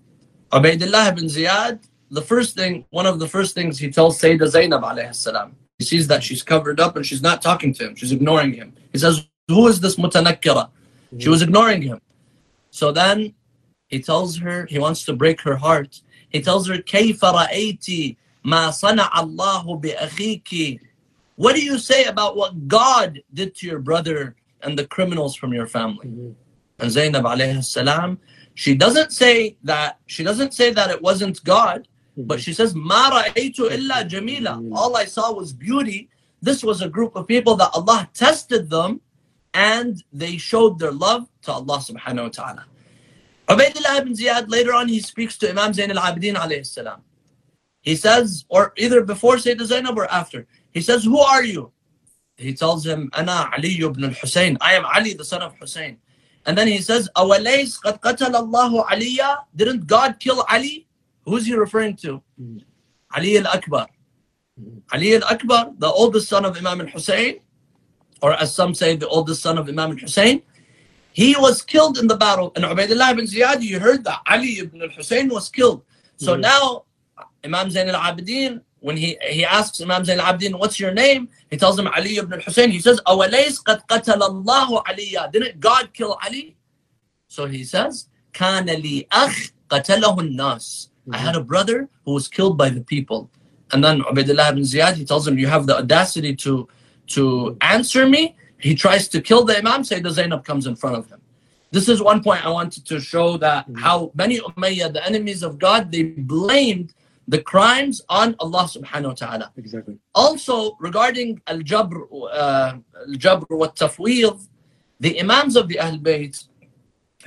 Ubaidullah 0.52 1.08
ibn 1.08 1.24
Ziyad, 1.24 1.80
the 2.10 2.22
first 2.22 2.54
thing, 2.54 2.84
one 2.90 3.06
of 3.06 3.18
the 3.18 3.26
first 3.26 3.56
things 3.56 3.80
he 3.80 3.90
tells 3.90 4.20
Sayyidah 4.20 4.46
Zainab 4.46 4.82
alayhi 4.82 5.12
salam, 5.12 5.56
he 5.78 5.84
sees 5.84 6.06
that 6.06 6.22
she's 6.22 6.44
covered 6.44 6.78
up 6.78 6.94
and 6.94 7.04
she's 7.04 7.22
not 7.22 7.42
talking 7.42 7.74
to 7.74 7.86
him. 7.86 7.96
She's 7.96 8.12
ignoring 8.12 8.52
him. 8.52 8.74
He 8.92 8.98
says, 8.98 9.26
Who 9.48 9.66
is 9.66 9.80
this 9.80 9.96
mutanakkira? 9.96 10.70
She 11.18 11.28
was 11.28 11.42
ignoring 11.42 11.82
him. 11.82 12.00
So 12.70 12.92
then 12.92 13.34
he 13.93 13.99
tells 13.99 14.38
her, 14.38 14.65
he 14.67 14.80
wants 14.80 15.03
to 15.05 15.13
break 15.13 15.41
her 15.41 15.55
heart. 15.55 16.01
He 16.30 16.41
tells 16.41 16.67
her, 16.67 16.78
كيف 16.78 17.24
رأيت 17.24 18.17
ما 18.45 18.72
صنع 18.72 19.11
الله 19.20 19.82
بأخيك 19.82 20.80
What 21.36 21.55
do 21.55 21.61
you 21.61 21.80
say 21.80 22.03
about 22.05 22.36
what 22.36 22.67
God 22.67 23.22
did 23.34 23.55
to 23.55 23.67
your 23.67 23.80
brother 23.80 24.36
and 24.61 24.78
the 24.78 24.86
criminals 24.86 25.36
from 25.36 25.53
your 25.53 25.67
family? 25.67 26.07
Mm-hmm. 26.07 26.32
And 26.80 26.91
Zainab 26.91 27.24
alayhi 27.24 27.63
salam, 27.63 28.20
she 28.55 28.76
doesn't 28.76 29.11
say 29.11 29.55
that 29.63 29.99
she 30.05 30.24
doesn't 30.24 30.53
say 30.53 30.72
that 30.72 30.89
it 30.91 31.01
wasn't 31.01 31.43
God. 31.43 31.88
But 32.17 32.41
she 32.41 32.51
says, 32.53 32.76
Ma 32.76 33.09
ra'aytu 33.09 33.72
illa 33.72 34.03
jamila. 34.03 34.61
All 34.74 34.97
I 34.97 35.05
saw 35.05 35.32
was 35.32 35.53
beauty. 35.53 36.09
This 36.41 36.63
was 36.63 36.82
a 36.82 36.89
group 36.89 37.15
of 37.15 37.28
people 37.28 37.55
that 37.55 37.72
Allah 37.74 38.09
tested 38.13 38.70
them 38.70 39.01
and 39.53 40.03
they 40.11 40.38
showed 40.38 40.80
their 40.80 40.91
love 40.91 41.28
to 41.43 41.53
Allah 41.53 41.78
subhanahu 41.78 42.24
wa 42.24 42.30
ta'ala. 42.30 42.65
Ubaidullah 43.49 44.01
ibn 44.01 44.14
Ziyad, 44.14 44.49
later 44.49 44.72
on, 44.72 44.88
he 44.88 45.01
speaks 45.01 45.36
to 45.38 45.51
Imam 45.51 45.72
Zain 45.72 45.90
al-Abidin 45.90 46.34
alayhi 46.34 46.66
salam. 46.66 47.03
He 47.82 47.97
says, 47.97 48.45
or 48.49 48.72
either 48.76 49.03
before 49.05 49.36
Sayyidina 49.36 49.66
Zainab 49.66 49.99
or 49.99 50.11
after, 50.11 50.47
he 50.72 50.80
says, 50.80 51.05
who 51.05 51.18
are 51.18 51.45
you? 51.45 51.70
He 52.36 52.55
tells 52.55 52.84
him, 52.84 53.11
Ana 53.12 53.51
Ali 53.57 53.80
ibn 53.82 54.05
al-Hussein. 54.05 54.57
I 54.61 54.74
am 54.74 54.84
Ali, 54.86 55.14
the 55.14 55.24
son 55.24 55.42
of 55.42 55.55
Hussein. 55.61 55.99
And 56.47 56.59
then 56.59 56.66
he 56.66 56.78
says, 56.78 57.09
Awalays 57.16 57.78
qad 57.80 58.01
qatala 58.01 58.34
Allahu 58.34 58.82
Aliya. 58.84 59.45
Didn't 59.55 59.86
God 59.86 60.18
kill 60.18 60.45
Ali? 60.51 60.86
Who's 61.24 61.47
he 61.47 61.55
referring 61.55 61.97
to? 61.97 62.22
Mm. 62.40 62.62
Ali 63.14 63.38
al-Akbar. 63.38 63.86
Mm. 64.61 64.82
Ali 64.92 65.14
al-Akbar, 65.14 65.72
the 65.78 65.88
oldest 65.88 66.28
son 66.28 66.45
of 66.45 66.57
Imam 66.57 66.80
al-Hussein, 66.80 67.40
or 68.20 68.32
as 68.32 68.55
some 68.55 68.74
say, 68.74 68.97
the 68.97 69.09
oldest 69.09 69.42
son 69.42 69.57
of 69.59 69.68
Imam 69.68 69.92
al-Hussein, 69.92 70.42
he 71.13 71.36
was 71.36 71.61
killed 71.61 71.97
in 71.97 72.07
the 72.07 72.15
battle. 72.15 72.51
And 72.55 72.65
Ubaidullah 72.65 73.11
ibn 73.11 73.26
Ziyad, 73.26 73.61
you 73.61 73.80
heard 73.80 74.03
that 74.05 74.22
Ali 74.28 74.59
ibn 74.59 74.82
al-Hussein 74.82 75.30
was 75.30 75.49
killed. 75.49 75.84
So 76.17 76.36
mm. 76.36 76.41
now 76.41 76.86
Imam 77.43 77.70
Zain 77.70 77.89
al-Abidin 77.89 78.61
when 78.82 78.95
he, 78.95 79.17
he 79.22 79.43
asks 79.43 79.82
Imam 79.82 80.05
Zain 80.05 80.20
al-Abidin, 80.20 80.57
what's 80.57 80.80
your 80.80 80.91
name? 80.93 81.30
He 81.49 81.57
tells 81.57 81.78
him 81.78 81.88
Ali 81.88 82.17
ibn 82.17 82.34
al-Hussein. 82.34 82.72
He 82.72 82.80
says, 82.80 83.01
أَوَلَيْسْ 83.07 83.63
قَدْ 83.63 83.86
قَتَلَ 83.88 84.20
اللَّهُ 84.22 84.86
عَلِيًّا 84.86 85.32
Didn't 85.32 85.59
God 85.59 85.93
kill 85.93 86.17
Ali? 86.24 86.55
So 87.28 87.45
he 87.45 87.63
says, 87.63 88.07
كَانَ 88.34 88.67
لِي 88.67 89.07
أَخْ 89.09 89.51
قَتَلَهُ 89.70 90.17
النَّاسِ 90.17 90.89
I 91.11 91.17
had 91.17 91.36
a 91.36 91.43
brother 91.43 91.89
who 92.05 92.13
was 92.13 92.28
killed 92.28 92.57
by 92.57 92.70
the 92.70 92.82
people. 92.82 93.32
And 93.72 93.84
then 93.84 94.01
Ubaidullah 94.01 94.51
ibn 94.51 94.63
Ziyad, 94.63 94.95
he 94.95 95.05
tells 95.05 95.28
him, 95.28 95.39
you 95.39 95.47
have 95.47 95.65
the 95.65 95.78
audacity 95.78 96.36
to, 96.38 96.67
to 97.07 97.57
answer 97.61 98.07
me. 98.07 98.36
He 98.64 98.74
tries 98.74 99.08
to 99.08 99.20
kill 99.20 99.44
the 99.44 99.58
Imam, 99.58 99.82
Sayyidina 99.82 100.12
Zainab 100.18 100.42
comes 100.50 100.66
in 100.66 100.74
front 100.74 100.96
of 100.96 101.04
him. 101.10 101.20
This 101.70 101.86
is 101.86 102.00
one 102.00 102.20
point 102.22 102.46
I 102.46 102.48
wanted 102.48 102.86
to 102.86 102.96
show 102.98 103.36
that 103.46 103.62
Mhm. 103.68 103.78
how 103.86 104.10
many 104.14 104.36
Umayyah, 104.40 104.90
the 104.96 105.04
enemies 105.10 105.42
of 105.42 105.58
God, 105.58 105.92
they 105.92 106.04
blamed 106.36 106.88
the 107.34 107.40
crimes 107.52 107.96
on 108.08 108.28
Allah 108.44 108.64
subhanahu 108.74 109.12
wa 109.12 109.18
ta'ala. 109.24 109.46
Exactly. 109.62 109.96
Also, 110.14 110.54
regarding 110.88 111.42
al-jabr, 111.46 111.96
uh, 112.32 112.72
al-jabr 113.10 113.50
wa 113.62 113.68
tafweed, 113.80 114.38
the 114.98 115.12
imams 115.20 115.56
of 115.56 115.68
the 115.68 115.78
Ahl 115.78 115.98
Bayt, 115.98 116.34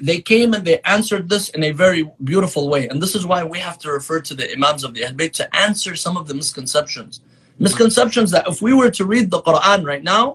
they 0.10 0.20
came 0.22 0.50
and 0.56 0.64
they 0.66 0.80
answered 0.96 1.30
this 1.30 1.50
in 1.50 1.62
a 1.64 1.72
very 1.84 2.04
beautiful 2.24 2.68
way. 2.74 2.88
And 2.88 2.98
this 3.04 3.14
is 3.14 3.24
why 3.32 3.44
we 3.44 3.60
have 3.60 3.78
to 3.84 3.92
refer 3.92 4.20
to 4.22 4.34
the 4.40 4.48
imams 4.56 4.84
of 4.84 4.92
the 4.96 5.04
Ahl 5.06 5.14
Bayt 5.20 5.34
to 5.34 5.46
answer 5.56 5.96
some 5.96 6.18
of 6.18 6.28
the 6.28 6.34
misconceptions. 6.34 7.14
Misconceptions 7.60 8.30
that 8.32 8.46
if 8.48 8.58
we 8.60 8.74
were 8.74 8.92
to 9.00 9.06
read 9.06 9.30
the 9.30 9.42
Quran 9.44 9.86
right 9.86 10.04
now, 10.04 10.26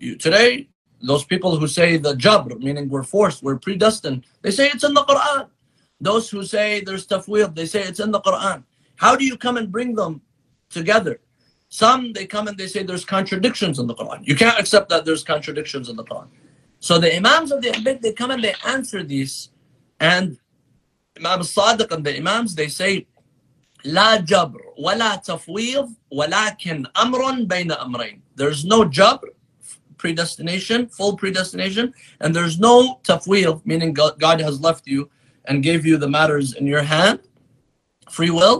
you, 0.00 0.16
today, 0.16 0.68
those 1.02 1.24
people 1.24 1.56
who 1.56 1.66
say 1.66 1.96
the 1.96 2.14
jabr, 2.14 2.58
meaning 2.58 2.88
we're 2.88 3.02
forced, 3.02 3.42
we're 3.42 3.58
predestined, 3.58 4.24
they 4.42 4.50
say 4.50 4.68
it's 4.68 4.84
in 4.84 4.94
the 4.94 5.04
Quran. 5.04 5.48
Those 6.00 6.28
who 6.28 6.42
say 6.44 6.80
there's 6.80 7.06
tafweed, 7.06 7.54
they 7.54 7.66
say 7.66 7.82
it's 7.82 8.00
in 8.00 8.10
the 8.10 8.20
Quran. 8.20 8.64
How 8.96 9.16
do 9.16 9.24
you 9.24 9.36
come 9.36 9.56
and 9.56 9.70
bring 9.70 9.94
them 9.94 10.20
together? 10.70 11.20
Some 11.68 12.12
they 12.12 12.26
come 12.26 12.48
and 12.48 12.56
they 12.56 12.66
say 12.66 12.82
there's 12.82 13.04
contradictions 13.04 13.78
in 13.78 13.86
the 13.86 13.94
Quran. 13.94 14.26
You 14.26 14.36
can't 14.36 14.58
accept 14.58 14.88
that 14.90 15.04
there's 15.04 15.24
contradictions 15.24 15.88
in 15.88 15.96
the 15.96 16.04
Quran. 16.04 16.28
So 16.80 16.98
the 16.98 17.14
Imams 17.16 17.50
of 17.52 17.62
the 17.62 17.70
Ahlbayt, 17.70 18.00
they 18.02 18.12
come 18.12 18.30
and 18.30 18.42
they 18.42 18.54
answer 18.64 19.02
these. 19.02 19.50
And 19.98 20.38
Imam 21.18 21.40
al-Sadiq 21.40 21.90
and 21.90 22.04
the 22.04 22.16
Imams, 22.16 22.54
they 22.54 22.68
say, 22.68 23.06
لا 23.84 24.24
جبر 24.24 24.74
ولا 24.78 25.22
تفويض 25.22 25.94
ولكن 26.12 26.86
أمر 26.96 27.46
بين 27.46 27.72
أمرين. 27.72 28.20
There's 28.34 28.64
no 28.64 28.84
jabr, 28.84 29.28
predestination, 30.05 30.87
full 30.87 31.15
predestination, 31.15 31.93
and 32.21 32.35
there's 32.35 32.57
no 32.59 32.99
tafwid, 33.03 33.61
meaning 33.65 33.93
God, 33.93 34.41
has 34.41 34.59
left 34.59 34.87
you 34.87 35.09
and 35.45 35.61
gave 35.69 35.85
you 35.85 35.95
the 35.97 36.09
matters 36.09 36.47
in 36.59 36.65
your 36.65 36.81
hand, 36.81 37.19
free 38.09 38.31
will. 38.31 38.57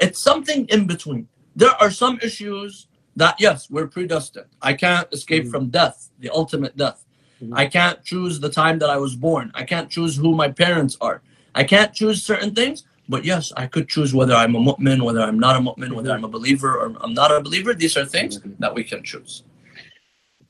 It's 0.00 0.20
something 0.20 0.66
in 0.66 0.88
between. 0.88 1.28
There 1.54 1.76
are 1.82 1.92
some 2.02 2.18
issues 2.28 2.88
that, 3.14 3.34
yes, 3.38 3.70
we're 3.70 3.86
predestined. 3.86 4.50
I 4.70 4.72
can't 4.84 5.08
escape 5.12 5.44
Mhm. 5.44 5.52
from 5.52 5.64
death, 5.80 6.10
the 6.18 6.30
ultimate 6.40 6.74
death. 6.76 6.98
Mhm. 7.40 7.52
I 7.62 7.66
can't 7.76 7.98
choose 8.10 8.34
the 8.40 8.52
time 8.62 8.76
that 8.80 8.90
I 8.90 8.98
was 9.06 9.14
born. 9.14 9.46
I 9.54 9.64
can't 9.72 9.88
choose 9.96 10.14
who 10.22 10.30
my 10.42 10.48
parents 10.64 10.94
are. 11.00 11.22
I 11.54 11.62
can't 11.72 11.92
choose 12.00 12.18
certain 12.32 12.52
things. 12.60 12.78
But 13.14 13.24
yes, 13.32 13.44
I 13.62 13.66
could 13.74 13.86
choose 13.94 14.10
whether 14.18 14.34
I'm 14.42 14.54
a 14.54 14.62
mu'min, 14.68 15.02
whether 15.06 15.22
I'm 15.28 15.40
not 15.46 15.54
a 15.60 15.62
mu'min, 15.68 15.92
whether 15.96 16.12
I'm 16.16 16.26
a 16.30 16.34
believer 16.36 16.72
or 16.80 16.86
I'm 17.04 17.14
not 17.20 17.30
a 17.32 17.40
believer. 17.40 17.72
These 17.74 17.96
are 17.96 18.06
things 18.16 18.32
Mhm. 18.38 18.56
that 18.62 18.72
we 18.76 18.82
can 18.90 19.02
choose. 19.10 19.42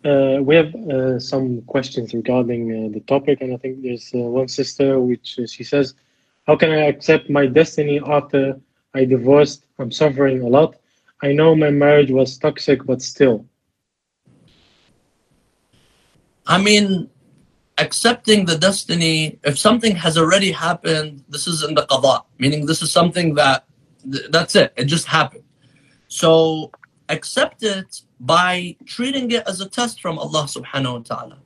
Uh, 0.02 0.38
we 0.40 0.56
have 0.56 0.74
uh, 0.74 1.18
some 1.18 1.60
questions 1.62 2.14
regarding 2.14 2.62
uh, 2.72 2.88
the 2.92 3.00
topic, 3.00 3.42
and 3.42 3.52
I 3.52 3.58
think 3.58 3.82
there's 3.82 4.10
uh, 4.14 4.18
one 4.18 4.48
sister 4.48 4.98
which 4.98 5.38
uh, 5.38 5.46
she 5.46 5.62
says, 5.62 5.94
"How 6.46 6.56
can 6.56 6.70
I 6.70 6.86
accept 6.86 7.28
my 7.28 7.46
destiny 7.46 8.00
after 8.06 8.58
I 8.94 9.04
divorced? 9.04 9.66
I'm 9.78 9.92
suffering 9.92 10.40
a 10.42 10.48
lot. 10.48 10.76
I 11.22 11.32
know 11.32 11.54
my 11.54 11.70
marriage 11.70 12.10
was 12.10 12.38
toxic, 12.38 12.84
but 12.86 13.02
still." 13.02 13.44
I 16.46 16.56
mean, 16.56 17.10
accepting 17.76 18.46
the 18.46 18.56
destiny, 18.56 19.38
if 19.44 19.58
something 19.58 19.94
has 19.96 20.16
already 20.16 20.50
happened, 20.50 21.24
this 21.28 21.46
is 21.46 21.62
in 21.62 21.74
the 21.74 21.82
qada, 21.82 22.24
meaning 22.38 22.64
this 22.64 22.82
is 22.82 22.90
something 22.90 23.34
that, 23.34 23.64
th- 24.10 24.30
that's 24.30 24.56
it, 24.56 24.72
it 24.76 24.84
just 24.84 25.06
happened. 25.06 25.44
So 26.08 26.72
accept 27.08 27.62
it 27.62 28.02
by 28.19 28.75
treating 28.85 29.31
it 29.31 29.43
as 29.47 29.61
a 29.61 29.69
test 29.69 30.01
from 30.01 30.17
Allah 30.17 30.43
subhanahu 30.55 30.93
wa 30.93 31.03
ta'ala. 31.09 31.37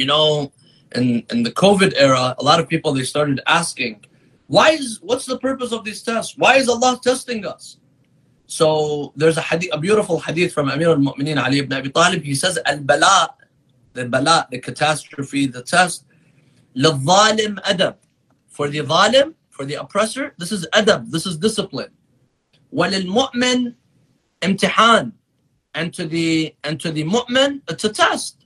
You 0.00 0.06
know, 0.06 0.52
in, 0.94 1.24
in 1.30 1.42
the 1.42 1.52
COVID 1.52 1.92
era, 1.96 2.34
a 2.38 2.44
lot 2.44 2.58
of 2.60 2.68
people, 2.68 2.92
they 2.92 3.04
started 3.04 3.40
asking, 3.46 4.04
why 4.46 4.70
is, 4.70 4.98
what's 5.02 5.26
the 5.26 5.38
purpose 5.38 5.72
of 5.72 5.84
these 5.84 6.02
tests? 6.02 6.34
Why 6.36 6.56
is 6.56 6.68
Allah 6.68 7.00
testing 7.02 7.46
us? 7.46 7.78
So 8.46 9.12
there's 9.16 9.38
a 9.38 9.40
hadith, 9.40 9.70
a 9.72 9.78
beautiful 9.78 10.20
hadith 10.20 10.52
from 10.52 10.68
Amir 10.68 10.90
al-Mu'mineen 10.90 11.42
Ali 11.42 11.58
ibn 11.60 11.72
Abi 11.72 11.90
Talib. 11.90 12.22
He 12.22 12.34
says, 12.34 12.58
al-bala, 12.66 13.34
the 13.94 14.06
bala, 14.06 14.46
the 14.50 14.58
catastrophe, 14.58 15.46
the 15.46 15.62
test, 15.62 16.04
للظالم 16.76 17.60
adab. 17.62 17.96
For 18.48 18.68
the 18.68 18.80
zalim, 18.80 19.34
for 19.48 19.64
the 19.64 19.74
oppressor, 19.74 20.34
this 20.38 20.52
is 20.52 20.66
adab, 20.74 21.10
this 21.10 21.24
is 21.24 21.38
discipline. 21.38 21.92
وللمؤمن 22.74 23.74
امتحان. 24.42 25.12
and 25.73 25.93
to 25.93 26.05
the 26.07 26.55
and 26.63 26.79
to 26.79 26.91
the 26.91 27.03
mu'min 27.03 27.61
it's 27.69 27.83
a 27.83 27.89
test. 27.89 28.45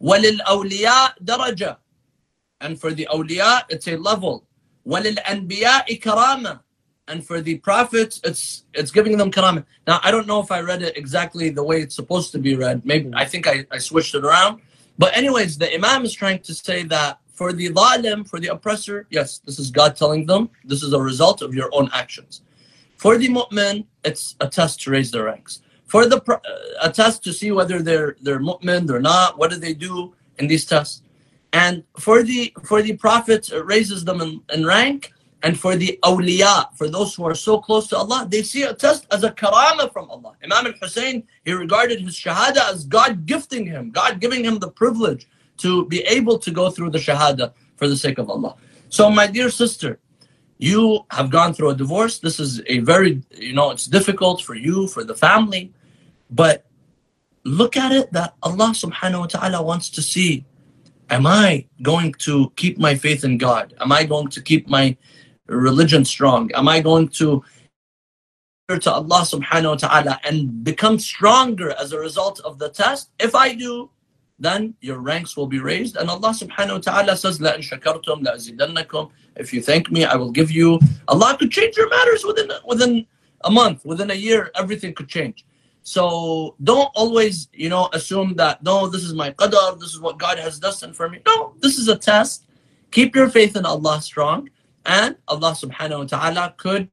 walil 0.00 0.38
awliya 0.46 1.12
daraja 1.24 1.76
and 2.60 2.80
for 2.80 2.92
the 2.92 3.06
awliya 3.12 3.62
it's 3.68 3.88
a 3.88 3.96
level. 3.96 4.46
walil 4.86 5.16
anbiya 5.24 5.84
karama 6.00 6.60
and 7.08 7.26
for 7.26 7.40
the 7.40 7.58
prophets 7.58 8.20
it's 8.24 8.64
it's 8.74 8.90
giving 8.90 9.16
them 9.16 9.30
karama 9.30 9.64
now 9.86 9.98
i 10.04 10.10
don't 10.10 10.26
know 10.26 10.40
if 10.40 10.50
i 10.52 10.60
read 10.60 10.82
it 10.82 10.96
exactly 10.96 11.48
the 11.50 11.62
way 11.62 11.80
it's 11.80 11.94
supposed 11.94 12.30
to 12.32 12.38
be 12.38 12.54
read. 12.54 12.84
Maybe 12.84 13.10
i 13.14 13.24
think 13.24 13.46
i, 13.46 13.66
I 13.70 13.78
switched 13.78 14.14
it 14.14 14.24
around. 14.24 14.60
But 14.98 15.16
anyways 15.16 15.58
the 15.58 15.72
imam 15.74 16.04
is 16.04 16.12
trying 16.12 16.40
to 16.40 16.54
say 16.54 16.82
that 16.84 17.18
for 17.32 17.52
the 17.52 17.70
zalim 17.70 18.28
for 18.28 18.38
the 18.40 18.48
oppressor 18.48 19.06
yes 19.10 19.38
this 19.46 19.58
is 19.58 19.70
god 19.70 19.96
telling 19.96 20.26
them. 20.26 20.50
This 20.64 20.82
is 20.82 20.92
a 20.92 21.00
result 21.00 21.42
of 21.42 21.54
your 21.54 21.70
own 21.72 21.88
actions. 21.92 22.42
For 22.96 23.16
the 23.16 23.28
mu'min 23.28 23.86
it's 24.04 24.36
a 24.40 24.48
test 24.48 24.82
to 24.82 24.90
raise 24.90 25.10
their 25.10 25.24
ranks. 25.24 25.62
For 25.88 26.06
the 26.06 26.18
uh, 26.28 26.38
a 26.82 26.90
test 26.90 27.24
to 27.24 27.32
see 27.32 27.50
whether 27.50 27.82
they're 27.82 28.16
they're 28.20 28.40
mu'min, 28.40 28.86
they're 28.86 29.00
not, 29.00 29.38
what 29.38 29.50
do 29.50 29.56
they 29.56 29.74
do 29.74 30.14
in 30.38 30.46
these 30.46 30.64
tests? 30.64 31.02
And 31.52 31.82
for 31.98 32.22
the 32.22 32.52
for 32.64 32.82
the 32.82 32.94
prophets, 32.96 33.50
it 33.50 33.64
raises 33.64 34.04
them 34.04 34.20
in, 34.20 34.40
in 34.52 34.64
rank. 34.64 35.12
And 35.44 35.58
for 35.58 35.76
the 35.76 35.98
awliya, 36.02 36.76
for 36.76 36.88
those 36.88 37.14
who 37.14 37.24
are 37.24 37.34
so 37.34 37.58
close 37.58 37.86
to 37.88 37.96
Allah, 37.96 38.26
they 38.28 38.42
see 38.42 38.64
a 38.64 38.74
test 38.74 39.06
as 39.12 39.22
a 39.22 39.30
karama 39.30 39.92
from 39.92 40.10
Allah. 40.10 40.32
Imam 40.42 40.66
al-Hussein, 40.66 41.22
he 41.44 41.52
regarded 41.52 42.00
his 42.00 42.16
shahada 42.16 42.68
as 42.72 42.84
God 42.84 43.24
gifting 43.24 43.64
him, 43.64 43.92
God 43.92 44.18
giving 44.20 44.44
him 44.44 44.58
the 44.58 44.68
privilege 44.68 45.28
to 45.58 45.86
be 45.86 46.00
able 46.00 46.38
to 46.40 46.50
go 46.50 46.70
through 46.70 46.90
the 46.90 46.98
shahada 46.98 47.52
for 47.76 47.86
the 47.86 47.96
sake 47.96 48.18
of 48.18 48.28
Allah. 48.28 48.56
So 48.88 49.08
my 49.10 49.28
dear 49.28 49.48
sister, 49.48 50.00
you 50.58 51.06
have 51.12 51.30
gone 51.30 51.54
through 51.54 51.70
a 51.70 51.74
divorce. 51.74 52.18
This 52.18 52.40
is 52.40 52.60
a 52.66 52.80
very, 52.80 53.22
you 53.30 53.52
know, 53.52 53.70
it's 53.70 53.86
difficult 53.86 54.42
for 54.42 54.56
you, 54.56 54.88
for 54.88 55.04
the 55.04 55.14
family. 55.14 55.72
But 56.30 56.66
look 57.44 57.76
at 57.76 57.92
it 57.92 58.12
that 58.12 58.34
Allah 58.42 58.70
subhanahu 58.70 59.20
wa 59.20 59.26
ta'ala 59.26 59.62
wants 59.62 59.90
to 59.90 60.02
see 60.02 60.44
am 61.10 61.26
I 61.26 61.66
going 61.82 62.12
to 62.18 62.52
keep 62.56 62.78
my 62.78 62.94
faith 62.94 63.24
in 63.24 63.38
God? 63.38 63.74
Am 63.80 63.92
I 63.92 64.04
going 64.04 64.28
to 64.28 64.42
keep 64.42 64.68
my 64.68 64.96
religion 65.46 66.04
strong? 66.04 66.52
Am 66.52 66.68
I 66.68 66.80
going 66.80 67.08
to 67.20 67.42
to 68.68 68.92
Allah 68.92 69.22
subhanahu 69.24 69.70
wa 69.70 69.76
ta'ala 69.76 70.20
and 70.24 70.62
become 70.62 70.98
stronger 70.98 71.70
as 71.80 71.92
a 71.92 71.98
result 71.98 72.40
of 72.40 72.58
the 72.58 72.68
test? 72.68 73.10
If 73.18 73.34
I 73.34 73.54
do, 73.54 73.90
then 74.38 74.74
your 74.82 74.98
ranks 74.98 75.38
will 75.38 75.46
be 75.46 75.58
raised. 75.58 75.96
And 75.96 76.10
Allah 76.10 76.30
subhanahu 76.30 76.72
wa 76.72 76.78
ta'ala 76.78 77.16
says, 77.16 77.40
La 77.40 77.52
in 77.52 77.62
shakartum, 77.62 78.24
la 78.24 78.32
azidannakum. 78.32 79.10
If 79.36 79.54
you 79.54 79.62
thank 79.62 79.90
me, 79.90 80.04
I 80.04 80.16
will 80.16 80.30
give 80.30 80.50
you. 80.50 80.78
Allah 81.08 81.36
could 81.38 81.50
change 81.50 81.78
your 81.78 81.88
matters 81.88 82.24
within 82.24 82.50
within 82.66 83.06
a 83.42 83.50
month, 83.50 83.84
within 83.84 84.10
a 84.10 84.14
year, 84.14 84.50
everything 84.54 84.92
could 84.94 85.08
change. 85.08 85.44
So 85.88 86.54
don't 86.62 86.90
always, 86.94 87.48
you 87.54 87.70
know, 87.70 87.88
assume 87.94 88.34
that 88.34 88.62
no, 88.62 88.88
this 88.88 89.04
is 89.04 89.14
my 89.14 89.30
qadar, 89.30 89.80
this 89.80 89.88
is 89.88 89.98
what 89.98 90.18
God 90.18 90.38
has 90.38 90.58
destined 90.58 90.94
for 90.94 91.08
me. 91.08 91.20
No, 91.24 91.54
this 91.60 91.78
is 91.78 91.88
a 91.88 91.96
test. 91.96 92.44
Keep 92.90 93.16
your 93.16 93.30
faith 93.30 93.56
in 93.56 93.64
Allah 93.64 94.02
strong, 94.02 94.50
and 94.84 95.16
Allah 95.28 95.52
subhanahu 95.52 96.00
wa 96.00 96.04
ta'ala 96.04 96.54
could 96.58 96.90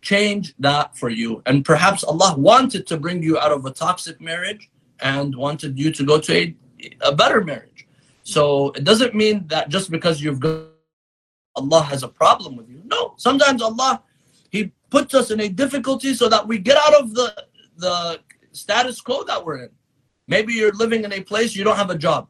change 0.00 0.54
that 0.60 0.96
for 0.96 1.10
you. 1.10 1.42
And 1.44 1.62
perhaps 1.62 2.04
Allah 2.04 2.34
wanted 2.38 2.86
to 2.86 2.96
bring 2.96 3.22
you 3.22 3.38
out 3.38 3.52
of 3.52 3.66
a 3.66 3.70
toxic 3.70 4.18
marriage 4.18 4.70
and 5.00 5.36
wanted 5.36 5.78
you 5.78 5.92
to 5.92 6.02
go 6.02 6.18
to 6.18 6.32
a, 6.34 6.56
a 7.02 7.14
better 7.14 7.44
marriage. 7.44 7.86
So 8.22 8.70
it 8.70 8.84
doesn't 8.84 9.14
mean 9.14 9.46
that 9.48 9.68
just 9.68 9.90
because 9.90 10.22
you've 10.22 10.40
got 10.40 10.68
Allah 11.54 11.82
has 11.82 12.02
a 12.02 12.08
problem 12.08 12.56
with 12.56 12.70
you. 12.70 12.80
No, 12.86 13.12
sometimes 13.18 13.60
Allah 13.60 14.02
He 14.48 14.72
puts 14.88 15.12
us 15.12 15.30
in 15.30 15.40
a 15.40 15.50
difficulty 15.50 16.14
so 16.14 16.30
that 16.30 16.48
we 16.48 16.56
get 16.56 16.78
out 16.78 16.94
of 16.94 17.12
the 17.12 17.51
the 17.81 18.19
status 18.51 19.01
quo 19.01 19.23
that 19.23 19.43
we're 19.45 19.63
in. 19.63 19.69
Maybe 20.27 20.53
you're 20.53 20.73
living 20.73 21.03
in 21.03 21.13
a 21.13 21.21
place 21.21 21.55
you 21.55 21.63
don't 21.63 21.77
have 21.77 21.89
a 21.89 21.97
job. 21.97 22.29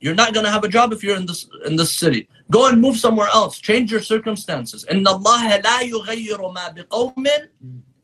You're 0.00 0.14
not 0.14 0.34
gonna 0.34 0.50
have 0.50 0.64
a 0.64 0.68
job 0.68 0.92
if 0.92 1.02
you're 1.02 1.16
in 1.16 1.26
this 1.26 1.48
in 1.64 1.76
this 1.76 1.92
city. 1.92 2.28
Go 2.50 2.68
and 2.68 2.80
move 2.80 2.96
somewhere 2.96 3.28
else. 3.28 3.58
Change 3.58 3.90
your 3.90 4.00
circumstances. 4.00 4.84
إن 4.84 5.06
الله 5.06 5.62
لا 5.62 5.80
يغير 5.80 6.52
ما 6.52 6.68
بقوم 6.68 7.26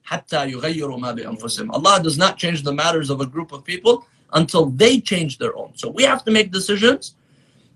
حتى 0.05 0.51
يغيروا 0.51 0.99
ما 0.99 1.13
بأنفسهم. 1.13 1.71
Allah 1.73 2.01
does 2.03 2.17
not 2.17 2.39
change 2.39 2.63
the 2.63 2.73
matters 2.73 3.11
of 3.11 3.21
a 3.21 3.27
group 3.27 3.53
of 3.53 3.65
people 3.65 4.07
until 4.33 4.67
they 4.67 5.01
change 5.01 5.39
their 5.39 5.57
own. 5.57 5.73
So 5.77 5.89
we 5.89 6.05
have 6.05 6.25
to 6.25 6.31
make 6.31 6.51
decisions 6.53 7.15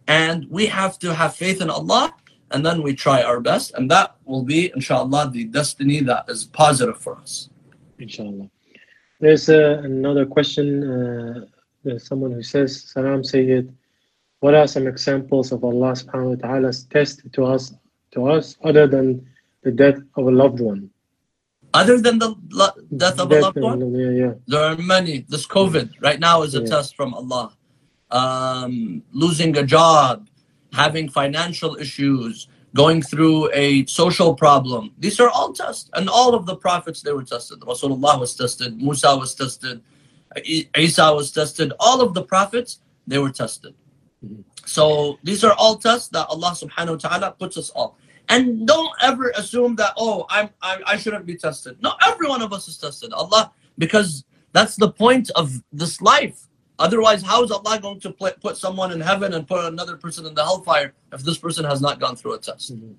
and 0.06 0.46
we 0.50 0.66
have 0.66 0.98
to 1.00 1.14
have 1.14 1.34
faith 1.34 1.60
in 1.60 1.70
Allah 1.70 2.14
and 2.50 2.64
then 2.64 2.82
we 2.82 2.94
try 2.94 3.22
our 3.22 3.40
best 3.40 3.72
and 3.74 3.90
that 3.90 4.16
will 4.24 4.42
be 4.42 4.72
inshallah 4.74 5.30
the 5.32 5.44
destiny 5.44 6.00
that 6.00 6.24
is 6.28 6.44
positive 6.44 6.98
for 6.98 7.16
us. 7.16 7.48
Inshallah. 7.98 8.48
There's 9.19 9.49
uh, 9.49 9.81
another 9.83 10.25
question. 10.25 10.83
Uh, 10.83 11.45
someone 11.97 12.31
who 12.31 12.43
says, 12.43 12.83
Salam 12.91 13.23
Sayyid, 13.23 13.73
what 14.41 14.53
are 14.53 14.67
some 14.67 14.87
examples 14.87 15.51
of 15.51 15.63
Allah 15.63 15.93
subhanahu 15.93 16.41
wa 16.41 16.47
ta'ala's 16.47 16.83
test 16.85 17.21
to 17.33 17.45
us 17.45 17.73
to 18.11 18.27
us 18.27 18.57
other 18.63 18.85
than 18.87 19.25
the 19.63 19.71
death 19.71 19.97
of 20.15 20.27
a 20.27 20.31
loved 20.31 20.59
one? 20.59 20.89
Other 21.73 21.97
than 21.99 22.19
the 22.19 22.35
lo- 22.51 22.75
death 22.95 23.19
of 23.19 23.31
a 23.31 23.39
loved 23.41 23.59
one? 23.59 23.93
Yeah, 23.95 24.11
yeah. 24.11 24.33
There 24.47 24.61
are 24.63 24.77
many. 24.77 25.25
This 25.27 25.47
COVID 25.47 25.93
right 26.01 26.19
now 26.19 26.43
is 26.43 26.55
a 26.55 26.59
Yeah. 26.61 26.67
test 26.67 26.95
from 26.95 27.13
Allah. 27.13 27.53
Um, 28.11 29.03
losing 29.11 29.57
a 29.57 29.63
job, 29.63 30.27
having 30.73 31.09
financial 31.09 31.75
issues, 31.75 32.47
going 32.77 33.01
through 33.01 33.51
a 33.53 33.85
social 33.87 34.35
problem. 34.35 34.93
These 34.99 35.19
are 35.19 35.29
all 35.29 35.51
tests. 35.51 35.89
And 35.95 36.07
all 36.07 36.35
of 36.35 36.45
the 36.45 36.55
prophets, 36.55 37.01
they 37.01 37.11
were 37.11 37.23
tested. 37.23 37.59
Rasulullah 37.61 38.19
was 38.19 38.35
tested. 38.35 38.77
Musa 38.77 39.17
was 39.17 39.33
tested. 39.33 39.81
Isa 40.77 41.07
was 41.19 41.31
tested. 41.31 41.73
All 41.79 41.99
of 42.01 42.13
the 42.13 42.23
prophets, 42.23 42.79
they 43.07 43.17
were 43.17 43.31
tested. 43.31 43.73
Mhm. 44.23 44.43
So 44.65 45.17
these 45.23 45.43
are 45.43 45.53
all 45.53 45.75
tests 45.77 46.09
that 46.09 46.27
Allah 46.27 46.51
subhanahu 46.63 46.95
wa 46.97 47.09
ta'ala 47.09 47.31
puts 47.41 47.57
us 47.57 47.71
all. 47.71 47.97
And 48.29 48.67
don't 48.67 48.93
ever 49.01 49.31
assume 49.41 49.75
that, 49.77 49.93
oh, 49.97 50.25
I'm, 50.29 50.49
I, 50.61 50.73
I 50.85 50.97
shouldn't 50.97 51.25
be 51.25 51.35
tested. 51.35 51.77
No, 51.81 51.93
every 52.05 52.27
one 52.27 52.41
of 52.43 52.53
us 52.53 52.67
is 52.67 52.77
tested. 52.77 53.11
Allah, 53.13 53.51
because 53.77 54.25
that's 54.53 54.75
the 54.75 54.91
point 54.91 55.31
of 55.35 55.63
this 55.71 56.01
life. 56.01 56.46
Otherwise, 56.79 57.23
how 57.23 57.43
is 57.43 57.51
Allah 57.51 57.79
going 57.81 57.99
to 58.01 58.11
put 58.11 58.39
put 58.39 58.55
someone 58.57 58.91
in 58.91 59.01
heaven 59.01 59.33
and 59.33 59.47
put 59.47 59.65
another 59.65 59.97
person 59.97 60.25
in 60.25 60.33
the 60.35 60.43
hellfire 60.43 60.93
if 61.11 61.21
this 61.23 61.37
person 61.37 61.65
has 61.65 61.81
not 61.81 61.99
gone 61.99 62.15
through 62.15 62.33
a 62.33 62.39
test? 62.39 62.75
Mhm. 62.75 62.95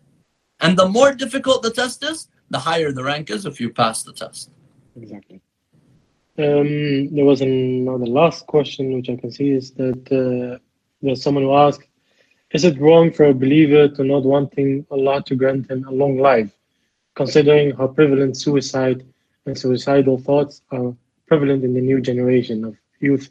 And 0.61 0.77
the 0.77 0.89
more 0.89 1.15
difficult 1.15 1.63
the 1.63 1.71
test 1.71 2.03
is, 2.03 2.29
the 2.51 2.59
higher 2.59 2.91
the 2.93 3.05
rank 3.05 3.31
is 3.31 3.47
if 3.47 3.61
you 3.61 3.71
pass 3.71 4.03
the 4.03 4.13
test. 4.13 4.51
Exactly. 4.97 5.41
Um, 6.39 7.15
there 7.15 7.25
was 7.25 7.41
another 7.41 8.07
last 8.07 8.47
question 8.47 8.93
which 8.95 9.11
I 9.11 9.17
can 9.17 9.31
see 9.31 9.51
is 9.51 9.73
that 9.73 10.03
uh, 10.13 10.59
there's 11.03 11.23
someone 11.23 11.45
who 11.45 11.55
asked, 11.55 11.85
is 12.53 12.65
it 12.65 12.81
wrong 12.81 13.13
for 13.13 13.27
a 13.27 13.35
believer 13.35 13.89
to 13.89 14.05
not 14.05 14.23
wanting 14.23 14.87
Allah 14.91 15.23
to 15.25 15.35
grant 15.35 15.71
him 15.71 15.85
a 15.87 15.93
long 15.93 16.19
life, 16.19 16.53
considering 17.15 17.73
how 17.77 17.89
prevalent 17.89 18.37
suicide 18.37 19.05
and 19.47 19.59
suicidal 19.59 20.19
thoughts 20.19 20.63
are 20.71 20.95
prevalent 21.27 21.65
in 21.65 21.75
the 21.75 21.81
new 21.81 22.01
generation 22.01 22.65
of 22.65 22.77
youth? 23.01 23.31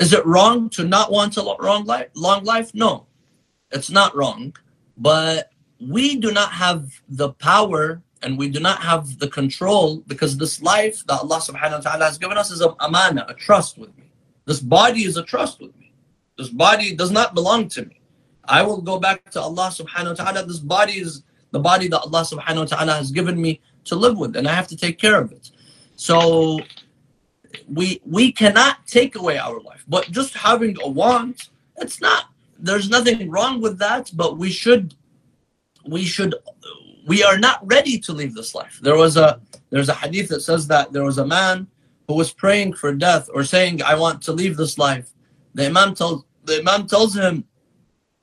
Is 0.00 0.12
it 0.12 0.26
wrong 0.26 0.68
to 0.70 0.84
not 0.84 1.12
want 1.12 1.36
a 1.36 1.42
long 1.42 1.84
life? 1.84 2.08
Long 2.14 2.44
life? 2.44 2.74
No, 2.74 3.06
it's 3.70 3.90
not 3.90 4.14
wrong. 4.16 4.54
But 4.96 5.50
we 5.80 6.16
do 6.16 6.32
not 6.32 6.52
have 6.52 7.00
the 7.08 7.30
power 7.34 8.02
and 8.22 8.38
we 8.38 8.48
do 8.48 8.58
not 8.58 8.80
have 8.80 9.18
the 9.18 9.28
control 9.28 9.98
because 10.06 10.36
this 10.36 10.62
life 10.62 11.04
that 11.06 11.20
Allah 11.20 11.38
subhanahu 11.38 11.84
wa 11.84 11.90
ta'ala 11.90 12.04
has 12.06 12.18
given 12.18 12.38
us 12.38 12.50
is 12.50 12.60
a 12.60 12.74
amana, 12.80 13.26
a 13.28 13.34
trust 13.34 13.76
with 13.78 13.96
me. 13.98 14.04
This 14.46 14.60
body 14.60 15.04
is 15.04 15.16
a 15.16 15.22
trust 15.22 15.60
with 15.60 15.76
me. 15.76 15.92
This 16.38 16.48
body 16.48 16.94
does 16.94 17.10
not 17.10 17.34
belong 17.34 17.68
to 17.70 17.84
me. 17.84 18.00
I 18.44 18.62
will 18.62 18.80
go 18.80 18.98
back 18.98 19.30
to 19.32 19.40
Allah 19.40 19.70
subhanahu 19.72 20.18
wa 20.18 20.24
ta'ala. 20.24 20.46
This 20.46 20.58
body 20.58 20.94
is 20.94 21.22
the 21.50 21.60
body 21.60 21.88
that 21.88 22.00
Allah 22.00 22.22
subhanahu 22.22 22.58
wa 22.58 22.64
ta'ala 22.64 22.94
has 22.94 23.10
given 23.10 23.40
me 23.40 23.60
to 23.84 23.94
live 23.94 24.18
with, 24.18 24.36
and 24.36 24.48
I 24.48 24.52
have 24.52 24.68
to 24.68 24.76
take 24.76 24.98
care 24.98 25.20
of 25.20 25.32
it. 25.32 25.50
So 25.96 26.60
we 27.72 28.00
we 28.04 28.32
cannot 28.32 28.86
take 28.86 29.16
away 29.16 29.38
our 29.38 29.60
life. 29.60 29.84
But 29.88 30.10
just 30.10 30.34
having 30.34 30.76
a 30.82 30.88
want 30.88 31.48
it's 31.76 32.00
not 32.00 32.26
there's 32.58 32.88
nothing 32.88 33.30
wrong 33.30 33.60
with 33.60 33.78
that 33.78 34.10
but 34.14 34.38
we 34.38 34.50
should 34.50 34.94
we 35.86 36.04
should 36.04 36.34
we 37.06 37.22
are 37.22 37.38
not 37.38 37.60
ready 37.64 37.98
to 37.98 38.12
leave 38.12 38.34
this 38.34 38.54
life. 38.54 38.78
There 38.82 38.96
was 38.96 39.16
a 39.16 39.40
there's 39.70 39.88
a 39.88 39.94
hadith 39.94 40.28
that 40.28 40.40
says 40.40 40.66
that 40.68 40.92
there 40.92 41.04
was 41.04 41.18
a 41.18 41.26
man 41.26 41.66
who 42.08 42.14
was 42.14 42.32
praying 42.32 42.74
for 42.74 42.92
death 42.94 43.28
or 43.34 43.44
saying 43.44 43.82
i 43.82 43.94
want 43.94 44.22
to 44.22 44.32
leave 44.32 44.56
this 44.56 44.78
life. 44.78 45.10
The 45.54 45.66
imam 45.66 45.94
tells 45.94 46.24
the 46.44 46.58
imam 46.60 46.86
tells 46.86 47.14
him 47.14 47.44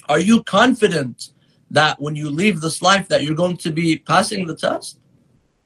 are 0.09 0.19
you 0.19 0.43
confident 0.43 1.29
that 1.69 2.01
when 2.01 2.15
you 2.15 2.29
leave 2.29 2.59
this 2.59 2.81
life 2.81 3.07
that 3.09 3.23
you're 3.23 3.35
going 3.35 3.57
to 3.57 3.71
be 3.71 3.97
passing 3.97 4.45
the 4.45 4.55
test? 4.55 4.99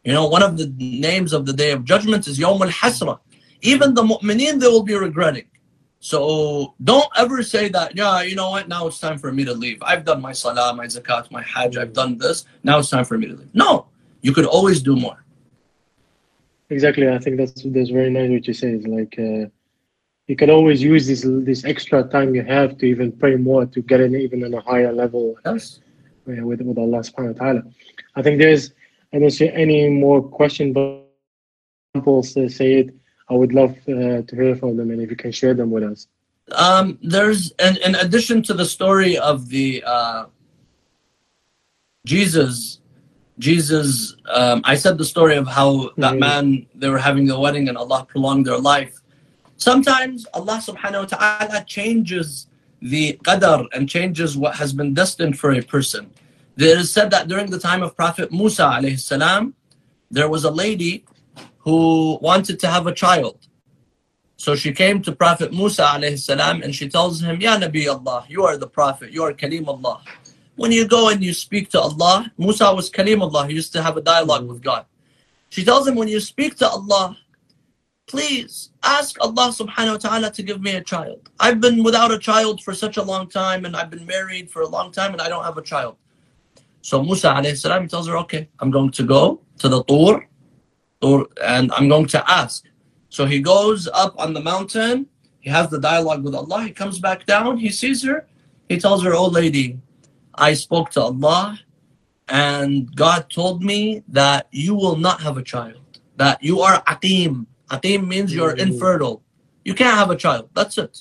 You 0.04 0.14
know 0.14 0.28
one 0.28 0.44
of 0.44 0.58
the 0.58 0.68
names 0.78 1.34
of 1.34 1.46
the 1.46 1.54
day 1.54 1.72
of 1.72 1.84
judgment 1.84 2.28
is 2.28 2.38
yawm 2.38 2.62
al-hasra 2.62 3.20
even 3.66 3.94
the 3.94 4.04
mu'mineen 4.04 4.60
they 4.60 4.68
will 4.68 4.84
be 4.84 4.96
regretting. 4.96 5.46
So 6.00 6.76
don't 6.84 7.10
ever 7.18 7.42
say 7.42 7.70
that 7.70 7.96
yeah 7.96 8.22
you 8.22 8.36
know 8.36 8.52
what? 8.52 8.68
Now 8.68 8.88
it's 8.88 9.00
time 9.00 9.18
for 9.18 9.32
me 9.32 9.44
to 9.46 9.54
leave. 9.54 9.82
I've 9.82 10.06
done 10.06 10.22
my 10.22 10.34
salah 10.34 10.74
my 10.76 10.86
zakat 10.86 11.32
my 11.32 11.42
hajj. 11.42 11.78
I've 11.78 11.94
done 11.94 12.18
this. 12.18 12.46
Now 12.64 12.80
it's 12.80 12.90
time 12.90 13.06
for 13.06 13.18
me 13.18 13.28
to 13.28 13.36
leave. 13.36 13.54
No. 13.54 13.88
You 14.22 14.34
could 14.34 14.46
always 14.46 14.82
do 14.82 14.96
more. 14.96 15.24
Exactly, 16.70 17.08
I 17.08 17.20
think 17.20 17.38
that's 17.38 17.62
that's 17.62 17.92
very 17.92 18.10
nice 18.10 18.30
what 18.32 18.48
you 18.48 18.54
say. 18.54 18.70
It's 18.72 18.88
like 18.88 19.16
uh, 19.20 19.50
you 20.28 20.36
can 20.36 20.50
always 20.50 20.82
use 20.82 21.06
this 21.06 21.22
this 21.50 21.64
extra 21.64 22.04
time 22.04 22.34
you 22.34 22.44
have 22.44 22.78
to 22.80 22.86
even 22.88 23.12
pray 23.12 23.36
more 23.36 23.68
to 23.68 23.82
get 23.82 24.02
in 24.02 24.16
even 24.16 24.44
on 24.44 24.54
a 24.56 24.62
higher 24.62 24.92
level 24.92 25.36
yes. 25.46 25.80
uh, 26.28 26.44
with 26.44 26.62
with 26.62 26.78
Allah 26.80 27.02
subhanahu 27.06 27.38
wa 27.38 27.46
ta'ala. 27.46 27.64
I 28.16 28.22
think 28.24 28.40
there's 28.40 28.74
I 29.14 29.20
don't 29.20 29.30
see 29.30 29.50
any 29.50 29.90
more 29.90 30.24
question 30.24 30.74
but 30.74 31.06
examples 31.94 32.36
uh, 32.36 32.50
Sayyid. 32.50 33.00
I 33.30 33.34
would 33.34 33.54
love 33.54 33.72
uh, 33.88 34.22
to 34.22 34.34
hear 34.36 34.56
from 34.56 34.78
them 34.78 34.92
and 34.92 35.02
if 35.02 35.10
you 35.10 35.16
can 35.16 35.32
share 35.32 35.54
them 35.54 35.72
with 35.72 35.84
us. 35.84 36.08
um, 36.52 37.00
there's 37.02 37.52
in, 37.68 37.76
in 37.88 37.94
addition 37.96 38.44
to 38.48 38.54
the 38.54 38.66
story 38.78 39.18
of 39.18 39.50
the 39.50 39.84
uh, 39.94 40.26
jesus 42.06 42.80
jesus 43.40 44.16
um, 44.30 44.62
i 44.64 44.76
said 44.76 44.98
the 44.98 45.06
story 45.16 45.36
of 45.36 45.48
how 45.48 45.90
that 45.98 46.14
Mhm. 46.14 46.20
man 46.20 46.46
they 46.76 46.90
were 46.90 47.00
having 47.10 47.26
the 47.26 47.38
wedding 47.46 47.68
and 47.70 47.78
allah 47.78 48.06
prolonged 48.12 48.46
their 48.46 48.60
life 48.74 48.94
sometimes 49.58 50.26
allah 50.38 50.58
subhanahu 50.70 51.02
wa 51.06 51.10
ta'ala 51.18 51.60
changes 51.66 52.48
the 52.94 53.06
qadar 53.28 53.66
and 53.74 53.90
changes 53.90 54.38
what 54.38 54.54
has 54.62 54.72
been 54.80 54.94
destined 54.94 55.36
for 55.42 55.50
a 55.54 55.62
person 55.76 56.04
there 56.56 56.78
is 56.78 56.92
said 56.98 57.10
that 57.16 57.28
during 57.28 57.50
the 57.50 57.60
time 57.70 57.82
of 57.82 57.96
prophet 57.96 58.32
musa 58.32 58.64
alayhi 58.78 59.00
salam 59.00 59.54
there 60.12 60.30
was 60.30 60.44
a 60.46 60.52
lady 60.52 61.04
who 61.66 62.18
wanted 62.22 62.60
to 62.60 62.68
have 62.68 62.88
a 62.88 62.94
child 62.94 63.38
so 64.38 64.56
she 64.56 64.72
came 64.74 65.02
to 65.04 65.16
Prophet 65.16 65.54
Musa 65.54 66.00
salam 66.18 66.62
and 66.62 66.76
she 66.76 66.90
tells 66.90 67.22
him, 67.22 67.40
Ya 67.40 67.58
Nabi 67.58 67.88
Allah, 67.88 68.26
you 68.28 68.44
are 68.44 68.58
the 68.58 68.68
Prophet, 68.68 69.12
you 69.12 69.24
are 69.24 69.34
Kalim 69.34 69.68
Allah. 69.68 70.02
When 70.56 70.72
you 70.72 70.88
go 70.88 71.10
and 71.10 71.24
you 71.24 71.34
speak 71.34 71.70
to 71.70 71.80
Allah, 71.80 72.32
Musa 72.38 72.74
was 72.74 72.90
Kalim 72.90 73.22
Allah, 73.22 73.48
he 73.48 73.54
used 73.54 73.74
to 73.74 73.82
have 73.82 73.98
a 73.98 74.02
dialogue 74.02 74.48
with 74.48 74.62
God. 74.62 74.86
She 75.50 75.64
tells 75.64 75.88
him, 75.88 75.96
when 75.96 76.10
you 76.10 76.20
speak 76.20 76.56
to 76.58 76.68
Allah, 76.68 77.18
please 78.08 78.72
ask 78.84 79.18
Allah 79.22 79.54
subhanahu 79.56 79.92
wa 79.92 79.98
ta'ala 79.98 80.32
to 80.32 80.44
give 80.44 80.62
me 80.62 80.76
a 80.76 80.82
child. 80.84 81.30
I've 81.40 81.62
been 81.62 81.82
without 81.84 82.12
a 82.12 82.20
child 82.20 82.62
for 82.62 82.74
such 82.74 82.98
a 82.98 83.04
long 83.04 83.30
time 83.30 83.64
and 83.64 83.76
I've 83.76 83.90
been 83.90 84.06
married 84.06 84.52
for 84.52 84.62
a 84.64 84.68
long 84.68 84.92
time 84.92 85.14
and 85.14 85.22
I 85.22 85.30
don't 85.30 85.44
have 85.44 85.58
a 85.58 85.62
child. 85.62 85.96
So 86.82 87.02
Musa 87.02 87.56
salam 87.56 87.88
tells 87.88 88.08
her, 88.08 88.18
okay, 88.18 88.50
I'm 88.60 88.70
going 88.70 88.92
to 88.92 89.04
go 89.04 89.42
to 89.60 89.70
the 89.70 89.84
Tur 89.86 90.28
and 91.54 91.72
I'm 91.76 91.88
going 91.94 92.08
to 92.16 92.22
ask. 92.42 92.58
So 93.10 93.22
he 93.26 93.40
goes 93.40 93.82
up 94.04 94.14
on 94.24 94.34
the 94.34 94.42
mountain. 94.42 94.96
He 95.40 95.50
has 95.58 95.70
the 95.70 95.80
dialogue 95.80 96.22
with 96.26 96.36
Allah. 96.36 96.60
He 96.68 96.72
comes 96.82 96.98
back 97.08 97.26
down. 97.26 97.58
He 97.66 97.70
sees 97.82 98.00
her. 98.08 98.18
He 98.70 98.76
tells 98.84 99.04
her, 99.06 99.14
Oh, 99.14 99.28
lady, 99.42 99.68
I 100.34 100.54
spoke 100.66 100.88
to 100.96 101.02
Allah, 101.02 101.60
and 102.28 102.72
God 102.96 103.22
told 103.30 103.58
me 103.72 104.04
that 104.20 104.42
you 104.52 104.74
will 104.82 104.98
not 105.08 105.18
have 105.26 105.38
a 105.38 105.44
child, 105.54 105.82
that 106.18 106.38
you 106.44 106.56
are 106.68 106.78
aqim. 106.94 107.46
Aqim 107.76 108.02
means 108.14 108.34
you're 108.36 108.56
Mm. 108.56 108.66
infertile. 108.68 109.18
You 109.68 109.74
can't 109.82 109.98
have 110.02 110.12
a 110.12 110.20
child. 110.26 110.50
That's 110.58 110.78
it. 110.86 110.94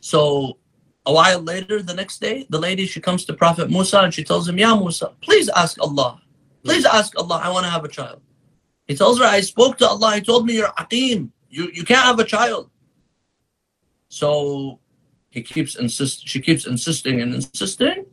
So 0.00 0.58
a 1.04 1.12
while 1.12 1.40
later, 1.40 1.82
the 1.82 1.94
next 1.94 2.20
day, 2.20 2.46
the 2.50 2.58
lady 2.58 2.84
she 2.86 3.00
comes 3.00 3.24
to 3.26 3.32
Prophet 3.32 3.70
Musa 3.70 3.98
and 4.00 4.12
she 4.16 4.24
tells 4.24 4.48
him, 4.48 4.58
Ya 4.58 4.74
Musa, 4.74 5.08
please 5.26 5.48
ask 5.62 5.74
Allah. 5.80 6.20
Please 6.66 6.84
ask 6.84 7.16
Allah, 7.18 7.40
I 7.42 7.50
want 7.50 7.64
to 7.64 7.70
have 7.70 7.84
a 7.84 7.88
child. 7.88 8.20
He 8.86 8.94
tells 8.94 9.18
her, 9.18 9.24
I 9.24 9.40
spoke 9.40 9.78
to 9.78 9.88
Allah. 9.88 10.16
He 10.16 10.20
told 10.20 10.46
me 10.46 10.54
you're 10.54 10.68
aqim. 10.68 11.30
You, 11.48 11.70
you 11.72 11.84
can't 11.84 12.04
have 12.04 12.18
a 12.18 12.24
child. 12.24 12.70
So 14.08 14.80
he 15.30 15.42
keeps 15.42 15.76
insist. 15.76 16.26
She 16.26 16.40
keeps 16.40 16.66
insisting 16.66 17.20
and 17.20 17.34
insisting. 17.34 18.06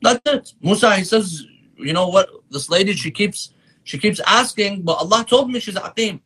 That's 0.00 0.20
it. 0.26 0.52
Musa, 0.60 0.96
he 0.96 1.04
says, 1.04 1.44
you 1.76 1.92
know 1.92 2.08
what? 2.08 2.28
This 2.50 2.68
lady, 2.68 2.92
she 2.94 3.10
keeps 3.10 3.52
she 3.84 3.98
keeps 3.98 4.20
asking, 4.26 4.82
but 4.82 4.94
Allah 4.94 5.24
told 5.28 5.50
me 5.50 5.60
she's 5.60 5.74
aqim. 5.74 6.20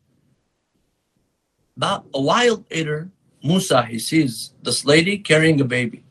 About 1.77 2.07
a 2.15 2.21
while 2.21 2.65
later, 2.71 3.11
Musa, 3.43 3.83
he 3.83 3.99
sees 3.99 4.53
this 4.63 4.85
lady 4.85 5.19
carrying 5.19 5.61
a 5.61 5.65
baby. 5.65 6.03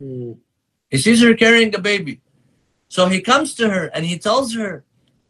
Hmm. 0.00 0.32
He 0.90 0.98
sees 0.98 1.20
her 1.22 1.34
carrying 1.34 1.74
a 1.74 1.78
baby. 1.78 2.20
So 2.88 3.08
he 3.08 3.20
comes 3.20 3.54
to 3.56 3.68
her 3.68 3.86
and 3.92 4.06
he 4.06 4.18
tells 4.18 4.54
her, 4.54 4.84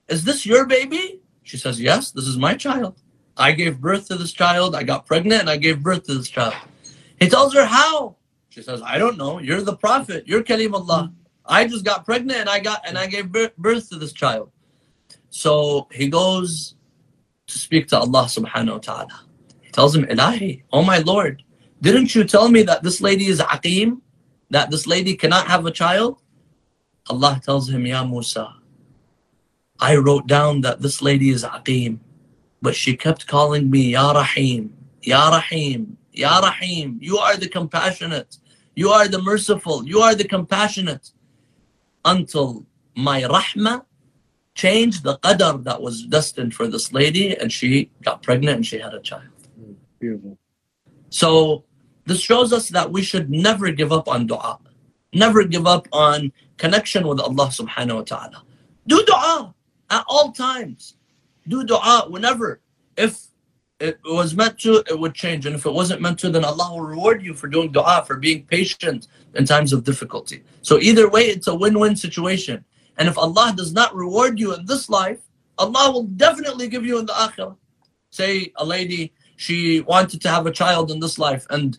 Is 0.08 0.24
this 0.24 0.46
your 0.46 0.66
baby? 0.66 1.20
She 1.42 1.56
says, 1.56 1.80
Yes, 1.80 2.10
this 2.10 2.26
is 2.26 2.36
my 2.36 2.54
child. 2.54 3.00
I 3.36 3.52
gave 3.52 3.80
birth 3.80 4.08
to 4.08 4.16
this 4.16 4.32
child. 4.32 4.74
I 4.74 4.82
got 4.82 5.06
pregnant 5.06 5.42
and 5.42 5.50
I 5.50 5.56
gave 5.56 5.82
birth 5.82 6.04
to 6.04 6.14
this 6.14 6.28
child. 6.28 6.54
He 7.20 7.28
tells 7.28 7.54
her, 7.54 7.64
How? 7.64 8.16
She 8.48 8.62
says, 8.62 8.82
I 8.84 8.98
don't 8.98 9.16
know. 9.16 9.38
You're 9.38 9.62
the 9.62 9.76
prophet. 9.76 10.24
You're 10.26 10.42
Kalim 10.42 10.74
Allah. 10.74 11.12
I 11.44 11.66
just 11.66 11.84
got 11.84 12.04
pregnant 12.04 12.40
and 12.40 12.48
I 12.48 12.60
got 12.60 12.86
and 12.86 12.98
I 12.98 13.06
gave 13.06 13.30
birth 13.30 13.88
to 13.90 13.96
this 13.96 14.12
child. 14.12 14.50
So 15.30 15.88
he 15.92 16.08
goes 16.08 16.74
to 17.46 17.58
speak 17.58 17.88
to 17.88 17.98
Allah 17.98 18.24
subhanahu 18.24 18.72
wa 18.72 18.78
ta'ala. 18.78 19.20
He 19.62 19.70
tells 19.70 19.94
him, 19.94 20.04
Ilahi, 20.04 20.62
oh 20.72 20.82
my 20.82 20.98
Lord, 20.98 21.42
didn't 21.80 22.14
you 22.14 22.24
tell 22.24 22.48
me 22.48 22.62
that 22.64 22.82
this 22.82 23.00
lady 23.00 23.26
is 23.26 23.40
aqim? 23.40 24.00
That 24.50 24.70
this 24.70 24.86
lady 24.86 25.14
cannot 25.14 25.46
have 25.46 25.64
a 25.66 25.70
child? 25.70 26.20
Allah 27.08 27.40
tells 27.44 27.70
him, 27.70 27.86
Ya 27.86 28.04
Musa, 28.04 28.54
I 29.80 29.96
wrote 29.96 30.26
down 30.26 30.62
that 30.62 30.80
this 30.80 31.00
lady 31.00 31.30
is 31.30 31.44
aqim, 31.44 31.98
but 32.60 32.74
she 32.74 32.96
kept 32.96 33.26
calling 33.26 33.70
me 33.70 33.92
Ya 33.92 34.12
Rahim, 34.12 34.74
Ya 35.02 35.30
Rahim, 35.30 35.96
Ya 36.12 36.40
Rahim. 36.40 36.98
You 37.00 37.18
are 37.18 37.36
the 37.36 37.48
compassionate. 37.48 38.38
You 38.74 38.90
are 38.90 39.08
the 39.08 39.22
merciful. 39.22 39.86
You 39.86 40.00
are 40.00 40.14
the 40.14 40.24
compassionate. 40.24 41.10
Until 42.04 42.66
my 42.96 43.22
rahmah 43.22 43.84
changed 44.54 45.04
the 45.04 45.18
qadar 45.18 45.62
that 45.62 45.80
was 45.80 46.04
destined 46.06 46.54
for 46.54 46.66
this 46.66 46.92
lady 46.92 47.36
and 47.36 47.52
she 47.52 47.90
got 48.02 48.22
pregnant 48.22 48.56
and 48.56 48.66
she 48.66 48.78
had 48.78 48.94
a 48.94 49.00
child. 49.00 49.30
Beautiful. 50.00 50.38
So 51.10 51.64
this 52.06 52.20
shows 52.20 52.52
us 52.52 52.68
that 52.70 52.90
we 52.90 53.02
should 53.02 53.30
never 53.30 53.70
give 53.70 53.92
up 53.92 54.08
on 54.08 54.26
dua. 54.26 54.58
Never 55.12 55.44
give 55.44 55.66
up 55.66 55.86
on 55.92 56.32
connection 56.56 57.06
with 57.06 57.20
Allah 57.20 57.48
subhanahu 57.48 57.96
wa 57.96 58.02
ta'ala. 58.02 58.42
Do 58.86 59.02
dua 59.04 59.54
at 59.90 60.04
all 60.08 60.32
times. 60.32 60.94
Do 61.46 61.64
dua 61.64 62.06
whenever. 62.08 62.60
If 62.96 63.26
it 63.80 63.98
was 64.04 64.34
meant 64.34 64.58
to, 64.60 64.82
it 64.88 64.98
would 64.98 65.14
change. 65.14 65.46
And 65.46 65.54
if 65.54 65.64
it 65.64 65.72
wasn't 65.72 66.00
meant 66.00 66.18
to, 66.20 66.30
then 66.30 66.44
Allah 66.44 66.72
will 66.72 66.82
reward 66.82 67.22
you 67.22 67.32
for 67.32 67.46
doing 67.46 67.70
dua, 67.70 68.04
for 68.06 68.16
being 68.16 68.44
patient 68.44 69.06
in 69.34 69.44
times 69.44 69.72
of 69.72 69.84
difficulty. 69.84 70.42
So 70.62 70.78
either 70.78 71.08
way, 71.08 71.22
it's 71.22 71.46
a 71.46 71.54
win-win 71.54 71.96
situation. 71.96 72.64
And 72.96 73.08
if 73.08 73.16
Allah 73.16 73.54
does 73.56 73.72
not 73.72 73.94
reward 73.94 74.38
you 74.38 74.54
in 74.54 74.66
this 74.66 74.88
life, 74.88 75.20
Allah 75.58 75.92
will 75.92 76.04
definitely 76.04 76.68
give 76.68 76.84
you 76.84 76.98
in 76.98 77.06
the 77.06 77.12
akhirah. 77.12 77.56
Say 78.10 78.52
a 78.56 78.64
lady, 78.64 79.12
she 79.36 79.80
wanted 79.82 80.20
to 80.22 80.28
have 80.28 80.46
a 80.46 80.50
child 80.50 80.90
in 80.90 80.98
this 80.98 81.18
life 81.18 81.46
and 81.50 81.78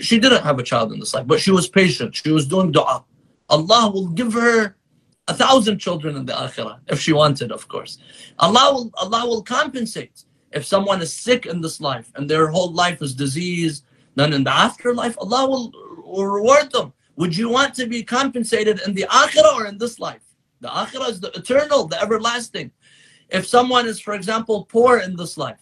she 0.00 0.18
didn't 0.18 0.42
have 0.42 0.58
a 0.58 0.62
child 0.62 0.92
in 0.92 1.00
this 1.00 1.14
life, 1.14 1.26
but 1.26 1.40
she 1.40 1.50
was 1.50 1.68
patient. 1.68 2.14
She 2.14 2.30
was 2.30 2.46
doing 2.46 2.72
dua. 2.72 3.04
Allah 3.48 3.90
will 3.90 4.08
give 4.08 4.34
her 4.34 4.76
a 5.28 5.34
thousand 5.34 5.78
children 5.78 6.16
in 6.16 6.24
the 6.24 6.32
akhirah 6.32 6.80
if 6.88 7.00
she 7.00 7.12
wanted, 7.12 7.52
of 7.52 7.68
course. 7.68 7.98
Allah 8.38 8.72
will, 8.72 8.90
Allah 8.94 9.26
will 9.26 9.42
compensate. 9.42 10.24
If 10.52 10.64
someone 10.64 11.02
is 11.02 11.12
sick 11.12 11.44
in 11.44 11.60
this 11.60 11.80
life 11.80 12.10
and 12.14 12.28
their 12.28 12.48
whole 12.48 12.72
life 12.72 13.02
is 13.02 13.14
disease, 13.14 13.82
then 14.14 14.32
in 14.32 14.42
the 14.42 14.54
afterlife, 14.54 15.16
Allah 15.18 15.48
will, 15.48 15.72
will 16.04 16.26
reward 16.26 16.72
them. 16.72 16.94
Would 17.16 17.36
you 17.36 17.50
want 17.50 17.74
to 17.74 17.86
be 17.86 18.02
compensated 18.02 18.80
in 18.86 18.94
the 18.94 19.06
akhirah 19.10 19.54
or 19.54 19.66
in 19.66 19.76
this 19.76 20.00
life? 20.00 20.22
The 20.60 20.68
akhirah 20.68 21.10
is 21.10 21.20
the 21.20 21.30
eternal, 21.32 21.86
the 21.86 22.00
everlasting. 22.00 22.70
If 23.28 23.46
someone 23.46 23.86
is, 23.86 24.00
for 24.00 24.14
example, 24.14 24.64
poor 24.64 24.98
in 24.98 25.14
this 25.14 25.36
life, 25.36 25.60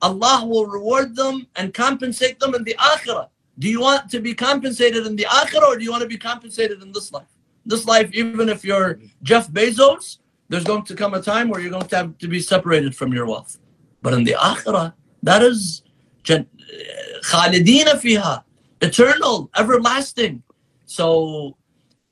Allah 0.00 0.46
will 0.46 0.66
reward 0.66 1.16
them 1.16 1.48
and 1.56 1.74
compensate 1.74 2.38
them 2.38 2.54
in 2.54 2.62
the 2.62 2.76
akhirah. 2.78 3.28
Do 3.58 3.68
you 3.68 3.80
want 3.80 4.08
to 4.12 4.20
be 4.20 4.34
compensated 4.34 5.06
in 5.06 5.16
the 5.16 5.24
akhirah 5.24 5.66
or 5.66 5.76
do 5.76 5.84
you 5.84 5.90
want 5.90 6.02
to 6.02 6.08
be 6.08 6.16
compensated 6.16 6.80
in 6.82 6.92
this 6.92 7.12
life? 7.12 7.26
This 7.65 7.85
life, 7.85 8.11
even 8.13 8.49
if 8.49 8.63
you're 8.63 8.99
Jeff 9.23 9.49
Bezos, 9.49 10.19
there's 10.49 10.63
going 10.63 10.83
to 10.83 10.95
come 10.95 11.13
a 11.13 11.21
time 11.21 11.49
where 11.49 11.59
you're 11.59 11.71
going 11.71 11.87
to 11.87 11.95
have 11.95 12.17
to 12.19 12.27
be 12.27 12.39
separated 12.39 12.95
from 12.95 13.11
your 13.11 13.25
wealth. 13.25 13.57
But 14.01 14.13
in 14.13 14.23
the 14.23 14.33
akhirah, 14.33 14.93
that 15.23 15.41
is 15.41 15.81
khalidina 16.23 17.95
fiha, 18.03 18.43
eternal, 18.81 19.49
everlasting. 19.57 20.43
So 20.85 21.57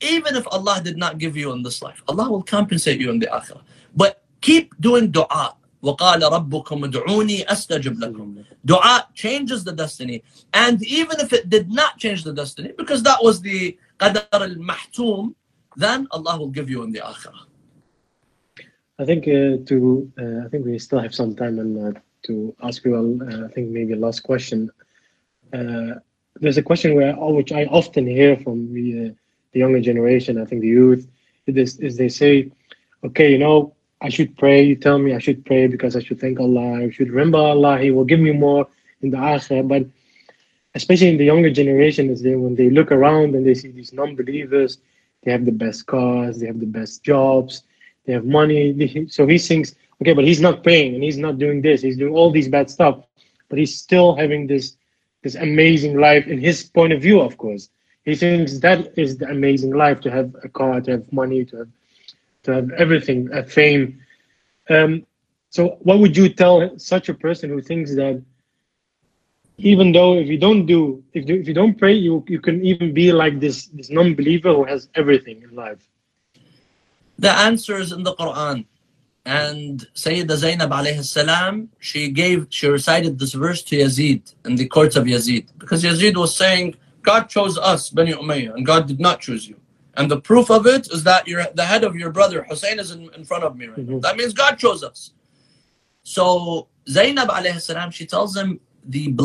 even 0.02 0.36
if 0.36 0.46
Allah 0.48 0.82
did 0.84 0.98
not 0.98 1.20
give 1.20 1.38
you 1.38 1.52
in 1.52 1.62
this 1.62 1.82
life, 1.82 2.02
Allah 2.08 2.30
will 2.30 2.44
compensate 2.44 3.00
you 3.00 3.12
in 3.12 3.20
the 3.20 3.28
akhirah. 3.28 3.62
But 3.96 4.24
keep 4.42 4.74
doing 4.80 5.12
dua. 5.12 5.56
وَقَالَ 5.84 6.22
رَبُّكُمْ 6.22 6.92
ادْعُونِي 6.92 7.46
أَسْتَجِبْ 7.46 8.00
لَكُمْ 8.00 8.46
Dua 8.64 9.06
changes 9.14 9.66
the 9.66 9.74
destiny. 9.74 10.24
And 10.54 10.82
even 10.86 11.20
if 11.20 11.34
it 11.34 11.50
did 11.50 11.70
not 11.70 11.98
change 11.98 12.24
the 12.24 12.32
destiny, 12.32 12.72
because 12.78 13.04
that 13.04 13.22
was 13.22 13.42
the 13.42 13.78
qadar 13.99 14.29
al-mahtum, 14.33 15.35
then 15.77 16.07
Allah 16.11 16.39
will 16.39 16.51
give 16.51 16.71
you 16.71 16.83
in 16.83 16.93
the 16.93 17.01
akhirah. 17.01 17.45
I 19.01 19.05
think 19.05 19.29
uh, 19.29 19.63
to 19.69 20.11
uh, 20.19 20.47
I 20.47 20.49
think 20.49 20.67
we 20.67 20.79
still 20.79 20.99
have 20.99 21.15
some 21.15 21.35
time 21.37 21.59
and 21.59 21.97
uh, 21.97 22.01
to 22.27 22.55
ask 22.63 22.85
you. 22.85 22.95
Uh, 22.97 23.47
I 23.47 23.49
think 23.49 23.71
maybe 23.71 23.93
a 23.93 23.97
last 23.97 24.21
question. 24.23 24.71
Uh, 25.53 25.95
there's 26.41 26.59
a 26.59 26.63
question 26.63 26.95
where 26.95 27.15
which 27.17 27.53
I 27.53 27.65
often 27.67 28.07
hear 28.07 28.37
from 28.37 28.73
the, 28.73 29.11
uh, 29.11 29.13
the 29.53 29.59
younger 29.61 29.81
generation. 29.81 30.41
I 30.41 30.45
think 30.45 30.63
the 30.63 30.69
youth 30.69 31.07
is, 31.47 31.79
is 31.79 31.97
they 31.97 32.09
say, 32.09 32.51
okay, 33.05 33.31
you 33.31 33.39
know, 33.39 33.75
I 34.01 34.09
should 34.09 34.37
pray. 34.37 34.63
You 34.63 34.77
tell 34.77 34.99
me 34.99 35.15
I 35.15 35.19
should 35.19 35.45
pray 35.45 35.67
because 35.67 35.97
I 35.97 36.03
should 36.03 36.21
thank 36.21 36.39
Allah. 36.39 36.85
I 36.85 36.91
should 36.91 37.11
remember 37.11 37.39
Allah. 37.39 37.79
He 37.79 37.91
will 37.91 38.05
give 38.05 38.21
me 38.21 38.33
more 38.33 38.69
in 39.03 39.11
the 39.11 39.17
akhirah. 39.17 39.67
But 39.67 39.87
especially 40.75 41.09
in 41.09 41.19
the 41.19 41.25
younger 41.25 41.51
generation, 41.51 42.11
is 42.11 42.23
they 42.23 42.37
when 42.37 42.55
they 42.55 42.71
look 42.71 42.93
around 42.93 43.35
and 43.35 43.47
they 43.47 43.55
see 43.55 43.71
these 43.71 43.93
non-believers, 43.93 44.79
they 45.23 45.33
have 45.33 45.45
the 45.45 45.53
best 45.53 45.87
cars, 45.87 46.39
they 46.39 46.47
have 46.47 46.61
the 46.61 46.67
best 46.67 47.03
jobs 47.03 47.63
they 48.09 48.15
have 48.15 48.25
money. 48.25 49.07
So 49.11 49.27
he 49.27 49.39
thinks, 49.39 49.75
okay, 50.01 50.15
but 50.15 50.25
he's 50.25 50.41
not 50.41 50.63
praying 50.65 50.95
and 50.95 51.05
he's 51.05 51.19
not 51.19 51.39
doing 51.39 51.61
this. 51.61 51.83
He's 51.83 51.99
doing 51.99 52.15
all 52.15 52.33
these 52.33 52.49
bad 52.49 52.71
stuff, 52.71 53.05
but 53.49 53.59
he's 53.59 53.79
still 53.79 54.17
having 54.17 54.49
this 54.49 54.77
this 55.23 55.35
amazing 55.35 55.99
life 55.99 56.27
in 56.27 56.41
his 56.41 56.65
point 56.65 56.93
of 56.95 57.03
view. 57.03 57.21
Of 57.21 57.37
course, 57.37 57.69
he 58.05 58.17
thinks 58.17 58.59
that 58.61 58.97
is 58.97 59.19
the 59.19 59.29
amazing 59.29 59.73
life 59.75 60.01
to 60.01 60.11
have 60.11 60.35
a 60.43 60.49
car, 60.49 60.81
to 60.81 60.93
have 60.93 61.13
money, 61.13 61.45
to 61.45 61.57
have 61.59 61.69
to 62.45 62.55
have 62.55 62.71
everything, 62.73 63.29
a 63.33 63.45
fame. 63.45 64.01
Um, 64.71 65.05
so, 65.51 65.77
what 65.81 65.99
would 65.99 66.17
you 66.17 66.29
tell 66.31 66.79
such 66.79 67.11
a 67.11 67.15
person 67.15 67.51
who 67.51 67.61
thinks 67.61 67.95
that 67.97 68.23
even 69.59 69.93
though 69.93 70.15
if 70.19 70.29
you 70.29 70.39
don't 70.39 70.67
do 70.67 71.03
if 71.13 71.29
you, 71.29 71.41
if 71.41 71.49
you 71.49 71.55
don't 71.55 71.77
pray, 71.77 71.93
you 71.93 72.25
you 72.29 72.41
can 72.41 72.65
even 72.65 72.95
be 72.95 73.13
like 73.13 73.41
this 73.41 73.67
this 73.67 73.91
non-believer 73.91 74.55
who 74.55 74.65
has 74.65 74.89
everything 74.95 75.43
in 75.43 75.55
life? 75.55 75.87
The 77.19 77.31
answer 77.31 77.77
is 77.77 77.93
in 77.93 78.05
the 78.05 78.15
Quran. 78.15 78.65
And 79.27 79.87
Sayyida 79.95 80.37
Zainab 80.37 80.71
alayhi 80.71 81.05
salam, 81.05 81.69
she 81.81 82.09
gave, 82.09 82.47
she 82.49 82.67
recited 82.67 83.19
this 83.19 83.35
verse 83.35 83.63
to 83.65 83.77
Yazid 83.77 84.33
in 84.47 84.55
the 84.55 84.67
courts 84.67 84.97
of 84.97 85.05
Yazid. 85.05 85.49
Because 85.59 85.85
Yazid 85.85 86.17
was 86.17 86.35
saying, 86.35 86.77
God 87.03 87.29
chose 87.29 87.59
us, 87.59 87.91
Bani 87.91 88.13
Umayyah, 88.13 88.55
and 88.55 88.65
God 88.65 88.89
did 88.89 89.01
not 89.01 89.21
choose 89.21 89.47
you. 89.47 89.57
And 89.99 90.11
the 90.11 90.19
proof 90.19 90.51
of 90.51 90.67
it 90.67 90.91
is 90.91 91.03
that 91.03 91.29
you're, 91.29 91.45
the 91.55 91.65
head 91.65 91.85
of 91.85 91.95
your 91.95 92.11
brother, 92.11 92.47
Hussein, 92.49 92.79
is 92.79 92.91
in, 92.91 93.11
in 93.15 93.25
front 93.25 93.45
of 93.45 93.55
me 93.57 93.67
right 93.67 93.79
mm-hmm. 93.79 94.01
That 94.01 94.17
means 94.17 94.33
God 94.33 94.55
chose 94.57 94.83
us. 94.83 95.13
So 96.05 96.69
Zainab 96.89 97.29
alayhi 97.29 97.61
salam, 97.61 97.91
she 97.91 98.07
tells 98.07 98.35
him, 98.35 98.61
the 98.88 99.16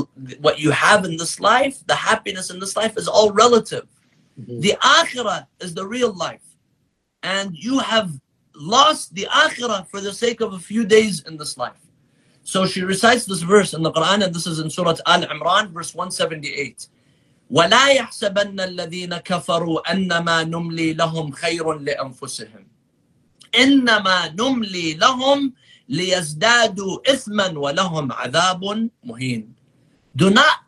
what 0.40 0.58
you 0.58 0.70
have 0.70 1.04
in 1.04 1.16
this 1.16 1.40
life, 1.40 1.84
the 1.86 1.94
happiness 1.94 2.50
in 2.50 2.58
this 2.60 2.76
life 2.76 2.96
is 2.96 3.08
all 3.08 3.32
relative. 3.32 3.86
Mm-hmm. 4.40 4.60
The 4.60 4.76
akhirah 4.82 5.46
is 5.60 5.74
the 5.74 5.86
real 5.86 6.12
life 6.12 6.48
and 7.22 7.56
you 7.56 7.78
have 7.78 8.10
lost 8.54 9.14
the 9.14 9.26
akhirah 9.30 9.86
for 9.88 10.00
the 10.00 10.12
sake 10.12 10.40
of 10.40 10.52
a 10.52 10.58
few 10.58 10.84
days 10.84 11.24
in 11.24 11.36
this 11.36 11.56
life. 11.56 11.80
So 12.42 12.66
she 12.66 12.82
recites 12.82 13.24
this 13.26 13.42
verse 13.42 13.74
in 13.74 13.82
the 13.82 13.92
Quran, 13.92 14.24
and 14.24 14.34
this 14.34 14.46
is 14.46 14.58
in 14.58 14.70
Surah 14.70 14.96
Al 15.06 15.22
Imran, 15.22 15.70
verse 15.70 15.94
178. 15.94 16.88
ولا 17.50 17.88
يحسبن 17.88 18.60
الذين 18.60 19.16
كفروا 19.16 19.92
أنما 19.92 20.44
نملي 20.44 20.92
لهم 20.92 21.32
خير 21.32 21.72
لأنفسهم 21.72 22.66
إنما 23.58 24.28
نملي 24.28 24.94
لهم 24.94 25.52
ليزدادوا 25.88 27.10
إثما 27.12 27.58
ولهم 27.58 28.12
عذاب 28.12 28.90
مهين 29.04 29.54
Do 30.16 30.30
not 30.30 30.58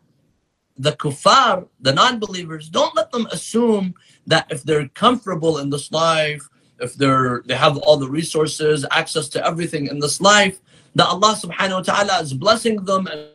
the 0.77 0.93
kuffar, 0.93 1.67
the 1.79 1.93
non-believers, 1.93 2.69
don't 2.69 2.95
let 2.95 3.11
them 3.11 3.27
assume 3.31 3.93
that 4.25 4.47
if 4.49 4.63
they're 4.63 4.87
comfortable 4.89 5.59
in 5.59 5.69
this 5.69 5.91
life, 5.91 6.47
if 6.79 6.95
they're 6.95 7.43
they 7.45 7.55
have 7.55 7.77
all 7.77 7.97
the 7.97 8.09
resources, 8.09 8.85
access 8.91 9.29
to 9.29 9.45
everything 9.45 9.87
in 9.87 9.99
this 9.99 10.19
life, 10.21 10.59
that 10.95 11.07
Allah 11.07 11.35
subhanahu 11.35 11.79
wa 11.79 11.81
ta'ala 11.81 12.21
is 12.21 12.33
blessing 12.33 12.83
them 12.83 13.07
in 13.07 13.29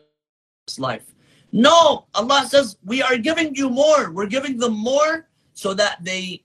this 0.67 0.79
life. 0.79 1.05
No, 1.51 2.05
Allah 2.13 2.45
says, 2.49 2.77
we 2.83 3.01
are 3.01 3.17
giving 3.17 3.55
you 3.55 3.69
more. 3.69 4.11
We're 4.11 4.27
giving 4.27 4.57
them 4.57 4.73
more 4.73 5.27
so 5.53 5.73
that 5.73 6.03
they 6.03 6.43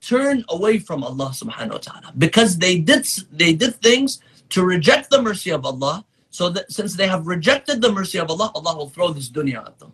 turn 0.00 0.44
away 0.48 0.78
from 0.78 1.04
Allah 1.04 1.30
subhanahu 1.34 1.72
wa 1.72 1.78
ta'ala. 1.78 2.12
Because 2.16 2.56
they 2.56 2.78
did 2.78 3.06
they 3.32 3.52
did 3.52 3.74
things 3.82 4.20
to 4.53 4.63
reject 4.63 5.09
the 5.09 5.21
mercy 5.21 5.51
of 5.51 5.65
Allah. 5.65 6.05
So 6.29 6.49
that 6.49 6.71
since 6.71 6.95
they 6.95 7.07
have 7.07 7.27
rejected 7.27 7.79
the 7.79 7.91
mercy 7.91 8.17
of 8.17 8.27
Allah, 8.33 8.51
Allah 8.55 8.75
will 8.75 8.89
throw 8.89 9.09
this 9.13 9.29
dunya 9.29 9.59
at 9.63 9.77
them. 9.77 9.93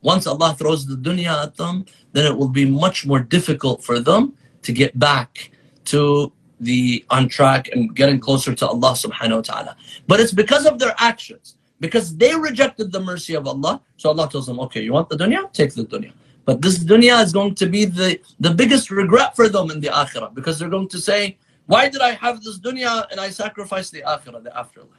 Once 0.00 0.26
Allah 0.26 0.56
throws 0.58 0.86
the 0.86 0.96
dunya 0.96 1.34
at 1.46 1.54
them, 1.54 1.84
then 2.12 2.26
it 2.26 2.36
will 2.36 2.48
be 2.48 2.64
much 2.64 3.06
more 3.06 3.20
difficult 3.20 3.84
for 3.84 4.00
them 4.00 4.34
to 4.62 4.72
get 4.72 4.98
back 4.98 5.52
to 5.84 6.32
the 6.58 7.04
on 7.10 7.28
track 7.28 7.68
and 7.72 7.94
getting 7.94 8.18
closer 8.18 8.54
to 8.54 8.66
Allah 8.66 8.92
subhanahu 9.04 9.36
wa 9.36 9.46
ta'ala. 9.50 9.76
But 10.08 10.18
it's 10.18 10.32
because 10.32 10.66
of 10.66 10.80
their 10.80 10.94
actions. 10.98 11.56
Because 11.78 12.16
they 12.16 12.34
rejected 12.34 12.90
the 12.90 13.00
mercy 13.00 13.34
of 13.34 13.46
Allah. 13.46 13.80
So 13.96 14.08
Allah 14.08 14.28
tells 14.30 14.46
them, 14.46 14.58
okay, 14.66 14.82
you 14.82 14.92
want 14.92 15.08
the 15.08 15.16
dunya? 15.16 15.52
Take 15.52 15.74
the 15.74 15.84
dunya. 15.84 16.12
But 16.44 16.62
this 16.62 16.78
dunya 16.78 17.22
is 17.22 17.32
going 17.32 17.54
to 17.56 17.66
be 17.66 17.84
the, 17.84 18.20
the 18.38 18.50
biggest 18.50 18.90
regret 18.90 19.34
for 19.34 19.48
them 19.48 19.70
in 19.70 19.80
the 19.80 19.88
akhirah. 19.88 20.34
Because 20.34 20.58
they're 20.58 20.68
going 20.68 20.88
to 20.88 20.98
say, 20.98 21.38
why 21.66 21.88
did 21.88 22.00
I 22.00 22.12
have 22.12 22.42
this 22.42 22.58
dunya 22.58 23.06
and 23.10 23.20
I 23.20 23.30
sacrificed 23.30 23.92
the 23.92 24.02
akhirah, 24.02 24.42
the 24.42 24.56
afterlife? 24.56 24.98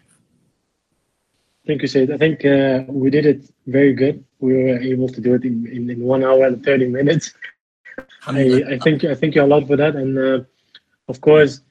Thank 1.65 1.81
you, 1.81 1.87
Sayyid. 1.87 2.11
I 2.11 2.17
think 2.17 2.43
uh, 2.43 2.83
we 2.87 3.09
did 3.09 3.25
it 3.25 3.49
very 3.67 3.93
good. 3.93 4.23
We 4.39 4.53
were 4.53 4.79
able 4.79 5.07
to 5.07 5.21
do 5.21 5.33
it 5.35 5.45
in, 5.45 5.65
in, 5.67 5.89
in 5.89 6.01
one 6.01 6.23
hour 6.23 6.45
and 6.45 6.63
30 6.63 6.89
minutes. 6.89 7.33
I, 8.27 8.63
I 8.67 8.79
thank 8.79 9.03
you. 9.03 9.11
I 9.11 9.15
thank 9.15 9.35
you 9.35 9.43
a 9.43 9.45
lot 9.45 9.67
for 9.67 9.77
that. 9.77 9.95
And 9.95 10.17
uh, 10.17 10.39
of 11.07 11.21
course, 11.21 11.61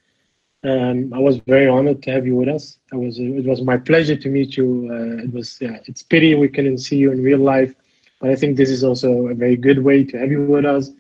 um, 0.65 1.13
I 1.13 1.19
was 1.19 1.39
very 1.39 1.69
honored 1.69 2.03
to 2.05 2.13
have 2.13 2.27
you 2.27 2.37
with 2.37 2.49
us. 2.49 2.79
I 2.93 2.97
was. 2.97 3.19
It 3.19 3.45
was 3.45 3.63
my 3.63 3.77
pleasure 3.77 4.17
to 4.17 4.29
meet 4.29 4.57
you. 4.57 4.89
Uh, 4.91 5.25
it 5.25 5.33
was. 5.33 5.59
Yeah, 5.61 5.79
it's 5.87 6.03
pity 6.03 6.35
we 6.35 6.49
couldn't 6.49 6.79
see 6.79 6.97
you 6.97 7.11
in 7.13 7.23
real 7.23 7.41
life, 7.41 7.75
but 8.21 8.31
I 8.31 8.37
think 8.37 8.57
this 8.57 8.71
is 8.71 8.85
also 8.85 9.27
a 9.29 9.35
very 9.35 9.57
good 9.57 9.83
way 9.83 10.05
to 10.05 10.19
have 10.19 10.31
you 10.31 10.45
with 10.45 10.65
us. 10.65 10.91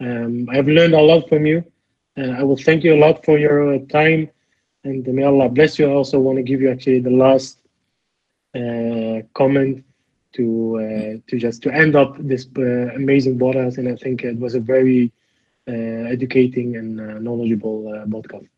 Um, 0.00 0.48
I 0.50 0.56
have 0.56 0.68
learned 0.68 0.94
a 0.94 1.00
lot 1.00 1.28
from 1.28 1.46
you. 1.46 1.64
Uh, 2.18 2.32
I 2.38 2.42
will 2.42 2.56
thank 2.56 2.84
you 2.84 2.94
a 2.94 3.00
lot 3.00 3.24
for 3.24 3.38
your 3.38 3.78
time, 3.86 4.30
and 4.84 5.06
may 5.06 5.22
Allah 5.22 5.48
bless 5.48 5.78
you. 5.78 5.88
I 5.88 5.94
also 5.94 6.18
want 6.18 6.36
to 6.36 6.42
give 6.42 6.60
you 6.60 6.70
actually 6.70 7.00
the 7.00 7.10
last 7.10 7.58
uh, 8.54 9.22
comment 9.34 9.84
to 10.32 10.76
uh, 10.76 11.30
to 11.30 11.38
just 11.38 11.62
to 11.62 11.72
end 11.72 11.96
up 11.96 12.16
this 12.18 12.46
uh, 12.58 12.94
amazing 12.94 13.38
podcast, 13.38 13.78
and 13.78 13.88
I 13.88 13.96
think 13.96 14.24
it 14.24 14.38
was 14.38 14.54
a 14.54 14.60
very 14.60 15.12
educating 15.66 16.74
and 16.74 16.96
knowledgeable 17.22 17.84
podcast. 18.08 18.48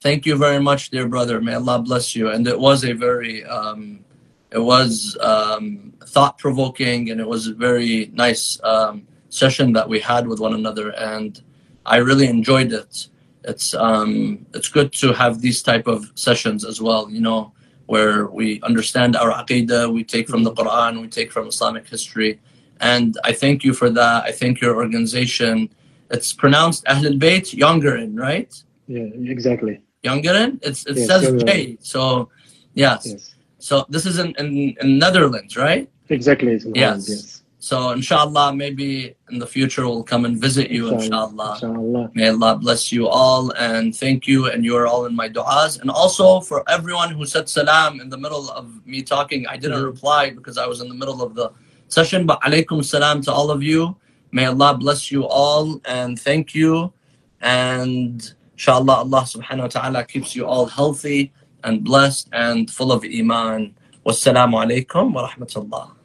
Thank 0.00 0.26
you 0.26 0.36
very 0.36 0.60
much, 0.60 0.90
dear 0.90 1.08
brother. 1.08 1.40
May 1.40 1.54
Allah 1.54 1.80
bless 1.80 2.14
you. 2.14 2.28
And 2.30 2.46
it 2.46 2.60
was 2.60 2.84
a 2.84 2.92
very 2.92 3.44
um, 3.44 4.04
it 4.50 4.58
was 4.58 5.16
um, 5.20 5.92
thought 6.06 6.38
provoking, 6.38 7.10
and 7.10 7.20
it 7.20 7.26
was 7.26 7.48
a 7.48 7.54
very 7.54 8.10
nice 8.12 8.60
um, 8.62 9.06
session 9.28 9.72
that 9.72 9.88
we 9.88 9.98
had 9.98 10.28
with 10.28 10.40
one 10.40 10.54
another, 10.54 10.90
and 10.90 11.42
I 11.88 11.96
really 11.96 12.26
enjoyed 12.26 12.72
it. 12.72 13.08
It's 13.44 13.74
um, 13.74 14.46
it's 14.54 14.68
good 14.68 14.92
to 15.02 15.12
have 15.12 15.40
these 15.40 15.62
type 15.62 15.86
of 15.86 16.10
sessions 16.14 16.64
as 16.64 16.80
well. 16.80 17.10
You 17.10 17.20
know, 17.20 17.52
where 17.88 18.26
we 18.26 18.60
understand 18.62 19.16
our 19.16 19.32
aqidah, 19.32 19.92
we 19.92 20.04
take 20.04 20.28
from 20.28 20.42
the 20.44 20.52
Quran, 20.52 21.00
we 21.00 21.08
take 21.08 21.32
from 21.32 21.48
Islamic 21.48 21.88
history. 21.88 22.38
And 22.80 23.16
I 23.24 23.32
thank 23.32 23.64
you 23.64 23.72
for 23.72 23.88
that. 23.90 24.24
I 24.24 24.32
thank 24.32 24.60
your 24.60 24.76
organization. 24.76 25.70
It's 26.10 26.32
pronounced 26.32 26.84
Ahlul 26.84 27.18
Bayt 27.18 27.46
Jongeren, 27.58 28.18
right? 28.18 28.52
Yeah, 28.86 29.08
exactly. 29.34 29.80
Jongeren? 30.04 30.58
It's, 30.62 30.86
it 30.86 30.98
yes, 30.98 31.06
says 31.06 31.42
Bay. 31.44 31.78
So, 31.80 32.28
yes. 32.74 33.06
yes. 33.06 33.34
So 33.58 33.86
this 33.88 34.04
is 34.04 34.18
in, 34.18 34.34
in, 34.38 34.76
in 34.80 34.98
Netherlands, 34.98 35.56
right? 35.56 35.88
Exactly. 36.10 36.60
Yes. 36.74 37.08
yes. 37.08 37.37
So 37.60 37.90
inshallah, 37.90 38.54
maybe 38.54 39.16
in 39.30 39.40
the 39.40 39.46
future 39.46 39.84
we'll 39.84 40.04
come 40.04 40.24
and 40.24 40.40
visit 40.40 40.70
you, 40.70 40.94
inshallah. 40.94 41.54
inshallah. 41.54 42.10
May 42.14 42.28
Allah 42.28 42.56
bless 42.56 42.92
you 42.92 43.08
all 43.08 43.50
and 43.58 43.94
thank 43.94 44.28
you 44.28 44.46
and 44.46 44.64
you 44.64 44.76
are 44.76 44.86
all 44.86 45.06
in 45.06 45.16
my 45.16 45.28
du'as. 45.28 45.80
And 45.80 45.90
also 45.90 46.40
for 46.40 46.62
everyone 46.70 47.10
who 47.10 47.26
said 47.26 47.48
salam 47.48 48.00
in 48.00 48.08
the 48.08 48.16
middle 48.16 48.48
of 48.50 48.86
me 48.86 49.02
talking, 49.02 49.44
I 49.48 49.56
didn't 49.56 49.78
mm-hmm. 49.78 49.86
reply 49.86 50.30
because 50.30 50.56
I 50.56 50.66
was 50.66 50.80
in 50.80 50.88
the 50.88 50.94
middle 50.94 51.20
of 51.20 51.34
the 51.34 51.50
session, 51.88 52.26
but 52.26 52.40
alaykum 52.42 52.84
salam 52.84 53.22
to 53.22 53.32
all 53.32 53.50
of 53.50 53.60
you. 53.60 53.96
May 54.30 54.46
Allah 54.46 54.78
bless 54.78 55.10
you 55.10 55.26
all 55.26 55.80
and 55.84 56.18
thank 56.18 56.54
you. 56.54 56.92
And 57.40 58.22
inshallah, 58.52 59.02
Allah 59.02 59.22
subhanahu 59.22 59.62
wa 59.62 59.66
ta'ala 59.66 60.04
keeps 60.04 60.36
you 60.36 60.46
all 60.46 60.66
healthy 60.66 61.32
and 61.64 61.82
blessed 61.82 62.28
and 62.32 62.70
full 62.70 62.92
of 62.92 63.02
iman. 63.04 63.74
Wassalamu 64.06 64.62
alaikum 64.62 65.12
wa 65.12 65.28
rahmatullah. 65.28 65.97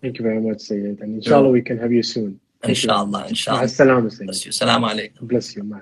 Thank 0.00 0.18
you 0.18 0.24
very 0.24 0.40
much, 0.40 0.60
Sayyid. 0.60 1.00
And 1.00 1.16
inshallah, 1.16 1.50
we 1.50 1.62
can 1.62 1.78
have 1.78 1.92
you 1.92 2.02
soon. 2.02 2.40
Inshallah, 2.62 3.26
inshallah. 3.28 3.62
Assalamu 3.62 4.10
alaikum. 4.10 4.26
Bless 4.26 4.44
you. 4.46 4.52
Assalamu 4.52 4.86
alaikum. 4.90 5.28
Bless 5.28 5.56
you. 5.56 5.62
Ma 5.62 5.80